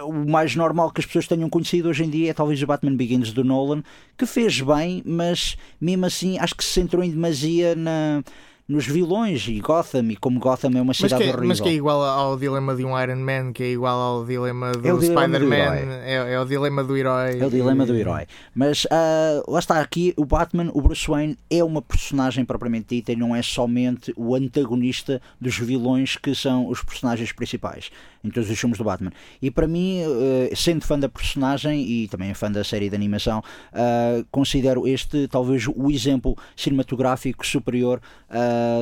o 0.00 0.12
mais 0.12 0.56
normal 0.56 0.90
que 0.90 1.00
as 1.00 1.06
pessoas 1.06 1.26
tenham 1.26 1.50
conhecido 1.50 1.88
hoje 1.88 2.04
em 2.04 2.10
dia 2.10 2.30
é 2.30 2.34
talvez 2.34 2.62
o 2.62 2.66
Batman 2.66 2.96
Begins 2.96 3.32
do 3.32 3.44
Nolan, 3.44 3.82
que 4.16 4.24
fez 4.24 4.60
bem, 4.60 5.02
mas 5.04 5.56
mesmo 5.80 6.06
assim 6.06 6.38
acho 6.38 6.54
que 6.54 6.64
se 6.64 6.72
centrou 6.72 7.04
em 7.04 7.10
demasia 7.10 7.74
na 7.74 8.22
nos 8.68 8.86
vilões 8.86 9.46
e 9.48 9.60
Gotham, 9.60 10.12
e 10.12 10.16
como 10.16 10.38
Gotham 10.38 10.70
é 10.76 10.80
uma 10.80 10.94
cidade 10.94 11.14
mas 11.14 11.22
que, 11.22 11.24
é- 11.24 11.28
horrível. 11.30 11.48
Mas 11.48 11.60
que 11.60 11.68
é 11.68 11.72
igual 11.72 12.00
ao 12.00 12.38
dilema 12.38 12.74
de 12.74 12.84
um 12.84 12.98
Iron 12.98 13.16
Man, 13.16 13.52
que 13.52 13.64
é 13.64 13.72
igual 13.72 13.98
ao 13.98 14.24
dilema 14.24 14.72
do 14.72 14.88
é 14.88 15.02
Spider-Man, 15.02 16.02
é, 16.04 16.32
é, 16.32 16.40
o 16.40 16.44
dilema 16.46 16.82
do 16.82 16.96
herói. 16.96 17.38
É 17.38 17.46
o 17.46 17.50
dilema 17.50 17.84
do 17.84 17.94
herói. 17.94 18.26
Mas 18.54 18.84
uh, 18.84 19.50
lá 19.50 19.58
está 19.58 19.80
aqui, 19.80 20.14
o 20.16 20.24
Batman, 20.24 20.70
o 20.72 20.80
Bruce 20.80 21.06
Wayne, 21.06 21.36
é 21.50 21.62
uma 21.62 21.82
personagem 21.82 22.44
propriamente 22.44 22.94
dita 22.94 23.12
e 23.12 23.16
não 23.16 23.34
é 23.36 23.42
somente 23.42 24.14
o 24.16 24.34
antagonista 24.34 25.20
dos 25.38 25.58
vilões 25.58 26.16
que 26.16 26.34
são 26.34 26.68
os 26.68 26.82
personagens 26.82 27.32
principais 27.32 27.90
em 28.24 28.30
todos 28.30 28.50
os 28.50 28.58
filmes 28.58 28.78
do 28.78 28.84
Batman. 28.84 29.12
E 29.40 29.50
para 29.50 29.66
mim, 29.66 30.02
uh, 30.02 30.56
sendo 30.56 30.84
fã 30.84 30.98
da 30.98 31.08
personagem 31.08 31.82
e 31.82 32.08
também 32.08 32.32
fã 32.34 32.50
da 32.50 32.64
série 32.64 32.88
de 32.88 32.94
animação, 32.94 33.40
uh, 33.40 34.24
considero 34.30 34.86
este 34.86 35.28
talvez 35.28 35.66
o 35.68 35.90
exemplo 35.90 36.36
cinematográfico 36.56 37.46
superior 37.46 38.00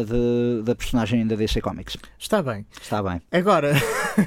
de, 0.06 0.62
da 0.62 0.74
personagem 0.74 1.26
da 1.26 1.34
DC 1.34 1.60
Comics. 1.60 1.96
Está 2.18 2.40
bem. 2.42 2.64
Está 2.80 3.02
bem. 3.02 3.20
Agora, 3.32 3.72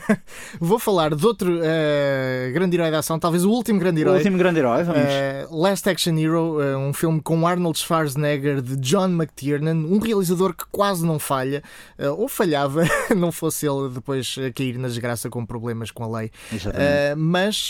vou 0.59 0.79
falar 0.79 1.15
de 1.15 1.25
outro 1.25 1.57
uh, 1.57 2.53
grande 2.53 2.75
herói 2.75 2.91
da 2.91 2.99
ação, 2.99 3.19
talvez 3.19 3.43
o 3.45 3.51
último 3.51 3.79
grande 3.79 4.01
herói. 4.01 4.13
O 4.13 4.17
último 4.17 4.37
grande 4.37 4.59
herói, 4.59 4.83
vamos. 4.83 5.01
Uh, 5.01 5.55
Last 5.55 5.89
Action 5.89 6.17
Hero, 6.17 6.59
uh, 6.59 6.77
um 6.77 6.93
filme 6.93 7.21
com 7.21 7.45
Arnold 7.47 7.77
Schwarzenegger 7.77 8.61
de 8.61 8.75
John 8.77 9.09
McTiernan, 9.09 9.75
um 9.75 9.99
realizador 9.99 10.53
que 10.53 10.65
quase 10.71 11.05
não 11.05 11.19
falha, 11.19 11.63
ou 12.17 12.27
falhava, 12.27 12.83
não 13.15 13.31
fosse 13.31 13.67
ele 13.67 13.89
depois 13.89 14.35
cair 14.55 14.77
na 14.77 14.89
desgraça 15.03 15.29
com 15.29 15.45
problemas 15.45 15.91
com 15.91 16.03
a 16.03 16.19
lei. 16.19 16.31
mas 17.17 17.69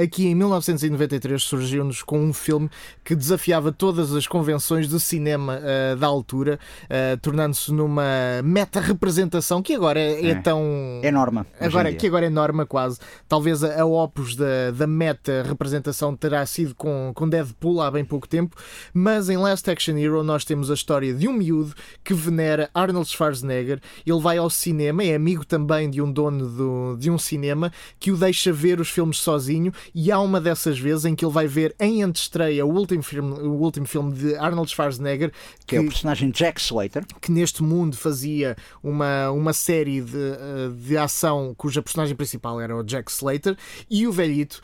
aqui 0.00 0.26
em 0.26 0.34
1993 0.34 1.42
surgiu-nos 1.42 2.02
com 2.02 2.20
um 2.20 2.32
filme 2.32 2.70
que 3.04 3.14
desafiava 3.14 3.72
todas 3.72 4.14
as 4.14 4.26
convenções 4.26 4.88
do 4.88 5.00
cinema 5.00 5.60
da 5.98 6.06
altura 6.06 6.58
uh, 6.84 7.18
tornando-se 7.20 7.72
numa 7.72 8.42
meta-representação 8.44 9.62
que 9.62 9.74
agora 9.74 10.00
é, 10.00 10.26
é, 10.26 10.30
é. 10.30 10.34
tão. 10.36 11.00
É 11.02 11.10
norma. 11.10 11.46
Agora, 11.58 11.92
que 11.92 12.06
agora 12.06 12.26
é 12.26 12.30
norma 12.30 12.66
quase. 12.66 12.98
Talvez 13.28 13.64
a, 13.64 13.80
a 13.80 13.84
opus 13.84 14.36
da, 14.36 14.70
da 14.72 14.86
meta-representação 14.86 16.16
terá 16.16 16.44
sido 16.46 16.74
com, 16.74 17.12
com 17.14 17.28
Deadpool 17.28 17.80
há 17.80 17.90
bem 17.90 18.04
pouco 18.04 18.28
tempo, 18.28 18.56
mas 18.92 19.28
em 19.28 19.36
Last 19.36 19.68
Action 19.70 19.96
Hero 19.96 20.22
nós 20.22 20.44
temos 20.44 20.70
a 20.70 20.74
história 20.74 21.14
de 21.14 21.28
um 21.28 21.32
miúdo 21.32 21.74
que 22.04 22.14
venera 22.14 22.70
Arnold 22.74 23.08
Schwarzenegger. 23.08 23.80
Ele 24.06 24.20
vai 24.20 24.38
ao 24.38 24.50
cinema, 24.50 25.02
é 25.04 25.14
amigo 25.14 25.44
também 25.44 25.90
de 25.90 26.02
um 26.02 26.10
dono 26.10 26.48
do, 26.50 26.96
de 26.98 27.10
um 27.10 27.18
cinema 27.18 27.72
que 27.98 28.10
o 28.10 28.16
deixa 28.16 28.52
ver 28.52 28.80
os 28.80 28.88
filmes 28.88 29.18
sozinho 29.18 29.72
e 29.94 30.10
há 30.10 30.20
uma 30.20 30.40
dessas 30.40 30.78
vezes 30.78 31.04
em 31.04 31.14
que 31.14 31.24
ele 31.24 31.32
vai 31.32 31.46
ver 31.46 31.74
em 31.78 32.02
antestreia 32.02 32.64
o 32.66 32.74
último 32.74 33.02
filme, 33.02 33.32
o 33.40 33.52
último 33.52 33.86
filme 33.86 34.12
de 34.12 34.34
Arnold 34.36 34.70
Schwarzenegger 34.70 35.30
que, 35.60 35.66
que 35.66 35.76
é 35.76 35.80
o 35.80 35.84
personagem 35.84 36.30
Jack 36.30 36.60
Slater. 36.60 37.04
Que 37.20 37.30
neste 37.30 37.62
mundo 37.62 37.96
fazia 37.96 38.56
uma, 38.82 39.30
uma 39.30 39.52
série 39.52 40.00
de, 40.00 40.36
de 40.84 40.96
ação 40.96 41.54
cuja 41.56 41.82
personagem 41.82 42.16
principal 42.16 42.60
era 42.60 42.76
o 42.76 42.82
Jack 42.82 43.10
Slater 43.10 43.56
e 43.90 44.06
o 44.06 44.12
velhito, 44.12 44.60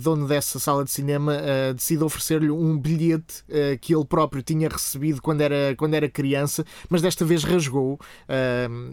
dono 0.00 0.26
dessa 0.26 0.58
sala 0.58 0.84
de 0.84 0.90
cinema, 0.90 1.36
decide 1.74 2.02
oferecer-lhe 2.02 2.50
um 2.50 2.76
bilhete 2.76 3.44
que 3.80 3.94
ele 3.94 4.04
próprio 4.04 4.42
tinha 4.42 4.68
recebido 4.68 5.20
quando 5.20 5.40
era, 5.40 5.74
quando 5.76 5.94
era 5.94 6.08
criança, 6.08 6.64
mas 6.88 7.02
desta 7.02 7.24
vez 7.24 7.44
rasgou, 7.44 7.98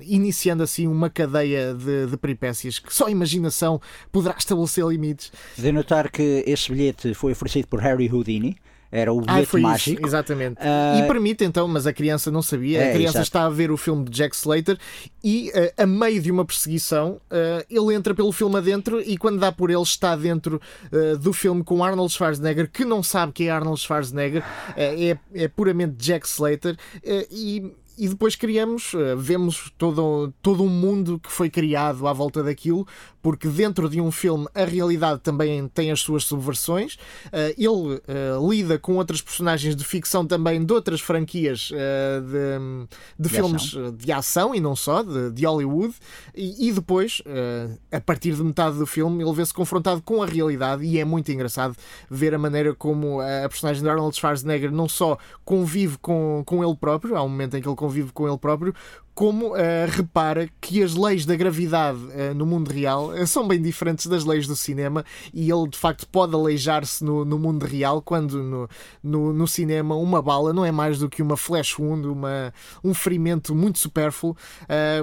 iniciando 0.01 0.63
assim 0.63 0.87
uma 0.87 1.09
cadeia 1.09 1.73
de, 1.73 2.07
de 2.07 2.17
peripécias 2.35 2.79
que 2.79 2.93
só 2.93 3.07
a 3.07 3.11
imaginação 3.11 3.81
poderá 4.11 4.35
estabelecer 4.37 4.85
limites. 4.85 5.31
De 5.57 5.71
notar 5.71 6.11
que 6.11 6.43
esse 6.45 6.71
bilhete 6.71 7.13
foi 7.13 7.31
oferecido 7.31 7.67
por 7.67 7.79
Harry 7.79 8.09
Houdini. 8.11 8.57
Era 8.91 9.11
o 9.11 9.19
bilhete 9.19 9.57
ah, 9.57 9.59
mágico. 9.59 9.99
Isso, 9.99 10.07
exatamente. 10.07 10.57
Uh... 10.57 11.03
E 11.03 11.07
permite 11.07 11.43
então, 11.43 11.67
mas 11.67 11.85
a 11.85 11.91
criança 11.91 12.31
não 12.31 12.41
sabia. 12.41 12.79
É, 12.79 12.89
a 12.91 12.93
criança 12.93 13.17
exato. 13.17 13.23
está 13.23 13.45
a 13.45 13.49
ver 13.49 13.69
o 13.69 13.75
filme 13.75 14.05
de 14.05 14.11
Jack 14.11 14.33
Slater 14.35 14.77
e, 15.21 15.49
uh, 15.49 15.83
a 15.83 15.85
meio 15.85 16.21
de 16.21 16.31
uma 16.31 16.45
perseguição, 16.45 17.19
uh, 17.29 17.65
ele 17.69 17.93
entra 17.93 18.15
pelo 18.15 18.31
filme 18.31 18.55
adentro 18.55 19.01
e, 19.01 19.17
quando 19.17 19.37
dá 19.37 19.51
por 19.51 19.69
ele, 19.69 19.81
está 19.81 20.15
dentro 20.15 20.61
do 21.19 21.33
filme 21.33 21.63
com 21.63 21.83
Arnold 21.83 22.13
Schwarzenegger, 22.13 22.69
que 22.71 22.85
não 22.85 23.03
sabe 23.03 23.33
que 23.33 23.47
é 23.47 23.51
Arnold 23.51 23.81
Schwarzenegger, 23.81 24.43
é, 24.77 25.17
é 25.33 25.47
puramente 25.47 25.95
Jack 25.97 26.25
Slater. 26.25 26.77
e 27.31 27.73
e 27.97 28.07
depois 28.07 28.35
criamos, 28.35 28.93
vemos 29.17 29.71
todo, 29.77 30.33
todo 30.41 30.63
um 30.63 30.69
mundo 30.69 31.19
que 31.19 31.31
foi 31.31 31.49
criado 31.49 32.07
à 32.07 32.13
volta 32.13 32.43
daquilo, 32.43 32.85
porque 33.25 33.47
dentro 33.47 33.89
de 33.89 33.99
um 33.99 34.11
filme 34.11 34.47
a 34.53 34.65
realidade 34.65 35.19
também 35.19 35.67
tem 35.69 35.91
as 35.91 35.99
suas 35.99 36.25
subversões. 36.25 36.95
Eh, 37.31 37.55
ele 37.57 37.95
uh, 37.95 38.51
lida 38.51 38.77
com 38.77 38.97
outras 38.97 39.19
personagens 39.19 39.75
de 39.75 39.83
ficção 39.83 40.27
também 40.27 40.63
de 40.63 40.71
outras 40.71 41.01
franquias 41.01 41.71
de, 41.71 41.71
de, 41.71 42.87
de, 43.17 43.29
filmes 43.29 43.63
ação. 43.63 43.91
de 43.95 44.11
ação 44.11 44.53
e 44.53 44.59
não 44.59 44.75
só, 44.75 45.01
de, 45.01 45.31
de 45.31 45.43
Hollywood. 45.43 45.95
E, 46.35 46.69
e 46.69 46.71
depois, 46.71 47.23
a 47.91 47.99
partir 47.99 48.35
de 48.35 48.43
metade 48.43 48.77
do 48.77 48.85
filme, 48.85 49.23
ele 49.23 49.33
vê-se 49.33 49.53
confrontado 49.53 50.03
com 50.03 50.21
a 50.21 50.27
realidade 50.27 50.83
e 50.85 50.99
é 50.99 51.03
muito 51.03 51.31
engraçado 51.31 51.75
ver 52.07 52.35
a 52.35 52.37
maneira 52.37 52.75
como 52.75 53.21
a 53.21 53.49
personagem 53.49 53.81
de 53.81 53.89
Arnold 53.89 54.15
Schwarzenegger 54.15 54.71
não 54.71 54.87
só 54.87 55.17
convive 55.43 55.97
com, 55.97 56.43
com 56.45 56.63
ele 56.63 56.75
próprio, 56.75 57.15
há 57.15 57.23
um 57.23 57.29
momento 57.29 57.57
em 57.57 57.61
que 57.61 57.67
ele 57.67 57.75
convive 57.85 58.11
com 58.11 58.27
ele 58.27 58.37
próprio, 58.37 58.73
como 59.13 59.53
uh, 59.53 59.57
repara 59.89 60.49
que 60.59 60.83
as 60.83 60.93
leis 60.93 61.25
da 61.25 61.37
gravidade 61.37 61.97
uh, 61.97 62.35
no 62.35 62.45
mundo 62.45 62.69
real 62.69 63.11
uh, 63.11 63.25
são 63.25 63.47
bem 63.47 63.61
diferentes 63.61 64.07
das 64.07 64.25
leis 64.25 64.45
do 64.45 64.57
cinema 64.57 65.05
e 65.33 65.49
ele 65.49 65.69
de 65.69 65.77
facto 65.77 66.05
pode 66.05 66.35
aleijar-se 66.35 67.01
no, 67.01 67.23
no, 67.23 67.39
mundo 67.39 67.63
real 67.65 68.01
quando 68.01 68.43
no, 68.43 68.69
no, 69.01 69.31
no, 69.31 69.47
cinema 69.47 69.95
uma 69.95 70.21
bala 70.21 70.51
não 70.51 70.65
é 70.65 70.71
mais 70.71 70.99
do 70.99 71.07
que 71.07 71.21
uma 71.21 71.37
flash 71.37 71.79
wound, 71.79 72.05
uma, 72.05 72.53
um 72.83 72.93
ferimento 72.93 73.55
muito 73.55 73.79
supérfluo. 73.79 74.35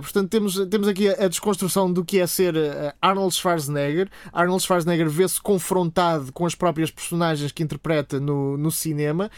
portanto, 0.02 0.28
temos, 0.28 0.56
temos 0.68 0.88
aqui 0.88 1.08
a, 1.08 1.24
a, 1.24 1.28
desconstrução 1.28 1.90
do 1.90 2.04
que 2.04 2.18
é 2.18 2.26
ser 2.26 2.54
Arnold 3.00 3.34
Schwarzenegger. 3.34 4.10
Arnold 4.30 4.62
Schwarzenegger 4.62 5.08
vê-se 5.08 5.40
confrontado 5.40 6.30
com 6.32 6.44
as 6.44 6.54
próprias 6.54 6.90
personagens 6.90 7.50
que 7.50 7.62
interpreta 7.62 8.20
no, 8.20 8.58
no 8.58 8.70
cinema 8.70 9.30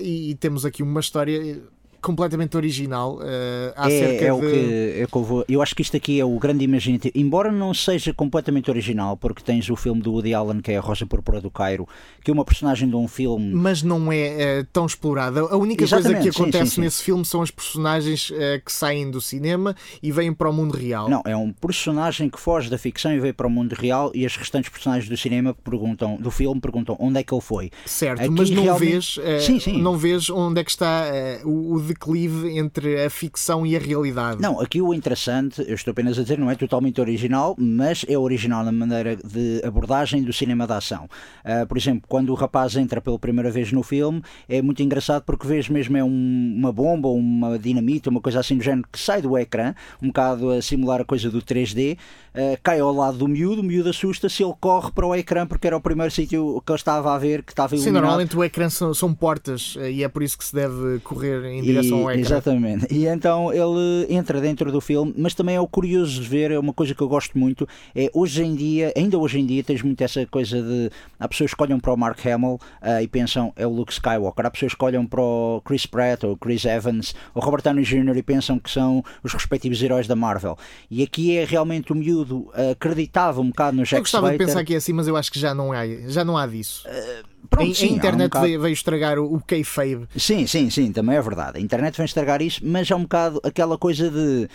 e, 0.00 0.30
e 0.30 0.34
temos 0.34 0.64
aqui 0.64 0.82
uma 0.82 0.98
história 0.98 1.62
completamente 2.00 2.56
original 2.56 3.16
uh, 3.16 3.72
acerca 3.76 4.24
é, 4.24 4.28
é 4.28 4.32
o 4.32 4.40
de... 4.40 4.46
que, 4.46 5.02
é 5.02 5.06
que 5.06 5.16
eu, 5.16 5.22
vou, 5.22 5.44
eu 5.48 5.62
acho 5.62 5.74
que 5.74 5.82
isto 5.82 5.96
aqui 5.96 6.20
é 6.20 6.24
o 6.24 6.38
grande 6.38 6.64
imaginativo 6.64 7.12
embora 7.16 7.50
não 7.50 7.72
seja 7.74 8.12
completamente 8.12 8.70
original 8.70 9.16
porque 9.16 9.42
tens 9.42 9.68
o 9.68 9.76
filme 9.76 10.00
do 10.00 10.12
Woody 10.12 10.34
Allen 10.34 10.60
que 10.60 10.72
é 10.72 10.78
a 10.78 10.80
Rosa 10.80 11.06
Púrpura 11.06 11.40
do 11.40 11.50
Cairo 11.50 11.88
que 12.22 12.30
é 12.30 12.34
uma 12.34 12.44
personagem 12.44 12.88
de 12.88 12.96
um 12.96 13.08
filme 13.08 13.52
mas 13.52 13.82
não 13.82 14.12
é, 14.12 14.58
é 14.58 14.66
tão 14.72 14.86
explorada. 14.86 15.40
A 15.40 15.56
única 15.56 15.84
Exatamente, 15.84 16.14
coisa 16.14 16.30
que 16.30 16.36
acontece 16.36 16.64
sim, 16.64 16.70
sim, 16.70 16.74
sim. 16.76 16.80
nesse 16.82 17.02
filme 17.02 17.24
são 17.24 17.40
os 17.40 17.50
personagens 17.50 18.30
uh, 18.30 18.34
que 18.64 18.72
saem 18.72 19.10
do 19.10 19.20
cinema 19.20 19.74
e 20.02 20.12
vêm 20.12 20.32
para 20.32 20.48
o 20.48 20.52
mundo 20.52 20.76
real. 20.76 21.08
Não, 21.08 21.22
é 21.24 21.36
um 21.36 21.52
personagem 21.52 22.28
que 22.28 22.38
foge 22.38 22.70
da 22.70 22.78
ficção 22.78 23.12
e 23.12 23.20
vem 23.20 23.32
para 23.32 23.46
o 23.46 23.50
mundo 23.50 23.72
real 23.72 24.10
e 24.14 24.24
as 24.24 24.36
restantes 24.36 24.70
personagens 24.70 25.08
do 25.08 25.16
cinema 25.16 25.54
perguntam, 25.54 26.16
do 26.16 26.30
filme 26.30 26.60
perguntam 26.60 26.96
onde 26.98 27.18
é 27.18 27.22
que 27.22 27.32
ele 27.32 27.40
foi. 27.40 27.70
Certo, 27.86 28.20
aqui 28.20 28.30
mas 28.30 28.50
não 28.50 28.62
realmente... 28.62 29.20
vês 29.20 29.66
uh, 29.66 29.78
não 29.78 29.96
vês 29.96 30.30
onde 30.30 30.60
é 30.60 30.64
que 30.64 30.70
está 30.70 31.04
o 31.44 31.78
declive 31.88 32.58
entre 32.58 33.04
a 33.04 33.10
ficção 33.10 33.66
e 33.66 33.76
a 33.76 33.78
realidade. 33.78 34.40
Não, 34.40 34.60
aqui 34.60 34.80
o 34.80 34.94
interessante, 34.94 35.64
eu 35.66 35.74
estou 35.74 35.92
apenas 35.92 36.18
a 36.18 36.22
dizer, 36.22 36.38
não 36.38 36.50
é 36.50 36.54
totalmente 36.54 37.00
original, 37.00 37.54
mas 37.58 38.04
é 38.08 38.16
original 38.16 38.64
na 38.64 38.72
maneira 38.72 39.16
de 39.16 39.60
abordagem 39.64 40.22
do 40.22 40.32
cinema 40.32 40.66
de 40.66 40.72
ação. 40.72 41.08
Uh, 41.44 41.66
por 41.66 41.76
exemplo, 41.76 42.02
quando 42.08 42.30
o 42.30 42.34
rapaz 42.34 42.76
entra 42.76 43.00
pela 43.00 43.18
primeira 43.18 43.50
vez 43.50 43.72
no 43.72 43.82
filme, 43.82 44.22
é 44.48 44.62
muito 44.62 44.82
engraçado 44.82 45.22
porque 45.24 45.46
vês 45.46 45.68
mesmo 45.68 45.96
é 45.96 46.04
um, 46.04 46.54
uma 46.56 46.72
bomba, 46.72 47.08
uma 47.08 47.58
dinamite, 47.58 48.08
uma 48.08 48.20
coisa 48.20 48.40
assim 48.40 48.56
do 48.56 48.62
género 48.62 48.86
que 48.90 48.98
sai 48.98 49.22
do 49.22 49.36
ecrã, 49.36 49.74
um 50.02 50.08
bocado 50.08 50.50
a 50.50 50.62
simular 50.62 51.00
a 51.00 51.04
coisa 51.04 51.30
do 51.30 51.40
3D, 51.42 51.94
uh, 51.94 51.98
ah, 52.38 52.58
cai 52.62 52.80
ao 52.80 52.92
lado 52.92 53.18
do 53.18 53.28
miúdo, 53.28 53.62
o 53.62 53.64
miúdo 53.64 53.90
assusta-se, 53.90 54.42
ele 54.42 54.54
corre 54.60 54.92
para 54.92 55.06
o 55.06 55.14
ecrã 55.14 55.46
porque 55.46 55.66
era 55.66 55.76
o 55.76 55.80
primeiro 55.80 56.12
sítio 56.12 56.62
que 56.64 56.72
ele 56.72 56.78
estava 56.78 57.14
a 57.14 57.18
ver 57.18 57.42
que 57.42 57.52
estava 57.52 57.74
iluminado. 57.74 57.94
Sim, 57.94 58.00
normalmente 58.00 58.36
o 58.36 58.44
ecrã 58.44 58.68
são, 58.68 58.94
são 58.94 59.14
portas 59.14 59.76
eh, 59.78 59.90
e 59.92 60.04
é 60.04 60.08
por 60.08 60.22
isso 60.22 60.36
que 60.38 60.44
se 60.44 60.54
deve 60.54 61.00
correr 61.00 61.44
em 61.44 61.62
direção 61.62 61.77
ao 61.80 62.10
ecrã. 62.10 62.20
Exatamente. 62.20 62.86
E 62.90 63.06
então 63.06 63.52
ele 63.52 64.06
entra 64.08 64.40
dentro 64.40 64.70
do 64.70 64.80
filme, 64.80 65.14
mas 65.16 65.34
também 65.34 65.56
é 65.56 65.60
o 65.60 65.66
curioso 65.66 66.20
de 66.20 66.28
ver, 66.28 66.50
é 66.50 66.58
uma 66.58 66.72
coisa 66.72 66.94
que 66.94 67.00
eu 67.00 67.08
gosto 67.08 67.38
muito, 67.38 67.68
é 67.94 68.10
hoje 68.12 68.42
em 68.42 68.54
dia, 68.54 68.92
ainda 68.96 69.18
hoje 69.18 69.38
em 69.38 69.46
dia, 69.46 69.62
tens 69.62 69.82
muito 69.82 70.00
essa 70.02 70.26
coisa 70.26 70.60
de. 70.60 70.90
Há 71.18 71.28
pessoas 71.28 71.54
que 71.54 71.62
olham 71.62 71.78
para 71.78 71.92
o 71.92 71.96
Mark 71.96 72.24
Hamill 72.26 72.54
uh, 72.54 73.02
e 73.02 73.08
pensam 73.08 73.52
é 73.56 73.66
o 73.66 73.70
Luke 73.70 73.92
Skywalker, 73.92 74.46
há 74.46 74.50
pessoas 74.50 74.74
que 74.74 74.84
olham 74.84 75.06
para 75.06 75.20
o 75.20 75.60
Chris 75.64 75.86
Pratt 75.86 76.24
ou 76.24 76.36
Chris 76.36 76.64
Evans 76.64 77.14
ou 77.34 77.42
Robert 77.42 77.62
Downey 77.62 77.84
Jr. 77.84 78.16
e 78.16 78.22
pensam 78.22 78.58
que 78.58 78.70
são 78.70 79.04
os 79.22 79.32
respectivos 79.32 79.82
heróis 79.82 80.06
da 80.06 80.16
Marvel. 80.16 80.56
E 80.90 81.02
aqui 81.02 81.36
é 81.36 81.44
realmente 81.44 81.92
o 81.92 81.94
miúdo 81.94 82.50
acreditava 82.70 83.40
um 83.40 83.48
bocado 83.48 83.76
no 83.76 83.82
Jack 83.82 83.96
Eu 83.96 84.00
gostava 84.02 84.26
Slater. 84.28 84.38
de 84.38 84.46
pensar 84.46 84.64
que 84.64 84.74
é 84.74 84.76
assim, 84.76 84.92
mas 84.92 85.08
eu 85.08 85.16
acho 85.16 85.30
que 85.30 85.38
já 85.38 85.54
não 85.54 85.72
há, 85.72 85.86
já 86.06 86.24
não 86.24 86.36
há 86.36 86.46
disso. 86.46 86.86
Uh, 86.86 87.37
Pronto, 87.48 87.74
sim, 87.74 87.88
a 87.88 87.92
internet 87.92 88.36
um 88.36 88.40
veio, 88.40 88.60
veio, 88.60 88.72
estragar 88.72 89.18
o, 89.18 89.34
o 89.34 89.40
kayfabe. 89.40 90.06
Sim, 90.16 90.46
sim, 90.46 90.70
sim, 90.70 90.92
também 90.92 91.16
é 91.16 91.22
verdade. 91.22 91.58
A 91.58 91.60
internet 91.60 91.96
vem 91.96 92.04
estragar 92.04 92.42
isso, 92.42 92.60
mas 92.64 92.90
há 92.90 92.96
um 92.96 93.02
bocado 93.02 93.40
aquela 93.42 93.78
coisa 93.78 94.10
de 94.10 94.48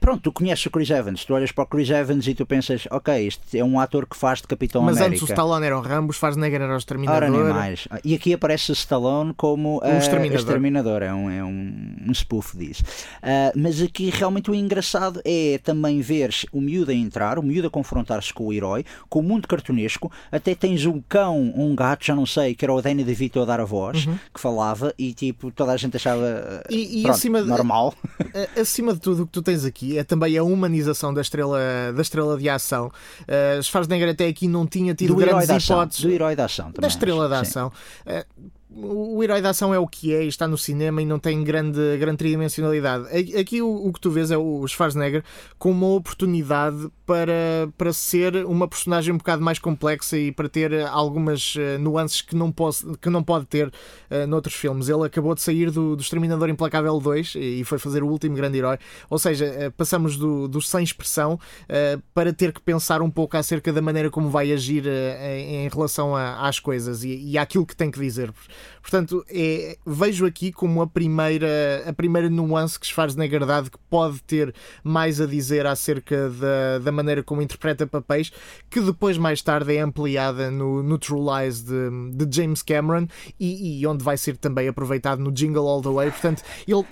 pronto, 0.00 0.22
tu 0.22 0.32
conheces 0.32 0.64
o 0.66 0.70
Chris 0.70 0.90
Evans, 0.90 1.24
tu 1.24 1.34
olhas 1.34 1.52
para 1.52 1.64
o 1.64 1.66
Chris 1.66 1.90
Evans 1.90 2.26
e 2.26 2.34
tu 2.34 2.46
pensas, 2.46 2.86
ok, 2.90 3.26
este 3.26 3.58
é 3.58 3.64
um 3.64 3.78
ator 3.78 4.06
que 4.06 4.16
faz 4.16 4.40
de 4.40 4.46
Capitão 4.46 4.82
Mas 4.82 4.96
América. 4.96 5.10
Mas 5.10 5.22
antes 5.22 5.28
o 5.28 5.32
Stallone 5.32 5.66
era 5.66 5.78
o 5.78 5.80
Rambo, 5.80 6.12
Schwarzenegger 6.12 6.62
era 6.62 6.74
o 6.74 6.78
Exterminador. 6.78 7.22
Ora, 7.22 7.30
nem 7.30 7.52
mais. 7.52 7.88
E 8.02 8.14
aqui 8.14 8.32
aparece 8.32 8.70
o 8.70 8.74
Stallone 8.74 9.34
como 9.34 9.80
o 9.82 9.98
Exterminador. 9.98 10.38
Uh, 10.38 10.40
exterminador. 10.40 11.02
É, 11.02 11.12
um, 11.12 11.30
é 11.30 11.44
um, 11.44 11.96
um 12.08 12.14
spoof 12.14 12.56
disso. 12.56 12.82
Uh, 12.82 13.52
mas 13.56 13.80
aqui 13.82 14.10
realmente 14.10 14.50
o 14.50 14.54
engraçado 14.54 15.20
é 15.24 15.58
também 15.62 16.00
ver 16.00 16.30
o 16.52 16.60
miúdo 16.60 16.90
a 16.90 16.94
entrar, 16.94 17.38
o 17.38 17.42
miúdo 17.42 17.68
a 17.68 17.70
confrontar-se 17.70 18.32
com 18.32 18.46
o 18.46 18.52
herói, 18.52 18.84
com 19.08 19.20
o 19.20 19.22
mundo 19.22 19.46
cartunesco, 19.46 20.10
até 20.30 20.54
tens 20.54 20.86
um 20.86 21.00
cão, 21.00 21.52
um 21.56 21.74
gato, 21.74 22.04
já 22.04 22.14
não 22.14 22.26
sei, 22.26 22.54
que 22.54 22.64
era 22.64 22.72
o 22.72 22.80
Danny 22.80 23.04
DeVito 23.04 23.40
a 23.40 23.44
dar 23.44 23.60
a 23.60 23.64
voz, 23.64 24.06
uhum. 24.06 24.18
que 24.32 24.40
falava 24.40 24.94
e 24.98 25.12
tipo, 25.12 25.50
toda 25.50 25.72
a 25.72 25.76
gente 25.76 25.96
achava 25.96 26.62
e, 26.70 27.00
e 27.00 27.02
pronto, 27.02 27.16
acima 27.16 27.42
de, 27.42 27.48
normal. 27.48 27.94
Acima 28.60 28.94
de 28.94 29.00
tudo 29.00 29.22
o 29.22 29.26
que 29.26 29.32
tu 29.32 29.42
tens 29.42 29.64
aqui 29.64 29.73
é 29.96 30.04
também 30.04 30.36
a 30.38 30.42
humanização 30.42 31.12
da 31.12 31.20
estrela, 31.20 31.58
da 31.94 32.02
estrela 32.02 32.36
de 32.36 32.48
ação. 32.48 32.90
Uh, 33.22 33.62
Schwarzenegger 33.62 34.10
até 34.10 34.26
aqui 34.26 34.48
não 34.48 34.66
tinha 34.66 34.94
tido 34.94 35.14
do 35.14 35.16
grandes 35.16 35.48
hipóteses. 35.64 36.02
Do 36.02 36.10
herói 36.10 36.36
da 36.36 36.44
ação. 36.44 36.72
Da 36.78 36.88
estrela 36.88 37.28
da 37.28 37.40
ação. 37.40 37.72
Uh, 38.06 38.50
o 38.76 39.22
herói 39.22 39.40
da 39.40 39.50
ação 39.50 39.72
é 39.72 39.78
o 39.78 39.86
que 39.86 40.12
é, 40.12 40.24
está 40.24 40.48
no 40.48 40.58
cinema 40.58 41.00
e 41.00 41.06
não 41.06 41.18
tem 41.18 41.42
grande, 41.44 41.96
grande 41.98 42.18
tridimensionalidade. 42.18 43.06
Aqui 43.38 43.62
o, 43.62 43.86
o 43.86 43.92
que 43.92 44.00
tu 44.00 44.10
vês 44.10 44.30
é 44.30 44.36
o 44.36 44.66
Schwarzenegger 44.66 45.22
com 45.58 45.70
uma 45.70 45.86
oportunidade 45.88 46.90
para, 47.06 47.68
para 47.78 47.92
ser 47.92 48.44
uma 48.46 48.66
personagem 48.66 49.14
um 49.14 49.18
bocado 49.18 49.42
mais 49.42 49.58
complexa 49.58 50.18
e 50.18 50.32
para 50.32 50.48
ter 50.48 50.86
algumas 50.86 51.54
uh, 51.54 51.78
nuances 51.78 52.20
que 52.20 52.34
não, 52.34 52.50
pode, 52.50 52.78
que 53.00 53.08
não 53.08 53.22
pode 53.22 53.46
ter 53.46 53.68
uh, 53.68 54.26
noutros 54.26 54.54
filmes. 54.54 54.88
Ele 54.88 55.04
acabou 55.04 55.34
de 55.34 55.42
sair 55.42 55.70
do, 55.70 55.94
do 55.94 56.02
Exterminador 56.02 56.48
Implacável 56.48 56.98
2 56.98 57.34
e 57.36 57.62
foi 57.64 57.78
fazer 57.78 58.02
o 58.02 58.08
último 58.08 58.34
grande 58.34 58.58
herói. 58.58 58.78
Ou 59.08 59.18
seja, 59.18 59.46
uh, 59.46 59.72
passamos 59.72 60.16
do, 60.16 60.48
do 60.48 60.60
sem 60.60 60.82
expressão 60.82 61.34
uh, 61.34 62.02
para 62.12 62.32
ter 62.32 62.52
que 62.52 62.60
pensar 62.60 63.02
um 63.02 63.10
pouco 63.10 63.36
acerca 63.36 63.72
da 63.72 63.80
maneira 63.80 64.10
como 64.10 64.30
vai 64.30 64.52
agir 64.52 64.84
em, 64.86 65.64
em 65.64 65.68
relação 65.68 66.16
a, 66.16 66.48
às 66.48 66.58
coisas 66.58 67.04
e, 67.04 67.14
e 67.30 67.38
àquilo 67.38 67.64
que 67.64 67.76
tem 67.76 67.90
que 67.90 68.00
dizer. 68.00 68.32
Portanto, 68.80 69.24
é, 69.28 69.76
vejo 69.86 70.26
aqui 70.26 70.52
como 70.52 70.82
a 70.82 70.86
primeira, 70.86 71.82
a 71.86 71.92
primeira 71.92 72.28
nuance 72.28 72.78
que 72.78 72.86
Schwarzenegger 72.86 73.44
dá 73.46 73.62
que 73.62 73.78
pode 73.88 74.22
ter 74.22 74.54
mais 74.82 75.20
a 75.20 75.26
dizer 75.26 75.66
acerca 75.66 76.28
da, 76.30 76.78
da 76.78 76.92
maneira 76.92 77.22
como 77.22 77.42
interpreta 77.42 77.86
papéis, 77.86 78.30
que 78.68 78.80
depois, 78.80 79.16
mais 79.16 79.40
tarde, 79.42 79.74
é 79.74 79.80
ampliada 79.80 80.50
no, 80.50 80.82
no 80.82 80.98
True 80.98 81.20
Lies 81.20 81.62
de, 81.62 81.90
de 82.12 82.36
James 82.36 82.62
Cameron 82.62 83.06
e, 83.38 83.80
e, 83.80 83.86
onde 83.86 84.04
vai 84.04 84.16
ser 84.16 84.36
também 84.36 84.68
aproveitado 84.68 85.20
no 85.20 85.32
Jingle 85.32 85.66
All 85.66 85.82
the 85.82 85.90
Way. 85.90 86.10
Portanto, 86.10 86.42
ele, 86.66 86.84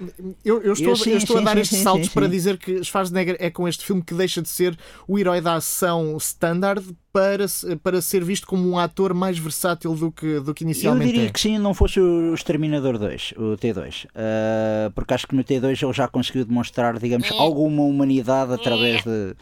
eu, 0.45 0.63
eu, 0.63 0.73
estou, 0.73 0.89
eu, 0.91 0.97
sim, 0.97 1.11
eu 1.11 1.19
estou 1.19 1.37
sim, 1.37 1.43
a 1.43 1.45
dar 1.45 1.55
sim, 1.57 1.61
estes 1.63 1.79
saltos 1.79 2.09
para 2.09 2.29
dizer 2.29 2.59
que 2.59 2.83
Schwarzenegger 2.83 3.37
é 3.39 3.51
com 3.51 3.69
este 3.69 3.85
filme 3.85 4.03
que 4.03 4.15
deixa 4.15 4.41
de 4.41 4.49
ser 4.49 4.79
o 5.07 5.19
herói 5.19 5.41
da 5.41 5.55
ação 5.55 6.17
standard 6.17 6.85
para, 7.13 7.45
para 7.83 8.01
ser 8.01 8.25
visto 8.25 8.47
como 8.47 8.69
um 8.69 8.79
ator 8.79 9.13
mais 9.13 9.39
versátil 9.39 9.95
do 9.95 10.11
que, 10.11 10.41
do 10.41 10.55
que 10.55 10.65
inicialmente 10.65 11.09
Eu 11.09 11.13
diria 11.13 11.29
é. 11.29 11.31
que 11.31 11.41
sim, 11.41 11.59
não 11.59 11.75
fosse 11.75 12.01
o 12.01 12.33
Exterminador 12.33 12.99
2, 12.99 13.35
o 13.37 13.57
T2. 13.57 14.05
Uh, 14.05 14.09
ah, 14.17 14.93
porque 14.95 15.13
acho 15.13 15.27
que 15.27 15.35
no 15.35 15.45
T2 15.45 15.83
ele 15.83 15.93
já 15.93 16.09
conseguiu 16.09 16.45
demonstrar, 16.45 16.99
digamos, 16.99 17.31
alguma 17.33 17.83
humanidade 17.83 18.55
através 18.55 19.05
de 19.05 19.35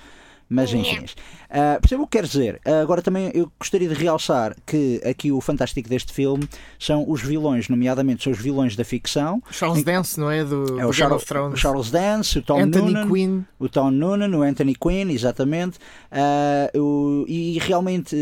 mas 0.51 0.75
enfim. 0.75 1.05
Uh, 1.51 1.81
percebo 1.81 2.03
o 2.03 2.07
que 2.09 2.19
quer 2.19 2.25
dizer. 2.27 2.61
Uh, 2.67 2.83
agora 2.83 3.01
também 3.01 3.31
eu 3.33 3.51
gostaria 3.59 3.89
de 3.89 3.95
realçar 3.95 4.57
que 4.67 5.01
aqui 5.05 5.31
o 5.31 5.41
fantástico 5.41 5.89
deste 5.89 6.13
filme 6.13 6.49
são 6.77 7.09
os 7.09 7.23
vilões, 7.23 7.69
nomeadamente 7.69 8.25
são 8.25 8.33
os 8.33 8.39
vilões 8.39 8.75
da 8.75 8.85
ficção. 8.85 9.41
Charles 9.53 9.85
Dance, 9.85 10.19
não 10.19 10.29
é? 10.29 10.45
Do, 10.45 10.81
é 10.81 10.85
o, 10.85 10.89
do 10.89 10.93
Charles, 10.93 11.25
o 11.53 11.57
Charles 11.57 11.91
Dance, 11.91 12.39
o 12.39 12.43
Tom 12.43 12.63
Anthony 12.63 12.93
Noonan, 12.93 13.09
Quinn. 13.09 13.43
O 13.61 13.69
Tom 13.69 13.91
Noonan, 13.93 14.37
o 14.37 14.43
Anthony 14.43 14.75
Quinn, 14.75 15.11
exatamente. 15.11 15.79
Uh, 16.11 16.81
o, 16.81 17.25
e 17.29 17.59
realmente 17.61 18.17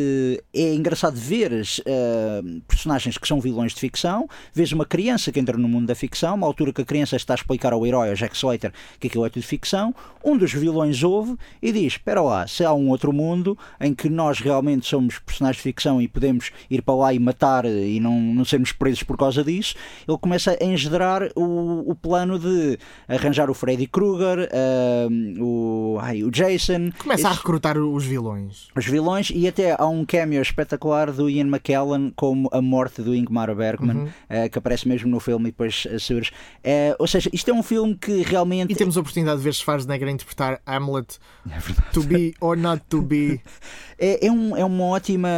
é 0.55 0.74
engraçado 0.74 1.16
ver 1.16 1.49
personagens 2.66 3.16
que 3.16 3.26
são 3.26 3.41
vilões 3.41 3.72
de 3.72 3.81
ficção. 3.81 4.29
Vês 4.53 4.70
uma 4.72 4.85
criança 4.85 5.33
que 5.33 5.41
entra 5.41 5.57
no 5.57 5.68
mundo 5.68 5.87
da 5.87 5.95
ficção, 5.95 6.35
uma 6.35 6.47
altura 6.47 6.74
que 6.74 6.83
a 6.83 6.85
criança 6.85 7.16
está 7.16 7.33
a 7.33 7.37
explicar 7.37 7.72
ao 7.72 7.87
herói, 7.87 8.11
ao 8.11 8.14
Jack 8.14 8.37
Slater, 8.37 8.72
que 9.01 9.07
aquilo 9.07 9.24
é 9.24 9.31
tudo 9.31 9.43
ficção. 9.43 9.95
Um 10.22 10.37
dos 10.37 10.53
vilões 10.53 11.03
ouve 11.03 11.37
e 11.62 11.72
diz: 11.72 11.95
Espera 11.95 12.17
lá, 12.20 12.46
se 12.46 12.64
há 12.64 12.72
um 12.72 12.88
outro 12.88 13.12
mundo 13.12 13.56
em 13.80 13.94
que 13.94 14.08
nós 14.08 14.40
realmente 14.40 14.86
somos 14.86 15.18
personagens 15.18 15.56
de 15.56 15.62
ficção 15.62 16.00
e 16.00 16.08
podemos 16.08 16.50
ir 16.70 16.82
para 16.82 16.94
lá 16.94 17.14
e 17.14 17.18
matar 17.18 17.64
e 17.64 18.00
não, 18.00 18.20
não 18.20 18.44
sermos 18.44 18.72
presos 18.72 19.02
por 19.02 19.16
causa 19.16 19.42
disso, 19.42 19.74
ele 20.06 20.18
começa 20.18 20.56
a 20.60 20.64
engendrar 20.64 21.30
o, 21.34 21.90
o 21.90 21.94
plano 21.94 22.38
de 22.38 22.78
arranjar 23.08 23.50
o 23.50 23.54
Freddy 23.54 23.86
Krueger, 23.86 24.48
uh, 24.50 25.42
o, 25.42 25.98
ai, 26.00 26.22
o 26.22 26.30
Jason. 26.30 26.90
Começa 26.98 27.28
a 27.28 27.32
recrutar 27.32 27.78
os 27.78 28.04
vilões. 28.04 28.68
Os 28.76 28.86
vilões 28.86 29.30
e 29.34 29.46
até 29.46 29.76
há 29.78 29.86
um 29.86 30.04
cameo 30.04 30.42
espetacular 30.42 31.12
do 31.12 31.28
Ian 31.28 31.46
McKellen 31.46 32.12
como 32.14 32.48
a 32.52 32.60
morte 32.60 33.02
do 33.02 33.14
Ingmar 33.14 33.54
Bergman, 33.54 33.96
uhum. 33.96 34.04
uh, 34.04 34.50
que 34.50 34.58
aparece 34.58 34.86
mesmo 34.88 35.10
no 35.10 35.20
filme 35.20 35.48
e 35.48 35.52
depois 35.52 35.86
surge. 35.98 36.30
Uh, 36.58 36.94
ou 36.98 37.06
seja, 37.06 37.30
isto 37.32 37.50
é 37.50 37.54
um 37.54 37.62
filme 37.62 37.96
que 37.96 38.22
realmente. 38.22 38.72
E 38.72 38.76
temos 38.76 38.96
a 38.96 39.00
oportunidade 39.00 39.38
de 39.38 39.44
ver 39.44 39.54
Schwarzenegger 39.54 40.08
interpretar 40.08 40.60
Hamlet 40.66 41.18
é 41.50 41.92
to 41.92 42.02
be 42.09 42.34
or 42.40 42.56
not 42.56 42.82
to 42.88 43.02
be. 43.02 43.40
É, 44.00 44.26
é, 44.26 44.30
um, 44.30 44.56
é 44.56 44.64
uma 44.64 44.84
ótima, 44.84 45.28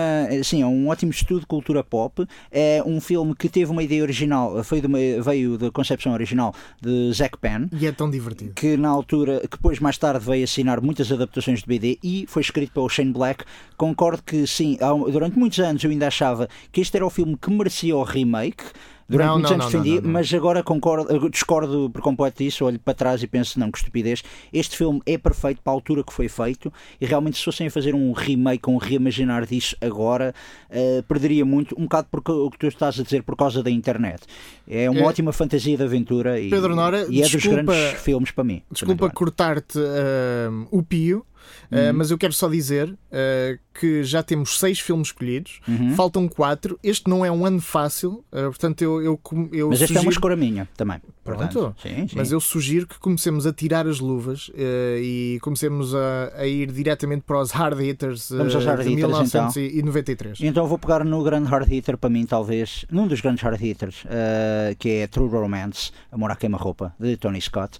sim, 0.44 0.60
é 0.60 0.66
um 0.66 0.88
ótimo 0.88 1.10
estudo 1.10 1.40
de 1.40 1.46
cultura 1.46 1.82
pop. 1.82 2.26
É 2.52 2.82
um 2.84 3.00
filme 3.00 3.34
que 3.34 3.48
teve 3.48 3.70
uma 3.70 3.82
ideia 3.82 4.02
original, 4.02 4.62
foi 4.62 4.82
de 4.82 4.86
uma, 4.86 4.98
veio 5.24 5.56
da 5.56 5.70
concepção 5.70 6.12
original 6.12 6.54
de 6.78 7.10
Zack 7.10 7.38
Penn. 7.38 7.68
E 7.72 7.86
é 7.86 7.92
tão 7.92 8.10
divertido. 8.10 8.52
Que 8.52 8.76
na 8.76 8.90
altura, 8.90 9.40
que 9.40 9.56
depois 9.56 9.80
mais 9.80 9.96
tarde 9.96 10.24
veio 10.24 10.44
assinar 10.44 10.78
muitas 10.82 11.10
adaptações 11.10 11.60
de 11.60 11.66
BD 11.66 11.98
e 12.04 12.26
foi 12.28 12.42
escrito 12.42 12.72
pelo 12.72 12.88
Shane 12.88 13.12
Black. 13.12 13.44
Concordo 13.78 14.22
que 14.22 14.46
sim, 14.46 14.76
durante 15.10 15.38
muitos 15.38 15.58
anos 15.58 15.82
eu 15.82 15.90
ainda 15.90 16.08
achava 16.08 16.46
que 16.70 16.82
este 16.82 16.94
era 16.98 17.06
o 17.06 17.10
filme 17.10 17.38
que 17.40 17.50
merecia 17.50 17.96
o 17.96 18.02
remake. 18.02 18.64
Durante 19.10 19.26
não, 19.26 19.34
muitos 19.34 19.50
não, 19.50 19.60
anos 19.60 19.72
defendi, 19.72 20.00
mas 20.06 20.32
agora 20.32 20.62
concordo, 20.62 21.28
discordo 21.28 21.90
por 21.90 22.00
completo 22.00 22.42
disso. 22.42 22.64
Olho 22.64 22.78
para 22.78 22.94
trás 22.94 23.22
e 23.22 23.26
penso, 23.26 23.58
não, 23.58 23.70
que 23.70 23.78
estupidez. 23.78 24.22
Este 24.52 24.76
filme 24.76 25.02
é 25.04 25.18
perfeito 25.18 25.60
para 25.62 25.72
a 25.72 25.74
altura 25.74 26.04
que 26.04 26.12
foi 26.12 26.28
feito 26.28 26.72
e 27.00 27.06
realmente, 27.06 27.36
se 27.36 27.44
fossem 27.44 27.66
a 27.66 27.70
fazer 27.70 27.94
um 27.94 28.12
remake, 28.12 28.70
um 28.70 28.76
reimaginar 28.76 29.44
disso 29.46 29.76
agora, 29.80 30.32
uh, 30.70 31.02
perderia 31.02 31.44
muito. 31.44 31.74
Um 31.76 31.82
bocado 31.82 32.06
porque 32.08 32.30
o 32.30 32.48
que 32.50 32.58
tu 32.58 32.66
estás 32.68 33.00
a 33.00 33.02
dizer 33.02 33.24
por 33.24 33.36
causa 33.36 33.62
da 33.62 33.70
internet. 33.70 34.22
É 34.68 34.88
uma 34.88 35.00
é. 35.00 35.04
ótima 35.04 35.32
fantasia 35.32 35.76
de 35.76 35.82
aventura 35.82 36.38
e, 36.40 36.48
Pedro 36.48 36.76
Nora, 36.76 37.06
e 37.10 37.20
é 37.20 37.26
desculpa, 37.26 37.62
dos 37.62 37.66
grandes 37.66 38.00
filmes 38.02 38.30
para 38.30 38.44
mim. 38.44 38.62
Desculpa 38.70 39.10
cortar-te 39.10 39.78
uh, 39.78 40.68
o 40.70 40.82
pio. 40.82 41.26
Uh, 41.70 41.94
mas 41.94 42.10
eu 42.10 42.18
quero 42.18 42.32
só 42.32 42.48
dizer 42.48 42.88
uh, 42.90 43.58
que 43.72 44.02
já 44.02 44.22
temos 44.22 44.58
seis 44.58 44.80
filmes 44.80 45.08
escolhidos, 45.08 45.60
uhum. 45.68 45.94
faltam 45.94 46.28
quatro. 46.28 46.78
Este 46.82 47.08
não 47.08 47.24
é 47.24 47.30
um 47.30 47.46
ano 47.46 47.60
fácil, 47.60 48.24
uh, 48.32 48.50
portanto 48.50 48.82
eu, 48.82 49.00
eu, 49.00 49.20
eu 49.52 49.68
Mas 49.68 49.80
esta 49.80 49.98
é 49.98 50.02
uma 50.02 50.10
escolha 50.10 50.34
minha 50.34 50.68
também. 50.76 51.00
Pronto. 51.22 51.76
Sim, 51.80 52.08
sim. 52.08 52.16
Mas 52.16 52.32
eu 52.32 52.40
sugiro 52.40 52.88
que 52.88 52.98
comecemos 52.98 53.46
a 53.46 53.52
tirar 53.52 53.86
as 53.86 54.00
luvas 54.00 54.50
e 54.98 55.38
comecemos 55.42 55.94
a, 55.94 56.32
a, 56.34 56.46
ir 56.46 56.72
diretamente 56.72 57.22
para 57.22 57.38
os 57.38 57.52
hard 57.52 57.78
hitters 57.78 58.30
Vamos 58.30 58.52
aos 58.54 58.64
hard 58.64 58.82
de 58.82 58.88
hitters, 58.88 59.06
1993. 59.06 60.38
Então. 60.38 60.48
então 60.48 60.66
vou 60.66 60.78
pegar 60.78 61.04
no 61.04 61.22
grande 61.22 61.48
hard 61.48 61.70
hitter 61.70 61.96
para 61.96 62.10
mim, 62.10 62.26
talvez, 62.26 62.84
num 62.90 63.06
dos 63.06 63.20
grandes 63.20 63.44
hard 63.44 63.60
hitters, 63.62 64.02
que 64.78 64.88
é 64.88 65.06
True 65.06 65.28
Romance, 65.28 65.92
Amor 66.10 66.32
à 66.32 66.36
Queima-Roupa, 66.36 66.94
de 66.98 67.16
Tony 67.16 67.40
Scott. 67.40 67.78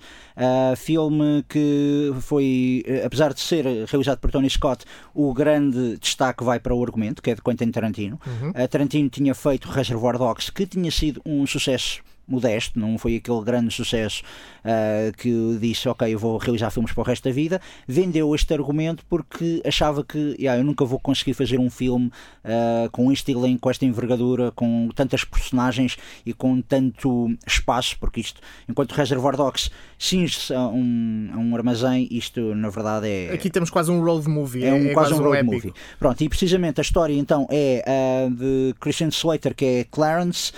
Filme 0.76 1.45
que 1.49 2.12
foi, 2.20 2.84
apesar 3.05 3.34
de 3.34 3.41
ser 3.41 3.64
realizado 3.86 4.18
por 4.18 4.30
Tony 4.30 4.49
Scott, 4.49 4.84
o 5.14 5.32
grande 5.34 5.97
destaque 5.99 6.43
vai 6.43 6.59
para 6.59 6.74
o 6.74 6.82
argumento, 6.82 7.22
que 7.22 7.30
é 7.30 7.34
de 7.34 7.43
Quentin 7.43 7.70
Tarantino. 7.70 8.20
Uhum. 8.26 8.53
Tarantino 8.68 9.09
tinha 9.09 9.34
feito 9.34 9.68
Reservoir 9.68 10.18
Dogs, 10.18 10.51
que 10.51 10.66
tinha 10.66 10.91
sido 10.91 11.20
um 11.24 11.47
sucesso 11.47 12.03
modesto, 12.30 12.78
não 12.78 12.97
foi 12.97 13.16
aquele 13.16 13.43
grande 13.43 13.74
sucesso 13.74 14.22
uh, 14.64 15.12
que 15.16 15.59
disse, 15.61 15.88
ok, 15.88 16.14
eu 16.14 16.18
vou 16.18 16.38
realizar 16.38 16.70
filmes 16.70 16.93
para 16.93 17.01
o 17.01 17.05
resto 17.05 17.24
da 17.28 17.34
vida. 17.34 17.61
Vendeu 17.86 18.32
este 18.34 18.55
argumento 18.55 19.05
porque 19.09 19.61
achava 19.66 20.05
que 20.05 20.36
yeah, 20.38 20.59
eu 20.61 20.64
nunca 20.64 20.84
vou 20.84 21.01
conseguir 21.01 21.34
fazer 21.34 21.59
um 21.59 21.68
filme 21.68 22.07
uh, 22.45 22.88
com 22.93 23.11
este 23.11 23.32
elenco, 23.32 23.61
com 23.62 23.70
esta 23.70 23.84
envergadura, 23.84 24.53
com 24.53 24.88
tantas 24.95 25.24
personagens 25.24 25.97
e 26.24 26.32
com 26.32 26.61
tanto 26.62 27.36
espaço, 27.47 27.99
porque 27.99 28.20
isto, 28.20 28.41
enquanto 28.68 28.93
Reservoir 28.93 29.36
Dogs 29.36 29.70
cinge-se 30.01 30.55
a 30.55 30.66
um, 30.66 31.30
a 31.34 31.36
um 31.36 31.55
armazém, 31.55 32.09
isto 32.11 32.55
na 32.55 32.70
verdade 32.70 33.07
é. 33.07 33.32
Aqui 33.34 33.51
temos 33.51 33.68
quase 33.68 33.90
um 33.90 34.03
road 34.03 34.26
movie. 34.26 34.64
É, 34.64 34.72
um, 34.72 34.86
é 34.86 34.92
quase, 34.94 35.12
um 35.12 35.18
road 35.18 35.36
épico. 35.36 35.53
movie. 35.53 35.74
Pronto, 35.98 36.20
e 36.22 36.28
precisamente 36.28 36.80
a 36.80 36.82
história 36.82 37.12
então 37.12 37.46
é 37.51 37.84
uh, 37.86 38.30
de 38.34 38.74
Christian 38.80 39.09
Slater, 39.09 39.55
que 39.55 39.64
é 39.64 39.84
Clarence, 39.84 40.53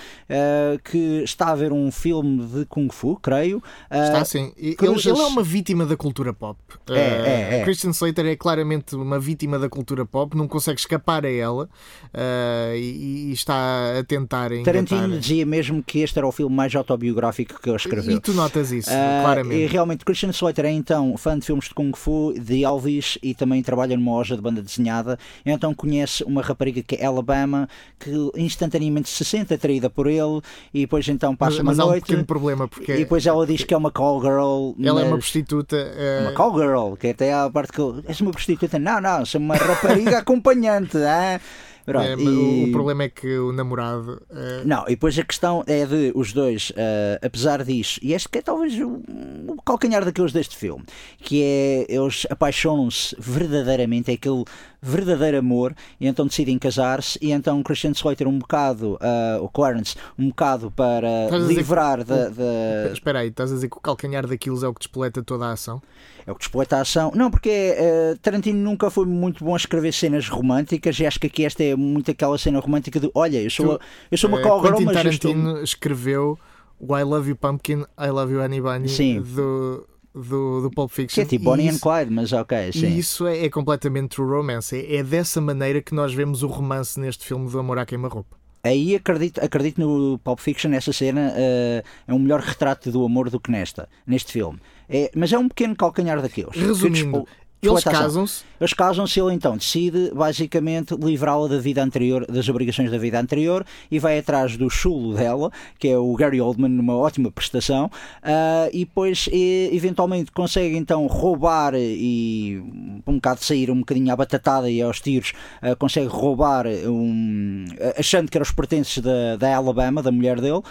que 0.85 1.21
está 1.23 1.49
a 1.49 1.55
ver 1.55 1.73
um 1.73 1.91
filme 1.91 2.45
de 2.47 2.65
Kung 2.65 2.89
Fu, 2.89 3.17
creio. 3.17 3.61
Está 3.91 4.21
uh, 4.21 4.25
sim. 4.25 4.53
Ele, 4.57 4.75
ele, 4.79 5.09
é 5.09 5.25
uma 5.25 5.43
vítima 5.43 5.85
da 5.85 5.97
cultura 5.97 6.33
pop. 6.33 6.57
É, 6.89 6.99
é, 6.99 7.59
é. 7.59 7.63
Christian 7.63 7.91
Slater 7.91 8.25
é 8.25 8.35
claramente 8.35 8.95
uma 8.95 9.19
vítima 9.19 9.59
da 9.59 9.67
cultura 9.67 10.05
pop, 10.05 10.37
não 10.37 10.47
consegue 10.47 10.79
escapar 10.79 11.25
a 11.25 11.31
ela 11.31 11.65
uh, 11.65 12.75
e, 12.75 13.29
e, 13.29 13.33
está 13.33 13.99
a 13.99 14.03
tentar. 14.03 14.51
Tarantino 14.63 15.19
dizia 15.19 15.45
mesmo 15.45 15.83
que 15.83 15.99
este 15.99 16.17
era 16.17 16.27
o 16.27 16.31
filme 16.31 16.55
mais 16.55 16.73
autobiográfico 16.73 17.61
que 17.61 17.69
ele 17.69 17.75
escreveu. 17.75 18.17
E 18.17 18.19
tu 18.19 18.33
notas 18.33 18.71
isso, 18.71 18.89
uh, 18.89 19.32
claramente. 19.33 19.61
E 19.61 19.65
realmente, 19.67 20.05
Christian 20.05 20.29
Slater 20.29 20.65
é 20.65 20.71
então 20.71 21.15
fã 21.17 21.37
de 21.37 21.45
filmes 21.45 21.65
de 21.65 21.73
Kung 21.73 21.91
Fu, 21.95 22.33
de 22.39 22.63
Elvis 22.63 23.17
e 23.21 23.33
também 23.33 23.61
trabalha 23.61 23.95
numa 23.95 24.11
loja 24.11 24.35
de 24.35 24.41
banda 24.41 24.61
desenhada. 24.61 25.17
Então 25.45 25.73
conhece 25.73 26.23
uma 26.23 26.41
rapariga 26.41 26.81
que 26.81 26.95
é 26.95 27.05
Alabama, 27.05 27.67
que 27.99 28.11
instantaneamente 28.35 29.09
se 29.09 29.23
sente 29.25 29.53
atraída 29.53 29.89
por 29.89 30.07
ele 30.07 30.41
e 30.73 30.81
depois 30.81 31.07
então 31.07 31.35
passa 31.35 31.63
mas, 31.63 31.77
uma 31.77 31.85
há 31.85 31.87
um 31.87 31.93
pequeno 31.93 32.25
problema 32.25 32.67
porque 32.67 32.91
e 32.93 32.97
depois 32.97 33.25
ela 33.25 33.45
diz 33.45 33.63
que 33.63 33.73
é 33.73 33.77
uma 33.77 33.91
call 33.91 34.21
girl 34.21 34.73
ela 34.83 35.01
é 35.01 35.05
uma 35.05 35.17
prostituta 35.17 35.75
é... 35.75 36.21
uma 36.21 36.33
call 36.33 36.53
girl 36.57 36.93
que 36.95 37.07
até 37.07 37.33
há 37.33 37.45
a 37.45 37.49
parte 37.49 37.71
que 37.71 37.81
és 38.07 38.19
uma 38.21 38.31
prostituta 38.31 38.77
não, 38.79 39.01
não, 39.01 39.25
sou 39.25 39.39
uma 39.39 39.55
rapariga 39.55 40.19
acompanhante 40.23 40.97
é? 40.97 41.39
Pronto, 41.85 42.05
é, 42.05 42.15
e... 42.15 42.69
O 42.69 42.71
problema 42.71 43.03
é 43.03 43.09
que 43.09 43.37
o 43.37 43.51
namorado. 43.51 44.21
Uh... 44.29 44.65
Não, 44.65 44.85
e 44.85 44.91
depois 44.91 45.17
a 45.19 45.23
questão 45.23 45.63
é 45.67 45.85
de 45.85 46.11
os 46.15 46.31
dois, 46.31 46.69
uh, 46.71 47.19
apesar 47.21 47.63
disso, 47.63 47.99
e 48.01 48.13
este 48.13 48.29
que 48.29 48.37
é 48.37 48.41
talvez 48.41 48.73
o, 48.79 49.01
o 49.47 49.61
calcanhar 49.63 50.05
daqueles 50.05 50.31
deste 50.31 50.55
filme, 50.55 50.83
que 51.19 51.43
é 51.43 51.85
eles 51.89 52.25
apaixonam-se 52.29 53.15
verdadeiramente, 53.19 54.11
é 54.11 54.13
aquele 54.13 54.45
verdadeiro 54.83 55.37
amor, 55.37 55.73
e 55.99 56.07
então 56.07 56.27
decidem 56.27 56.59
casar-se, 56.59 57.17
e 57.21 57.31
então 57.31 57.63
Christian 57.63 57.91
Slater 57.91 58.27
um 58.27 58.37
bocado, 58.37 58.95
uh, 58.95 59.41
o 59.41 59.47
Clarence, 59.47 59.95
um 60.19 60.27
bocado 60.27 60.69
para 60.69 61.29
livrar 61.37 62.03
da, 62.03 62.27
da. 62.27 62.91
Espera 62.91 63.19
aí, 63.19 63.29
estás 63.29 63.51
a 63.51 63.55
dizer 63.55 63.69
que 63.69 63.77
o 63.77 63.79
calcanhar 63.79 64.27
daquilo 64.27 64.63
é 64.63 64.67
o 64.67 64.73
que 64.73 64.81
despoleta 64.81 65.23
toda 65.23 65.45
a 65.45 65.53
ação? 65.53 65.81
É 66.27 66.31
o 66.31 66.35
que 66.35 66.41
despoleta 66.41 66.77
a 66.77 66.81
ação. 66.81 67.11
Não, 67.15 67.31
porque 67.31 67.75
uh, 67.77 68.17
Tarantino 68.19 68.59
nunca 68.59 68.89
foi 68.89 69.05
muito 69.05 69.43
bom 69.43 69.53
a 69.53 69.57
escrever 69.57 69.93
cenas 69.93 70.27
românticas, 70.27 70.99
e 70.99 71.05
acho 71.05 71.19
que 71.19 71.27
aqui 71.27 71.45
esta 71.45 71.63
é 71.63 71.75
muito 71.75 72.11
aquela 72.11 72.37
cena 72.37 72.59
romântica 72.59 72.99
de 72.99 73.09
olha, 73.15 73.41
eu 73.41 73.49
sou, 73.49 73.77
tu, 73.77 73.85
eu 74.11 74.17
sou 74.17 74.29
uma 74.29 74.39
uh, 74.39 74.43
cowgirl, 74.43 74.81
mas 74.81 74.95
Tarantino 74.95 75.49
estou... 75.49 75.63
escreveu 75.63 76.37
o 76.77 76.97
I 76.97 77.03
Love 77.03 77.29
You 77.29 77.35
Pumpkin, 77.37 77.85
I 77.97 78.09
Love 78.09 78.33
You 78.33 78.41
Honey 78.41 78.59
Bunny 78.59 78.89
Sim. 78.89 79.21
do 79.21 79.87
do, 80.13 80.61
do 80.61 80.71
Pulp 80.71 80.91
Fiction. 80.91 81.15
Que 81.15 81.21
é 81.21 81.25
tipo 81.25 81.45
Bonnie 81.45 81.67
isso, 81.67 81.77
and 81.77 81.79
Clyde, 81.79 82.11
mas 82.11 82.31
ok. 82.31 82.71
Sim. 82.71 82.87
E 82.87 82.99
isso 82.99 83.25
é, 83.27 83.45
é 83.45 83.49
completamente 83.49 84.15
true 84.15 84.29
romance. 84.29 84.75
É, 84.75 84.97
é, 84.97 85.03
dessa 85.03 85.41
maneira 85.41 85.81
que 85.81 85.95
nós 85.95 86.13
vemos 86.13 86.43
o 86.43 86.47
romance 86.47 86.99
neste 86.99 87.25
filme 87.25 87.49
do 87.49 87.59
Amor 87.59 87.79
à 87.79 87.85
Queima-Roupa. 87.85 88.37
Aí 88.65 88.95
acredito, 88.95 89.43
acredito 89.43 89.81
no 89.81 90.17
Pulp 90.19 90.39
Fiction, 90.39 90.71
essa 90.71 90.93
cena 90.93 91.33
uh, 91.33 91.83
é 92.07 92.13
um 92.13 92.19
melhor 92.19 92.39
retrato 92.39 92.89
do 92.89 93.03
amor 93.03 93.29
do 93.29 93.37
que 93.37 93.51
nesta, 93.51 93.89
neste 94.07 94.31
filme. 94.31 94.57
É, 94.87 95.11
mas 95.13 95.33
é 95.33 95.37
um 95.37 95.49
pequeno 95.49 95.75
calcanhar 95.75 96.21
daqueles. 96.21 96.55
Resumindo, 96.55 97.27
Eles 97.63 97.83
casam-se. 97.83 98.43
Eles 98.59 98.73
casam-se 98.73 99.19
ele 99.19 99.33
então 99.33 99.57
decide 99.57 100.11
basicamente 100.13 100.95
livrá-la 100.95 101.47
da 101.47 101.57
vida 101.59 101.83
anterior, 101.83 102.25
das 102.25 102.47
obrigações 102.49 102.91
da 102.91 102.97
vida 102.97 103.19
anterior 103.19 103.65
e 103.89 103.99
vai 103.99 104.19
atrás 104.19 104.57
do 104.57 104.69
chulo 104.69 105.15
dela, 105.15 105.51
que 105.79 105.87
é 105.87 105.97
o 105.97 106.13
Gary 106.15 106.41
Oldman, 106.41 106.69
numa 106.69 106.95
ótima 106.95 107.31
prestação, 107.31 107.85
uh, 107.85 108.69
e 108.71 108.85
depois 108.85 109.27
e, 109.31 109.69
eventualmente 109.73 110.31
consegue 110.31 110.75
então 110.77 111.05
roubar 111.07 111.73
e 111.75 112.61
um 113.05 113.15
bocado 113.15 113.43
sair 113.43 113.69
um 113.71 113.79
bocadinho 113.79 114.11
à 114.11 114.15
batatada 114.15 114.69
e 114.69 114.81
aos 114.81 114.99
tiros, 114.99 115.33
uh, 115.61 115.75
consegue 115.77 116.07
roubar 116.07 116.65
um, 116.67 117.65
achando 117.97 118.29
que 118.29 118.37
eram 118.37 118.43
os 118.43 118.51
pertences 118.51 118.99
da, 118.99 119.35
da 119.37 119.55
Alabama, 119.55 120.01
da 120.01 120.11
mulher 120.11 120.39
dele, 120.39 120.57
uh, 120.57 120.63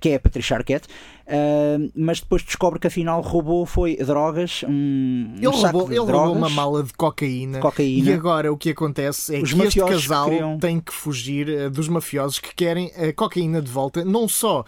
que 0.00 0.10
é 0.10 0.14
a 0.16 0.20
Patricia 0.20 0.56
Arquette. 0.56 0.88
Uh, 1.30 1.90
mas 1.94 2.20
depois 2.20 2.42
descobre 2.42 2.80
que 2.80 2.88
afinal 2.88 3.20
roubou 3.20 3.64
foi 3.64 3.96
drogas. 3.96 4.64
Um, 4.68 5.32
ele, 5.36 5.46
um 5.46 5.50
roubou, 5.52 5.82
ele 5.82 5.94
drogas, 5.94 6.14
roubou 6.14 6.36
uma 6.36 6.50
mala 6.50 6.82
de 6.82 6.92
cocaína, 6.92 7.60
cocaína, 7.60 8.10
E 8.10 8.12
agora 8.12 8.52
o 8.52 8.56
que 8.56 8.70
acontece 8.70 9.36
é 9.36 9.40
Os 9.40 9.52
que 9.52 9.62
este 9.62 9.80
casal 9.80 10.28
queriam... 10.28 10.58
tem 10.58 10.80
que 10.80 10.92
fugir 10.92 11.48
uh, 11.48 11.70
dos 11.70 11.88
mafiosos 11.88 12.40
que 12.40 12.52
querem 12.52 12.90
a 12.96 13.12
cocaína 13.12 13.62
de 13.62 13.70
volta. 13.70 14.04
Não 14.04 14.26
só 14.26 14.62
uh, 14.62 14.64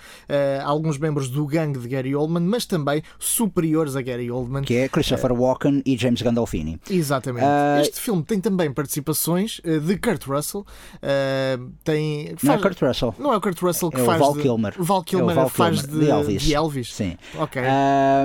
alguns 0.64 0.98
membros 0.98 1.28
do 1.28 1.44
gangue 1.46 1.80
de 1.80 1.88
Gary 1.88 2.14
Oldman, 2.14 2.44
mas 2.44 2.64
também 2.64 3.02
superiores 3.18 3.96
a 3.96 4.02
Gary 4.02 4.30
Oldman. 4.30 4.62
Que 4.62 4.76
é 4.76 4.88
Christopher 4.88 5.32
Walken 5.32 5.82
e 5.84 5.96
James 5.96 6.22
Gandolfini. 6.22 6.78
Exatamente. 6.88 7.44
este 7.80 8.00
filme 8.00 8.22
tem 8.22 8.40
também 8.40 8.72
participações 8.72 9.60
de 9.64 9.96
Kurt 9.96 10.24
Russell. 10.26 10.64
tem, 11.82 12.34
faz... 12.36 12.42
Não 12.42 12.54
é 12.54 12.58
Kurt 12.58 12.80
Russell. 12.80 13.14
Não 13.18 13.32
é 13.32 13.36
o 13.36 13.40
Kurt 13.40 13.60
Russell 13.60 13.90
que 13.90 14.00
é 14.00 14.04
faz. 14.04 14.20
O 14.20 14.24
Val 14.24 14.34
Kilmer. 14.34 14.74
Val 14.78 15.00
é 15.00 15.04
Kilmer, 15.04 15.30
é 15.30 15.34
Val 15.34 15.48
faz 15.48 15.80
Kilmer, 15.82 15.98
de, 15.98 16.04
de 16.04 16.10
Elvis. 16.10 16.42
De 16.42 16.51
Elvis. 16.54 16.92
Sim. 16.92 17.16
Ok. 17.36 17.60
Uh, 17.60 17.66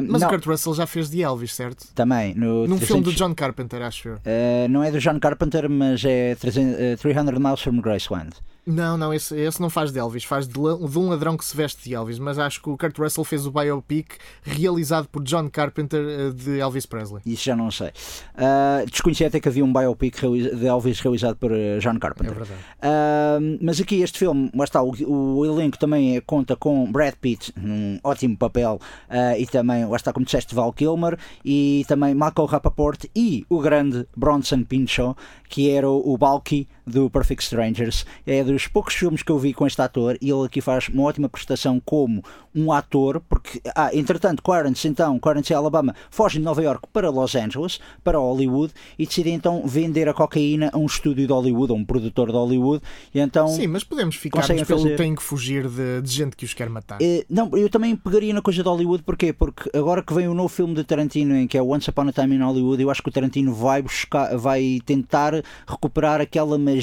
Mas 0.07 0.21
não. 0.21 0.27
o 0.27 0.31
Kurt 0.31 0.45
Russell 0.45 0.73
já 0.73 0.85
fez 0.87 1.09
de 1.09 1.21
Elvis, 1.21 1.53
certo? 1.53 1.87
Também. 1.93 2.33
No 2.35 2.67
Num 2.67 2.77
300... 2.77 2.87
filme 2.87 3.03
do 3.03 3.11
John 3.13 3.33
Carpenter, 3.35 3.81
acho 3.81 4.09
eu. 4.09 4.15
Uh, 4.15 4.67
não 4.69 4.83
é 4.83 4.91
do 4.91 4.99
John 4.99 5.19
Carpenter, 5.19 5.69
mas 5.69 6.03
é 6.05 6.35
300, 6.35 6.99
300 7.01 7.39
Miles 7.39 7.61
from 7.61 7.81
Graceland. 7.81 8.31
Não, 8.67 8.97
não, 8.97 9.13
esse, 9.13 9.33
esse 9.39 9.61
não 9.61 9.69
faz 9.69 9.93
de 9.93 9.99
Elvis, 9.99 10.25
faz 10.25 10.45
de, 10.45 10.53
de, 10.53 10.59
um 10.99 11.07
ladrão 11.07 11.37
que 11.37 11.45
se 11.45 11.55
veste 11.55 11.87
de 11.87 11.95
Elvis, 11.95 12.19
mas 12.19 12.37
acho 12.37 12.61
que 12.61 12.69
o 12.69 12.77
Kurt 12.77 12.97
Russell 12.97 13.23
fez 13.23 13.47
o 13.47 13.51
biopic 13.51 14.17
realizado 14.43 15.07
por 15.07 15.23
John 15.23 15.49
Carpenter 15.49 16.01
eh, 16.01 16.31
de 16.31 16.59
Elvis 16.59 16.85
Presley. 16.85 17.21
Isso 17.25 17.45
já 17.45 17.55
não 17.55 17.71
sei. 17.71 17.87
Uh, 17.87 18.85
desconheci 18.91 19.23
até 19.23 19.39
que 19.39 19.47
havia 19.47 19.63
um 19.63 19.71
biopic 19.71 20.19
de 20.19 20.67
Elvis 20.67 20.99
realizado 20.99 21.37
por 21.37 21.49
eh, 21.53 21.79
John 21.79 21.97
Carpenter. 21.97 22.33
É 22.33 22.35
verdade. 22.35 22.59
Uh, 22.79 23.57
mas 23.61 23.79
aqui 23.79 24.01
este 24.01 24.19
filme, 24.19 24.51
lá 24.53 24.65
está, 24.65 24.83
o, 24.83 24.91
o 25.07 25.45
elenco 25.45 25.79
também 25.79 26.19
conta 26.25 26.57
com 26.57 26.91
Brad 26.91 27.13
Pitt, 27.15 27.53
num 27.55 27.97
ótimo 28.03 28.35
papel, 28.35 28.81
uh, 29.09 29.39
e 29.39 29.47
também, 29.47 29.85
lá 29.85 29.95
está, 29.95 30.11
como 30.11 30.25
disseste, 30.25 30.53
Val 30.53 30.73
Kilmer, 30.73 31.17
e 31.45 31.85
também 31.87 32.13
Michael 32.13 32.47
Rappaport 32.47 33.05
e 33.15 33.45
o 33.47 33.61
grande 33.61 34.05
Bronson 34.13 34.63
Pinchot, 34.63 35.15
que 35.47 35.69
era 35.69 35.89
o, 35.89 36.13
o 36.13 36.17
Balky 36.17 36.67
do 36.87 37.09
Perfect 37.09 37.43
Strangers. 37.43 38.05
É 38.25 38.43
dos 38.43 38.67
poucos 38.67 38.95
filmes 38.95 39.21
que 39.21 39.31
eu 39.31 39.37
vi 39.37 39.53
com 39.53 39.67
este 39.67 39.81
ator 39.81 40.17
e 40.21 40.29
ele 40.29 40.45
aqui 40.45 40.61
faz 40.61 40.87
uma 40.87 41.03
ótima 41.03 41.27
prestação 41.27 41.81
como 41.83 42.23
um 42.55 42.71
ator, 42.71 43.21
porque, 43.29 43.61
ah, 43.75 43.91
entretanto, 43.93 44.41
Clarence, 44.41 44.87
então, 44.87 45.19
Clarence 45.19 45.53
e 45.53 45.55
Alabama 45.55 45.93
fogem 46.09 46.39
de 46.39 46.45
Nova 46.45 46.63
York 46.63 46.87
para 46.91 47.09
Los 47.09 47.35
Angeles, 47.35 47.79
para 48.03 48.17
Hollywood, 48.17 48.73
e 48.97 49.05
decidem 49.05 49.35
então 49.35 49.61
vender 49.65 50.09
a 50.09 50.13
cocaína 50.13 50.71
a 50.73 50.77
um 50.77 50.85
estúdio 50.85 51.27
de 51.27 51.31
Hollywood, 51.31 51.71
a 51.71 51.75
um 51.75 51.85
produtor 51.85 52.27
de 52.27 52.33
Hollywood, 52.33 52.83
e 53.13 53.19
então... 53.19 53.47
Sim, 53.49 53.67
mas 53.67 53.83
podemos 53.83 54.15
ficar 54.15 54.47
pelo 54.47 54.65
fazer... 54.65 54.95
têm 54.95 55.13
que 55.13 55.21
fugir 55.21 55.67
de, 55.67 56.01
de, 56.01 56.09
gente 56.09 56.35
que 56.35 56.45
os 56.45 56.53
quer 56.53 56.69
matar. 56.69 56.97
Eh, 56.99 57.25
não, 57.29 57.51
eu 57.55 57.69
também 57.69 57.95
pegaria 57.95 58.33
na 58.33 58.41
coisa 58.41 58.63
de 58.63 58.69
Hollywood, 58.69 59.03
porquê? 59.03 59.31
Porque 59.31 59.69
agora 59.77 60.01
que 60.01 60.13
vem 60.13 60.27
o 60.27 60.33
novo 60.33 60.49
filme 60.49 60.73
de 60.73 60.83
Tarantino, 60.83 61.35
em 61.35 61.45
que 61.45 61.57
é 61.57 61.61
Once 61.61 61.89
Upon 61.89 62.07
a 62.07 62.11
Time 62.11 62.35
in 62.35 62.39
Hollywood, 62.39 62.81
eu 62.81 62.89
acho 62.89 63.03
que 63.03 63.09
o 63.09 63.11
Tarantino 63.11 63.53
vai 63.53 63.83
buscar, 63.83 64.35
vai 64.35 64.79
tentar 64.83 65.43
recuperar 65.67 66.21
aquela 66.21 66.57
magia 66.57 66.76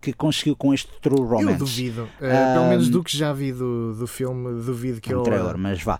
que 0.00 0.12
conseguiu 0.12 0.56
com 0.56 0.72
este 0.72 0.88
True 1.00 1.20
Romance. 1.20 1.52
Eu 1.52 1.58
duvido. 1.58 2.02
Uh, 2.02 2.54
pelo 2.54 2.68
menos 2.68 2.88
do 2.88 3.02
que 3.02 3.16
já 3.16 3.32
vi 3.32 3.52
do, 3.52 3.94
do 3.94 4.06
filme, 4.06 4.62
duvido 4.62 5.00
que 5.00 5.14
um 5.14 5.20
ele. 5.20 5.30
Trailer, 5.30 5.58
mas 5.58 5.82
vá. 5.82 5.98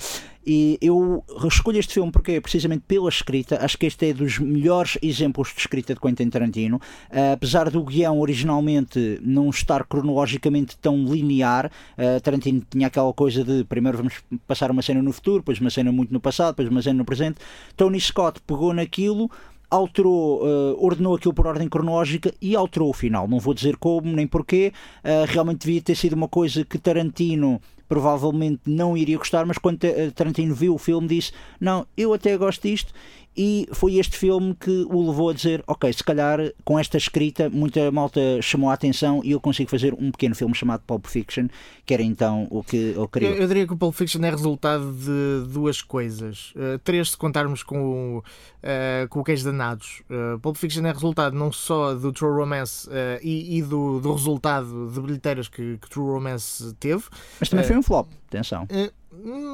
E 0.51 0.79
eu 0.81 1.23
escolho 1.47 1.79
este 1.79 1.93
filme 1.93 2.11
porque, 2.11 2.41
precisamente 2.41 2.83
pela 2.89 3.11
escrita, 3.11 3.63
acho 3.63 3.77
que 3.77 3.85
este 3.85 4.09
é 4.09 4.13
dos 4.15 4.39
melhores 4.39 4.97
exemplos 5.03 5.53
de 5.53 5.61
escrita 5.61 5.93
de 5.93 6.01
Quentin 6.01 6.31
Tarantino. 6.31 6.77
Uh, 7.11 7.35
apesar 7.35 7.69
do 7.69 7.85
guião 7.85 8.19
originalmente 8.19 9.21
não 9.23 9.51
estar 9.51 9.85
cronologicamente 9.85 10.75
tão 10.79 11.05
linear, 11.05 11.67
uh, 11.67 12.19
Tarantino 12.23 12.63
tinha 12.71 12.87
aquela 12.87 13.13
coisa 13.13 13.45
de 13.45 13.63
primeiro 13.65 13.99
vamos 13.99 14.15
passar 14.47 14.71
uma 14.71 14.81
cena 14.81 15.03
no 15.03 15.13
futuro, 15.13 15.41
depois 15.41 15.61
uma 15.61 15.69
cena 15.69 15.93
muito 15.93 16.15
no 16.15 16.21
passado, 16.21 16.55
depois 16.55 16.69
uma 16.71 16.81
cena 16.81 16.97
no 16.97 17.05
presente. 17.05 17.37
Tony 17.77 18.01
Scott 18.01 18.41
pegou 18.47 18.73
naquilo 18.73 19.31
alterou, 19.71 20.43
uh, 20.43 20.85
ordenou 20.85 21.15
aquilo 21.15 21.35
por 21.35 21.47
ordem 21.47 21.69
cronológica 21.69 22.33
e 22.41 22.57
alterou 22.57 22.91
o 22.91 22.95
final. 22.95 23.29
Não 23.29 23.39
vou 23.39 23.55
dizer 23.55 23.77
como 23.77 24.11
nem 24.13 24.27
porquê, 24.27 24.73
uh, 25.05 25.27
realmente 25.27 25.67
devia 25.67 25.83
ter 25.83 25.95
sido 25.95 26.15
uma 26.15 26.29
coisa 26.29 26.65
que 26.65 26.79
Tarantino 26.79 27.61
provavelmente 27.89 28.63
não 28.67 28.97
iria 28.97 29.17
gostar, 29.17 29.47
mas 29.47 29.57
quando 29.57 29.79
Tarantino 30.15 30.55
viu 30.55 30.75
o 30.75 30.79
filme 30.79 31.09
disse: 31.09 31.33
Não, 31.59 31.87
eu 31.97 32.13
até 32.13 32.37
gosto 32.37 32.69
disto 32.69 32.93
e 33.39 33.69
foi 33.71 33.99
este 33.99 34.19
filme 34.19 34.53
que 34.53 34.85
o 34.91 35.09
levou 35.09 35.31
a 35.31 35.33
dizer: 35.33 35.63
Ok, 35.65 35.93
se 35.93 36.03
calhar 36.03 36.41
com 36.65 36.77
esta 36.77 36.97
escrita 36.97 37.49
muita 37.49 37.89
malta 37.93 38.21
chamou 38.43 38.69
a 38.69 38.75
atenção 38.75 39.21
e 39.23 39.31
eu 39.31 39.41
consigo 39.41 39.71
fazer 39.71 39.95
um 39.95 40.11
pequeno 40.11 40.35
filme 40.35 40.53
chamado 40.57 40.83
Pulp 40.85 41.07
Fiction, 41.07 41.47
que 41.87 41.95
era 41.95 42.03
então 42.03 42.49
o 42.51 42.65
que 42.65 42.77
ele 42.77 43.09
queria. 43.13 43.29
Eu, 43.29 43.37
eu 43.37 43.47
diria 43.47 43.65
que 43.65 43.73
o 43.73 43.77
Pulp 43.77 43.95
Fiction 43.95 44.21
é 44.25 44.31
resultado 44.31 44.93
de 44.93 45.53
duas 45.53 45.81
coisas. 45.81 46.53
Uh, 46.57 46.81
três, 46.83 47.13
se 47.13 47.17
contarmos 47.17 47.63
com 47.63 47.79
o, 47.79 48.19
uh, 48.19 49.09
com 49.09 49.21
o 49.21 49.25
Queijo 49.25 49.45
Danados. 49.45 50.03
Uh, 50.11 50.39
Pulp 50.41 50.57
Fiction 50.57 50.85
é 50.85 50.91
resultado 50.91 51.37
não 51.37 51.53
só 51.53 51.95
do 51.95 52.13
True 52.13 52.33
Romance 52.33 52.89
uh, 52.89 52.93
e, 53.23 53.59
e 53.59 53.63
do, 53.63 54.01
do, 54.01 54.13
resultado 54.13 54.91
de 54.93 55.01
bilheteiras 55.01 55.47
que, 55.47 55.79
que 55.79 55.89
True 55.89 56.11
Romance 56.11 56.75
teve. 56.81 57.05
Mas 57.39 57.49
também 57.49 57.65
foi 57.65 57.77
um 57.77 57.83
flop, 57.85 58.09
atenção. 58.29 58.67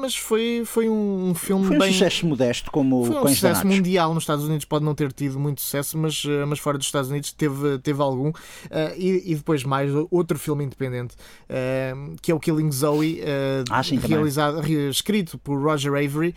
Mas 0.01 0.15
foi, 0.15 0.63
foi 0.65 0.89
um 0.89 1.33
filme 1.33 1.65
foi 1.65 1.77
um 1.77 1.79
bem... 1.79 1.91
sucesso 1.91 2.27
modesto 2.27 2.69
como 2.69 3.05
foi 3.05 3.15
um 3.15 3.27
sucesso 3.29 3.65
mundial. 3.65 4.13
Nos 4.13 4.23
Estados 4.23 4.45
Unidos 4.45 4.65
pode 4.65 4.83
não 4.83 4.93
ter 4.93 5.13
tido 5.13 5.39
muito 5.39 5.61
sucesso 5.61 5.97
mas, 5.97 6.23
eh, 6.27 6.45
mas 6.45 6.59
fora 6.59 6.77
dos 6.77 6.85
Estados 6.85 7.09
Unidos 7.09 7.31
teve, 7.31 7.79
teve 7.79 8.01
algum. 8.01 8.29
Uh, 8.29 8.33
e, 8.97 9.31
e, 9.31 9.35
depois 9.35 9.63
mais 9.63 9.91
outro 10.11 10.37
filme 10.37 10.65
independente 10.65 11.15
uh, 11.15 12.15
que 12.21 12.31
é 12.31 12.35
o 12.35 12.39
Killing 12.39 12.71
Zoe 12.71 13.21
uh, 13.21 13.63
ah, 13.69 13.81
sim, 13.81 13.97
realizado, 13.97 14.61
escrito 14.89 15.37
por 15.37 15.57
Roger 15.57 15.91
Avery 15.93 16.35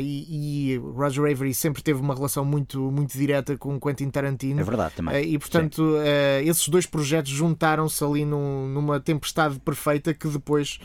e, 0.00 0.74
e, 0.74 0.78
Roger 0.78 1.30
Avery 1.30 1.54
sempre 1.54 1.80
teve 1.80 2.00
uma 2.00 2.14
relação 2.14 2.44
muito, 2.44 2.90
muito 2.90 3.16
direta 3.16 3.56
com 3.56 3.78
Quentin 3.78 4.10
Tarantino. 4.10 4.60
É 4.60 4.64
verdade 4.64 4.94
também. 4.96 5.32
E 5.32 5.38
portanto 5.38 5.94
esses 6.44 6.68
dois 6.68 6.86
projetos 6.86 7.30
juntaram-se 7.30 8.02
ali 8.02 8.24
num, 8.24 8.66
numa 8.68 8.98
tempestade 8.98 9.60
perfeita 9.60 10.12
que 10.12 10.26
depois 10.28 10.80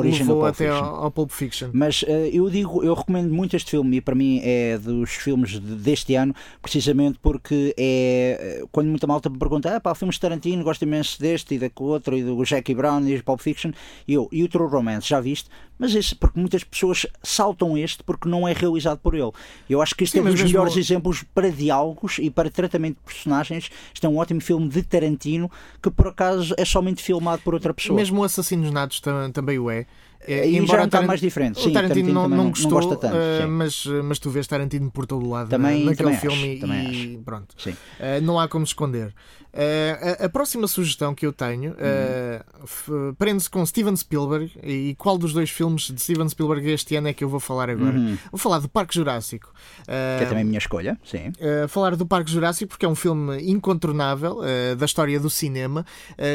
levou 0.00 0.44
até 0.44 0.68
ao, 0.68 1.04
ao 1.04 1.10
Pulp 1.10 1.30
Fiction. 1.30 1.70
Mas 1.72 2.02
uh, 2.02 2.10
eu 2.32 2.48
digo, 2.50 2.82
eu 2.82 2.94
recomendo 2.94 3.32
muito 3.32 3.56
este 3.56 3.70
filme 3.70 3.98
e 3.98 4.00
para 4.00 4.14
mim 4.14 4.40
é 4.42 4.78
dos 4.78 5.10
filmes 5.10 5.58
deste 5.58 6.14
ano, 6.14 6.34
precisamente 6.60 7.18
porque 7.20 7.74
é 7.76 8.22
eh, 8.38 8.64
quando 8.70 8.88
muita 8.88 9.06
malta 9.06 9.28
me 9.28 9.38
pergunta, 9.38 9.74
ah 9.74 9.80
pá, 9.80 9.94
filmes 9.94 10.16
de 10.16 10.20
Tarantino, 10.20 10.64
gosto 10.64 10.82
imenso 10.82 11.20
deste 11.20 11.54
e 11.54 11.58
daquele 11.58 11.88
outro, 11.88 12.16
e 12.16 12.22
do 12.22 12.44
Jackie 12.44 12.74
Brown 12.74 13.06
e 13.06 13.16
do 13.16 13.24
Pulp 13.24 13.40
Fiction, 13.40 13.72
e 14.06 14.14
eu, 14.14 14.28
e 14.32 14.42
o 14.42 14.48
True 14.48 14.68
Romance, 14.68 15.08
já 15.08 15.20
viste? 15.20 15.48
Mas 15.82 15.96
esse, 15.96 16.14
porque 16.14 16.38
muitas 16.38 16.62
pessoas 16.62 17.04
saltam 17.24 17.76
este 17.76 18.04
porque 18.04 18.28
não 18.28 18.46
é 18.46 18.52
realizado 18.52 18.98
por 18.98 19.16
ele. 19.16 19.32
Eu 19.68 19.82
acho 19.82 19.96
que 19.96 20.04
este 20.04 20.12
Sim, 20.12 20.20
é 20.20 20.30
um 20.30 20.32
dos 20.32 20.40
melhores 20.40 20.76
exemplos 20.76 21.24
para 21.34 21.50
diálogos 21.50 22.20
e 22.20 22.30
para 22.30 22.48
tratamento 22.48 22.98
de 22.98 23.02
personagens. 23.02 23.68
Este 23.92 24.06
é 24.06 24.08
um 24.08 24.16
ótimo 24.16 24.40
filme 24.40 24.68
de 24.68 24.80
Tarantino 24.84 25.50
que 25.82 25.90
por 25.90 26.06
acaso 26.06 26.54
é 26.56 26.64
somente 26.64 27.02
filmado 27.02 27.42
por 27.42 27.52
outra 27.52 27.74
pessoa. 27.74 27.96
Mesmo 27.96 28.22
Assassinos 28.22 28.70
Natos 28.70 29.02
também 29.32 29.58
o 29.58 29.68
é. 29.68 29.84
É, 30.26 30.48
e 30.48 30.56
embora 30.56 30.80
já 30.80 30.84
está 30.84 31.02
mais 31.02 31.20
diferente. 31.20 31.60
Sim, 31.60 31.70
o 31.70 31.72
Tarantino, 31.72 32.12
Tarantino 32.12 32.28
não, 32.28 32.44
não, 32.44 32.50
gostou, 32.50 32.70
não 32.70 32.88
gosta 32.88 32.96
tanto, 32.96 33.16
uh, 33.16 33.48
mas, 33.48 33.84
mas 34.04 34.18
tu 34.18 34.30
vês 34.30 34.46
Tarantino 34.46 34.90
por 34.90 35.06
todo 35.06 35.26
o 35.26 35.30
lado 35.30 35.48
também, 35.48 35.84
naquele 35.84 36.16
também 36.16 36.20
filme 36.20 36.60
acho, 36.62 36.94
e 36.94 37.18
pronto. 37.24 37.54
Uh, 37.66 38.20
não 38.22 38.38
há 38.38 38.46
como 38.46 38.64
esconder. 38.64 39.12
Uh, 39.52 40.22
a, 40.22 40.24
a, 40.24 40.28
próxima 40.30 40.66
sugestão 40.66 41.14
que 41.14 41.26
eu 41.26 41.32
tenho 41.32 41.72
uhum. 41.72 43.14
prende-se 43.18 43.50
com 43.50 43.66
Steven 43.66 43.94
Spielberg. 43.94 44.50
E 44.62 44.94
qual 44.94 45.18
dos 45.18 45.34
dois 45.34 45.50
filmes 45.50 45.90
de 45.90 46.00
Steven 46.00 46.26
Spielberg 46.26 46.70
este 46.70 46.96
ano 46.96 47.08
é 47.08 47.12
que 47.12 47.22
eu 47.22 47.28
vou 47.28 47.38
falar 47.38 47.68
agora? 47.68 47.98
Uhum. 47.98 48.16
Vou 48.30 48.38
falar 48.38 48.60
do 48.60 48.68
Parque 48.68 48.94
Jurássico. 48.94 49.52
que 49.84 49.92
é 50.24 50.26
também 50.26 50.42
a 50.42 50.46
minha 50.46 50.58
escolha, 50.58 50.98
sim. 51.04 51.32
falar 51.68 51.96
do 51.96 52.06
Parque 52.06 52.30
Jurássico 52.30 52.70
porque 52.70 52.86
é 52.86 52.88
um 52.88 52.94
filme 52.94 53.42
incontornável 53.42 54.40
da 54.78 54.86
história 54.86 55.20
do 55.20 55.28
cinema, 55.28 55.84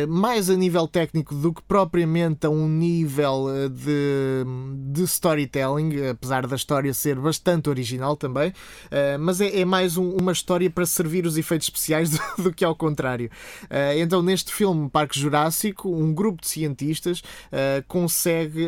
mais 0.07 0.47
a 0.47 0.55
nível 0.55 0.87
técnico 0.87 1.33
do 1.33 1.51
que 1.51 1.63
propriamente 1.63 2.45
a 2.45 2.51
um 2.51 2.69
nível 2.69 3.47
de, 3.77 4.43
de 4.91 5.03
storytelling, 5.03 6.07
apesar 6.09 6.47
da 6.47 6.55
história 6.55 6.93
ser 6.93 7.15
bastante 7.15 7.69
original 7.69 8.17
também, 8.17 8.49
uh, 8.49 9.19
mas 9.19 9.39
é, 9.39 9.59
é 9.59 9.65
mais 9.65 9.97
um, 9.97 10.09
uma 10.11 10.31
história 10.31 10.69
para 10.69 10.85
servir 10.85 11.25
os 11.25 11.37
efeitos 11.37 11.67
especiais 11.67 12.09
do, 12.37 12.43
do 12.43 12.53
que 12.53 12.65
ao 12.65 12.75
contrário. 12.75 13.29
Uh, 13.63 13.99
então, 13.99 14.21
neste 14.23 14.53
filme 14.53 14.89
Parque 14.89 15.19
Jurássico, 15.19 15.89
um 15.89 16.13
grupo 16.13 16.41
de 16.41 16.47
cientistas 16.47 17.19
uh, 17.19 17.83
consegue 17.87 18.67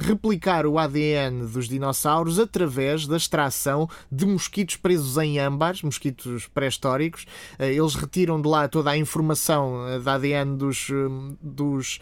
replicar 0.00 0.66
o 0.66 0.78
ADN 0.78 1.46
dos 1.46 1.68
dinossauros 1.68 2.38
através 2.38 3.06
da 3.06 3.16
extração 3.16 3.88
de 4.10 4.24
mosquitos 4.24 4.76
presos 4.76 5.16
em 5.18 5.38
âmbares, 5.38 5.82
mosquitos 5.82 6.46
pré-históricos. 6.48 7.26
eles 7.58 7.94
retiram 7.94 8.40
de 8.40 8.48
lá 8.48 8.68
toda 8.68 8.90
a 8.90 8.96
informação 8.96 10.00
da 10.02 10.14
ADN 10.14 10.56
dos, 10.56 10.88
dos 11.40 11.98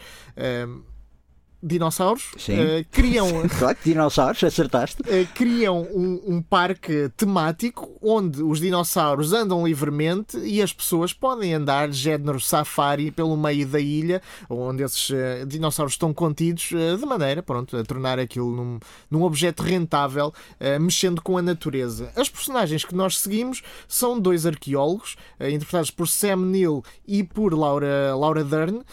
dinossauros 1.61 2.31
uh, 2.33 2.85
criam 2.91 3.27
claro 3.59 3.75
que 3.75 3.89
dinossauros 3.89 4.43
acertaste. 4.43 5.01
Uh, 5.01 5.27
criam 5.35 5.81
um, 5.93 6.21
um, 6.25 6.41
parque 6.41 7.09
temático 7.15 7.97
onde 8.01 8.41
os 8.41 8.59
dinossauros 8.59 9.33
andam 9.33 9.65
livremente 9.65 10.37
e 10.39 10.61
as 10.61 10.73
pessoas 10.73 11.13
podem 11.13 11.53
andar 11.53 11.89
de 11.89 11.97
género 11.97 12.39
safari 12.39 13.11
pelo 13.11 13.37
meio 13.37 13.67
da 13.67 13.79
ilha 13.79 14.21
onde 14.49 14.83
esses 14.83 15.09
uh, 15.09 15.45
dinossauros 15.45 15.93
estão 15.93 16.13
contidos 16.13 16.69
de 16.71 17.05
maneira 17.05 17.43
pronto 17.43 17.77
a 17.77 17.83
tornar 17.83 18.19
aquilo 18.19 18.55
num, 18.55 18.79
num 19.09 19.23
objeto 19.23 19.63
rentável 19.63 20.33
mexendo 20.79 21.21
com 21.21 21.37
a 21.37 21.41
natureza. 21.41 22.11
As 22.15 22.29
personagens 22.29 22.83
que 22.85 22.95
nós 22.95 23.17
seguimos 23.19 23.61
são 23.87 24.19
dois 24.19 24.45
arqueólogos 24.45 25.15
interpretados 25.39 25.91
por 25.91 26.07
Sam 26.07 26.37
Neill 26.37 26.83
e 27.07 27.23
por 27.23 27.53
Laura 27.53 28.15
Laura 28.15 28.43
Dern 28.43 28.83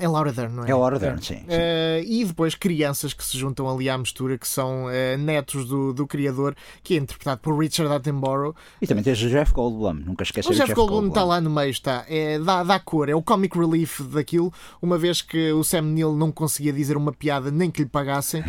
é 0.00 0.08
Laura 0.08 0.32
Dern, 0.32 0.54
não 0.54 0.64
é? 0.64 0.70
É 0.70 0.74
Laura 0.74 0.98
Dern, 0.98 1.22
sim. 1.22 1.36
sim. 1.36 1.44
Uh, 1.44 2.02
e 2.06 2.24
depois 2.24 2.54
crianças 2.54 3.12
que 3.12 3.22
se 3.22 3.36
juntam 3.36 3.68
ali 3.68 3.90
à 3.90 3.98
mistura, 3.98 4.38
que 4.38 4.48
são 4.48 4.86
uh, 4.86 5.18
netos 5.18 5.66
do, 5.66 5.92
do 5.92 6.06
criador, 6.06 6.56
que 6.82 6.94
é 6.94 6.96
interpretado 6.96 7.42
por 7.42 7.58
Richard 7.58 7.92
Attenborough. 7.92 8.56
E 8.80 8.86
também 8.86 9.04
tens 9.04 9.22
o 9.22 9.28
Jeff 9.28 9.52
Goldblum, 9.52 9.92
nunca 10.06 10.22
esquecer 10.22 10.48
o 10.48 10.54
Jeff, 10.54 10.68
Jeff 10.68 10.74
Goldblum. 10.74 11.08
está 11.08 11.22
lá 11.22 11.42
no 11.42 11.50
meio, 11.50 11.68
está. 11.68 12.06
É, 12.08 12.38
dá, 12.38 12.64
dá 12.64 12.80
cor, 12.80 13.10
é 13.10 13.14
o 13.14 13.20
comic 13.20 13.54
relief 13.54 14.00
daquilo, 14.00 14.50
uma 14.80 14.96
vez 14.96 15.20
que 15.20 15.52
o 15.52 15.62
Sam 15.62 15.82
Neill 15.82 16.14
não 16.14 16.32
conseguia 16.32 16.72
dizer 16.72 16.96
uma 16.96 17.12
piada 17.12 17.50
nem 17.50 17.70
que 17.70 17.82
lhe 17.82 17.88
pagassem. 17.88 18.40
uh, 18.40 18.44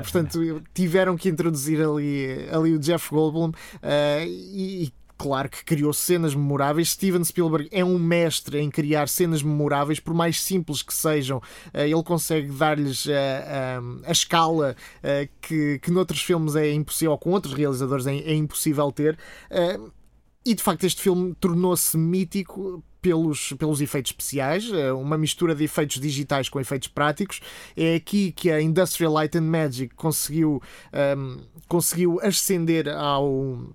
portanto, 0.02 0.62
tiveram 0.74 1.16
que 1.16 1.30
introduzir 1.30 1.80
ali, 1.80 2.46
ali 2.52 2.74
o 2.74 2.78
Jeff 2.78 3.08
Goldblum 3.08 3.52
e, 4.22 4.84
e 4.84 5.03
claro 5.16 5.48
que 5.48 5.64
criou 5.64 5.92
cenas 5.92 6.34
memoráveis. 6.34 6.90
Steven 6.90 7.24
Spielberg 7.24 7.68
é 7.70 7.84
um 7.84 7.98
mestre 7.98 8.58
em 8.58 8.70
criar 8.70 9.08
cenas 9.08 9.42
memoráveis, 9.42 10.00
por 10.00 10.14
mais 10.14 10.40
simples 10.40 10.82
que 10.82 10.94
sejam, 10.94 11.40
eh, 11.72 11.88
ele 11.88 12.02
consegue 12.02 12.50
dar-lhes 12.52 13.06
a, 13.08 13.12
eh, 13.12 13.78
a, 14.04 14.08
a 14.08 14.12
escala 14.12 14.76
eh, 15.02 15.28
que, 15.40 15.78
que 15.78 15.90
noutros 15.90 16.22
filmes 16.22 16.56
é 16.56 16.72
impossível, 16.72 17.12
ou 17.12 17.18
com 17.18 17.30
outros 17.30 17.54
realizadores 17.54 18.06
é, 18.06 18.16
é 18.16 18.34
impossível 18.34 18.90
ter. 18.92 19.18
E 20.46 20.54
de 20.54 20.62
facto, 20.62 20.84
este 20.84 21.00
filme 21.00 21.34
tornou-se 21.40 21.96
mítico 21.96 22.84
pelos, 23.00 23.54
pelos 23.54 23.80
efeitos 23.80 24.10
especiais, 24.10 24.70
uma 24.98 25.16
mistura 25.16 25.54
de 25.54 25.64
efeitos 25.64 25.98
digitais 25.98 26.50
com 26.50 26.60
efeitos 26.60 26.88
práticos. 26.88 27.40
É 27.74 27.94
aqui 27.94 28.30
que 28.30 28.50
a 28.50 28.60
Industrial 28.60 29.10
Light 29.10 29.38
and 29.38 29.42
Magic 29.42 29.94
conseguiu, 29.94 30.62
um, 31.16 31.38
conseguiu 31.66 32.20
ascender 32.22 32.88
ao 32.88 33.74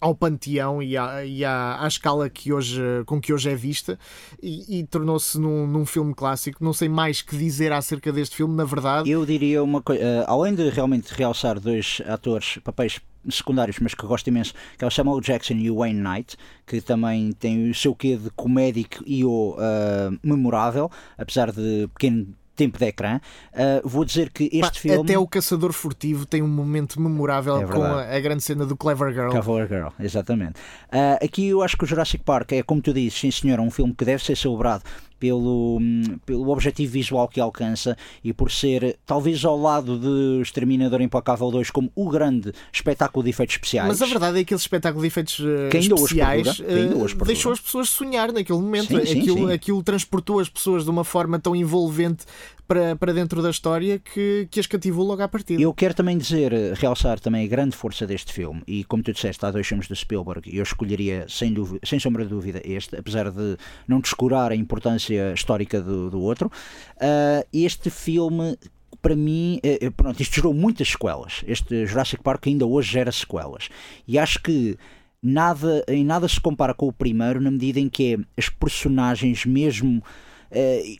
ao 0.00 0.14
panteão 0.14 0.82
e 0.82 0.96
à, 0.96 1.24
e 1.24 1.44
à, 1.44 1.82
à, 1.82 1.86
escala 1.86 2.28
que 2.28 2.52
hoje, 2.52 2.80
com 3.06 3.20
que 3.20 3.32
hoje 3.32 3.50
é 3.50 3.54
vista 3.54 3.98
e, 4.42 4.80
e 4.80 4.86
tornou-se 4.86 5.38
num, 5.38 5.66
num, 5.66 5.86
filme 5.86 6.14
clássico. 6.14 6.62
Não 6.62 6.72
sei 6.72 6.88
mais 6.88 7.22
que 7.22 7.36
dizer 7.36 7.72
acerca 7.72 8.12
deste 8.12 8.36
filme, 8.36 8.54
na 8.54 8.64
verdade. 8.64 9.10
Eu 9.10 9.24
diria 9.24 9.62
uma 9.62 9.82
coisa, 9.82 10.02
uh, 10.02 10.24
além 10.26 10.54
de 10.54 10.68
realmente 10.68 11.12
realçar 11.12 11.58
dois 11.58 12.00
atores, 12.06 12.58
papéis 12.62 13.00
secundários, 13.28 13.78
mas 13.80 13.94
que 13.94 14.06
gosto 14.06 14.28
imenso, 14.28 14.54
que 14.78 14.84
é 14.84 14.86
o 14.86 14.90
Samuel 14.90 15.20
Jackson 15.20 15.54
e 15.54 15.70
o 15.70 15.76
Wayne 15.78 16.00
Knight, 16.00 16.36
que 16.66 16.80
também 16.80 17.32
tem 17.32 17.70
o 17.70 17.74
seu 17.74 17.94
quê 17.94 18.16
de 18.16 18.30
comédico 18.30 19.02
e 19.06 19.24
o 19.24 19.56
uh, 19.56 20.18
memorável, 20.22 20.90
apesar 21.18 21.50
de 21.50 21.88
pequeno 21.94 22.34
tempo 22.56 22.78
de 22.78 22.86
ecrã. 22.86 23.20
Uh, 23.52 23.88
vou 23.88 24.04
dizer 24.04 24.30
que 24.30 24.44
este 24.44 24.60
Pá, 24.60 24.70
filme. 24.72 25.02
Até 25.02 25.18
o 25.18 25.26
Caçador 25.26 25.72
Furtivo 25.72 26.26
tem 26.26 26.42
um 26.42 26.48
momento 26.48 27.00
memorável 27.00 27.60
é 27.60 27.66
com 27.66 27.82
a, 27.82 28.02
a, 28.02 28.20
grande 28.20 28.42
cena 28.42 28.66
do 28.66 28.76
Clever 28.76 29.12
Girl. 29.12 29.30
Clever 29.30 29.68
Girl, 29.68 29.88
exatamente. 30.00 30.54
Uh, 30.90 31.24
aqui 31.24 31.48
eu 31.48 31.62
acho 31.62 31.76
que 31.76 31.84
o 31.84 31.86
Jurassic 31.86 32.24
Park 32.24 32.52
é, 32.52 32.62
como 32.62 32.80
tu 32.80 32.92
dizes, 32.92 33.18
sim 33.18 33.30
senhor, 33.30 33.60
um 33.60 33.70
filme 33.70 33.94
que 33.94 34.04
deve 34.04 34.24
ser 34.24 34.36
celebrado 34.36 34.82
pelo, 35.18 35.78
pelo 36.24 36.48
objetivo 36.50 36.92
visual 36.92 37.28
que 37.28 37.40
alcança 37.40 37.96
e 38.22 38.32
por 38.32 38.50
ser, 38.50 38.98
talvez 39.06 39.44
ao 39.44 39.58
lado 39.58 39.98
de 39.98 40.42
Exterminador 40.42 41.00
Implacável 41.00 41.50
2, 41.50 41.70
como 41.70 41.90
o 41.94 42.08
grande 42.08 42.52
espetáculo 42.72 43.24
de 43.24 43.30
efeitos 43.30 43.54
especiais. 43.54 43.88
Mas 43.88 44.02
a 44.02 44.06
verdade 44.06 44.38
é 44.38 44.44
que 44.44 44.46
aquele 44.46 44.60
espetáculo 44.60 45.02
de 45.02 45.08
efeitos 45.08 45.38
uh, 45.38 45.68
especiais 45.74 46.60
uh, 46.60 47.24
deixou 47.24 47.52
as 47.52 47.60
pessoas 47.60 47.88
sonhar 47.88 48.32
naquele 48.32 48.58
momento. 48.58 48.88
Sim, 48.88 49.04
sim, 49.04 49.20
aquilo, 49.20 49.48
sim. 49.48 49.52
aquilo 49.52 49.82
transportou 49.82 50.38
as 50.38 50.48
pessoas 50.48 50.84
de 50.84 50.90
uma 50.90 51.04
forma 51.04 51.38
tão 51.38 51.54
envolvente 51.56 52.24
para, 52.66 52.96
para 52.96 53.12
dentro 53.12 53.42
da 53.42 53.50
história 53.50 53.98
que, 53.98 54.48
que 54.50 54.60
as 54.60 54.66
cativou 54.66 55.06
logo 55.06 55.22
à 55.22 55.28
partida. 55.28 55.60
Eu 55.60 55.72
quero 55.72 55.94
também 55.94 56.18
dizer, 56.18 56.52
realçar 56.74 57.20
também 57.20 57.44
a 57.44 57.48
grande 57.48 57.76
força 57.76 58.06
deste 58.06 58.32
filme, 58.32 58.62
e 58.66 58.84
como 58.84 59.02
tu 59.02 59.12
disseste, 59.12 59.44
há 59.44 59.50
dois 59.50 59.66
filmes 59.66 59.88
de 59.88 59.94
Spielberg, 59.94 60.54
eu 60.54 60.62
escolheria 60.62 61.26
sem, 61.28 61.52
dúvida, 61.52 61.80
sem 61.84 61.98
sombra 61.98 62.24
de 62.24 62.30
dúvida 62.30 62.60
este, 62.64 62.96
apesar 62.96 63.30
de 63.30 63.56
não 63.86 64.00
descurar 64.00 64.52
a 64.52 64.56
importância 64.56 65.32
histórica 65.32 65.80
do, 65.80 66.10
do 66.10 66.20
outro. 66.20 66.50
Uh, 66.96 67.46
este 67.52 67.90
filme 67.90 68.58
para 69.02 69.14
mim, 69.14 69.60
eh, 69.62 69.78
eh, 69.82 69.90
pronto, 69.90 70.20
isto 70.20 70.34
gerou 70.34 70.52
muitas 70.52 70.88
sequelas. 70.88 71.44
Este 71.46 71.86
Jurassic 71.86 72.20
Park 72.24 72.48
ainda 72.48 72.66
hoje 72.66 72.90
gera 72.90 73.12
sequelas. 73.12 73.68
E 74.08 74.18
acho 74.18 74.42
que 74.42 74.76
nada, 75.22 75.84
em 75.86 76.04
nada 76.04 76.26
se 76.26 76.40
compara 76.40 76.74
com 76.74 76.88
o 76.88 76.92
primeiro, 76.92 77.40
na 77.40 77.50
medida 77.50 77.78
em 77.78 77.88
que 77.88 78.18
as 78.36 78.48
personagens, 78.48 79.46
mesmo 79.46 80.02
eh, 80.02 80.25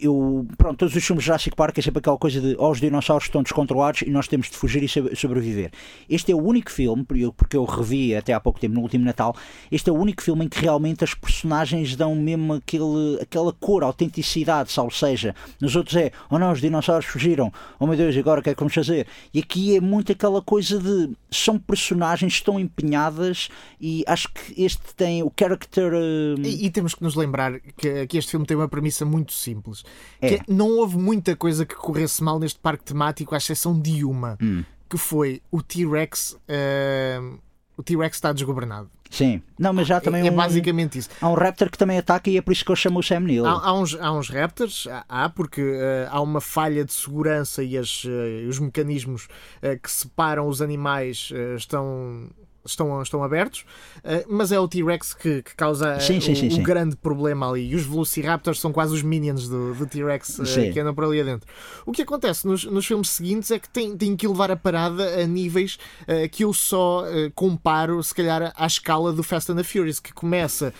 eu, 0.00 0.46
pronto, 0.56 0.78
todos 0.78 0.94
os 0.94 1.04
filmes 1.04 1.22
de 1.22 1.26
Jurassic 1.26 1.56
Park 1.56 1.78
é 1.78 1.82
sempre 1.82 2.00
aquela 2.00 2.18
coisa 2.18 2.40
de 2.40 2.56
oh, 2.58 2.70
os 2.70 2.80
dinossauros 2.80 3.26
estão 3.26 3.42
descontrolados 3.42 4.02
e 4.02 4.10
nós 4.10 4.28
temos 4.28 4.50
de 4.50 4.56
fugir 4.56 4.82
e 4.82 5.16
sobreviver. 5.16 5.70
Este 6.08 6.32
é 6.32 6.34
o 6.34 6.42
único 6.42 6.70
filme, 6.70 7.04
porque 7.04 7.56
eu 7.56 7.64
revi 7.64 8.14
até 8.14 8.32
há 8.32 8.40
pouco 8.40 8.58
tempo, 8.58 8.74
no 8.74 8.80
último 8.80 9.04
Natal, 9.04 9.34
este 9.70 9.90
é 9.90 9.92
o 9.92 9.96
único 9.96 10.22
filme 10.22 10.44
em 10.44 10.48
que 10.48 10.60
realmente 10.60 11.04
as 11.04 11.14
personagens 11.14 11.94
dão 11.96 12.14
mesmo 12.14 12.54
aquele, 12.54 13.18
aquela 13.20 13.52
cor, 13.52 13.82
autenticidade, 13.82 14.72
ou 14.78 14.90
seja, 14.90 15.34
nos 15.60 15.76
outros 15.76 15.96
é 15.96 16.10
oh 16.30 16.38
não, 16.38 16.52
os 16.52 16.60
dinossauros 16.60 17.06
fugiram, 17.06 17.52
oh 17.78 17.86
meu 17.86 17.96
Deus, 17.96 18.16
agora 18.16 18.40
o 18.40 18.42
que 18.42 18.50
é 18.50 18.54
que 18.54 18.60
vamos 18.60 18.74
fazer? 18.74 19.06
E 19.32 19.40
aqui 19.40 19.76
é 19.76 19.80
muito 19.80 20.12
aquela 20.12 20.42
coisa 20.42 20.78
de 20.78 21.10
são 21.30 21.58
personagens 21.58 22.34
estão 22.34 22.58
empenhadas 22.58 23.48
e 23.80 24.04
acho 24.06 24.28
que 24.32 24.62
este 24.62 24.94
tem 24.94 25.22
o 25.22 25.32
character. 25.38 25.92
Uh... 25.92 26.40
E, 26.40 26.66
e, 26.66 26.70
temos 26.70 26.94
que 26.94 27.02
nos 27.02 27.14
lembrar 27.14 27.60
que, 27.76 28.06
que 28.06 28.18
este 28.18 28.30
filme 28.30 28.46
tem 28.46 28.56
uma 28.56 28.68
premissa 28.68 29.04
muito 29.04 29.32
simples. 29.36 29.84
É. 30.20 30.38
Que 30.38 30.52
não 30.52 30.70
houve 30.78 30.96
muita 30.96 31.36
coisa 31.36 31.64
que 31.64 31.74
corresse 31.74 32.22
mal 32.22 32.38
neste 32.38 32.58
parque 32.58 32.84
temático, 32.84 33.34
à 33.34 33.38
exceção 33.38 33.78
de 33.78 34.04
uma, 34.04 34.36
hum. 34.42 34.64
que 34.88 34.98
foi 34.98 35.42
o 35.50 35.62
T-Rex. 35.62 36.32
Uh, 36.32 37.38
o 37.76 37.82
T-Rex 37.82 38.16
está 38.16 38.32
desgovernado. 38.32 38.90
Sim, 39.10 39.40
não, 39.58 39.72
mas 39.72 39.86
já 39.86 40.00
também 40.00 40.24
é, 40.24 40.28
é 40.28 40.30
um, 40.30 40.34
basicamente 40.34 40.98
isso. 40.98 41.08
Há 41.20 41.28
um 41.28 41.34
Raptor 41.34 41.70
que 41.70 41.78
também 41.78 41.98
ataca 41.98 42.28
e 42.28 42.36
é 42.36 42.42
por 42.42 42.52
isso 42.52 42.64
que 42.64 42.70
eu 42.70 42.76
chamo 42.76 42.98
o 42.98 43.02
Sam 43.02 43.20
Neill. 43.20 43.46
Há, 43.46 43.68
há 43.68 43.72
uns, 43.72 43.94
há 43.94 44.12
uns 44.12 44.28
Raptors, 44.28 44.88
há, 45.08 45.28
porque 45.28 45.62
uh, 45.62 46.08
há 46.10 46.20
uma 46.20 46.40
falha 46.40 46.84
de 46.84 46.92
segurança 46.92 47.62
e 47.62 47.78
as, 47.78 48.04
uh, 48.04 48.48
os 48.48 48.58
mecanismos 48.58 49.28
uh, 49.62 49.78
que 49.80 49.90
separam 49.90 50.48
os 50.48 50.60
animais 50.60 51.32
estão 51.56 52.28
estão, 52.66 53.02
estão 53.02 53.22
abertos, 53.22 53.64
uh, 53.98 54.24
mas 54.28 54.52
é 54.52 54.60
o 54.60 54.68
T-Rex 54.68 55.14
que, 55.14 55.42
que, 55.42 55.54
causa 55.54 55.98
sim, 56.00 56.20
sim, 56.20 56.32
o, 56.32 56.36
sim, 56.36 56.60
o 56.60 56.62
grande 56.62 56.96
problema 56.96 57.48
ali. 57.48 57.70
E 57.70 57.74
os 57.74 57.84
Velociraptors 57.84 58.60
são 58.60 58.72
quase 58.72 58.94
os 58.94 59.02
minions 59.02 59.48
do, 59.48 59.74
do 59.74 59.86
T-Rex 59.86 60.38
uh, 60.38 60.72
que 60.72 60.80
andam 60.80 60.94
por 60.94 61.04
ali 61.04 61.20
adentro. 61.20 61.48
O 61.84 61.92
que 61.92 62.02
acontece 62.02 62.46
nos, 62.46 62.64
nos 62.64 62.86
filmes 62.86 63.08
seguintes 63.10 63.50
é 63.50 63.58
que 63.58 63.68
tem, 63.68 63.96
tem 63.96 64.16
que 64.16 64.26
levar 64.26 64.50
a 64.50 64.56
parada 64.56 65.22
a 65.22 65.26
níveis 65.26 65.78
uh, 66.02 66.28
que 66.30 66.44
eu 66.44 66.52
só 66.52 67.04
comparo, 67.34 68.02
se 68.02 68.14
calhar, 68.14 68.52
à 68.56 68.66
escala 68.66 69.12
do 69.12 69.22
Fast 69.22 69.50
and 69.52 69.56
the 69.56 69.62
Furious, 69.62 70.00
que 70.00 70.12
começa 70.12 70.72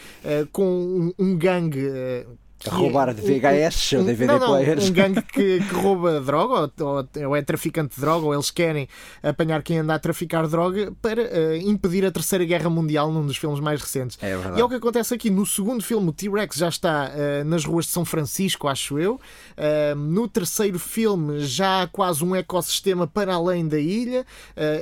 com 0.52 0.64
um, 0.64 1.12
um 1.18 1.36
gangue 1.36 1.88
a 2.64 2.74
roubar 2.74 3.12
de 3.14 3.20
VHS 3.20 3.92
ou 3.92 4.04
DVD 4.04 4.26
não, 4.26 4.38
não, 4.38 4.48
players. 4.48 4.88
Um 4.88 4.92
gangue 4.92 5.22
que, 5.22 5.60
que 5.60 5.74
rouba 5.74 6.20
droga, 6.20 6.72
ou, 6.80 7.08
ou, 7.26 7.36
é 7.36 7.42
traficante 7.42 7.94
de 7.94 8.00
droga, 8.00 8.26
ou 8.26 8.34
eles 8.34 8.50
querem 8.50 8.88
apanhar 9.22 9.62
quem 9.62 9.78
anda 9.78 9.94
a 9.94 9.98
traficar 9.98 10.46
droga 10.48 10.92
para 11.02 11.22
uh, 11.22 11.56
impedir 11.56 12.04
a 12.04 12.10
Terceira 12.10 12.44
Guerra 12.44 12.70
Mundial 12.70 13.12
num 13.12 13.26
dos 13.26 13.36
filmes 13.36 13.60
mais 13.60 13.80
recentes. 13.80 14.18
É 14.22 14.36
e 14.56 14.60
é 14.60 14.64
o 14.64 14.68
que 14.68 14.74
acontece 14.76 15.14
aqui. 15.14 15.30
No 15.30 15.44
segundo 15.44 15.82
filme, 15.82 16.08
o 16.08 16.12
T-Rex 16.12 16.56
já 16.56 16.68
está 16.68 17.10
uh, 17.10 17.44
nas 17.44 17.64
ruas 17.64 17.86
de 17.86 17.92
São 17.92 18.04
Francisco, 18.04 18.68
acho 18.68 18.98
eu. 18.98 19.14
Uh, 19.14 19.94
no 19.94 20.26
terceiro 20.26 20.78
filme, 20.78 21.40
já 21.40 21.82
há 21.82 21.86
quase 21.86 22.24
um 22.24 22.34
ecossistema 22.34 23.06
para 23.06 23.34
além 23.34 23.68
da 23.68 23.78
ilha. 23.78 24.24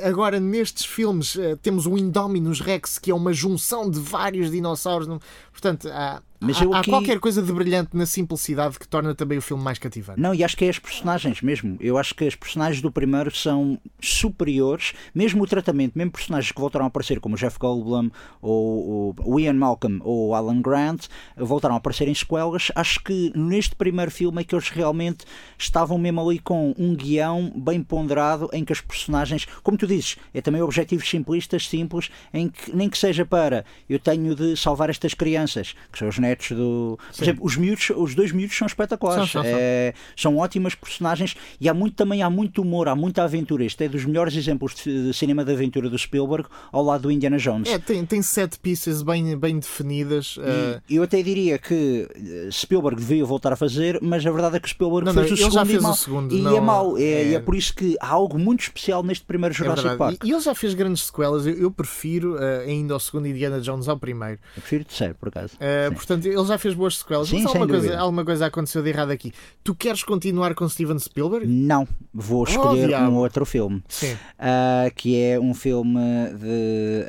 agora, 0.05 0.39
nestes 0.39 0.85
filmes, 0.85 1.37
temos 1.63 1.87
o 1.87 1.99
Indominus 1.99 2.61
Rex, 2.61 2.99
que 2.99 3.11
é 3.11 3.15
uma 3.15 3.33
junção 3.33 3.91
de 3.91 3.99
vários 3.99 4.51
dinossauros. 4.51 5.09
Portanto, 5.53 5.89
há 5.89 6.23
Mas 6.45 6.61
há, 6.61 6.79
aqui... 6.79 6.91
há 6.91 6.93
qualquer 6.93 7.19
coisa 7.19 7.43
de 7.43 7.53
brilhante 7.53 7.97
na 7.97 8.07
simplicidade 8.07 8.79
que 8.79 8.87
torna 8.87 9.15
também 9.15 9.39
o 9.39 9.43
filme 9.43 9.63
mais 9.63 9.79
cativante. 9.79 10.21
Não, 10.21 10.35
e 10.35 10.45
acho 10.45 10.57
que 10.57 10.65
é 10.65 10.69
as 10.69 10.79
personagens 10.79 11.41
mesmo. 11.41 11.77
Eu 11.81 11.97
acho 11.97 12.15
que 12.15 12.27
as 12.27 12.35
personagens 12.35 12.83
do 12.83 12.91
primeiro 12.91 13.35
são 13.35 13.79
superiores, 14.01 14.93
mesmo 15.15 15.43
o 15.43 15.47
tratamento, 15.47 15.97
mesmo 15.97 16.13
personagens 16.13 16.53
que 16.53 16.61
voltaram 16.61 16.85
a 16.85 16.89
aparecer, 16.89 17.21
como 17.21 17.35
o 17.35 17.39
Jeff 17.39 17.59
Goldblum, 17.59 18.11
ou, 18.43 19.15
o 19.25 19.41
Ian 19.41 19.55
Malcolm, 19.55 20.01
ou 20.05 20.29
o 20.29 20.35
Alan 20.35 20.61
Grant, 20.61 21.07
voltaram 21.37 21.75
a 21.75 21.79
aparecer 21.79 22.09
em 22.09 22.15
sequelas. 22.15 22.71
Acho 22.75 23.03
que 23.03 23.33
neste 23.35 23.75
primeiro 23.75 24.11
filme 24.11 24.43
é 24.43 24.45
que 24.45 24.55
eles 24.55 24.69
realmente 24.69 25.25
estavam 25.59 25.99
mesmo 25.99 26.21
ali 26.21 26.39
com 26.39 26.75
um 26.79 26.95
guião 26.95 27.53
bem 27.57 27.83
ponderado 27.83 28.49
em 28.53 28.65
que 28.65 28.73
as 28.73 28.81
personagens, 28.81 29.47
como 29.63 29.79
tu 29.79 29.87
dizes, 29.87 30.17
é 30.33 30.41
também 30.41 30.61
objetivos 30.61 31.09
simplistas, 31.09 31.69
simples, 31.69 32.11
em 32.33 32.49
que 32.49 32.75
nem 32.75 32.89
que 32.89 32.99
seja 32.99 33.25
para 33.25 33.65
eu 33.89 33.99
tenho 33.99 34.35
de 34.35 34.57
salvar 34.57 34.91
estas 34.91 35.15
crianças, 35.15 35.75
que 35.91 35.99
são 35.99 36.09
os 36.09 36.19
netos 36.35 36.53
do. 36.53 36.99
Por 37.17 37.23
exemplo, 37.23 37.45
os 37.45 37.57
miúdos, 37.57 37.91
os 37.91 38.15
dois 38.15 38.33
miúdos 38.33 38.57
são 38.57 38.67
espetaculares. 38.67 39.31
São, 39.31 39.43
são, 39.43 39.53
é, 39.55 39.95
são 40.17 40.37
ótimas 40.37 40.75
personagens 40.75 41.37
e 41.61 41.69
há 41.69 41.75
muito 41.75 41.95
também 41.95 42.23
há 42.23 42.29
muito 42.29 42.63
humor, 42.63 42.89
há 42.89 42.97
muita 42.97 43.23
aventura. 43.23 43.65
Este 43.65 43.85
é 43.85 43.89
dos 43.89 44.05
melhores 44.05 44.37
exemplos 44.37 44.75
de, 44.75 45.07
de 45.07 45.15
cinema 45.15 45.45
de 45.45 45.53
aventura 45.53 45.89
do 45.89 45.99
Spielberg 45.99 46.49
ao 46.73 46.83
lado 46.83 47.03
do 47.03 47.11
Indiana 47.11 47.39
Jones. 47.39 47.69
É, 47.69 47.79
tem, 47.79 48.05
tem 48.05 48.23
sete 48.23 48.59
pieces 48.59 49.03
bem, 49.03 49.37
bem 49.37 49.59
definidas. 49.59 50.37
Uh... 50.37 50.81
eu 50.91 51.03
até 51.03 51.23
diria 51.23 51.59
que 51.59 52.09
eh, 52.15 52.49
Spielberg 52.51 52.99
devia 52.99 53.25
voltar 53.25 53.53
a 53.53 53.57
fazer, 53.57 53.99
mas 54.03 54.27
a 54.27 54.31
verdade 54.31 54.57
é 54.57 54.61
que 54.61 54.69
Spielberg 54.69 55.07
não, 55.07 55.15
fez, 55.15 55.41
não, 55.41 55.49
o, 55.49 55.51
segundo 55.51 55.67
fez 55.67 55.83
e 55.83 55.87
o 55.87 55.95
segundo 55.95 56.35
e 56.35 56.57
é 56.57 56.61
mau. 56.61 56.99
É, 56.99 57.03
é... 57.03 57.29
E 57.29 57.35
é 57.35 57.41
por 57.41 57.55
isso 57.55 57.75
que 57.75 57.97
há 58.01 58.09
algo 58.09 58.39
muito 58.39 58.63
especial 58.63 59.03
neste 59.03 59.25
primeiro 59.25 59.55
é 59.55 59.57
Jurassic 59.57 59.89
é 59.89 59.97
Park. 59.97 60.25
E, 60.25 60.29
e, 60.29 60.33
ele 60.33 60.41
já 60.41 60.55
fez 60.55 60.75
grandes 60.75 61.05
sequelas. 61.05 61.47
Eu, 61.47 61.55
eu 61.55 61.71
prefiro 61.71 62.35
uh, 62.35 62.61
ainda 62.67 62.95
ao 62.95 63.01
segundo 63.01 63.27
Indiana 63.27 63.61
Jones 63.61 63.89
ao 63.89 63.99
primeiro. 63.99 64.39
Eu 64.57 64.63
prefiro 64.63 64.83
o 64.83 64.87
terceiro, 64.87 65.15
por 65.15 65.29
acaso. 65.29 65.55
Uh, 65.55 65.95
portanto, 65.95 66.24
ele 66.25 66.45
já 66.45 66.59
fez 66.59 66.75
boas 66.75 66.99
sequelas. 66.99 67.29
Sim, 67.29 67.43
mas 67.43 67.47
alguma 67.47 67.69
coisa, 67.69 67.99
alguma 67.99 68.25
coisa 68.25 68.47
aconteceu 68.47 68.83
de 68.83 68.89
errado 68.89 69.11
aqui. 69.11 69.33
Tu 69.63 69.75
queres 69.75 70.03
continuar 70.03 70.55
com 70.55 70.69
Steven 70.69 70.99
Spielberg? 70.99 71.47
Não. 71.47 71.87
Vou 72.13 72.41
oh, 72.41 72.45
escolher 72.45 72.95
oh, 72.95 73.11
um 73.11 73.17
outro 73.17 73.45
filme. 73.45 73.83
Sim. 73.89 74.15
Uh, 74.15 74.95
que 74.95 75.21
é 75.21 75.39
um 75.39 75.55
filme 75.55 76.01
de. 76.39 77.05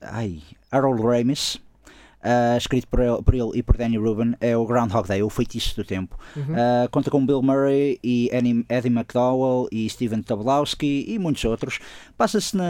ai, 0.00 0.40
Harold 0.70 1.02
Ramis 1.02 1.60
uh, 2.22 2.56
escrito 2.56 2.86
por 2.88 3.00
ele, 3.00 3.22
por 3.22 3.34
ele, 3.34 3.50
e 3.54 3.62
por 3.62 3.76
Danny 3.76 3.96
Rubin, 3.96 4.34
é 4.40 4.56
o 4.56 4.64
Groundhog 4.64 5.06
Day, 5.06 5.22
o 5.22 5.30
feitiço 5.30 5.76
do 5.76 5.84
tempo. 5.84 6.18
Uhum. 6.36 6.54
Uh, 6.54 6.88
conta 6.90 7.10
com 7.10 7.24
Bill 7.24 7.42
Murray 7.42 7.98
e 8.02 8.30
Eddie, 8.32 8.64
Eddie 8.68 8.90
McDowell 8.90 9.68
e 9.70 9.88
Steven 9.88 10.22
Tobolowsky 10.22 11.04
e 11.08 11.18
muitos 11.18 11.44
outros. 11.44 11.78
Passa-se 12.16 12.56
na 12.56 12.64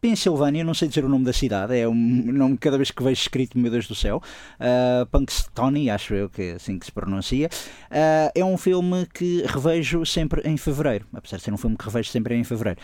Pensilvânia, 0.00 0.64
não 0.64 0.74
sei 0.74 0.88
dizer 0.88 1.04
o 1.04 1.08
nome 1.08 1.24
da 1.24 1.32
cidade, 1.32 1.76
é 1.76 1.88
um 1.88 1.94
nome 1.94 2.56
cada 2.56 2.76
vez 2.76 2.90
que 2.90 3.02
vejo 3.02 3.20
escrito, 3.20 3.58
meu 3.58 3.70
Deus 3.70 3.86
do 3.86 3.94
céu. 3.94 4.22
Uh, 4.60 5.92
acho 5.92 6.14
eu 6.14 6.28
que 6.28 6.42
é 6.42 6.52
assim 6.52 6.78
que 6.78 6.86
se 6.86 6.92
pronuncia. 6.92 7.48
Uh, 7.90 8.30
é 8.34 8.44
um 8.44 8.56
filme 8.56 9.06
que 9.12 9.44
revejo 9.46 10.04
sempre 10.06 10.42
em 10.44 10.56
fevereiro, 10.56 11.06
apesar 11.12 11.36
de 11.38 11.42
ser 11.42 11.52
um 11.52 11.56
filme 11.56 11.76
que 11.76 11.84
revejo 11.84 12.10
sempre 12.10 12.34
em 12.34 12.44
fevereiro, 12.44 12.78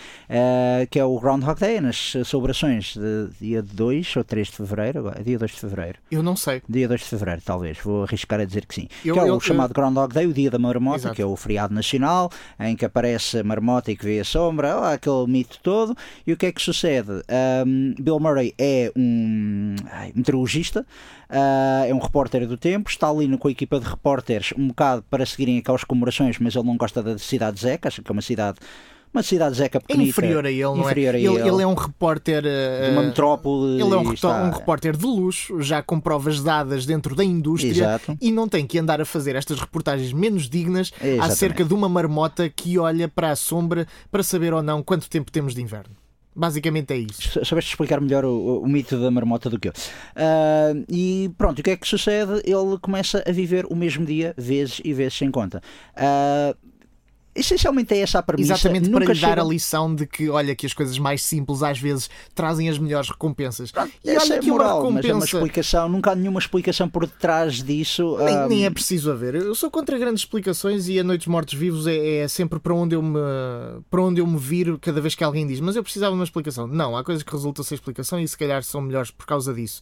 que 0.91 0.99
é 0.99 1.05
o 1.05 1.19
Groundhog 1.19 1.59
Day, 1.59 1.81
nas 1.81 2.15
celebrações 2.25 2.95
de 2.95 3.29
dia 3.41 3.63
2 3.63 4.17
ou 4.17 4.25
3 4.25 4.49
de 4.49 4.57
fevereiro, 4.57 4.99
agora, 5.01 5.23
dia 5.23 5.39
2 5.39 5.51
de 5.51 5.61
fevereiro. 5.61 5.99
Eu 6.11 6.23
não 6.23 6.37
sei. 6.37 6.63
Dia 6.69 6.89
2 6.89 7.01
de 7.01 7.07
fevereiro, 7.07 7.43
talvez. 7.45 7.79
Vou 7.79 8.05
arriscar 8.05 8.41
a 8.41 8.45
dizer 8.45 8.65
que 8.65 8.75
sim. 8.75 8.89
Eu, 9.05 9.15
que 9.15 9.21
é 9.21 9.25
o 9.25 9.27
eu, 9.27 9.41
chamado 9.41 9.71
eu... 9.71 9.75
Groundhog 9.75 10.15
Day, 10.15 10.27
o 10.27 10.33
dia 10.33 10.51
da 10.51 10.59
marmota, 10.59 10.99
Exato. 10.99 11.15
que 11.15 11.23
é 11.23 11.27
o 11.27 11.37
feriado 11.37 11.75
nacional, 11.75 12.31
em 12.59 12.75
que 12.75 12.85
aparece 12.85 13.39
a 13.39 13.45
marmota 13.45 13.93
e 13.93 13.97
que 13.97 14.05
vê 14.05 14.21
a 14.21 14.25
sombra, 14.25 14.79
oh, 14.81 14.85
aquele 14.85 15.27
mito 15.27 15.59
todo. 15.63 15.97
E 16.27 16.33
o 16.33 16.37
que 16.37 16.47
é 16.47 16.53
que 16.53 16.63
sucede? 16.63 17.11
Um, 17.67 17.95
Bill 18.01 18.19
Murray 18.19 18.55
é 18.59 18.91
um 18.97 19.77
ai, 19.91 20.13
meteorologista, 20.15 20.87
uh, 21.29 21.85
é 21.87 21.95
um 21.95 21.99
repórter 21.99 22.47
do 22.47 22.57
tempo, 22.57 22.89
está 22.89 23.11
ali 23.11 23.37
com 23.37 23.49
a 23.49 23.51
equipa 23.51 23.79
de 23.79 23.87
repórteres 23.87 24.55
um 24.57 24.69
bocado 24.69 25.05
para 25.11 25.27
seguirem 25.27 25.59
aquelas 25.59 25.85
comemorações, 25.85 26.39
mas 26.39 26.57
ele 26.57 26.67
não 26.67 26.77
gosta 26.77 27.03
da 27.03 27.19
cidade 27.19 27.57
de 27.57 27.63
Zeca, 27.63 27.89
acha 27.89 28.03
que 28.03 28.11
é 28.11 28.13
uma 28.13 28.23
cidade 28.23 28.59
uma 29.13 29.23
cidade 29.23 29.57
zeca 29.57 29.81
pequenita. 29.81 30.07
É 30.07 30.09
inferior 30.09 30.47
a 30.47 30.51
ele, 30.51 30.63
não 30.63 30.79
é? 30.79 30.81
inferior 30.81 31.15
é? 31.15 31.19
A 31.19 31.21
ele, 31.21 31.29
ele. 31.29 31.49
ele, 31.49 31.63
é 31.63 31.67
um 31.67 31.75
repórter... 31.75 32.45
Uh, 32.45 32.87
de 32.87 32.91
uma 32.93 33.03
metrópole. 33.03 33.81
Ele 33.81 33.95
é 33.95 33.97
um, 33.97 34.13
está... 34.13 34.43
um, 34.43 34.51
repórter 34.51 34.97
de 34.97 35.05
luxo, 35.05 35.61
já 35.63 35.83
com 35.83 36.01
provas 36.01 36.43
dadas 36.43 36.87
dentro 36.87 37.15
da 37.15 37.25
indústria 37.25 37.71
Exato. 37.71 38.17
e 38.21 38.31
não 38.31 38.49
tem 38.49 38.67
que 38.67 38.79
andar 38.79 39.01
a 39.01 39.05
fazer 39.05 39.37
estas 39.37 39.59
reportagens 39.61 40.13
menos 40.13 40.49
dignas 40.49 40.93
Exatamente. 41.01 41.33
acerca 41.33 41.65
de 41.65 41.75
uma 41.75 41.89
marmota 41.89 42.49
que 42.49 42.79
olha 42.79 43.09
para 43.09 43.31
a 43.31 43.37
sombra 43.37 43.87
para 44.11 44.23
saber 44.23 44.53
ou 44.53 44.63
não 44.63 44.83
quanto 44.83 45.09
tempo 45.09 45.31
temos 45.31 45.55
de 45.55 45.63
inverno. 45.63 45.95
Basicamente 46.39 46.93
é 46.93 46.99
isso. 46.99 47.45
Sabeste 47.45 47.73
explicar 47.73 48.01
melhor 48.01 48.25
o, 48.25 48.61
o, 48.63 48.69
mito 48.69 48.97
da 48.97 49.11
marmota 49.11 49.51
do 49.51 49.59
que 49.59 49.69
eu. 49.69 49.73
Uh, 49.73 50.85
e 50.89 51.31
pronto, 51.37 51.59
o 51.59 51.63
que 51.65 51.71
é 51.71 51.77
que 51.77 51.87
sucede? 51.87 52.41
Ele 52.45 52.79
começa 52.81 53.25
a 53.27 53.33
viver 53.33 53.67
o 53.67 53.75
mesmo 53.75 54.07
dia, 54.07 54.35
vezes 54.37 54.81
e 54.85 54.93
vezes 54.93 55.19
sem 55.19 55.33
conta. 55.33 55.61
Uh, 55.97 56.57
essencialmente 57.39 57.95
é 57.95 58.01
essa 58.01 58.19
a 58.19 58.23
premissa. 58.23 58.55
Exatamente 58.55 58.89
Nunca 58.89 59.05
para 59.05 59.15
lhe 59.15 59.21
dar 59.21 59.39
a 59.39 59.45
lição 59.45 59.95
de 59.95 60.07
que, 60.07 60.29
olha, 60.29 60.55
que 60.55 60.67
as 60.67 60.73
coisas 60.73 60.99
mais 60.99 61.23
simples 61.23 61.63
às 61.63 61.79
vezes 61.79 62.11
trazem 62.35 62.69
as 62.69 62.79
melhores 62.79 63.09
recompensas. 63.09 63.71
Pronto, 63.71 63.93
e 64.05 64.17
olha 64.17 64.35
é 64.35 64.39
que 64.39 64.51
moral, 64.51 64.81
uma 64.81 64.89
recompensa. 64.89 64.99
Mas 64.99 65.11
é 65.11 65.15
uma 65.15 65.25
explicação, 65.25 65.89
nunca 65.89 66.13
há 66.13 66.15
nenhuma 66.15 66.39
explicação 66.39 66.89
por 66.89 67.07
detrás 67.07 67.63
disso. 67.63 68.17
Nem, 68.19 68.37
um... 68.37 68.49
nem, 68.49 68.67
é 68.67 68.71
preciso 68.71 69.11
haver. 69.11 69.37
Eu 69.37 69.55
sou 69.55 69.71
contra 69.71 69.99
grandes 69.99 70.23
explicações 70.23 70.89
e 70.89 70.99
a 70.99 71.05
Noites 71.05 71.27
Mortos 71.27 71.55
Vivos 71.55 71.87
é, 71.87 72.19
é, 72.19 72.29
sempre 72.29 72.59
para 72.59 72.75
onde, 72.75 72.95
eu 72.95 73.03
me, 73.03 73.19
para 73.91 74.03
onde 74.03 74.21
eu 74.21 74.27
me 74.27 74.39
viro 74.39 74.79
cada 74.79 75.01
vez 75.01 75.15
que 75.15 75.25
alguém 75.25 75.47
diz, 75.47 75.61
mas 75.61 75.77
eu 75.77 75.83
precisava 75.83 76.13
de 76.13 76.19
uma 76.19 76.25
explicação. 76.25 76.67
Não, 76.67 76.97
há 76.97 77.05
coisas 77.05 77.23
que 77.23 77.33
resultam 77.33 77.65
sem 77.65 77.75
explicação 77.75 78.19
e 78.21 78.27
se 78.27 78.37
calhar 78.37 78.63
são 78.63 78.81
melhores 78.81 79.11
por 79.11 79.27
causa 79.27 79.53
disso. 79.53 79.81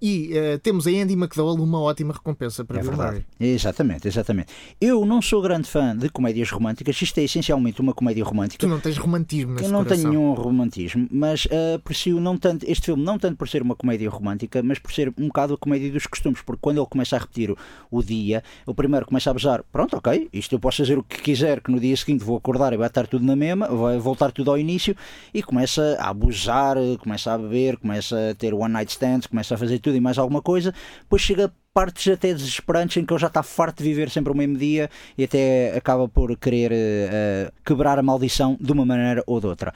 E 0.00 0.32
uh, 0.32 0.58
temos 0.58 0.86
a 0.86 0.90
Andy 0.90 1.14
McDowell 1.14 1.62
uma 1.62 1.80
ótima 1.80 2.12
recompensa 2.12 2.64
para 2.64 2.80
é 2.80 2.82
Murray. 2.82 3.24
Exatamente, 3.40 4.08
exatamente. 4.08 4.52
Eu 4.80 5.04
não 5.04 5.22
sou 5.22 5.42
grande 5.42 5.68
fã 5.68 5.96
de 5.96 6.08
comédias 6.08 6.50
românticas 6.50 6.96
isto 7.04 7.18
é 7.18 7.24
essencialmente 7.24 7.80
uma 7.80 7.92
comédia 7.92 8.24
romântica. 8.24 8.66
Tu 8.66 8.68
não 8.68 8.80
tens 8.80 8.96
romantismo 8.96 9.52
nesse 9.52 9.64
Eu 9.64 9.70
não 9.70 9.84
coração. 9.84 9.96
tenho 10.02 10.08
nenhum 10.10 10.32
romantismo, 10.32 11.08
mas 11.10 11.44
uh, 11.46 11.76
aprecio 11.76 12.20
não 12.20 12.36
tanto, 12.36 12.64
este 12.68 12.86
filme 12.86 13.02
não 13.02 13.18
tanto 13.18 13.36
por 13.36 13.48
ser 13.48 13.62
uma 13.62 13.74
comédia 13.74 14.08
romântica, 14.10 14.62
mas 14.62 14.78
por 14.78 14.92
ser 14.92 15.12
um 15.18 15.28
bocado 15.28 15.54
a 15.54 15.58
comédia 15.58 15.90
dos 15.90 16.06
costumes, 16.06 16.40
porque 16.42 16.60
quando 16.60 16.78
ele 16.78 16.86
começa 16.86 17.16
a 17.16 17.18
repetir 17.18 17.50
o, 17.50 17.56
o 17.90 18.02
dia, 18.02 18.42
o 18.66 18.74
primeiro 18.74 19.06
começa 19.06 19.30
a 19.30 19.32
abusar, 19.32 19.62
pronto, 19.72 19.96
ok, 19.96 20.28
isto 20.32 20.54
eu 20.54 20.58
posso 20.60 20.78
fazer 20.78 20.98
o 20.98 21.02
que 21.02 21.20
quiser, 21.20 21.60
que 21.60 21.70
no 21.70 21.80
dia 21.80 21.96
seguinte 21.96 22.24
vou 22.24 22.36
acordar 22.36 22.72
e 22.72 22.76
vai 22.76 22.88
estar 22.88 23.06
tudo 23.06 23.24
na 23.24 23.36
mesma, 23.36 23.68
vai 23.68 23.98
voltar 23.98 24.32
tudo 24.32 24.50
ao 24.50 24.58
início, 24.58 24.96
e 25.32 25.42
começa 25.42 25.96
a 26.00 26.08
abusar, 26.08 26.76
começa 27.00 27.32
a 27.32 27.38
beber, 27.38 27.76
começa 27.76 28.30
a 28.30 28.34
ter 28.34 28.54
one 28.54 28.72
night 28.72 28.90
stands, 28.90 29.26
começa 29.26 29.54
a 29.54 29.58
fazer 29.58 29.78
tudo 29.78 29.96
e 29.96 30.00
mais 30.00 30.18
alguma 30.18 30.42
coisa, 30.42 30.74
depois 31.00 31.22
chega 31.22 31.52
partes 31.78 32.12
até 32.12 32.34
desesperantes 32.34 32.96
em 32.96 33.06
que 33.06 33.12
ele 33.12 33.20
já 33.20 33.28
está 33.28 33.40
farto 33.40 33.84
de 33.84 33.88
viver 33.88 34.10
sempre 34.10 34.32
o 34.32 34.34
mesmo 34.34 34.56
dia 34.56 34.90
e 35.16 35.22
até 35.22 35.76
acaba 35.76 36.08
por 36.08 36.36
querer 36.36 36.72
uh, 36.72 37.52
quebrar 37.64 38.00
a 38.00 38.02
maldição 38.02 38.56
de 38.60 38.72
uma 38.72 38.84
maneira 38.84 39.22
ou 39.28 39.38
de 39.38 39.46
outra. 39.46 39.72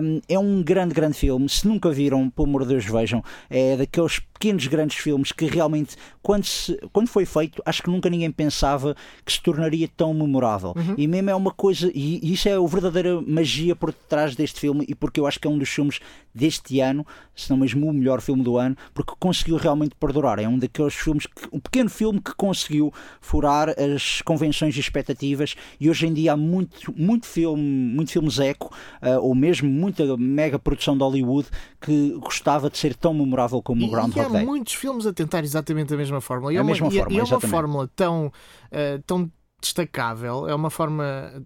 Um, 0.00 0.20
é 0.28 0.38
um 0.38 0.62
grande, 0.62 0.94
grande 0.94 1.18
filme. 1.18 1.48
Se 1.48 1.66
nunca 1.66 1.90
viram, 1.90 2.30
pelo 2.30 2.46
amor 2.46 2.62
de 2.62 2.68
Deus, 2.68 2.84
vejam. 2.84 3.20
É 3.50 3.76
daqueles 3.76 4.20
pequenos, 4.34 4.66
grandes 4.66 4.98
filmes 4.98 5.32
que 5.32 5.46
realmente, 5.46 5.96
quando, 6.20 6.44
se, 6.44 6.76
quando 6.92 7.08
foi 7.08 7.24
feito, 7.24 7.62
acho 7.64 7.82
que 7.82 7.90
nunca 7.90 8.10
ninguém 8.10 8.30
pensava 8.30 8.94
que 9.24 9.32
se 9.32 9.40
tornaria 9.40 9.88
tão 9.96 10.12
memorável. 10.12 10.74
Uhum. 10.76 10.94
E 10.98 11.06
mesmo 11.06 11.30
é 11.30 11.34
uma 11.34 11.52
coisa, 11.52 11.90
e 11.94 12.32
isso 12.32 12.48
é 12.48 12.54
a 12.54 12.60
verdadeira 12.60 13.20
magia 13.22 13.74
por 13.74 13.92
detrás 13.92 14.36
deste 14.36 14.60
filme, 14.60 14.84
e 14.88 14.94
porque 14.94 15.18
eu 15.18 15.26
acho 15.26 15.40
que 15.40 15.46
é 15.46 15.50
um 15.50 15.56
dos 15.56 15.68
filmes 15.68 16.00
deste 16.34 16.80
ano, 16.80 17.06
se 17.34 17.48
não 17.48 17.56
mesmo 17.56 17.88
o 17.88 17.92
melhor 17.92 18.20
filme 18.20 18.42
do 18.42 18.58
ano, 18.58 18.76
porque 18.92 19.12
conseguiu 19.18 19.56
realmente 19.56 19.94
perdurar. 19.98 20.38
É 20.38 20.48
um 20.48 20.58
daqueles 20.58 20.94
filmes, 20.94 21.26
que, 21.26 21.48
um 21.52 21.60
pequeno 21.60 21.88
filme 21.88 22.20
que 22.20 22.34
conseguiu 22.34 22.92
furar 23.20 23.68
as 23.70 24.20
convenções 24.22 24.76
e 24.76 24.80
expectativas, 24.80 25.54
e 25.78 25.88
hoje 25.88 26.06
em 26.06 26.12
dia 26.12 26.32
há 26.32 26.36
muito, 26.36 26.92
muito 26.96 27.26
filme, 27.26 27.62
muito 27.62 28.10
filmes 28.10 28.38
eco, 28.40 28.74
uh, 29.00 29.20
ou 29.20 29.34
mesmo 29.34 29.70
muita 29.70 30.16
mega 30.16 30.58
produção 30.58 30.96
de 30.96 31.04
Hollywood 31.04 31.48
que 31.80 32.10
gostava 32.18 32.68
de 32.68 32.78
ser 32.78 32.94
tão 32.94 33.14
memorável 33.14 33.62
como 33.62 33.84
o 33.84 33.90
Groundhog 33.90 34.23
há 34.24 34.28
muitos 34.28 34.74
filmes 34.74 35.06
a 35.06 35.12
tentar 35.12 35.44
exatamente 35.44 35.92
a 35.92 35.96
mesma 35.96 36.20
fórmula. 36.20 36.52
E 36.52 36.56
é, 36.56 36.60
a 36.60 36.64
mesma 36.64 36.86
uma, 36.86 36.92
fórmula, 36.92 37.16
e 37.16 37.18
é 37.18 37.24
uma 37.24 37.40
fórmula 37.40 37.90
tão, 37.94 38.26
uh, 38.26 39.02
tão 39.06 39.30
destacável, 39.60 40.48
é 40.48 40.54
uma 40.54 40.70
forma 40.70 41.44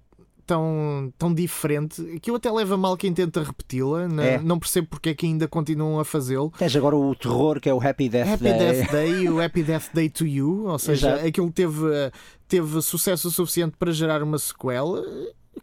tão, 0.49 1.13
tão 1.19 1.33
diferente 1.35 2.19
que 2.23 2.31
eu 2.31 2.37
até 2.37 2.51
leva 2.51 2.75
mal 2.77 2.97
quem 2.97 3.13
tenta 3.13 3.43
repeti-la. 3.43 4.09
Né? 4.09 4.35
É. 4.35 4.39
Não 4.39 4.59
percebo 4.59 4.89
porque 4.89 5.11
é 5.11 5.15
que 5.15 5.27
ainda 5.27 5.47
continuam 5.47 6.01
a 6.01 6.05
fazê-lo. 6.05 6.51
Tens 6.59 6.75
agora 6.75 6.97
o 6.97 7.15
terror 7.15 7.61
que 7.61 7.69
é 7.69 7.75
o 7.75 7.87
Happy 7.87 8.09
Death 8.09 8.29
Happy 8.29 8.45
Day. 8.45 8.53
Happy 8.53 8.65
Death 8.65 8.91
Day, 8.91 9.29
o 9.29 9.41
Happy 9.41 9.63
Death 9.63 9.91
Day 9.93 10.09
to 10.09 10.27
You, 10.27 10.65
ou 10.67 10.79
seja, 10.81 11.11
Exato. 11.11 11.27
aquilo 11.27 11.53
teve, 11.53 11.87
teve 12.49 12.81
sucesso 12.81 13.31
suficiente 13.31 13.77
para 13.79 13.93
gerar 13.93 14.23
uma 14.23 14.39
sequela. 14.39 15.05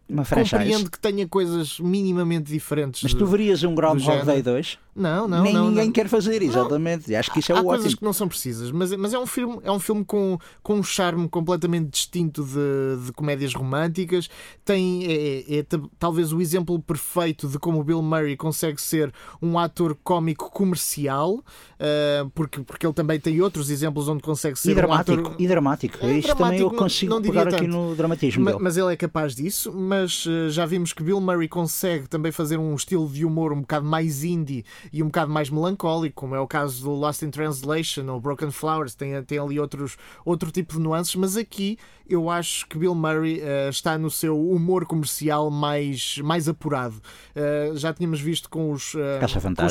Uma 0.08 0.24
franchise. 0.24 0.56
Compreendo 0.56 0.90
que 0.90 1.00
tenha 1.00 1.26
coisas 1.26 1.80
minimamente 1.80 2.52
diferentes. 2.52 3.02
Mas 3.02 3.12
tu 3.12 3.26
verias 3.26 3.64
um 3.64 3.74
Groundhog 3.74 4.24
Day 4.24 4.40
2? 4.40 4.78
Não, 4.96 5.28
não, 5.28 5.42
Nem 5.42 5.52
não, 5.52 5.68
ninguém 5.68 5.86
não. 5.86 5.92
quer 5.92 6.08
fazer, 6.08 6.40
exatamente. 6.42 7.14
Acho 7.14 7.30
que 7.30 7.40
isso 7.40 7.52
é 7.52 7.54
Há 7.54 7.58
ótimo. 7.58 7.70
coisas 7.70 7.94
que 7.94 8.02
não 8.02 8.12
são 8.14 8.26
precisas, 8.26 8.70
mas, 8.70 8.90
mas 8.96 9.12
é 9.12 9.18
um 9.18 9.26
filme, 9.26 9.58
é 9.62 9.70
um 9.70 9.78
filme 9.78 10.04
com, 10.04 10.38
com 10.62 10.76
um 10.76 10.82
charme 10.82 11.28
completamente 11.28 11.90
distinto 11.90 12.42
de, 12.42 13.04
de 13.04 13.12
comédias 13.12 13.52
românticas. 13.52 14.30
Tem 14.64 15.04
é, 15.04 15.56
é, 15.56 15.58
é 15.58 15.64
talvez 15.98 16.32
o 16.32 16.40
exemplo 16.40 16.80
perfeito 16.80 17.46
de 17.46 17.58
como 17.58 17.80
o 17.80 17.84
Bill 17.84 18.00
Murray 18.00 18.36
consegue 18.36 18.80
ser 18.80 19.12
um 19.42 19.58
ator 19.58 19.96
cómico 20.02 20.50
comercial, 20.50 21.34
uh, 21.34 22.30
porque, 22.34 22.60
porque 22.60 22.86
ele 22.86 22.94
também 22.94 23.20
tem 23.20 23.40
outros 23.42 23.68
exemplos 23.68 24.08
onde 24.08 24.22
consegue 24.22 24.58
ser 24.58 24.72
e 24.72 24.74
dramático, 24.74 25.18
um 25.18 25.26
ator... 25.26 25.36
E 25.38 25.46
dramático. 25.46 25.98
É, 26.00 26.18
Isto 26.18 26.34
também 26.36 26.60
eu 26.60 26.70
consigo 26.70 27.10
não, 27.10 27.20
não 27.20 27.22
pegar 27.22 27.48
aqui 27.48 27.66
no 27.66 27.94
dramatismo 27.94 28.44
mas, 28.44 28.56
mas, 28.58 28.76
ele 28.76 28.92
é 28.92 28.96
capaz 28.96 29.34
disso, 29.34 29.72
mas 29.72 30.24
uh, 30.24 30.48
já 30.48 30.64
vimos 30.64 30.92
que 30.92 31.02
Bill 31.02 31.20
Murray 31.20 31.48
consegue 31.48 32.08
também 32.08 32.32
fazer 32.32 32.56
um 32.56 32.74
estilo 32.74 33.06
de 33.08 33.24
humor 33.24 33.52
um 33.52 33.60
bocado 33.60 33.84
mais 33.84 34.24
indie 34.24 34.64
e 34.92 35.02
um 35.02 35.06
bocado 35.06 35.30
mais 35.30 35.50
melancólico, 35.50 36.14
como 36.16 36.34
é 36.34 36.40
o 36.40 36.46
caso 36.46 36.82
do 36.82 36.90
Lost 36.92 37.22
in 37.22 37.30
Translation 37.30 38.06
ou 38.08 38.20
Broken 38.20 38.50
Flowers, 38.50 38.94
tem, 38.94 39.22
tem 39.22 39.38
ali 39.38 39.58
outros, 39.58 39.96
outro 40.24 40.50
tipo 40.50 40.74
de 40.74 40.80
nuances, 40.80 41.14
mas 41.14 41.36
aqui 41.36 41.78
eu 42.08 42.30
acho 42.30 42.66
que 42.68 42.78
Bill 42.78 42.94
Murray 42.94 43.40
uh, 43.40 43.68
está 43.68 43.98
no 43.98 44.10
seu 44.10 44.40
humor 44.40 44.86
comercial 44.86 45.50
mais, 45.50 46.18
mais 46.18 46.48
apurado. 46.48 46.94
Uh, 47.34 47.76
já 47.76 47.92
tínhamos 47.92 48.20
visto 48.20 48.48
com 48.48 48.70
os 48.70 48.94
uh, 48.94 49.18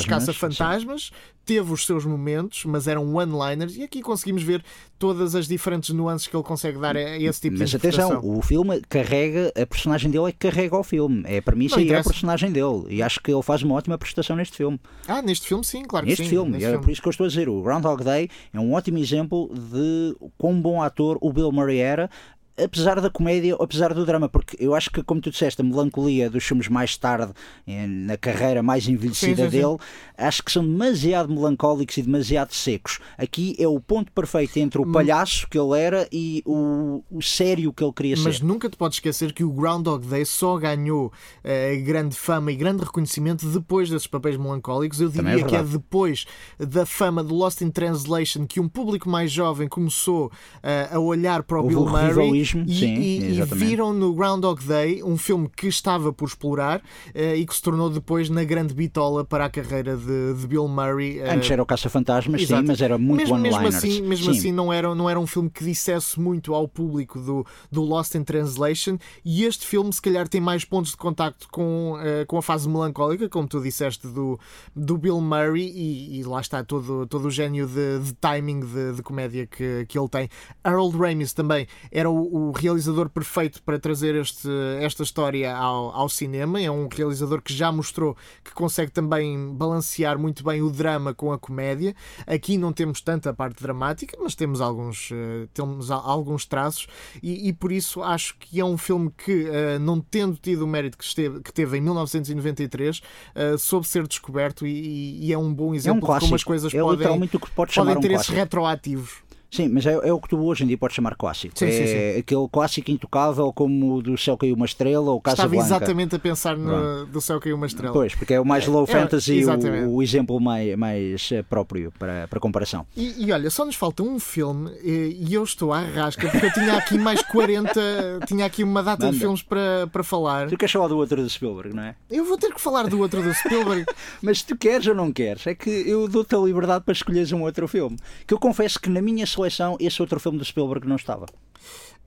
Caça-Fantasmas. 0.06 1.10
Teve 1.46 1.72
os 1.72 1.86
seus 1.86 2.04
momentos, 2.04 2.64
mas 2.64 2.88
eram 2.88 3.14
one-liners, 3.14 3.76
e 3.76 3.84
aqui 3.84 4.02
conseguimos 4.02 4.42
ver 4.42 4.64
todas 4.98 5.36
as 5.36 5.46
diferentes 5.46 5.90
nuances 5.90 6.26
que 6.26 6.36
ele 6.36 6.42
consegue 6.42 6.76
dar 6.78 6.96
a 6.96 7.18
esse 7.18 7.40
tipo 7.40 7.56
mas 7.56 7.70
de 7.70 7.76
Mas 7.76 7.84
atenção, 7.86 8.20
o 8.22 8.42
filme 8.42 8.82
carrega, 8.88 9.52
a 9.56 9.64
personagem 9.64 10.10
dele 10.10 10.26
é 10.26 10.32
que 10.32 10.38
carrega 10.38 10.76
o 10.76 10.82
filme, 10.82 11.22
é 11.24 11.40
para 11.40 11.54
mim 11.54 11.66
isso 11.66 11.78
aí 11.78 11.88
é 11.90 12.00
a 12.00 12.02
personagem 12.02 12.50
dele, 12.50 12.86
e 12.88 13.00
acho 13.00 13.20
que 13.20 13.30
ele 13.30 13.42
faz 13.42 13.62
uma 13.62 13.76
ótima 13.76 13.96
prestação 13.96 14.34
neste 14.34 14.56
filme. 14.56 14.80
Ah, 15.06 15.22
neste 15.22 15.46
filme 15.46 15.64
sim, 15.64 15.84
claro 15.84 16.04
neste 16.04 16.22
que 16.22 16.28
sim. 16.28 16.34
Filme. 16.34 16.50
Neste 16.50 16.64
é 16.64 16.68
filme, 16.70 16.82
é 16.82 16.84
por 16.84 16.90
isso 16.90 17.00
que 17.00 17.08
eu 17.08 17.10
estou 17.10 17.26
a 17.26 17.28
dizer, 17.28 17.48
o 17.48 17.62
Groundhog 17.62 18.02
Day 18.02 18.28
é 18.52 18.58
um 18.58 18.72
ótimo 18.72 18.98
exemplo 18.98 19.48
de 19.54 20.16
quão 20.36 20.60
bom 20.60 20.82
ator 20.82 21.16
o 21.20 21.32
Bill 21.32 21.52
Murray 21.52 21.78
era, 21.78 22.10
apesar 22.56 23.00
da 23.00 23.10
comédia, 23.10 23.56
apesar 23.58 23.92
do 23.92 24.04
drama, 24.04 24.28
porque 24.28 24.56
eu 24.58 24.74
acho 24.74 24.90
que, 24.90 25.02
como 25.02 25.20
tu 25.20 25.30
disseste, 25.30 25.60
a 25.60 25.64
melancolia 25.64 26.30
dos 26.30 26.44
filmes 26.44 26.68
mais 26.68 26.96
tarde, 26.96 27.32
na 27.66 28.16
carreira 28.16 28.62
mais 28.62 28.88
envelhecida 28.88 29.44
sim, 29.44 29.50
sim, 29.50 29.50
dele, 29.50 29.76
sim. 29.78 29.78
acho 30.16 30.42
que 30.42 30.50
são 30.50 30.64
demasiado 30.64 31.32
melancólicos 31.32 31.96
e 31.96 32.02
demasiado 32.02 32.52
secos. 32.52 32.98
Aqui 33.18 33.54
é 33.58 33.68
o 33.68 33.78
ponto 33.78 34.10
perfeito 34.12 34.56
entre 34.58 34.80
o 34.80 34.90
palhaço 34.90 35.46
que 35.48 35.58
ele 35.58 35.78
era 35.78 36.08
e 36.10 36.42
o, 36.46 37.02
o 37.10 37.22
sério 37.22 37.72
que 37.72 37.84
ele 37.84 37.92
queria 37.92 38.16
Mas 38.16 38.22
ser. 38.22 38.28
Mas 38.28 38.40
nunca 38.40 38.68
te 38.68 38.76
podes 38.76 38.96
esquecer 38.96 39.32
que 39.32 39.44
o 39.44 39.50
Groundhog 39.50 40.06
Day 40.06 40.24
só 40.24 40.56
ganhou 40.56 41.06
uh, 41.06 41.84
grande 41.84 42.16
fama 42.16 42.52
e 42.52 42.56
grande 42.56 42.84
reconhecimento 42.84 43.46
depois 43.48 43.90
desses 43.90 44.06
papéis 44.06 44.36
melancólicos. 44.36 45.00
Eu 45.00 45.08
diria 45.08 45.40
é 45.40 45.42
que 45.42 45.56
é 45.56 45.62
depois 45.62 46.26
da 46.58 46.86
fama 46.86 47.22
do 47.22 47.34
Lost 47.34 47.60
in 47.60 47.70
Translation 47.70 48.46
que 48.46 48.60
um 48.60 48.68
público 48.68 49.08
mais 49.08 49.30
jovem 49.30 49.68
começou 49.68 50.26
uh, 50.26 50.96
a 50.96 50.98
olhar 50.98 51.42
para 51.42 51.58
o 51.60 51.62
Houve 51.62 51.74
Bill 51.74 51.86
Murray 51.86 52.45
Sim, 52.50 52.64
e, 52.66 53.38
e, 53.38 53.44
viram 53.44 53.92
no 53.92 54.14
Groundhog 54.14 54.62
Day 54.64 55.02
um 55.02 55.16
filme 55.16 55.48
que 55.54 55.66
estava 55.66 56.12
por 56.12 56.26
explorar 56.28 56.80
uh, 56.80 57.34
e 57.36 57.46
que 57.46 57.54
se 57.54 57.62
tornou 57.62 57.90
depois 57.90 58.28
na 58.28 58.44
grande 58.44 58.74
bitola 58.74 59.24
para 59.24 59.44
a 59.46 59.50
carreira 59.50 59.96
de, 59.96 60.34
de 60.34 60.46
Bill 60.46 60.68
Murray. 60.68 61.20
Uh, 61.20 61.32
Antes 61.32 61.50
era 61.50 61.62
o 61.62 61.66
Caça-Fantasmas, 61.66 62.46
sim, 62.46 62.62
mas 62.66 62.80
era 62.80 62.98
muito 62.98 63.20
mesmo, 63.20 63.38
mesmo 63.38 63.66
assim, 63.66 64.02
mesmo 64.02 64.32
sim. 64.32 64.38
assim 64.38 64.52
não 64.52 64.72
era, 64.72 64.94
não 64.94 65.08
era 65.08 65.18
um 65.18 65.26
filme 65.26 65.50
que 65.50 65.64
dissesse 65.64 66.18
muito 66.20 66.54
ao 66.54 66.68
público 66.68 67.20
do, 67.20 67.46
do 67.70 67.82
Lost 67.82 68.14
in 68.14 68.24
Translation 68.24 68.98
e 69.24 69.44
este 69.44 69.66
filme 69.66 69.92
se 69.92 70.00
calhar 70.00 70.28
tem 70.28 70.40
mais 70.40 70.64
pontos 70.64 70.92
de 70.92 70.96
contacto 70.96 71.48
com, 71.50 71.94
uh, 71.94 72.26
com 72.26 72.38
a 72.38 72.42
fase 72.42 72.68
melancólica, 72.68 73.28
como 73.28 73.48
tu 73.48 73.60
disseste, 73.60 74.06
do, 74.06 74.38
do 74.74 74.96
Bill 74.96 75.20
Murray 75.20 75.70
e, 75.74 76.18
e 76.18 76.24
lá 76.24 76.40
está 76.40 76.62
todo, 76.64 77.06
todo 77.06 77.26
o 77.26 77.30
gênio 77.30 77.66
de, 77.66 78.00
de 78.00 78.12
timing 78.14 78.60
de, 78.60 78.92
de, 78.94 79.02
comédia 79.02 79.46
que, 79.46 79.86
que 79.86 79.98
ele 79.98 80.08
tem. 80.08 80.28
Harold 80.62 80.96
Ramis 80.96 81.32
também 81.32 81.66
era 81.90 82.10
o, 82.10 82.35
o 82.36 82.52
realizador 82.52 83.08
perfeito 83.08 83.62
para 83.62 83.78
trazer 83.78 84.14
este, 84.14 84.48
esta 84.80 85.02
história 85.02 85.56
ao, 85.56 85.90
ao 85.94 86.08
cinema. 86.08 86.60
É 86.60 86.70
um 86.70 86.86
realizador 86.86 87.40
que 87.40 87.52
já 87.52 87.72
mostrou 87.72 88.16
que 88.44 88.52
consegue 88.52 88.92
também 88.92 89.54
balancear 89.54 90.18
muito 90.18 90.44
bem 90.44 90.60
o 90.60 90.70
drama 90.70 91.14
com 91.14 91.32
a 91.32 91.38
comédia. 91.38 91.94
Aqui 92.26 92.58
não 92.58 92.72
temos 92.72 93.00
tanta 93.00 93.32
parte 93.32 93.62
dramática, 93.62 94.16
mas 94.20 94.34
temos 94.34 94.60
alguns, 94.60 95.10
uh, 95.10 95.48
temos 95.54 95.90
alguns 95.90 96.44
traços 96.44 96.86
e, 97.22 97.48
e, 97.48 97.52
por 97.52 97.72
isso 97.72 98.02
acho 98.02 98.36
que 98.38 98.60
é 98.60 98.64
um 98.64 98.76
filme 98.76 99.10
que, 99.16 99.44
uh, 99.44 99.78
não 99.80 99.98
tendo 100.00 100.36
tido 100.36 100.62
o 100.62 100.66
mérito 100.66 100.98
que, 100.98 101.04
esteve, 101.04 101.40
que 101.40 101.52
teve 101.52 101.78
em 101.78 101.80
1993, 101.80 102.98
uh, 102.98 103.58
soube 103.58 103.86
ser 103.86 104.06
descoberto 104.06 104.66
e, 104.66 105.26
e, 105.26 105.32
é 105.32 105.38
um 105.38 105.52
bom 105.52 105.74
exemplo 105.74 106.06
é 106.06 106.12
um 106.12 106.18
de 106.18 106.20
como 106.20 106.34
as 106.34 106.44
coisas 106.44 106.74
é 106.74 106.80
podem, 106.80 107.28
podem 107.74 108.00
ter 108.00 108.10
um 108.10 108.14
esses 108.14 108.28
retroativos. 108.28 109.25
Sim, 109.50 109.68
mas 109.68 109.86
é, 109.86 109.92
é, 109.92 110.12
o 110.12 110.20
que 110.20 110.28
tu 110.28 110.38
hoje 110.38 110.64
em 110.64 110.66
dia 110.66 110.76
podes 110.76 110.94
chamar 110.96 111.14
clássico. 111.16 111.58
Sim, 111.58 111.66
é 111.66 111.70
sim, 111.70 111.86
sim. 111.86 112.18
aquele 112.18 112.48
clássico 112.50 112.90
intocável 112.90 113.52
como 113.52 114.02
do 114.02 114.16
Céu 114.18 114.36
Caiu 114.36 114.54
uma 114.54 114.66
Estrela 114.66 115.10
ou 115.10 115.20
Casa 115.20 115.36
Estava 115.36 115.50
Blanca. 115.50 115.66
exatamente 115.66 116.16
a 116.16 116.18
pensar 116.18 116.56
no 116.56 117.06
do 117.06 117.20
Céu 117.20 117.40
Caiu 117.40 117.56
uma 117.56 117.66
Estrela. 117.66 117.92
Pois, 117.92 118.14
porque 118.14 118.34
é 118.34 118.40
o 118.40 118.44
mais 118.44 118.66
low 118.66 118.84
é, 118.84 118.86
fantasy 118.86 119.44
o, 119.44 119.94
o, 119.94 120.02
exemplo 120.02 120.38
mais, 120.40 120.76
mais 120.76 121.30
eh, 121.32 121.42
próprio 121.42 121.92
para, 121.98 122.26
para 122.28 122.40
comparação. 122.40 122.86
E, 122.96 123.24
e, 123.24 123.32
olha, 123.32 123.50
só 123.50 123.64
nos 123.64 123.76
falta 123.76 124.02
um 124.02 124.18
filme 124.18 124.70
e, 124.82 125.26
e 125.28 125.34
eu 125.34 125.44
estou 125.44 125.72
à 125.72 125.80
rasca 125.80 126.28
porque 126.28 126.46
eu 126.46 126.52
tinha 126.52 126.74
aqui 126.76 126.98
mais 126.98 127.22
40, 127.22 127.80
tinha 128.26 128.46
aqui 128.46 128.62
uma 128.62 128.82
data 128.82 129.06
Manda. 129.06 129.14
de 129.14 129.20
filmes 129.20 129.42
para, 129.42 129.86
para 129.90 130.02
falar. 130.02 130.48
Tu 130.48 130.56
queres 130.56 130.72
falar 130.72 130.88
do 130.88 130.96
outro 130.96 131.22
do 131.22 131.30
Spielberg, 131.30 131.74
não 131.74 131.82
é? 131.82 131.94
Eu 132.10 132.24
vou 132.24 132.36
ter 132.36 132.52
que 132.52 132.60
falar 132.60 132.88
do 132.88 132.98
outro 133.00 133.22
do 133.22 133.32
Spielberg. 133.32 133.84
mas 134.20 134.38
se 134.38 134.46
tu 134.46 134.56
queres 134.56 134.86
ou 134.86 134.94
não 134.94 135.12
queres, 135.12 135.46
é 135.46 135.54
que 135.54 135.70
eu 135.70 136.08
dou-te 136.08 136.34
a 136.34 136.38
liberdade 136.38 136.84
para 136.84 136.92
escolheres 136.92 137.32
um 137.32 137.42
outro 137.42 137.66
filme. 137.68 137.96
Que 138.26 138.34
eu 138.34 138.38
confesso 138.38 138.80
que 138.80 138.90
na 138.90 139.00
minha 139.00 139.26
seleção 139.26 139.45
esse 139.80 140.00
outro 140.00 140.20
filme 140.20 140.38
do 140.38 140.44
Spielberg 140.44 140.86
não 140.86 140.96
estava. 140.96 141.26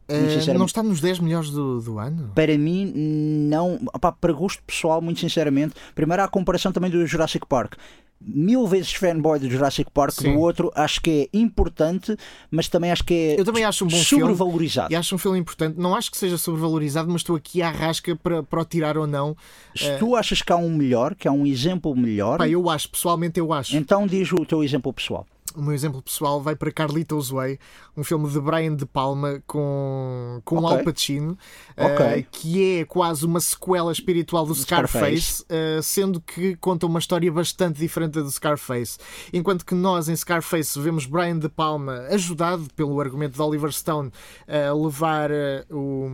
Uh, 0.10 0.54
não 0.58 0.66
está 0.66 0.82
nos 0.82 1.00
10 1.00 1.20
melhores 1.20 1.52
do, 1.52 1.80
do 1.80 2.00
ano? 2.00 2.32
Para 2.34 2.58
mim, 2.58 2.92
não. 2.96 3.80
Opa, 3.94 4.12
para 4.12 4.34
gosto 4.34 4.64
pessoal, 4.64 5.02
muito 5.02 5.20
sinceramente. 5.20 5.76
Primeiro, 5.94 6.24
há 6.24 6.26
a 6.26 6.28
comparação 6.28 6.72
também 6.72 6.90
do 6.90 7.06
Jurassic 7.06 7.46
Park. 7.46 7.76
Mil 8.20 8.68
vezes 8.68 8.92
fanboy 8.92 9.40
do 9.40 9.50
Jurassic 9.50 9.90
Park, 9.92 10.12
Sim. 10.12 10.34
do 10.34 10.40
outro 10.40 10.70
acho 10.76 11.00
que 11.00 11.30
é 11.32 11.38
importante, 11.38 12.18
mas 12.52 12.68
também 12.68 12.92
acho 12.92 13.02
que 13.06 13.14
é 13.14 13.40
Eu 13.40 13.46
também 13.46 13.64
acho 13.64 13.86
um 13.86 13.88
bom 13.88 13.96
sobrevalorizado. 13.96 14.88
Filme, 14.88 14.98
e 14.98 15.00
acho 15.00 15.16
um 15.16 15.18
filme 15.18 15.40
importante. 15.40 15.80
Não 15.80 15.96
acho 15.96 16.12
que 16.12 16.18
seja 16.18 16.38
sobrevalorizado, 16.38 17.08
mas 17.10 17.22
estou 17.22 17.36
aqui 17.36 17.62
à 17.62 17.70
rasca 17.70 18.16
para, 18.18 18.44
para 18.44 18.62
o 18.62 18.66
tirar 18.66 18.98
ou 18.98 19.08
não. 19.08 19.38
Se 19.76 19.98
tu 20.00 20.16
achas 20.16 20.42
que 20.42 20.52
há 20.52 20.58
um 20.58 20.70
melhor, 20.70 21.16
que 21.16 21.28
há 21.28 21.32
um 21.32 21.46
exemplo 21.46 21.96
melhor. 21.96 22.40
Pá, 22.40 22.50
eu 22.50 22.68
acho, 22.70 22.90
pessoalmente 22.90 23.40
eu 23.40 23.54
acho. 23.54 23.78
Então 23.78 24.06
diz 24.08 24.34
o 24.34 24.44
teu 24.44 24.64
exemplo 24.64 24.92
pessoal 24.92 25.26
o 25.56 25.62
meu 25.62 25.74
exemplo 25.74 26.02
pessoal 26.02 26.42
vai 26.42 26.56
para 26.56 26.72
Carlitos 26.72 27.30
Way, 27.30 27.60
um 27.96 28.04
filme 28.04 28.30
de 28.30 28.40
Brian 28.40 28.76
De 28.76 28.86
Palma 28.86 29.42
com, 29.46 30.42
com 30.46 30.58
okay. 30.58 30.78
Al 30.78 30.84
Pacino, 30.84 31.38
okay. 31.76 32.22
uh, 32.22 32.28
que 32.32 32.80
é 32.80 32.86
quase 32.86 33.26
uma 33.26 33.40
sequela 33.40 33.92
espiritual 33.92 34.46
do 34.46 34.56
Scarface. 34.56 35.44
Uh, 35.44 35.82
sendo 35.82 36.22
que 36.22 36.56
conta 36.58 36.86
uma 36.86 37.00
história 37.00 37.32
bastante 37.32 37.80
diferente 37.80 38.14
da 38.14 38.22
do 38.22 38.32
Scarface. 38.32 38.98
Enquanto 39.34 39.66
que 39.66 39.76
nós 39.76 40.08
em 40.10 40.16
Scarface 40.16 40.80
vemos 40.80 41.06
Brian 41.06 41.38
De 41.38 41.50
Palma 41.50 42.06
ajudado 42.10 42.68
pelo 42.76 43.00
argumento 43.00 43.34
de 43.34 43.42
Oliver 43.42 43.72
Stone 43.72 44.12
a 44.48 44.74
levar 44.74 45.32
o. 45.70 46.10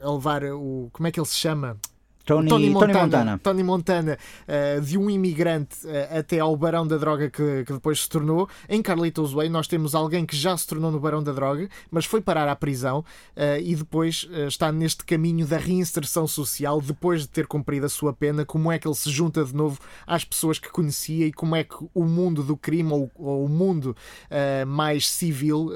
a 0.00 0.10
levar 0.10 0.44
o. 0.44 0.88
como 0.92 1.06
é 1.06 1.12
que 1.12 1.20
ele 1.20 1.26
se 1.26 1.36
chama? 1.36 1.78
Tony, 2.30 2.48
Tony, 2.48 2.70
Montana, 2.70 2.92
Tony 2.92 3.02
Montana, 3.02 3.38
Tony 3.42 3.62
Montana 3.64 4.18
uh, 4.46 4.80
de 4.80 4.96
um 4.96 5.10
imigrante 5.10 5.84
uh, 5.84 6.18
até 6.18 6.38
ao 6.38 6.56
barão 6.56 6.86
da 6.86 6.96
droga 6.96 7.28
que, 7.28 7.64
que, 7.64 7.72
depois 7.72 8.02
se 8.02 8.08
tornou. 8.08 8.48
Em 8.68 8.80
Carlitos 8.80 9.32
Way 9.32 9.48
nós 9.48 9.66
temos 9.66 9.94
alguém 9.94 10.24
que 10.24 10.36
já 10.36 10.56
se 10.56 10.66
tornou 10.66 10.92
no 10.92 11.00
barão 11.00 11.22
da 11.22 11.32
droga, 11.32 11.68
mas 11.90 12.04
foi 12.04 12.20
parar 12.20 12.48
à 12.48 12.54
prisão 12.54 13.00
uh, 13.00 13.60
e 13.60 13.74
depois 13.74 14.28
está 14.46 14.70
neste 14.70 15.04
caminho 15.04 15.46
da 15.46 15.58
reinserção 15.58 16.26
social 16.26 16.80
depois 16.80 17.22
de 17.22 17.28
ter 17.28 17.46
cumprido 17.46 17.86
a 17.86 17.88
sua 17.88 18.12
pena. 18.12 18.44
Como 18.44 18.70
é 18.70 18.78
que 18.78 18.86
ele 18.86 18.94
se 18.94 19.10
junta 19.10 19.44
de 19.44 19.54
novo 19.54 19.80
às 20.06 20.24
pessoas 20.24 20.58
que 20.58 20.70
conhecia 20.70 21.26
e 21.26 21.32
como 21.32 21.56
é 21.56 21.64
que 21.64 21.74
o 21.92 22.04
mundo 22.04 22.42
do 22.42 22.56
crime 22.56 22.92
ou, 22.92 23.10
ou 23.16 23.44
o 23.44 23.48
mundo 23.48 23.96
mais 24.66 25.08
civil 25.08 25.70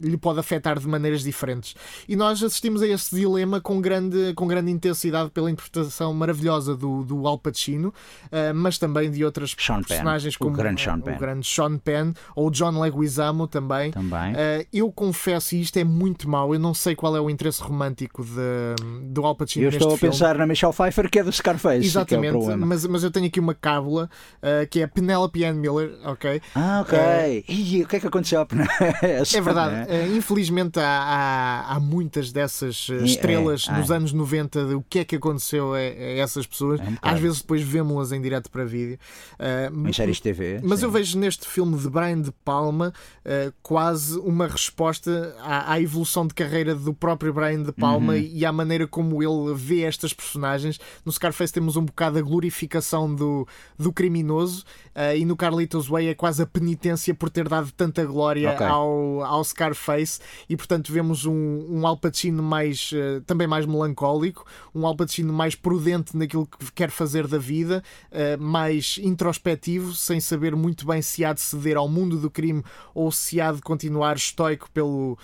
lhe 0.00 0.16
pode 0.16 0.40
afetar 0.40 0.78
de 0.78 0.86
maneiras 0.86 1.22
diferentes. 1.22 1.74
E 2.08 2.16
nós 2.16 2.42
assistimos 2.42 2.82
a 2.82 2.86
esse 2.86 3.14
dilema 3.14 3.60
com 3.60 3.80
grande, 3.80 4.34
com 4.34 4.46
grande 4.46 4.70
intensidade 4.70 5.30
pela 5.30 5.50
interpretação 5.54 6.12
maravilhosa 6.12 6.76
do, 6.76 7.02
do 7.02 7.26
Al 7.26 7.38
Pacino, 7.38 7.88
uh, 7.88 8.54
mas 8.54 8.78
também 8.78 9.10
de 9.10 9.24
outras 9.24 9.54
Sean 9.58 9.82
personagens 9.82 10.36
Penn, 10.36 10.44
como 10.44 10.54
o 10.54 10.58
grande 10.58 10.82
Sean 10.82 11.00
Penn, 11.00 11.14
o 11.14 11.18
grande 11.18 11.46
Sean 11.46 11.78
Penn 11.78 12.12
ou 12.36 12.50
John 12.50 12.80
Leguizamo 12.80 13.46
também. 13.46 13.90
também. 13.90 14.32
Uh, 14.32 14.66
eu 14.72 14.92
confesso, 14.92 15.54
e 15.54 15.60
isto 15.60 15.76
é 15.78 15.84
muito 15.84 16.28
mau, 16.28 16.54
eu 16.54 16.60
não 16.60 16.74
sei 16.74 16.94
qual 16.94 17.16
é 17.16 17.20
o 17.20 17.30
interesse 17.30 17.62
romântico 17.62 18.24
de, 18.24 18.74
do 19.04 19.24
Al 19.24 19.34
Pacino 19.34 19.66
Eu 19.66 19.70
estou 19.70 19.94
a 19.94 19.98
filme. 19.98 20.12
pensar 20.12 20.36
na 20.36 20.46
Michelle 20.46 20.72
Pfeiffer, 20.72 21.10
que 21.10 21.18
é 21.18 21.24
do 21.24 21.32
Scarface. 21.32 21.86
Exatamente, 21.86 22.50
é 22.50 22.56
mas, 22.56 22.86
mas 22.86 23.04
eu 23.04 23.10
tenho 23.10 23.26
aqui 23.26 23.40
uma 23.40 23.54
cábula 23.54 24.10
uh, 24.38 24.66
que 24.68 24.80
é 24.80 24.86
Penelope 24.86 25.44
Ann 25.44 25.54
Miller, 25.54 25.96
ok? 26.04 26.40
Ah, 26.54 26.82
ok. 26.82 27.44
E 27.48 27.82
o 27.82 27.88
que 27.88 27.96
é 27.96 28.00
que 28.00 28.06
aconteceu 28.06 28.40
a 28.40 28.46
É 29.02 29.40
verdade, 29.40 30.16
infelizmente 30.16 30.78
há, 30.78 31.64
há, 31.64 31.74
há, 31.74 31.80
muitas 31.80 32.32
dessas 32.32 32.88
estrelas 33.04 33.66
é, 33.68 33.72
nos 33.72 33.90
anos 33.90 34.12
90 34.12 34.66
de 34.66 34.74
o 34.74 34.84
que 34.88 35.00
é 35.00 35.04
que 35.04 35.16
aconteceu 35.16 35.33
aconteceu 35.34 35.74
a, 35.74 35.78
a 35.78 35.80
essas 35.80 36.46
pessoas. 36.46 36.80
É 36.80 36.84
um 36.84 36.96
Às 37.02 37.20
vezes 37.20 37.40
depois 37.40 37.62
vemos-las 37.62 38.12
em 38.12 38.20
direto 38.20 38.50
para 38.50 38.64
vídeo. 38.64 38.98
Uh, 39.38 39.88
em 39.88 39.92
séries 39.92 40.20
TV. 40.20 40.60
Mas 40.62 40.80
sim. 40.80 40.86
eu 40.86 40.90
vejo 40.90 41.18
neste 41.18 41.46
filme 41.46 41.76
de 41.76 41.88
Brian 41.88 42.20
De 42.20 42.32
Palma 42.44 42.92
uh, 43.24 43.52
quase 43.62 44.18
uma 44.18 44.46
resposta 44.46 45.36
à, 45.40 45.72
à, 45.72 45.80
evolução 45.80 46.26
de 46.26 46.34
carreira 46.34 46.74
do 46.74 46.94
próprio 46.94 47.32
Brian 47.32 47.62
De 47.62 47.72
Palma 47.72 48.14
uhum. 48.14 48.18
e 48.18 48.44
à 48.44 48.52
maneira 48.52 48.86
como 48.86 49.22
ele 49.22 49.54
vê 49.54 49.82
estas 49.82 50.12
personagens. 50.12 50.78
No 51.04 51.12
Scarface 51.12 51.52
temos 51.52 51.76
um 51.76 51.84
bocado 51.84 52.18
a 52.18 52.22
glorificação 52.22 53.12
do, 53.12 53.46
do 53.78 53.92
criminoso 53.92 54.64
uh, 54.94 55.16
e 55.16 55.24
no 55.24 55.36
Carlitos 55.36 55.88
Way 55.88 56.08
é 56.08 56.14
quase 56.14 56.42
a 56.42 56.46
penitência 56.46 57.14
por 57.14 57.30
ter 57.30 57.48
dado 57.48 57.70
tanta 57.72 58.04
glória 58.04 58.52
okay. 58.52 58.66
ao, 58.66 59.22
ao 59.24 59.44
Scarface 59.44 60.20
e 60.48 60.56
portanto 60.56 60.92
vemos 60.92 61.26
um, 61.26 61.66
um 61.68 61.86
Al 61.86 61.96
Pacino 61.96 62.42
mais, 62.42 62.92
também 63.26 63.46
mais 63.46 63.66
melancólico, 63.66 64.44
um 64.74 64.86
Al 64.86 64.96
Pacino 64.96 65.23
mais 65.32 65.54
prudente 65.54 66.16
naquilo 66.16 66.46
que 66.46 66.72
quer 66.72 66.90
fazer 66.90 67.26
da 67.26 67.38
vida, 67.38 67.82
uh, 68.10 68.42
mais 68.42 68.98
introspectivo, 69.02 69.94
sem 69.94 70.20
saber 70.20 70.54
muito 70.54 70.86
bem 70.86 71.02
se 71.02 71.24
há 71.24 71.32
de 71.32 71.40
ceder 71.40 71.76
ao 71.76 71.88
mundo 71.88 72.18
do 72.18 72.30
crime 72.30 72.62
ou 72.94 73.10
se 73.10 73.40
há 73.40 73.52
de 73.52 73.60
continuar 73.60 74.16
estoico 74.16 74.70
pelo, 74.72 75.18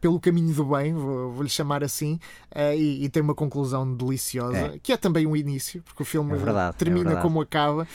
pelo 0.00 0.20
caminho 0.20 0.52
do 0.52 0.64
bem, 0.64 0.94
vou-lhe 0.94 1.32
vou 1.34 1.48
chamar 1.48 1.82
assim, 1.82 2.18
e, 2.76 3.04
e, 3.04 3.08
tem 3.08 3.22
uma 3.22 3.34
conclusão 3.34 3.94
deliciosa, 3.94 4.56
é. 4.56 4.78
que 4.82 4.92
é 4.92 4.96
também 4.96 5.26
um 5.26 5.34
início, 5.34 5.82
porque 5.82 6.02
o 6.02 6.06
filme 6.06 6.32
é 6.32 6.36
verdade, 6.36 6.74
é 6.74 6.78
termina 6.78 7.12
é 7.12 7.16
como 7.22 7.40
acaba, 7.40 7.86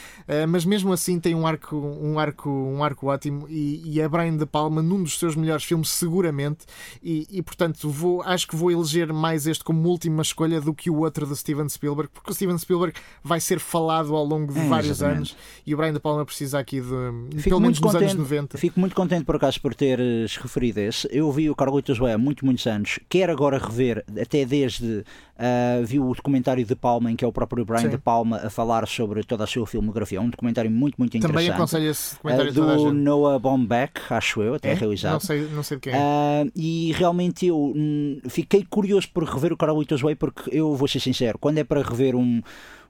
mas 0.50 0.66
mesmo 0.66 0.92
assim 0.92 1.20
tem 1.20 1.36
um 1.36 1.46
arco, 1.46 1.76
um 1.76 2.18
arco, 2.20 2.50
um 2.50 2.84
arco 2.84 3.08
ótimo 3.08 3.48
e, 3.50 3.82
e 3.86 4.02
é 4.02 4.08
Brian 4.08 4.36
De 4.36 4.46
Palma 4.46 4.82
num 4.82 5.04
dos 5.04 5.20
seus 5.20 5.36
melhores 5.36 5.64
filmes, 5.64 5.90
seguramente, 5.90 6.66
e, 7.02 7.28
e 7.30 7.42
portanto 7.42 7.90
vou, 7.90 8.22
acho 8.24 8.48
que 8.48 8.56
vou 8.56 8.72
eleger 8.72 9.12
mais 9.14 9.48
este 9.48 9.64
como 9.64 9.88
última 9.88 10.22
escolha 10.22 10.60
do 10.60 10.74
que 10.74 10.90
o 10.90 10.98
outro 10.98 11.26
de 11.34 11.40
Steven 11.40 11.68
Spielberg, 11.70 12.10
porque 12.14 12.32
o 12.32 12.34
Steven 12.34 12.58
Spielberg 12.58 12.98
vai 13.24 13.40
ser 13.40 13.60
falado 13.60 14.16
ao 14.16 14.24
longo 14.24 14.54
de 14.54 14.60
é, 14.60 14.68
vários 14.68 14.92
exatamente. 14.92 15.18
anos 15.18 15.38
e 15.66 15.74
o 15.74 15.78
Brian 15.78 15.94
De 15.94 16.00
Palma 16.00 16.26
precisa 16.26 16.60
aqui 16.60 16.80
de, 16.80 17.38
Fico 17.38 17.50
pelo 17.50 17.60
menos 17.60 17.80
nos 17.80 17.96
anos 17.96 18.14
90. 18.14 18.58
Fico 18.58 18.80
muito 18.80 18.96
contente 18.96 19.26
por 19.26 19.36
acaso 19.36 19.60
por 19.62 19.76
teres 19.76 20.38
referido 20.38 20.80
esse. 20.80 21.08
Eu 21.12 21.32
vi 21.32 21.50
o 21.50 21.56
Carlitos 21.56 21.98
Way 21.98 22.14
há 22.14 22.18
muito, 22.18 22.46
muitos 22.46 22.66
anos, 22.68 23.00
quero 23.10 23.32
agora 23.32 23.58
rever, 23.58 24.04
até 24.20 24.46
desde 24.46 25.04
Uh, 25.34 25.84
vi 25.84 26.00
o 26.00 26.14
documentário 26.14 26.64
de 26.64 26.76
Palma, 26.76 27.12
em 27.12 27.16
que 27.16 27.26
é 27.26 27.28
o 27.28 27.32
próprio 27.32 27.66
Brian 27.66 27.82
Sim. 27.82 27.90
De 27.90 27.98
Palma 27.98 28.38
a 28.38 28.50
falar 28.52 28.88
sobre 28.88 29.24
toda 29.24 29.44
a 29.44 29.48
sua 29.48 29.66
filmografia. 29.66 30.20
É 30.20 30.22
um 30.22 30.30
documentário 30.30 30.70
muito, 30.70 30.96
muito 30.98 31.18
interessante. 31.18 31.46
Também 31.46 31.56
aconselho 31.56 31.90
esse 31.90 32.16
documentário 32.16 32.52
uh, 32.52 32.54
Do 32.54 32.94
Noah 32.94 33.40
Baumbach, 33.40 33.94
acho 34.12 34.44
eu, 34.44 34.54
até 34.54 34.72
é? 34.72 34.74
realizado. 34.76 35.14
Não 35.14 35.20
sei, 35.20 35.48
não 35.48 35.64
sei 35.64 35.78
de 35.78 35.82
quem 35.82 35.94
é. 35.94 35.98
Uh, 35.98 36.52
e 36.56 36.92
realmente 36.94 37.48
eu 37.48 37.74
hum, 37.76 38.20
fiquei 38.30 38.64
curioso 38.64 39.10
por 39.12 39.24
rever 39.24 39.52
o 39.52 39.58
Carlitos 39.58 40.02
Way, 40.02 40.16
porque 40.16 40.56
eu 40.56 40.76
vou 40.76 40.88
ser 40.88 41.00
sincero, 41.00 41.40
quando 41.40 41.58
é 41.58 41.64
para 41.64 41.82
rever 41.82 42.16
um 42.16 42.42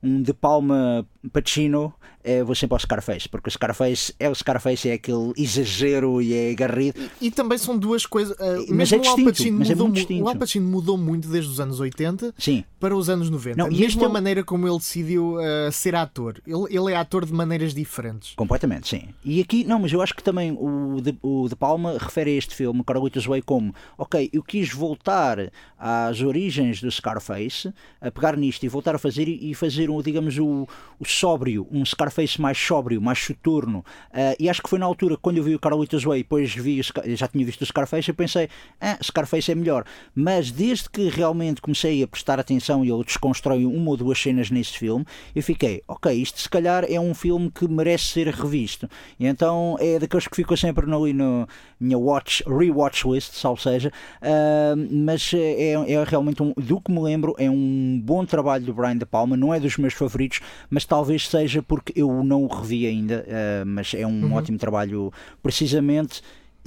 um 0.04 0.22
De 0.22 0.34
Palma 0.34 1.08
Pacino, 1.32 1.94
é, 2.24 2.44
vou 2.44 2.56
sempre 2.56 2.76
ao 2.76 2.80
Scarface, 2.80 3.28
porque 3.28 3.50
o 3.50 3.52
Scarface 3.52 4.14
é 4.20 4.30
o 4.30 4.36
Scarface, 4.36 4.90
é 4.90 4.94
aquele 4.94 5.34
exagero 5.38 6.22
e 6.22 6.34
é 6.34 6.54
garrido. 6.54 7.00
E, 7.20 7.28
e 7.28 7.32
também 7.32 7.58
são 7.58 7.78
duas 7.78 8.06
coisas. 8.06 8.36
Uh, 8.38 8.66
mas 8.70 8.92
é 8.92 8.98
distinto, 8.98 9.30
Al 9.30 9.52
mas 9.54 9.70
é 9.70 9.76
mudou, 9.76 9.86
é 9.86 9.90
muito 9.90 9.94
distinto. 9.96 10.24
O 10.24 10.30
Al 10.30 10.36
Pacino 10.36 10.68
mudou 10.68 10.98
muito 10.98 11.28
desde 11.28 11.52
os 11.52 11.60
anos 11.60 11.80
80 11.80 12.34
Sim. 12.38 12.64
para 12.80 12.96
os 12.96 13.10
anos 13.10 13.30
90. 13.30 13.58
Não, 13.58 13.70
Mesmo 13.70 14.04
a 14.04 14.06
é... 14.06 14.12
maneira 14.12 14.44
como 14.44 14.68
ele 14.68 14.78
decidiu 14.78 15.36
uh, 15.36 15.72
ser 15.72 15.96
ator. 15.96 16.42
Ele, 16.48 16.66
ele 16.70 16.94
é 16.94 16.96
ator 16.96 17.26
de 17.26 17.34
maneiras 17.34 17.74
diferentes. 17.74 18.34
Completamente, 18.36 18.88
sim. 18.88 19.10
E 19.24 19.42
aqui, 19.42 19.64
não, 19.66 19.80
mas 19.80 19.92
eu 19.92 20.02
acho 20.02 20.16
que 20.16 20.24
também 20.24 20.52
o 20.52 21.02
De, 21.02 21.18
o 21.22 21.48
de 21.50 21.56
Palma 21.56 21.98
refere 22.00 22.32
a 22.32 22.38
este 22.38 22.56
filme, 22.56 22.84
Carlitos 22.84 23.26
Way, 23.26 23.42
como 23.42 23.76
ok, 23.98 24.30
eu 24.32 24.42
quis 24.42 24.74
voltar 24.74 25.52
às 25.78 26.22
origens 26.22 26.82
do 26.82 26.90
Scarface, 26.90 27.74
a 28.00 28.10
pegar 28.10 28.38
nisto 28.38 28.64
e 28.64 28.70
voltar 28.70 28.96
a 28.96 29.00
fazer 29.00 29.28
e 29.28 29.54
fazer, 29.54 29.90
um, 29.90 30.02
digamos, 30.02 30.38
o, 30.38 30.68
o 31.00 31.06
sóbrio, 31.06 31.68
um 31.72 31.84
Scarface 31.86 32.13
mais 32.40 32.58
sóbrio, 32.58 33.02
mais 33.02 33.20
soturno. 33.20 33.80
Uh, 34.12 34.36
e 34.40 34.50
acho 34.50 34.62
que 34.62 34.70
foi 34.70 34.80
na 34.80 34.86
altura, 34.86 35.18
quando 35.18 35.38
eu 35.38 35.44
vi 35.44 35.56
o 35.56 35.60
Carlitos 35.60 36.04
Way, 36.04 36.24
depois 36.24 36.54
vi 36.54 36.82
já 37.16 37.28
tinha 37.28 37.46
visto 37.46 37.62
o 37.62 37.66
Scarface, 37.66 38.10
eu 38.10 38.16
pensei, 38.16 38.50
ah, 38.80 38.98
Scarface 39.04 39.52
é 39.52 39.56
melhor. 39.56 39.86
Mas 40.16 40.52
desde 40.52 40.90
que 40.90 41.10
realmente 41.10 41.62
comecei 41.62 42.04
a 42.04 42.08
prestar 42.08 42.40
atenção 42.40 42.84
e 42.84 42.92
ele 42.92 43.04
desconstrói 43.04 43.66
uma 43.66 43.92
ou 43.92 43.98
duas 43.98 44.20
cenas 44.20 44.50
nesse 44.50 44.78
filme, 44.78 45.06
eu 45.36 45.44
fiquei, 45.44 45.82
ok, 45.88 46.12
isto 46.14 46.40
se 46.40 46.50
calhar 46.50 46.86
é 46.90 47.00
um 47.00 47.14
filme 47.14 47.52
que 47.52 47.68
merece 47.68 48.06
ser 48.06 48.28
revisto. 48.28 48.90
E 49.20 49.26
então 49.26 49.78
é 49.80 50.00
daqueles 50.00 50.28
que 50.28 50.36
ficou 50.36 50.58
sempre 50.58 50.86
no, 50.86 51.08
no 51.14 51.48
minha 51.80 51.98
watch, 51.98 52.44
rewatch 52.48 53.06
list, 53.08 53.44
ou 53.46 53.58
seja, 53.58 53.92
uh, 54.22 54.76
mas 54.92 55.32
é, 55.34 55.72
é 55.72 56.04
realmente 56.04 56.42
um, 56.42 56.54
do 56.56 56.80
que 56.80 56.92
me 56.92 57.02
lembro, 57.02 57.36
é 57.38 57.50
um 57.50 58.02
bom 58.02 58.26
trabalho 58.26 58.66
do 58.66 58.74
Brian 58.74 58.98
De 58.98 59.06
Palma, 59.06 59.36
não 59.36 59.54
é 59.54 59.60
dos 59.60 59.78
meus 59.78 59.94
favoritos, 59.94 60.40
mas 60.70 60.86
talvez 60.86 61.28
seja 61.28 61.62
porque 61.62 61.94
eu 61.96 62.03
não 62.24 62.44
o 62.44 62.48
revi 62.48 62.86
ainda, 62.88 63.26
uh, 63.28 63.66
mas 63.66 63.94
é 63.94 64.06
um 64.06 64.26
uhum. 64.26 64.34
ótimo 64.34 64.58
trabalho, 64.58 65.12
precisamente 65.42 66.22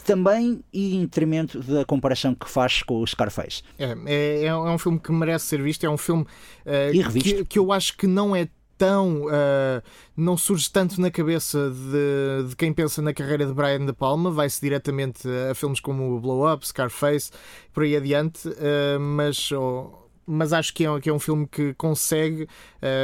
também 0.04 0.60
e 0.72 0.94
em 0.96 1.00
detrimento 1.00 1.60
da 1.62 1.84
comparação 1.84 2.34
que 2.34 2.48
faz 2.48 2.82
com 2.82 3.00
o 3.00 3.06
Scarface. 3.06 3.62
É, 3.78 3.96
é, 4.06 4.44
é 4.44 4.54
um 4.54 4.78
filme 4.78 5.00
que 5.00 5.10
merece 5.10 5.46
ser 5.46 5.62
visto, 5.62 5.84
é 5.84 5.90
um 5.90 5.96
filme 5.96 6.22
uh, 6.22 7.12
que, 7.20 7.44
que, 7.44 7.58
eu 7.58 7.72
acho 7.72 7.96
que 7.96 8.06
não 8.06 8.36
é 8.36 8.48
tão. 8.76 9.26
Uh, 9.26 9.82
não 10.16 10.36
surge 10.36 10.70
tanto 10.70 11.00
na 11.00 11.10
cabeça 11.10 11.70
de, 11.70 12.48
de, 12.48 12.56
quem 12.56 12.72
pensa 12.72 13.00
na 13.00 13.12
carreira 13.12 13.46
de 13.46 13.52
Brian 13.52 13.84
De 13.84 13.92
Palma, 13.92 14.30
vai-se 14.30 14.60
diretamente 14.60 15.26
a 15.50 15.54
filmes 15.54 15.80
como 15.80 16.20
Blow 16.20 16.52
Up, 16.52 16.66
Scarface, 16.66 17.30
por 17.72 17.82
aí 17.82 17.96
adiante, 17.96 18.48
uh, 18.48 19.00
mas. 19.00 19.50
Oh, 19.52 20.05
mas 20.26 20.52
acho 20.52 20.74
que 20.74 20.84
é, 20.84 21.00
que 21.00 21.08
é 21.08 21.12
um 21.12 21.18
filme 21.18 21.46
que 21.46 21.72
consegue 21.74 22.48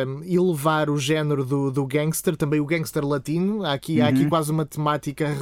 um, 0.07 0.23
elevar 0.25 0.91
o 0.91 0.99
género 0.99 1.45
do, 1.45 1.71
do 1.71 1.87
gangster, 1.87 2.37
também 2.37 2.61
o 2.61 2.67
gangster 2.67 3.07
latino. 3.07 3.65
Há 3.65 3.73
aqui, 3.75 3.99
uhum. 3.99 4.05
há 4.05 4.09
aqui 4.09 4.23
uhum. 4.23 4.29
quase 4.29 4.51
uma 4.51 4.67
temática. 4.67 5.37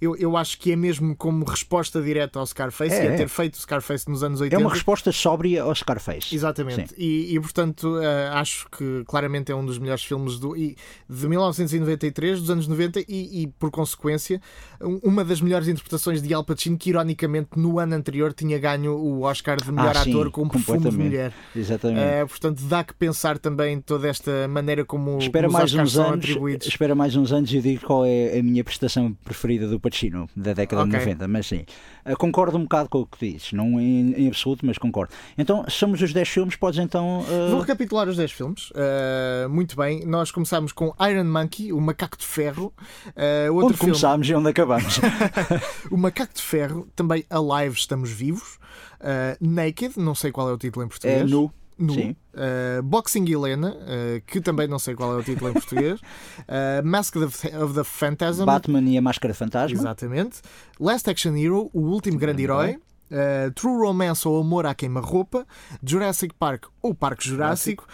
Eu, 0.00 0.16
eu 0.16 0.36
acho 0.36 0.58
que 0.58 0.72
é 0.72 0.76
mesmo 0.76 1.14
como 1.14 1.44
resposta 1.44 2.00
direta 2.00 2.38
ao 2.38 2.46
Scarface 2.46 2.94
é, 2.94 3.04
e 3.04 3.08
a 3.08 3.12
é. 3.12 3.16
ter 3.16 3.28
feito 3.28 3.54
o 3.54 3.58
Scarface 3.58 4.08
nos 4.08 4.22
anos 4.22 4.40
80. 4.40 4.56
É 4.56 4.64
uma 4.64 4.72
resposta 4.72 5.12
sóbria 5.12 5.62
ao 5.62 5.74
Scarface. 5.74 6.34
Exatamente. 6.34 6.94
E, 6.96 7.34
e, 7.34 7.40
portanto, 7.40 7.96
uh, 7.96 8.32
acho 8.32 8.66
que 8.70 9.04
claramente 9.06 9.52
é 9.52 9.54
um 9.54 9.64
dos 9.64 9.78
melhores 9.78 10.04
filmes 10.04 10.38
do, 10.38 10.56
e, 10.56 10.76
de 11.08 11.28
1993, 11.28 12.40
dos 12.40 12.50
anos 12.50 12.66
90, 12.66 13.00
e, 13.00 13.42
e, 13.42 13.46
por 13.58 13.70
consequência, 13.70 14.40
uma 14.80 15.24
das 15.24 15.40
melhores 15.40 15.68
interpretações 15.68 16.22
de 16.22 16.32
Al 16.32 16.44
Pacino, 16.44 16.76
que 16.76 16.90
ironicamente 16.90 17.50
no 17.56 17.78
ano 17.78 17.94
anterior 17.94 18.32
tinha 18.32 18.58
ganho 18.58 18.92
o 18.92 19.22
Oscar 19.22 19.56
de 19.56 19.70
melhor 19.70 19.96
ah, 19.96 20.02
ator 20.02 20.30
com 20.30 20.48
Perfume 20.48 20.90
de 20.90 20.96
Mulher. 20.96 21.25
Exatamente. 21.54 22.00
Uh, 22.00 22.28
portanto, 22.28 22.62
dá 22.64 22.84
que 22.84 22.94
pensar 22.94 23.38
também 23.38 23.80
toda 23.80 24.08
esta 24.08 24.46
maneira 24.48 24.84
como 24.84 25.18
espera 25.18 25.46
os 25.46 25.52
mais 25.52 25.74
uns 25.74 25.96
anos, 25.96 26.24
atribuídos. 26.24 26.66
Espera 26.66 26.94
mais 26.94 27.16
uns 27.16 27.32
anos 27.32 27.52
e 27.52 27.60
digo 27.60 27.86
qual 27.86 28.04
é 28.04 28.38
a 28.38 28.42
minha 28.42 28.62
prestação 28.62 29.12
preferida 29.24 29.66
do 29.66 29.78
Pacino 29.80 30.28
da 30.36 30.52
década 30.52 30.82
okay. 30.82 30.98
de 30.98 31.06
90, 31.06 31.28
mas 31.28 31.46
sim. 31.46 31.64
Uh, 32.04 32.16
concordo 32.16 32.56
um 32.56 32.62
bocado 32.62 32.88
com 32.88 33.00
o 33.00 33.06
que 33.06 33.30
dizes, 33.30 33.52
não 33.52 33.80
em, 33.80 34.12
em, 34.14 34.28
absoluto, 34.28 34.64
mas 34.64 34.78
concordo. 34.78 35.12
Então, 35.36 35.64
somos 35.68 36.00
os 36.00 36.12
10 36.12 36.28
filmes, 36.28 36.56
podes 36.56 36.78
então. 36.78 37.20
Uh... 37.20 37.50
Vou 37.50 37.60
recapitular 37.60 38.08
os 38.08 38.16
10 38.16 38.32
filmes. 38.32 38.72
muito 39.50 39.76
bem, 39.76 40.04
nós 40.06 40.30
começámos 40.30 40.72
com 40.72 40.94
Iron 41.00 41.24
Monkey, 41.24 41.72
o 41.72 41.80
Macaco 41.80 42.16
de 42.16 42.26
Ferro. 42.26 42.72
outro 43.50 43.66
onde 43.66 43.76
filme... 43.76 43.76
começámos 43.78 44.28
e 44.28 44.34
onde 44.34 44.48
acabamos? 44.48 45.00
o 45.90 45.96
Macaco 45.96 46.34
de 46.34 46.42
Ferro, 46.42 46.88
também 46.94 47.24
Alive, 47.30 47.76
Estamos 47.76 48.10
Vivos. 48.10 48.58
Uh, 49.00 49.36
Naked, 49.40 49.98
não 49.98 50.14
sei 50.14 50.32
qual 50.32 50.48
é 50.48 50.52
o 50.52 50.58
título 50.58 50.84
em 50.84 50.88
português. 50.88 51.22
É 51.22 51.24
nu. 51.24 51.52
Nu. 51.78 51.94
Uh, 51.94 52.82
Boxing 52.82 53.30
Helena, 53.30 53.70
uh, 53.70 54.22
que 54.26 54.40
também 54.40 54.66
não 54.66 54.78
sei 54.78 54.94
qual 54.94 55.12
é 55.12 55.16
o 55.16 55.22
título 55.22 55.50
em 55.50 55.52
português. 55.52 56.00
Uh, 56.46 56.86
Mask 56.86 57.16
of 57.16 57.38
the, 57.40 57.58
of 57.58 57.74
the 57.74 57.82
Phantasm. 57.82 58.44
Batman 58.44 58.82
e 58.82 58.96
a 58.96 59.02
Máscara 59.02 59.34
Fantasma. 59.34 59.76
Exatamente. 59.76 60.40
Last 60.78 61.10
Action 61.10 61.34
Hero, 61.34 61.68
O 61.72 61.80
Último 61.80 62.18
Grande 62.18 62.44
Herói. 62.44 62.78
Uh, 63.10 63.50
True 63.52 63.78
Romance 63.78 64.28
ou 64.28 64.40
Amor 64.40 64.64
à 64.64 64.74
Queima-Roupa. 64.74 65.44
Jurassic 65.82 66.34
Park 66.38 66.66
ou 66.80 66.94
Parque 66.94 67.28
Jurássico. 67.28 67.86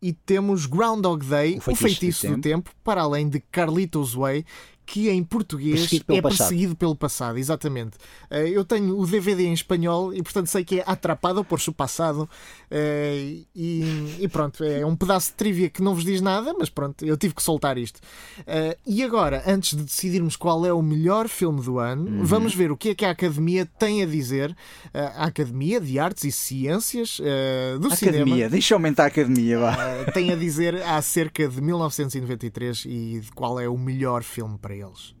e 0.00 0.12
temos 0.12 0.66
Groundhog 0.66 1.26
Day, 1.26 1.58
o 1.58 1.60
Feitiço, 1.60 1.72
o 1.72 1.76
feitiço 1.76 2.20
do, 2.20 2.28
tempo. 2.28 2.36
do, 2.36 2.42
tempo. 2.42 2.70
para 2.84 3.02
além 3.02 3.28
de 3.28 3.40
Carlitos 3.40 4.14
Way, 4.14 4.44
que 4.86 5.08
em 5.08 5.22
português 5.22 5.80
perseguido 5.80 6.14
é 6.14 6.22
perseguido 6.22 6.76
pelo 6.76 6.94
passado, 6.94 7.38
exatamente. 7.38 7.96
Eh, 8.30 8.50
eu 8.50 8.64
tenho 8.64 8.98
o 8.98 9.06
DVD 9.06 9.44
em 9.44 9.52
espanhol 9.52 10.12
e, 10.12 10.22
portanto, 10.22 10.46
sei 10.46 10.64
que 10.64 10.80
é 10.80 10.84
atrapado 10.86 11.44
por 11.44 11.60
seu 11.60 11.72
passado. 11.72 12.28
Eh, 12.70 13.38
e, 13.54 14.16
e, 14.20 14.28
pronto, 14.28 14.62
é 14.62 14.84
um 14.84 14.94
pedaço 14.94 15.28
de 15.28 15.34
trivia 15.34 15.70
que 15.70 15.82
não 15.82 15.94
vos 15.94 16.04
diz 16.04 16.20
nada, 16.20 16.54
mas 16.58 16.68
pronto, 16.68 17.04
eu 17.04 17.16
tive 17.16 17.34
que 17.34 17.42
soltar 17.42 17.78
isto. 17.78 18.00
Eh, 18.46 18.76
e 18.86 19.02
agora, 19.02 19.42
antes 19.46 19.76
de 19.76 19.84
decidirmos 19.84 20.36
qual 20.36 20.64
é 20.66 20.72
o 20.72 20.82
melhor 20.82 21.28
filme 21.28 21.62
do 21.62 21.78
ano, 21.78 22.06
uhum. 22.06 22.24
vamos 22.24 22.54
ver 22.54 22.70
o 22.70 22.76
que 22.76 22.90
é 22.90 22.94
que 22.94 23.04
a 23.04 23.10
Academia 23.10 23.66
tem 23.78 24.02
a 24.02 24.06
dizer. 24.06 24.54
A 24.92 25.26
Academia 25.26 25.80
de 25.80 25.98
Artes 25.98 26.24
e 26.24 26.32
Ciências 26.32 27.18
do 27.18 27.86
academia, 27.86 27.96
Cinema. 27.96 28.16
Academia, 28.22 28.50
deixa 28.50 28.74
eu 28.74 28.76
aumentar 28.76 29.04
a 29.04 29.06
Academia, 29.06 29.58
vá. 29.58 30.04
Tem 30.12 30.32
a 30.32 30.36
dizer 30.36 30.82
acerca 30.82 31.48
de 31.48 31.60
1993 31.60 32.84
e 32.86 33.20
de 33.20 33.32
qual 33.32 33.58
é 33.58 33.68
o 33.68 33.76
melhor 33.76 34.22
filme 34.22 34.58
para 34.58 34.73
eles. 34.74 35.14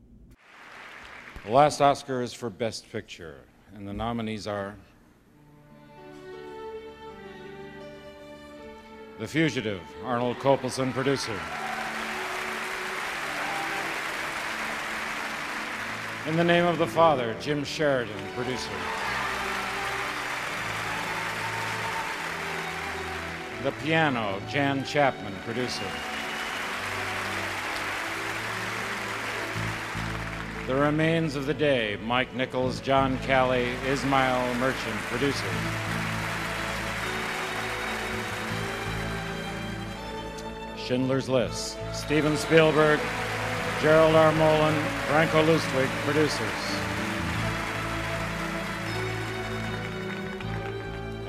The 1.44 1.52
last 1.52 1.80
Oscar 1.80 2.22
is 2.22 2.32
for 2.32 2.50
Best 2.50 2.90
Picture, 2.90 3.40
and 3.74 3.86
the 3.86 3.92
nominees 3.92 4.46
are 4.46 4.74
The 9.20 9.28
Fugitive, 9.28 9.80
Arnold 10.04 10.38
Copelson, 10.38 10.92
producer. 10.92 11.38
In 16.26 16.36
the 16.36 16.42
Name 16.42 16.64
of 16.64 16.78
the 16.78 16.86
Father, 16.86 17.36
Jim 17.40 17.62
Sheridan, 17.62 18.16
producer. 18.34 18.72
The 23.62 23.70
Piano, 23.84 24.42
Jan 24.48 24.84
Chapman, 24.84 25.34
producer. 25.44 26.13
The 30.66 30.74
Remains 30.74 31.36
of 31.36 31.44
the 31.44 31.52
Day, 31.52 31.98
Mike 32.02 32.34
Nichols, 32.34 32.80
John 32.80 33.18
Callie, 33.26 33.74
Ismail 33.86 34.54
Merchant, 34.54 34.96
producer. 35.10 35.44
Schindler's 40.78 41.28
List, 41.28 41.76
Steven 41.92 42.34
Spielberg, 42.38 42.98
Gerald 43.82 44.14
R. 44.14 44.32
Mullen, 44.32 44.74
Franco 45.06 45.44
Lustwig, 45.44 45.88
producers. 46.06 46.40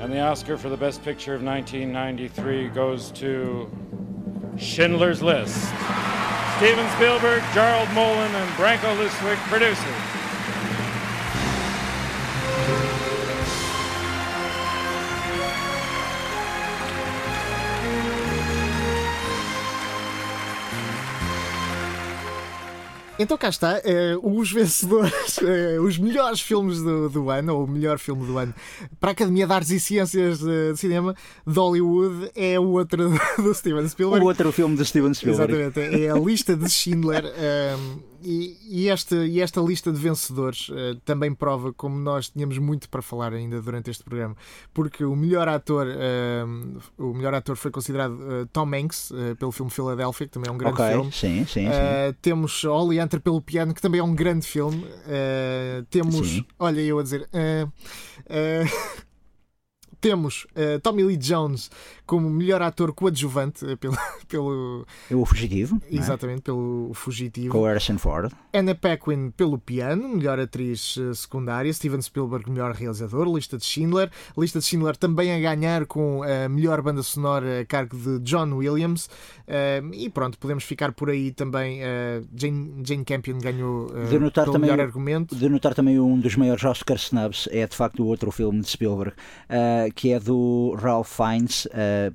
And 0.00 0.10
the 0.10 0.20
Oscar 0.20 0.56
for 0.56 0.70
the 0.70 0.78
Best 0.78 1.04
Picture 1.04 1.34
of 1.34 1.42
1993 1.42 2.68
goes 2.68 3.10
to 3.10 3.70
Schindler's 4.56 5.22
List. 5.22 5.62
Steven 6.56 6.88
Spielberg, 6.92 7.42
Gerald 7.52 7.90
Mullen, 7.92 8.34
and 8.34 8.50
Branko 8.52 8.96
Lustwig, 8.96 9.36
producers. 9.48 10.15
Então 23.18 23.38
cá 23.38 23.48
está, 23.48 23.80
uh, 23.80 24.38
os 24.38 24.52
vencedores, 24.52 25.38
uh, 25.38 25.80
os 25.84 25.96
melhores 25.96 26.40
filmes 26.40 26.82
do, 26.82 27.08
do, 27.08 27.30
ano, 27.30 27.56
ou 27.56 27.64
o 27.64 27.68
melhor 27.68 27.98
filme 27.98 28.26
do 28.26 28.36
ano, 28.36 28.54
para 29.00 29.10
a 29.10 29.12
Academia 29.12 29.46
de 29.46 29.52
Artes 29.52 29.70
e 29.70 29.80
Ciências 29.80 30.38
de, 30.38 30.72
de 30.72 30.78
Cinema 30.78 31.14
de 31.46 31.58
Hollywood 31.58 32.30
é 32.34 32.60
o 32.60 32.68
outro 32.72 33.10
do 33.38 33.54
Steven 33.54 33.88
Spielberg. 33.88 34.24
O 34.24 34.28
outro 34.28 34.52
filme 34.52 34.76
de 34.76 34.84
Steven 34.84 35.14
Spielberg. 35.14 35.52
Exatamente, 35.52 36.04
é 36.04 36.10
a 36.10 36.18
lista 36.18 36.54
de 36.54 36.68
Schindler. 36.68 37.24
Um, 37.24 38.15
e, 38.26 38.58
e, 38.68 38.88
esta, 38.88 39.24
e 39.24 39.40
esta 39.40 39.60
lista 39.60 39.92
de 39.92 40.00
vencedores 40.00 40.68
uh, 40.68 40.96
também 41.04 41.32
prova 41.32 41.72
como 41.72 41.96
nós 41.96 42.28
tínhamos 42.28 42.58
muito 42.58 42.88
para 42.88 43.00
falar 43.00 43.32
ainda 43.32 43.62
durante 43.62 43.88
este 43.88 44.02
programa, 44.02 44.36
porque 44.74 45.04
o 45.04 45.14
melhor 45.14 45.46
ator, 45.46 45.86
uh, 45.86 46.82
o 46.98 47.14
melhor 47.14 47.34
ator 47.34 47.54
foi 47.54 47.70
considerado 47.70 48.14
uh, 48.14 48.46
Tom 48.52 48.68
Hanks 48.74 49.12
pelo 49.38 49.52
filme 49.52 49.70
Philadelphia, 49.70 50.26
que 50.26 50.32
também 50.32 50.50
é 50.50 50.52
um 50.52 50.58
grande 50.58 50.74
okay, 50.74 50.90
filme. 50.90 51.12
Sim, 51.12 51.46
sim, 51.46 51.66
sim. 51.66 52.16
Temos 52.20 52.64
Ollie 52.64 53.00
Hunter 53.00 53.20
pelo 53.20 53.40
piano, 53.40 53.72
que 53.72 53.80
também 53.80 54.00
é 54.00 54.04
um 54.04 54.14
grande 54.14 54.44
filme. 54.44 54.84
temos, 55.88 56.28
sim. 56.28 56.44
olha, 56.58 56.80
eu 56.80 56.98
a 56.98 57.02
dizer. 57.02 57.28
temos 60.00 60.46
Tommy 60.82 61.04
Lee 61.04 61.16
Jones 61.16 61.70
como 62.06 62.30
melhor 62.30 62.62
ator 62.62 62.92
coadjuvante 62.94 63.66
eh, 63.66 63.76
pelo. 63.76 63.96
pelo 64.28 64.86
o 65.10 65.26
Fugitivo. 65.26 65.80
É? 65.90 65.96
Exatamente, 65.96 66.38
é? 66.38 66.42
pelo 66.42 66.92
Fugitivo. 66.94 67.52
Com 67.52 67.64
Harrison 67.64 67.98
Ford. 67.98 68.32
Anna 68.52 68.74
Paquin 68.74 69.30
pelo 69.30 69.58
piano, 69.58 70.08
melhor 70.08 70.38
atriz 70.38 70.96
eh, 70.96 71.12
secundária. 71.12 71.72
Steven 71.72 72.00
Spielberg, 72.00 72.48
melhor 72.50 72.72
realizador. 72.72 73.26
Lista 73.34 73.58
de 73.58 73.64
Schindler. 73.64 74.10
Lista 74.38 74.60
de 74.60 74.64
Schindler 74.64 74.96
também 74.96 75.34
a 75.34 75.40
ganhar 75.40 75.84
com 75.86 76.22
a 76.22 76.48
melhor 76.48 76.80
banda 76.80 77.02
sonora 77.02 77.60
a 77.60 77.64
cargo 77.64 77.96
de 77.96 78.20
John 78.20 78.52
Williams. 78.54 79.06
Uh, 79.46 79.92
e 79.92 80.08
pronto, 80.08 80.38
podemos 80.38 80.64
ficar 80.64 80.92
por 80.92 81.10
aí 81.10 81.32
também. 81.32 81.80
Jane, 82.34 82.82
Jane 82.84 83.04
Campion 83.04 83.38
ganhou 83.38 83.88
de 84.08 84.18
notar 84.18 84.46
também, 84.46 84.62
melhor 84.62 84.80
argumento. 84.80 85.34
De 85.34 85.48
notar 85.48 85.74
também 85.74 85.98
um 85.98 86.18
dos 86.18 86.36
maiores 86.36 86.64
Oscar 86.64 86.96
snubs 86.96 87.48
é 87.50 87.66
de 87.66 87.76
facto 87.76 88.02
o 88.02 88.06
outro 88.06 88.30
filme 88.30 88.60
de 88.60 88.68
Spielberg, 88.68 89.14
que 89.94 90.12
é 90.12 90.20
do 90.20 90.76
Ralph 90.78 91.16
Fiennes 91.16 91.66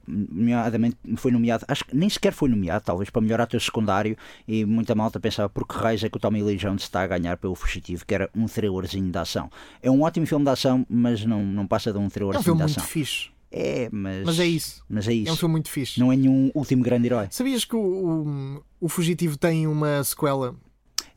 nomeadamente 0.08 0.98
foi 1.16 1.32
nomeado, 1.32 1.66
acho 1.68 1.86
que 1.86 1.95
nem 1.95 2.10
sequer 2.10 2.34
foi 2.34 2.49
nomeado, 2.49 2.84
talvez 2.86 3.10
para 3.10 3.22
melhor 3.22 3.41
ator 3.41 3.62
secundário, 3.62 4.18
e 4.48 4.66
muita 4.66 4.95
malta 4.95 5.20
pensava 5.20 5.49
por 5.49 5.68
que 5.68 5.76
raios 5.76 6.03
é 6.03 6.10
que 6.10 6.18
o 6.18 6.20
Tommy 6.20 6.44
Lee 6.44 6.58
Jones 6.58 6.84
está 6.84 7.02
a 7.02 7.08
ganhar 7.08 7.38
pelo 7.38 7.56
Fugitivo, 7.56 8.06
que 8.06 8.14
era 8.14 8.30
um 8.36 8.45
thrillerzinho 8.45 9.12
de 9.12 9.18
ação. 9.18 9.49
É 9.82 9.90
um 9.90 10.02
ótimo 10.02 10.26
filme 10.26 10.45
de 10.45 10.52
ação, 10.52 10.86
mas 10.90 11.26
não, 11.26 11.45
não 11.45 11.68
passa 11.68 11.91
de 11.91 11.98
um 11.98 12.10
thrillerzinho 12.10 12.52
é 12.52 12.53
um 12.53 12.58
de 12.58 12.64
ação. 12.64 12.82
Muito 12.84 12.91
fixe. 12.91 13.30
É, 13.52 13.90
mas. 13.91 14.26
Mas 14.26 14.40
é 14.40 14.45
isso. 14.45 14.86
Mas 14.88 15.08
é 15.08 15.14
isso. 15.14 15.30
É 15.30 15.34
um 15.34 15.36
filme 15.36 15.52
muito 15.53 15.70
fixe. 15.70 15.99
Não 15.99 16.12
é 16.12 16.16
nenhum 16.16 16.49
último 16.56 16.82
grande 16.82 17.08
herói. 17.08 17.28
Sabias 17.30 17.66
que 17.66 17.76
o, 17.76 17.80
o, 17.80 18.64
o 18.80 18.90
Fugitivo 18.90 19.38
tem 19.38 19.68
uma 19.68 20.03
sequela? 20.03 20.56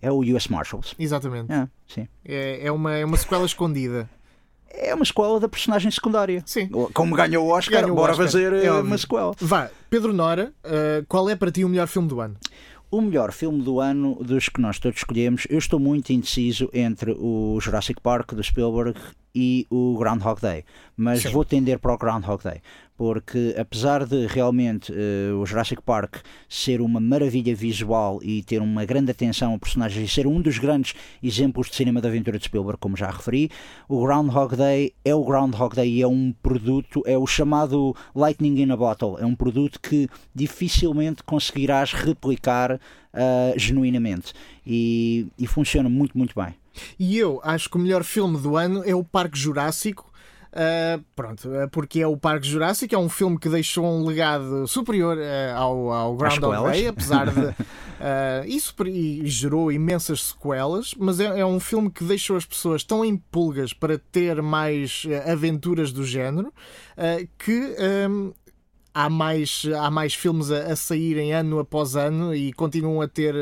É 0.03 0.11
o 0.11 0.19
US 0.19 0.49
Marshals. 0.49 0.95
Exatamente. 0.99 1.51
É, 1.53 1.69
sim. 1.87 2.09
É, 2.25 2.67
é, 2.67 2.73
uma, 2.73 2.95
é 2.95 3.05
uma 3.05 3.17
sequela 3.17 3.47
escondida 3.47 4.11
é 4.77 4.95
uma 4.95 5.05
escola 5.05 5.41
da 5.41 5.49
personagem 5.49 5.91
secundária. 5.91 6.43
Sim. 6.47 6.69
Como 6.93 7.15
ganhou 7.15 7.47
o 7.47 7.51
Oscar, 7.51 7.83
ganhou 7.83 7.97
bora 7.97 8.13
o 8.13 8.13
Oscar. 8.13 8.27
fazer 8.27 8.53
é 8.53 8.73
uma 8.73 8.99
sequela. 8.99 9.35
Vá, 9.41 9.71
Pedro 9.89 10.13
Nora, 10.13 10.53
uh, 10.65 11.05
qual 11.09 11.29
é 11.29 11.37
para 11.37 11.51
ti 11.51 11.65
o 11.65 11.69
melhor 11.69 11.87
filme 11.87 12.09
do 12.09 12.21
ano? 12.21 12.37
O 12.91 13.01
melhor 13.01 13.33
filme 13.33 13.63
do 13.63 13.81
ano 13.81 14.17
dos 14.23 14.49
que 14.49 14.61
nós 14.61 14.79
todos 14.79 14.99
escolhemos, 14.99 15.47
eu 15.51 15.59
estou 15.59 15.81
muito 15.81 16.13
indeciso 16.13 16.71
entre 16.73 17.13
o 17.19 17.59
Jurassic 17.61 18.01
Park 18.01 18.33
do 18.33 18.43
Spielberg 18.43 18.99
e 19.35 19.67
o 19.71 19.97
Groundhog 19.99 20.41
Day, 20.41 20.65
mas 20.97 21.23
Sim. 21.23 21.31
vou 21.31 21.45
tender 21.45 21.79
para 21.79 21.93
o 21.93 21.99
Groundhog 21.99 22.43
Day 22.43 22.61
porque 22.97 23.55
apesar 23.59 24.07
de 24.07 24.27
realmente 24.27 24.93
uh, 24.93 25.41
o 25.41 25.47
Jurassic 25.47 25.83
Park 25.83 26.17
ser 26.49 26.81
uma 26.81 27.01
maravilha 27.01 27.55
visual 27.55 28.21
e 28.23 28.43
ter 28.43 28.63
uma 28.63 28.85
grande 28.85 29.11
atenção 29.11 29.55
a 29.55 29.59
personagens 29.59 30.09
e 30.09 30.13
ser 30.13 30.27
um 30.27 30.41
dos 30.41 30.59
grandes 30.59 30.95
exemplos 31.23 31.69
de 31.69 31.77
cinema 31.77 32.01
de 32.01 32.07
aventura 32.07 32.39
de 32.39 32.45
Spielberg, 32.45 32.79
como 32.79 32.97
já 32.97 33.11
referi, 33.11 33.51
o 33.89 34.05
Groundhog 34.05 34.57
Day 34.57 34.95
é 35.05 35.15
o 35.15 35.25
Groundhog 35.25 35.75
Day 35.75 35.93
e 35.93 36.03
é 36.03 36.07
um 36.07 36.33
produto, 36.43 37.03
é 37.05 37.19
o 37.19 37.27
chamado 37.27 37.97
Lightning 38.15 38.63
in 38.63 38.71
a 38.71 38.77
Bottle, 38.77 39.17
é 39.19 39.27
um 39.27 39.35
produto 39.35 39.81
que 39.81 40.09
dificilmente 40.35 41.23
conseguirás 41.25 41.93
replicar 41.93 42.75
uh, 42.75 43.59
genuinamente 43.59 44.33
e, 44.65 45.27
e 45.37 45.47
funciona 45.47 45.89
muito, 45.89 46.17
muito 46.17 46.35
bem. 46.41 46.55
E 46.99 47.19
eu 47.19 47.41
acho 47.43 47.69
que 47.71 47.77
o 47.77 47.81
melhor 47.81 48.05
filme 48.05 48.39
do 48.39 48.57
ano 48.57 48.83
é 48.85 48.95
o 48.95 49.05
Parque 49.05 49.39
Jurássico 49.39 50.13
Uh, 50.55 51.05
pronto, 51.17 51.51
ah, 51.53 51.67
porque 51.67 51.99
é 51.99 52.07
o 52.07 52.17
Parque 52.17 52.47
Jurássico, 52.47 52.95
é 52.95 52.99
um 52.99 53.09
filme 53.09 53.37
que 53.37 53.49
deixou 53.49 53.85
um 53.85 54.07
legado 54.07 54.69
superior 54.69 55.19
uh, 55.19 55.57
ao, 55.57 55.93
ao 55.93 56.17
Groundhog 56.17 56.71
Day, 56.71 56.87
apesar 56.87 57.27
de. 57.27 57.55
Uh, 57.95 58.47
isso 58.47 58.75
e 58.87 59.23
gerou 59.25 59.73
imensas 59.73 60.25
sequelas, 60.25 60.95
mas 60.99 61.21
é, 61.21 61.41
é, 61.41 61.47
um 61.47 61.61
filme 61.61 61.89
que 61.89 62.05
deixou 62.05 62.37
as 62.37 62.45
pessoas 62.45 62.85
tão 62.85 63.03
em 63.03 63.17
pulgas 63.17 63.73
para 63.73 63.97
ter 63.97 64.43
mais 64.43 65.05
aventuras 65.31 65.91
do 65.93 66.05
género 66.05 66.53
que. 67.39 67.75
Um, 68.11 68.35
há 68.95 69.11
mais, 69.11 69.67
há 69.77 69.91
mais 69.91 70.15
filmes 70.15 70.51
a, 70.51 70.73
a, 70.73 70.77
saírem 70.77 71.33
ano 71.33 71.59
após 71.59 71.97
ano 71.97 72.35
e 72.35 72.53
continuam 72.53 73.03
a 73.03 73.09
ter 73.09 73.35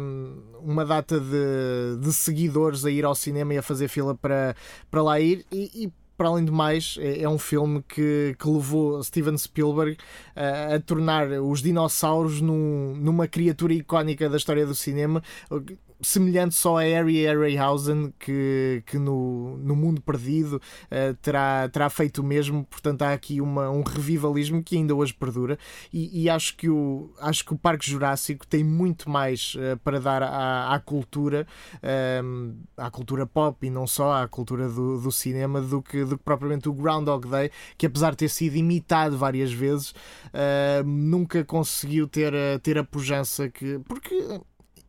um, 0.00 0.42
uma 0.60 0.84
data 0.84 1.20
de, 1.20 2.00
de, 2.00 2.12
seguidores 2.12 2.84
a 2.84 2.90
ir 2.90 3.04
ao 3.04 3.14
cinema 3.14 3.54
e 3.54 3.58
a 3.58 3.62
fazer 3.62 3.88
fila 3.88 4.14
para, 4.14 4.56
para 4.90 5.02
lá 5.02 5.20
ir. 5.20 5.46
E, 5.52 5.84
e 5.84 5.92
para 6.16 6.28
além 6.28 6.44
de 6.44 6.50
mais, 6.50 6.96
é, 6.98 7.22
é 7.22 7.28
um 7.28 7.38
filme 7.38 7.84
que, 7.86 8.34
que 8.38 8.48
levou 8.48 9.02
Steven 9.02 9.36
Spielberg 9.36 9.96
a, 10.34 10.74
a 10.74 10.80
tornar 10.80 11.28
os 11.28 11.62
dinossauros 11.62 12.40
num, 12.40 12.96
numa 12.96 13.28
criatura 13.28 13.74
icónica 13.74 14.28
da 14.28 14.36
história 14.36 14.66
do 14.66 14.74
cinema 14.74 15.22
semelhante 16.00 16.54
só 16.54 16.78
a 16.78 16.82
Harry 16.82 17.24
Harryhausen 17.24 18.12
que, 18.18 18.82
que 18.86 18.98
no, 18.98 19.56
no 19.58 19.74
Mundo 19.74 20.00
Perdido 20.00 20.56
uh, 20.56 21.14
terá, 21.22 21.68
terá 21.68 21.90
feito 21.90 22.18
o 22.18 22.24
mesmo, 22.24 22.64
portanto 22.64 23.02
há 23.02 23.12
aqui 23.12 23.40
uma, 23.40 23.70
um 23.70 23.82
revivalismo 23.82 24.62
que 24.62 24.76
ainda 24.76 24.94
hoje 24.94 25.14
perdura. 25.14 25.58
E, 25.92 26.24
e, 26.24 26.30
acho, 26.30 26.56
que 26.56 26.68
o, 26.68 27.10
acho 27.20 27.44
que 27.44 27.54
o 27.54 27.58
Parque 27.58 27.88
Jurássico 27.88 28.46
tem 28.46 28.62
muito 28.62 29.08
mais 29.08 29.54
uh, 29.54 29.76
para 29.82 30.00
dar 30.00 30.22
à, 30.22 30.74
à 30.74 30.80
cultura 30.80 31.46
ehm, 31.82 32.54
à 32.76 32.90
cultura 32.90 33.26
pop 33.26 33.66
e 33.66 33.70
não 33.70 33.86
só 33.86 34.22
à 34.22 34.28
cultura 34.28 34.68
do, 34.68 35.00
do 35.00 35.12
cinema 35.12 35.60
do 35.60 35.82
que, 35.82 36.04
do 36.04 36.18
que 36.18 36.24
propriamente 36.24 36.68
o 36.68 36.72
Groundhog 36.72 37.28
Day 37.28 37.50
que 37.76 37.86
apesar 37.86 38.10
de 38.10 38.18
ter 38.18 38.28
sido 38.28 38.56
imitado 38.56 39.16
várias 39.16 39.52
vezes 39.52 39.90
uh, 39.90 40.84
nunca 40.84 41.44
conseguiu 41.44 42.06
ter, 42.06 42.32
ter 42.62 42.78
a 42.78 42.84
pujança 42.84 43.48
que 43.48 43.78
porque 43.86 44.40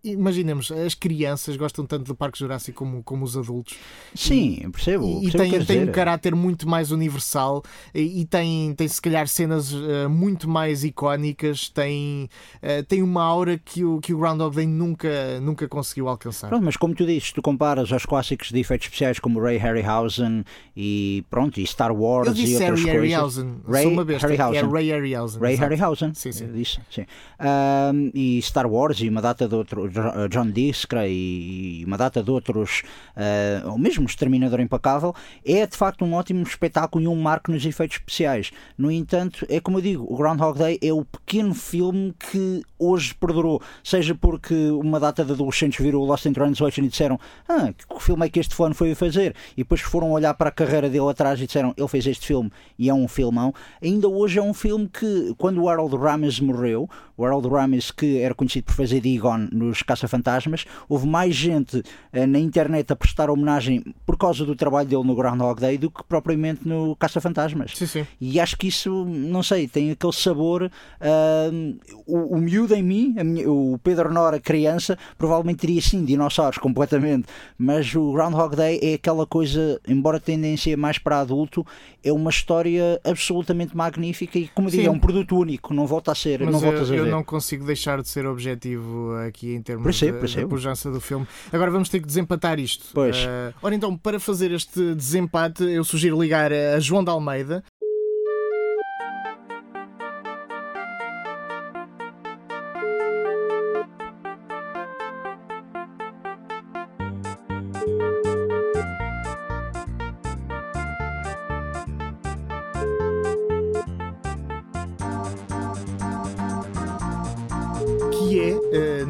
imaginemos, 0.03 0.71
as 0.71 0.93
crianças 0.93 1.55
gostam 1.55 1.85
tanto 1.85 2.05
do 2.05 2.15
Parque 2.15 2.39
Jurássico 2.39 2.77
como, 2.77 3.03
como 3.03 3.25
os 3.25 3.37
adultos. 3.37 3.75
Sim, 4.13 4.59
e, 4.63 4.69
percebo. 4.69 5.19
E, 5.21 5.31
percebo 5.31 5.65
tem, 5.65 5.65
tem 5.65 5.89
um 5.89 5.91
caráter 5.91 6.35
muito 6.35 6.67
mais 6.67 6.91
universal 6.91 7.63
e, 7.93 8.21
e, 8.21 8.25
tem, 8.25 8.73
tem 8.73 8.87
se 8.87 9.01
calhar 9.01 9.27
cenas 9.27 9.73
uh, 9.73 10.09
muito 10.09 10.49
mais 10.49 10.83
icónicas, 10.83 11.69
tem, 11.69 12.29
uh, 12.61 12.83
tem 12.87 13.01
uma 13.01 13.23
aura 13.23 13.57
que 13.57 13.83
o, 13.83 13.99
que 13.99 14.13
o 14.13 14.17
Groundhog 14.17 14.55
Day 14.55 14.67
nunca, 14.67 15.39
nunca 15.41 15.67
conseguiu 15.67 16.07
alcançar. 16.07 16.47
Pronto, 16.49 16.63
mas 16.63 16.77
como 16.77 16.93
tu 16.95 17.05
dizes, 17.05 17.31
tu 17.31 17.41
comparas 17.41 17.91
aos 17.91 18.05
clássicos 18.05 18.51
de 18.51 18.59
efeitos 18.59 18.87
especiais 18.87 19.19
como 19.19 19.39
Ray 19.39 19.57
Harryhausen 19.57 20.43
e 20.75 21.23
pronto, 21.29 21.59
e 21.59 21.67
Star 21.67 21.91
Wars 21.91 22.27
Eu 22.27 22.33
disse 22.33 22.53
e 22.53 22.55
outras 22.55 22.79
Harry 22.79 22.83
coisas. 22.83 23.01
Harryhausen. 23.01 23.55
Ray 23.67 23.83
Sou 23.83 23.91
uma 23.91 24.05
besta. 24.05 24.27
Harryhausen. 24.27 24.59
É 24.59 24.71
Ray 24.71 24.89
Harryhausen. 24.89 25.41
Ray. 25.41 25.55
Harryhausen. 25.55 26.13
Sim, 26.13 26.31
sim. 26.31 26.51
Disse, 26.51 26.79
sim. 26.89 27.05
Um, 27.39 28.11
e 28.13 28.41
Star 28.41 28.67
Wars 28.67 28.99
e 28.99 29.09
uma 29.09 29.21
data 29.21 29.47
de 29.47 29.55
outros, 29.55 29.86
John 30.29 30.49
Diskra 30.51 31.07
e 31.07 31.83
uma 31.85 31.97
data 31.97 32.23
de 32.23 32.31
outros, 32.31 32.83
uh, 33.15 33.71
ou 33.71 33.77
mesmo 33.77 34.05
Exterminador 34.05 34.59
Impacável, 34.59 35.13
é 35.45 35.65
de 35.65 35.77
facto 35.77 36.03
um 36.03 36.13
ótimo 36.13 36.43
espetáculo 36.43 37.03
e 37.03 37.07
um 37.07 37.15
marco 37.15 37.51
nos 37.51 37.65
efeitos 37.65 37.97
especiais. 37.97 38.51
No 38.77 38.91
entanto, 38.91 39.45
é 39.49 39.59
como 39.59 39.77
eu 39.77 39.81
digo, 39.81 40.07
o 40.09 40.17
Groundhog 40.17 40.57
Day 40.57 40.79
é 40.81 40.93
o 40.93 41.05
pequeno 41.05 41.53
filme 41.53 42.13
que 42.31 42.63
hoje 42.79 43.13
perdurou, 43.15 43.61
seja 43.83 44.15
porque 44.15 44.53
uma 44.71 44.99
data 44.99 45.23
de 45.25 45.31
adolescentes 45.31 45.83
viram 45.83 45.99
o 45.99 46.05
Lost 46.05 46.25
in 46.25 46.33
Translation 46.33 46.81
e 46.83 46.87
disseram 46.87 47.19
ah, 47.47 47.71
que 47.73 48.07
filme 48.07 48.25
é 48.25 48.29
que 48.29 48.39
este 48.39 48.55
fã 48.55 48.73
foi 48.73 48.95
fazer? 48.95 49.35
E 49.53 49.63
depois 49.63 49.81
foram 49.81 50.11
olhar 50.11 50.33
para 50.33 50.49
a 50.49 50.51
carreira 50.51 50.89
dele 50.89 51.09
atrás 51.09 51.39
e 51.41 51.45
disseram 51.45 51.73
ele 51.75 51.87
fez 51.87 52.07
este 52.07 52.25
filme 52.27 52.51
e 52.79 52.89
é 52.89 52.93
um 52.93 53.07
filmão. 53.07 53.53
Ainda 53.81 54.07
hoje 54.07 54.39
é 54.39 54.41
um 54.41 54.53
filme 54.53 54.87
que, 54.87 55.33
quando 55.37 55.61
o 55.61 55.69
Harold 55.69 55.95
Ramis 55.95 56.39
morreu, 56.39 56.89
o 57.17 57.25
Harold 57.25 57.47
Ramis, 57.49 57.91
que 57.91 58.19
era 58.19 58.33
conhecido 58.33 58.65
por 58.65 58.75
fazer 58.75 59.01
de 59.01 59.15
Egon 59.15 59.49
nos 59.77 59.83
Caça-Fantasmas, 59.83 60.65
houve 60.89 61.07
mais 61.07 61.35
gente 61.35 61.77
uh, 61.77 62.27
na 62.27 62.39
internet 62.39 62.91
a 62.91 62.95
prestar 62.95 63.29
homenagem 63.29 63.83
por 64.05 64.17
causa 64.17 64.45
do 64.45 64.55
trabalho 64.55 64.87
dele 64.87 65.03
no 65.03 65.15
Groundhog 65.15 65.59
Day 65.59 65.77
do 65.77 65.91
que 65.91 66.03
propriamente 66.03 66.67
no 66.67 66.95
Caça-Fantasmas. 66.95 67.73
Sim, 67.75 67.85
sim. 67.85 68.07
E 68.19 68.39
acho 68.39 68.57
que 68.57 68.67
isso, 68.67 69.05
não 69.05 69.43
sei, 69.43 69.67
tem 69.67 69.91
aquele 69.91 70.13
sabor. 70.13 70.63
Uh, 70.63 71.77
o, 72.05 72.37
o 72.37 72.41
miúdo 72.41 72.73
em 72.73 72.83
mim, 72.83 73.15
minha, 73.23 73.49
o 73.49 73.79
Pedro 73.83 74.11
Nora, 74.11 74.39
criança, 74.39 74.97
provavelmente 75.17 75.59
teria 75.59 75.81
sim 75.81 76.03
dinossauros 76.03 76.57
completamente, 76.57 77.27
mas 77.57 77.93
o 77.93 78.11
Groundhog 78.13 78.55
Day 78.55 78.79
é 78.81 78.93
aquela 78.95 79.25
coisa, 79.25 79.79
embora 79.87 80.19
tendência 80.19 80.75
mais 80.75 80.97
para 80.97 81.19
adulto, 81.19 81.65
é 82.03 82.11
uma 82.11 82.29
história 82.29 82.99
absolutamente 83.03 83.75
magnífica 83.75 84.39
e, 84.39 84.47
como 84.47 84.67
eu 84.67 84.71
digo, 84.71 84.87
é 84.87 84.91
um 84.91 84.99
produto 84.99 85.37
único, 85.37 85.73
não 85.73 85.85
volta 85.85 86.11
a 86.11 86.15
ser. 86.15 86.39
Mas 86.39 86.49
não 86.49 86.59
eu, 86.59 86.71
voltas 86.71 86.89
a 86.89 86.93
ver. 86.93 86.99
eu 86.99 87.05
não 87.05 87.23
consigo 87.23 87.65
deixar 87.65 88.01
de 88.01 88.07
ser 88.07 88.25
objetivo 88.25 89.15
aqui 89.27 89.53
em 89.53 89.61
termos 89.67 89.83
percebo, 89.83 90.19
percebo. 90.19 90.41
da 90.43 90.47
pujança 90.47 90.89
do 90.89 91.01
filme. 91.01 91.27
Agora 91.51 91.69
vamos 91.69 91.89
ter 91.89 91.99
que 91.99 92.07
desempatar 92.07 92.59
isto. 92.59 92.85
Pois. 92.93 93.17
Uh, 93.17 93.53
ora 93.61 93.75
então, 93.75 93.97
para 93.97 94.19
fazer 94.19 94.51
este 94.51 94.95
desempate, 94.95 95.63
eu 95.63 95.83
sugiro 95.83 96.19
ligar 96.19 96.51
a 96.53 96.79
João 96.79 97.03
de 97.03 97.09
Almeida. 97.09 97.63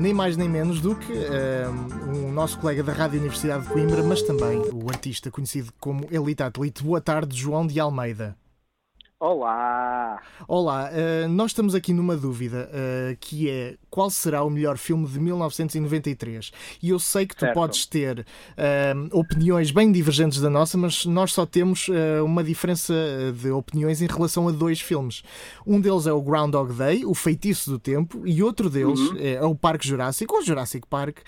Nem 0.07 0.13
mais 0.13 0.37
nem 0.37 0.47
menos 0.47 0.79
do 0.79 0.95
que 0.95 1.11
um 2.15 2.31
nosso 2.31 2.57
colega 2.59 2.81
da 2.81 2.93
Rádio 2.93 3.19
Universidade 3.19 3.63
de 3.63 3.69
Coimbra, 3.73 4.01
mas 4.01 4.21
também 4.21 4.57
o 4.71 4.89
artista 4.89 5.29
conhecido 5.29 5.73
como 5.81 6.07
Elite 6.09 6.43
Athlete. 6.43 6.81
Boa 6.81 7.01
tarde, 7.01 7.35
João 7.35 7.67
de 7.67 7.77
Almeida. 7.77 8.33
Olá! 9.19 10.21
Olá, 10.47 10.91
uh, 10.91 11.27
nós 11.27 11.49
estamos 11.49 11.73
aqui 11.73 11.91
numa 11.91 12.15
dúvida 12.15 12.69
uh, 12.69 13.17
que 13.19 13.49
é 13.49 13.75
qual 13.89 14.11
será 14.11 14.43
o 14.43 14.49
melhor 14.49 14.77
filme 14.77 15.07
de 15.07 15.19
1993? 15.19 16.51
E 16.83 16.91
eu 16.91 16.99
sei 16.99 17.25
que 17.25 17.35
tu 17.35 17.39
certo. 17.39 17.55
podes 17.55 17.87
ter 17.87 18.19
uh, 18.19 19.17
opiniões 19.17 19.71
bem 19.71 19.91
divergentes 19.91 20.39
da 20.39 20.51
nossa, 20.51 20.77
mas 20.77 21.03
nós 21.07 21.33
só 21.33 21.47
temos 21.47 21.87
uma 22.23 22.43
diferença 22.43 22.93
de 23.33 23.49
opiniões 23.49 24.03
em 24.03 24.07
relação 24.07 24.47
a 24.47 24.51
dois 24.51 24.79
filmes. 24.79 25.23
Um 25.65 25.81
deles 25.81 26.05
é 26.05 26.13
o 26.13 26.21
Groundhog 26.21 26.71
Day, 26.73 27.03
O 27.03 27.15
Feitiço 27.15 27.71
do 27.71 27.79
Tempo, 27.79 28.21
e 28.23 28.43
outro 28.43 28.69
deles 28.69 28.99
uhum. 28.99 29.17
é 29.17 29.41
o 29.43 29.55
Parque 29.55 29.87
Jurássico, 29.87 30.35
ou 30.35 30.43
Jurassic 30.43 30.85
Park. 30.87 31.19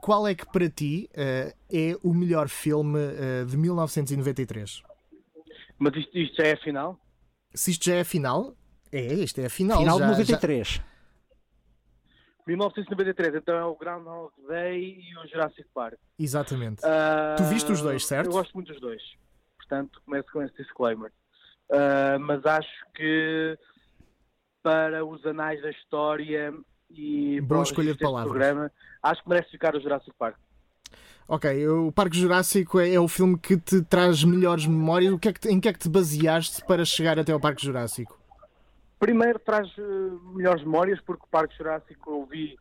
qual 0.00 0.26
é 0.26 0.34
que 0.34 0.46
para 0.46 0.68
ti 0.68 1.08
é 1.14 1.96
o 2.02 2.12
melhor 2.12 2.48
filme 2.48 2.98
de 3.46 3.56
1993? 3.56 4.93
Mas 5.84 5.96
isto, 5.96 6.18
isto, 6.18 6.36
já 6.36 6.44
é 6.44 6.52
a 6.52 6.56
final? 6.56 6.98
Se 7.52 7.70
isto 7.70 7.84
já 7.84 7.96
é 7.96 8.00
a 8.00 8.04
final, 8.06 8.56
é, 8.90 9.12
isto 9.12 9.38
é 9.38 9.44
a 9.44 9.50
final. 9.50 9.78
Final 9.78 9.98
já, 9.98 10.04
de 10.06 10.10
93. 10.12 10.68
Já... 10.68 10.84
1993, 12.46 13.34
então 13.34 13.54
é 13.54 13.64
o 13.66 13.76
Groundhog 13.76 14.32
Day 14.48 14.98
e 14.98 15.18
o 15.18 15.26
Jurassic 15.28 15.66
Park. 15.74 15.98
Exatamente. 16.18 16.80
Uh, 16.80 17.36
tu 17.36 17.44
viste 17.44 17.70
os 17.70 17.82
dois, 17.82 18.06
certo? 18.06 18.28
Eu 18.28 18.32
gosto 18.32 18.54
muito 18.54 18.72
dos 18.72 18.80
dois. 18.80 19.02
Portanto, 19.58 20.00
começo 20.06 20.32
com 20.32 20.42
esse 20.42 20.56
disclaimer. 20.56 21.12
Uh, 21.68 22.18
mas 22.18 22.46
acho 22.46 22.86
que 22.94 23.58
para 24.62 25.04
os 25.04 25.24
anais 25.26 25.60
da 25.60 25.70
história 25.70 26.54
e 26.88 27.42
Boa 27.42 27.62
escolha 27.62 27.92
de 27.92 27.98
palavras. 27.98 28.30
Programa, 28.30 28.72
acho 29.02 29.22
que 29.22 29.28
merece 29.28 29.50
ficar 29.50 29.76
o 29.76 29.80
Jurassic 29.80 30.16
Park. 30.18 30.38
Ok, 31.26 31.68
o 31.68 31.90
Parque 31.90 32.18
Jurássico 32.18 32.78
é, 32.78 32.92
é, 32.94 33.00
o 33.00 33.08
filme 33.08 33.38
que 33.38 33.56
te 33.56 33.82
traz 33.82 34.22
melhores 34.22 34.66
memórias. 34.66 35.12
O 35.12 35.18
que 35.18 35.28
é 35.28 35.32
que 35.32 35.48
em 35.48 35.58
que 35.58 35.68
é 35.68 35.72
que 35.72 35.78
te 35.78 35.88
baseaste 35.88 36.62
para 36.66 36.84
chegar 36.84 37.18
até 37.18 37.32
ao 37.32 37.40
Parque 37.40 37.64
Jurássico? 37.64 38.18
Primeiro 38.98 39.38
traz 39.38 39.66
uh, 39.78 40.20
melhores 40.34 40.62
memórias, 40.62 41.00
porque 41.00 41.24
o 41.24 41.28
Parque 41.28 41.56
Jurássico 41.56 42.10
eu 42.10 42.26
vi 42.26 42.56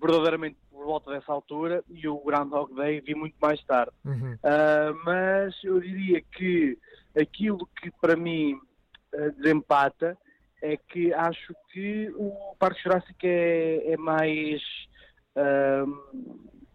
verdadeiramente 0.00 0.56
por 0.70 0.84
volta 0.84 1.12
dessa 1.12 1.32
altura 1.32 1.84
e 1.88 2.06
o 2.08 2.18
Groundhog 2.18 2.74
Day 2.74 3.00
vi 3.00 3.14
muito 3.14 3.36
mais 3.40 3.62
tarde. 3.64 3.92
Uhum. 4.04 4.34
Uh, 4.34 5.00
mas 5.04 5.54
eu 5.62 5.80
diria 5.80 6.20
que 6.20 6.76
aquilo 7.16 7.68
que 7.80 7.92
para 8.00 8.16
mim 8.16 8.54
uh, 8.54 9.32
desempata 9.40 10.18
é 10.60 10.76
que 10.76 11.12
acho 11.14 11.54
que 11.72 12.12
o 12.16 12.56
Parque 12.58 12.82
Jurássico 12.82 13.18
é, 13.22 13.92
é 13.92 13.96
mais 13.96 14.62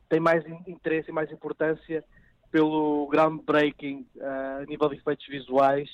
tem 0.10 0.20
mais 0.20 0.44
interesse 0.68 1.10
e 1.10 1.14
mais 1.14 1.32
importância 1.32 2.04
pelo 2.52 3.08
groundbreaking 3.08 4.08
uh, 4.18 4.64
a 4.64 4.66
nível 4.66 4.90
de 4.90 4.96
efeitos 4.96 5.26
visuais 5.28 5.88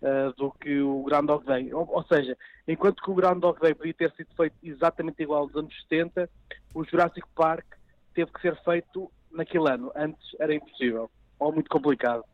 uh, 0.00 0.32
do 0.36 0.52
que 0.52 0.80
o 0.80 1.02
Groundhog 1.02 1.44
Day. 1.44 1.74
Ou, 1.74 1.86
ou, 1.90 2.02
seja, 2.04 2.36
enquanto 2.66 3.02
que 3.02 3.10
o 3.10 3.14
Groundhog 3.14 3.60
Day 3.60 3.74
podia 3.74 3.94
ter 3.94 4.12
sido 4.12 4.28
feito 4.36 4.54
exatamente 4.62 5.22
igual 5.22 5.42
aos 5.42 5.56
anos 5.56 5.74
70, 5.88 6.30
o 6.72 6.84
Jurassic 6.84 7.26
Park 7.34 7.66
teve 8.14 8.32
que 8.32 8.40
ser 8.40 8.56
feito 8.62 9.10
naquele 9.32 9.68
ano. 9.68 9.90
Antes 9.94 10.36
era 10.38 10.54
impossível, 10.54 11.10
ou 11.38 11.52
muito 11.52 11.68
complicado. 11.68 12.24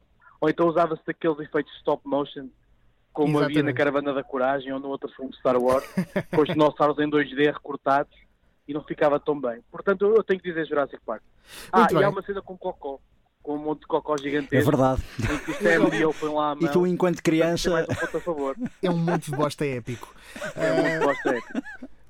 Ou 0.40 0.50
então 0.50 0.68
usava-se 0.68 1.02
daqueles 1.06 1.38
efeitos 1.38 1.74
stop 1.78 2.06
motion, 2.06 2.48
como 3.14 3.38
Exatamente. 3.38 3.58
havia 3.58 3.62
na 3.62 3.72
Caravana 3.72 4.12
da 4.12 4.22
Coragem 4.22 4.72
ou 4.72 4.80
no 4.80 4.88
outro 4.88 5.08
filme 5.08 5.30
de 5.30 5.38
Star 5.38 5.56
Wars, 5.56 5.86
com 6.34 6.42
os 6.42 6.48
dinossauros 6.48 6.98
em 6.98 7.08
2D 7.08 7.50
recortados 7.50 8.14
e 8.66 8.74
não 8.74 8.82
ficava 8.82 9.20
tão 9.20 9.40
bem. 9.40 9.60
Portanto, 9.70 10.04
eu 10.06 10.22
tenho 10.22 10.40
que 10.40 10.48
dizer 10.48 10.66
Jurassic 10.66 11.00
Park. 11.04 11.22
Ah, 11.70 11.80
Muito 11.80 11.92
e 11.92 11.94
bem. 11.96 12.04
há 12.04 12.08
uma 12.08 12.22
cena 12.22 12.42
com 12.42 12.56
cocó, 12.56 12.98
com 13.42 13.54
um 13.54 13.58
monte 13.58 13.80
de 13.80 13.86
cocó 13.86 14.16
gigantesco. 14.16 14.56
É 14.56 14.62
verdade. 14.62 15.02
O 15.48 15.52
Sam 15.52 15.90
Neill 15.90 16.14
põe 16.14 16.32
lá 16.32 16.50
a 16.52 16.54
mão. 16.54 16.64
E 16.64 16.72
tu, 16.72 16.86
enquanto 16.86 17.22
criança. 17.22 17.70
mais 17.70 17.88
um 17.88 17.94
ponto 17.94 18.16
a 18.16 18.20
favor. 18.20 18.56
É 18.82 18.90
um 18.90 18.96
monte 18.96 19.30
de 19.30 19.36
bosta 19.36 19.66
épico. 19.66 20.14
É 20.56 20.72
muito 20.72 21.04
gosto 21.04 21.28
é. 21.28 21.40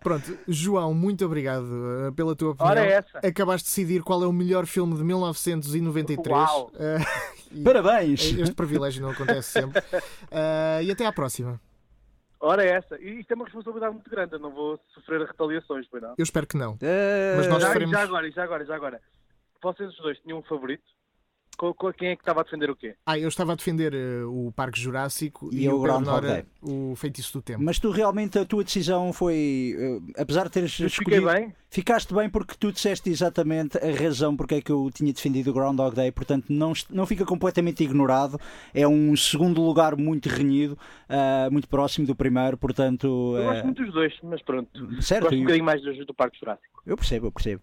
Pronto, 0.04 0.38
João, 0.46 0.92
muito 0.92 1.24
obrigado 1.24 1.64
uh, 1.64 2.12
pela 2.12 2.36
tua 2.36 2.50
opinião. 2.50 2.70
Ora 2.70 2.84
é 2.84 2.92
essa. 2.92 3.26
Acabaste 3.26 3.66
de 3.66 3.70
decidir 3.70 4.02
qual 4.02 4.22
é 4.22 4.26
o 4.26 4.32
melhor 4.32 4.66
filme 4.66 4.94
de 4.94 5.02
1993. 5.02 6.28
Uau. 6.28 6.70
Uh, 6.74 7.04
e 7.50 7.62
Parabéns! 7.62 8.20
este 8.22 8.54
privilégio 8.54 9.02
não 9.02 9.10
acontece 9.10 9.50
sempre. 9.50 9.80
Uh, 9.80 10.82
e 10.84 10.90
até 10.90 11.06
à 11.06 11.12
próxima. 11.12 11.58
Ora 12.46 12.62
é 12.64 12.68
essa. 12.72 12.98
E 13.00 13.20
isto 13.20 13.30
é 13.32 13.34
uma 13.34 13.44
responsabilidade 13.46 13.94
muito 13.94 14.10
grande. 14.10 14.34
Eu 14.34 14.38
não 14.38 14.50
vou 14.50 14.78
sofrer 14.92 15.20
retaliações, 15.22 15.86
pois 15.90 16.02
não? 16.02 16.10
Eu 16.18 16.22
espero 16.22 16.46
que 16.46 16.56
não. 16.58 16.76
Eh, 16.82 17.34
Mas 17.38 17.46
nós 17.48 17.62
Já, 17.62 17.68
faremos- 17.72 17.90
já 17.92 18.02
agora, 18.02 18.30
já 18.30 18.44
agora, 18.44 18.64
já 18.66 18.74
agora. 18.76 19.00
Vocês 19.62 19.88
os 19.90 19.96
dois 19.96 20.18
tinham 20.20 20.38
um 20.38 20.42
favorito? 20.42 20.84
Quem 21.96 22.08
é 22.08 22.16
que 22.16 22.22
estava 22.22 22.40
a 22.40 22.42
defender 22.44 22.70
o 22.70 22.76
quê? 22.76 22.94
Ah, 23.06 23.18
eu 23.18 23.28
estava 23.28 23.52
a 23.52 23.54
defender 23.54 23.94
uh, 23.94 24.48
o 24.48 24.52
Parque 24.52 24.80
Jurássico 24.80 25.48
e, 25.52 25.64
e 25.64 25.68
o 25.68 25.80
Groundhog 25.80 26.26
Day. 26.26 26.44
O 26.62 26.94
Feitiço 26.96 27.34
do 27.34 27.42
Tempo. 27.42 27.62
Mas 27.62 27.78
tu 27.78 27.90
realmente, 27.90 28.38
a 28.38 28.44
tua 28.44 28.64
decisão 28.64 29.12
foi, 29.12 29.74
uh, 29.78 30.12
apesar 30.20 30.44
de 30.44 30.50
teres 30.50 30.78
eu 30.80 30.86
escolhido... 30.86 31.26
Bem? 31.26 31.54
Ficaste 31.70 32.14
bem 32.14 32.30
porque 32.30 32.54
tu 32.56 32.70
disseste 32.70 33.10
exatamente 33.10 33.76
a 33.78 33.90
razão 33.90 34.36
porque 34.36 34.54
é 34.54 34.60
que 34.60 34.70
eu 34.70 34.88
tinha 34.94 35.12
defendido 35.12 35.50
o 35.50 35.52
Groundhog 35.52 35.96
Day, 35.96 36.12
portanto 36.12 36.44
não, 36.48 36.72
não 36.88 37.04
fica 37.04 37.24
completamente 37.24 37.82
ignorado. 37.82 38.38
É 38.72 38.86
um 38.86 39.16
segundo 39.16 39.60
lugar 39.60 39.96
muito 39.96 40.28
renhido, 40.28 40.78
uh, 41.08 41.50
muito 41.50 41.68
próximo 41.68 42.06
do 42.06 42.14
primeiro, 42.14 42.56
portanto... 42.56 43.34
Eu 43.36 43.44
gosto 43.44 43.64
muito 43.64 43.82
dos 43.82 43.92
dois, 43.92 44.14
mas 44.22 44.40
pronto. 44.42 44.70
Certo. 45.02 45.24
Gosto 45.24 45.36
um 45.36 45.40
bocadinho 45.40 45.64
mais 45.64 45.82
do, 45.82 46.06
do 46.06 46.14
Parque 46.14 46.38
Jurássico. 46.38 46.80
Eu 46.86 46.96
percebo, 46.96 47.26
eu 47.26 47.32
percebo. 47.32 47.62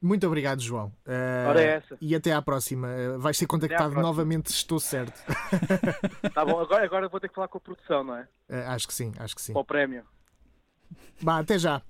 Muito 0.00 0.26
obrigado, 0.26 0.60
João. 0.60 0.92
Uh, 1.04 1.48
Ora 1.48 1.60
é 1.60 1.66
essa. 1.76 1.96
E 2.00 2.14
até 2.14 2.32
à 2.32 2.40
próxima. 2.40 2.88
Uh, 2.88 3.18
vais 3.18 3.36
ser 3.36 3.46
contactado 3.46 3.94
novamente 3.94 4.50
se 4.50 4.58
estou 4.58 4.78
certo. 4.78 5.20
tá 6.32 6.44
bom, 6.44 6.60
agora, 6.60 6.84
agora 6.84 7.08
vou 7.08 7.18
ter 7.18 7.28
que 7.28 7.34
falar 7.34 7.48
com 7.48 7.58
a 7.58 7.60
produção, 7.60 8.04
não 8.04 8.16
é? 8.16 8.22
Uh, 8.48 8.68
acho 8.68 8.86
que 8.86 8.94
sim, 8.94 9.12
acho 9.18 9.34
que 9.34 9.42
sim. 9.42 9.52
Para 9.52 9.62
o 9.62 9.64
prémio. 9.64 10.04
Bah, 11.20 11.38
até 11.38 11.58
já. 11.58 11.82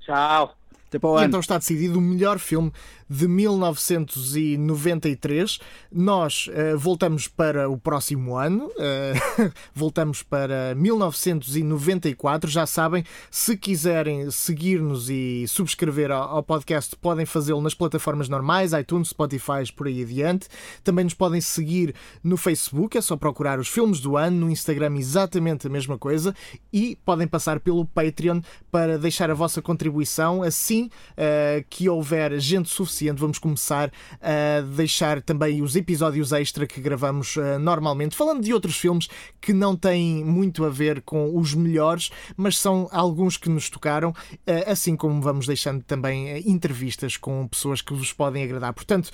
Tchau. 0.00 0.56
E 0.94 1.24
então 1.24 1.40
está 1.40 1.58
decidido 1.58 1.98
o 1.98 2.00
melhor 2.00 2.38
filme 2.38 2.72
de 3.08 3.28
1993. 3.28 5.58
Nós 5.92 6.48
uh, 6.48 6.76
voltamos 6.78 7.28
para 7.28 7.68
o 7.68 7.76
próximo 7.76 8.36
ano, 8.36 8.66
uh, 8.66 9.52
voltamos 9.74 10.22
para 10.22 10.74
1994. 10.74 12.50
Já 12.50 12.66
sabem, 12.66 13.04
se 13.30 13.56
quiserem 13.56 14.30
seguir-nos 14.30 15.10
e 15.10 15.46
subscrever 15.48 16.10
ao, 16.10 16.36
ao 16.36 16.42
podcast, 16.42 16.96
podem 16.96 17.26
fazê-lo 17.26 17.60
nas 17.60 17.74
plataformas 17.74 18.28
normais, 18.28 18.72
iTunes, 18.72 19.08
Spotify, 19.08 19.44
por 19.74 19.86
aí 19.86 20.02
adiante. 20.02 20.48
Também 20.82 21.04
nos 21.04 21.14
podem 21.14 21.40
seguir 21.40 21.94
no 22.22 22.36
Facebook, 22.36 22.96
é 22.96 23.00
só 23.00 23.16
procurar 23.16 23.58
os 23.58 23.68
filmes 23.68 24.00
do 24.00 24.16
ano, 24.16 24.46
no 24.46 24.50
Instagram, 24.50 24.96
exatamente 24.96 25.66
a 25.66 25.70
mesma 25.70 25.98
coisa. 25.98 26.34
E 26.72 26.96
podem 27.04 27.26
passar 27.26 27.60
pelo 27.60 27.84
Patreon 27.84 28.40
para 28.70 28.98
deixar 28.98 29.30
a 29.30 29.34
vossa 29.34 29.60
contribuição. 29.60 30.42
Assim 30.42 30.88
uh, 31.12 31.64
que 31.68 31.88
houver 31.88 32.38
gente 32.40 32.68
suficiente 32.68 32.93
suficiente, 32.94 33.20
vamos 33.20 33.38
começar 33.38 33.90
a 34.22 34.60
deixar 34.76 35.20
também 35.20 35.60
os 35.60 35.74
episódios 35.74 36.32
extra 36.32 36.66
que 36.66 36.80
gravamos 36.80 37.36
uh, 37.36 37.58
normalmente, 37.58 38.16
falando 38.16 38.42
de 38.42 38.54
outros 38.54 38.76
filmes 38.76 39.08
que 39.40 39.52
não 39.52 39.76
têm 39.76 40.24
muito 40.24 40.64
a 40.64 40.70
ver 40.70 41.02
com 41.02 41.36
os 41.36 41.54
melhores, 41.54 42.10
mas 42.36 42.56
são 42.56 42.88
alguns 42.92 43.36
que 43.36 43.48
nos 43.48 43.68
tocaram, 43.68 44.10
uh, 44.10 44.70
assim 44.70 44.94
como 44.94 45.20
vamos 45.20 45.46
deixando 45.46 45.82
também 45.82 46.32
uh, 46.32 46.42
entrevistas 46.48 47.16
com 47.16 47.46
pessoas 47.48 47.82
que 47.82 47.92
vos 47.92 48.12
podem 48.12 48.44
agradar. 48.44 48.72
Portanto, 48.72 49.10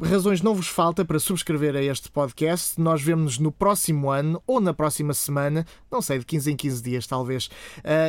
razões 0.00 0.40
não 0.40 0.54
vos 0.54 0.68
falta 0.68 1.04
para 1.04 1.18
subscrever 1.18 1.74
a 1.74 1.82
este 1.82 2.10
podcast. 2.10 2.80
Nós 2.80 3.02
vemos-nos 3.02 3.38
no 3.38 3.50
próximo 3.50 4.10
ano 4.10 4.40
ou 4.46 4.60
na 4.60 4.72
próxima 4.72 5.12
semana, 5.12 5.66
não 5.90 6.00
sei, 6.00 6.18
de 6.20 6.24
15 6.24 6.52
em 6.52 6.56
15 6.56 6.82
dias, 6.82 7.06
talvez. 7.06 7.48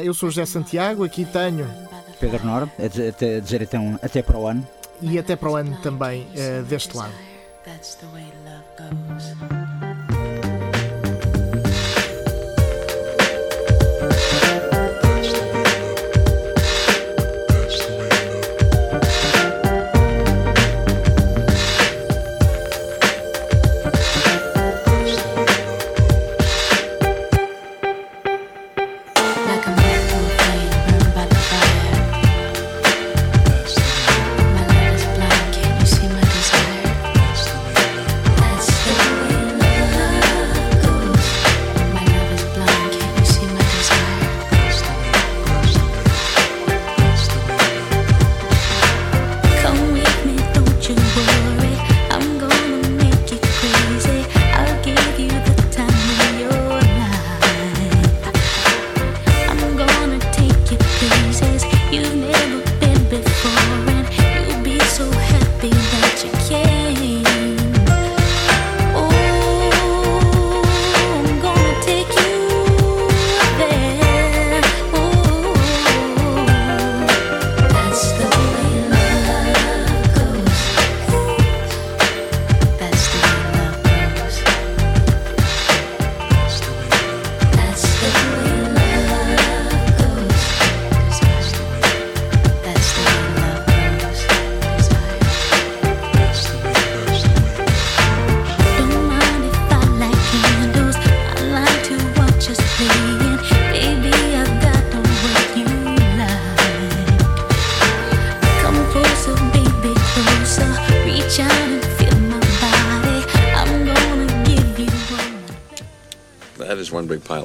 eu 0.04 0.14
sou 0.14 0.30
José 0.30 0.46
Santiago, 0.46 1.04
aqui 1.04 1.26
tenho. 1.26 1.68
Pedro 2.20 2.46
Nora, 2.46 2.72
a 2.80 3.40
dizer 3.40 3.62
então 3.62 4.00
até 4.02 4.22
para 4.22 4.38
o 4.38 4.48
ano 4.48 4.68
e 5.02 5.20
até 5.20 5.36
para 5.36 5.50
o 5.50 5.56
ano 5.56 5.78
também 5.82 6.24
uh, 6.24 6.64
deste 6.64 6.96
lado. 6.96 7.14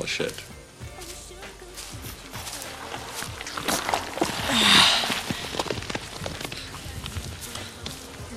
Shit. 0.05 0.35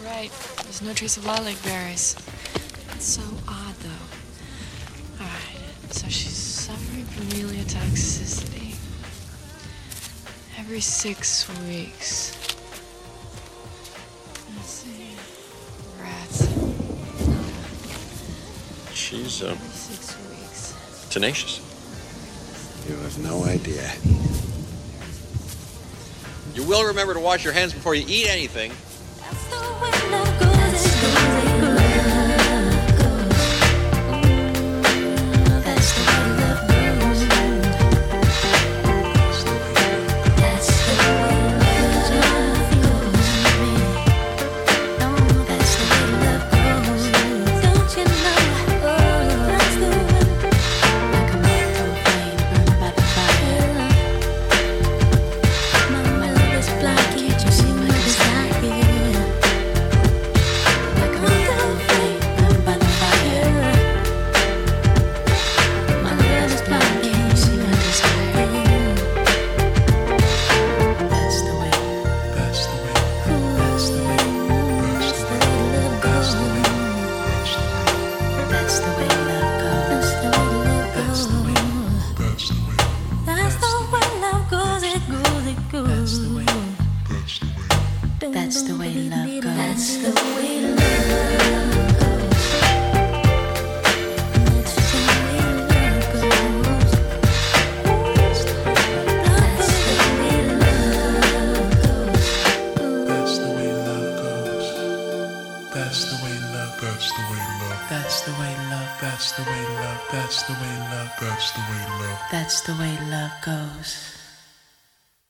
right. 0.06 0.32
There's 0.64 0.82
no 0.82 0.94
trace 0.94 1.18
of 1.18 1.26
lilac 1.26 1.62
berries. 1.64 2.16
It's 2.96 3.06
so 3.06 3.22
odd, 3.48 3.76
though. 3.76 5.20
Alright, 5.20 5.92
so 5.92 6.08
she's 6.08 6.36
suffering 6.36 7.04
from 7.06 7.28
toxicity. 7.66 8.76
Every 10.58 10.80
six 10.80 11.50
weeks. 11.68 12.38
Let's 14.56 14.70
see. 14.70 15.16
Rats. 16.00 16.48
She's, 18.94 19.44
uh, 19.44 19.58
tenacious. 21.14 21.62
You 22.90 22.96
have 22.96 23.20
no 23.20 23.46
idea. 23.46 23.92
You 26.56 26.64
will 26.68 26.88
remember 26.88 27.14
to 27.14 27.20
wash 27.20 27.44
your 27.44 27.54
hands 27.54 27.72
before 27.72 27.94
you 27.94 28.04
eat 28.08 28.28
anything. 28.28 28.72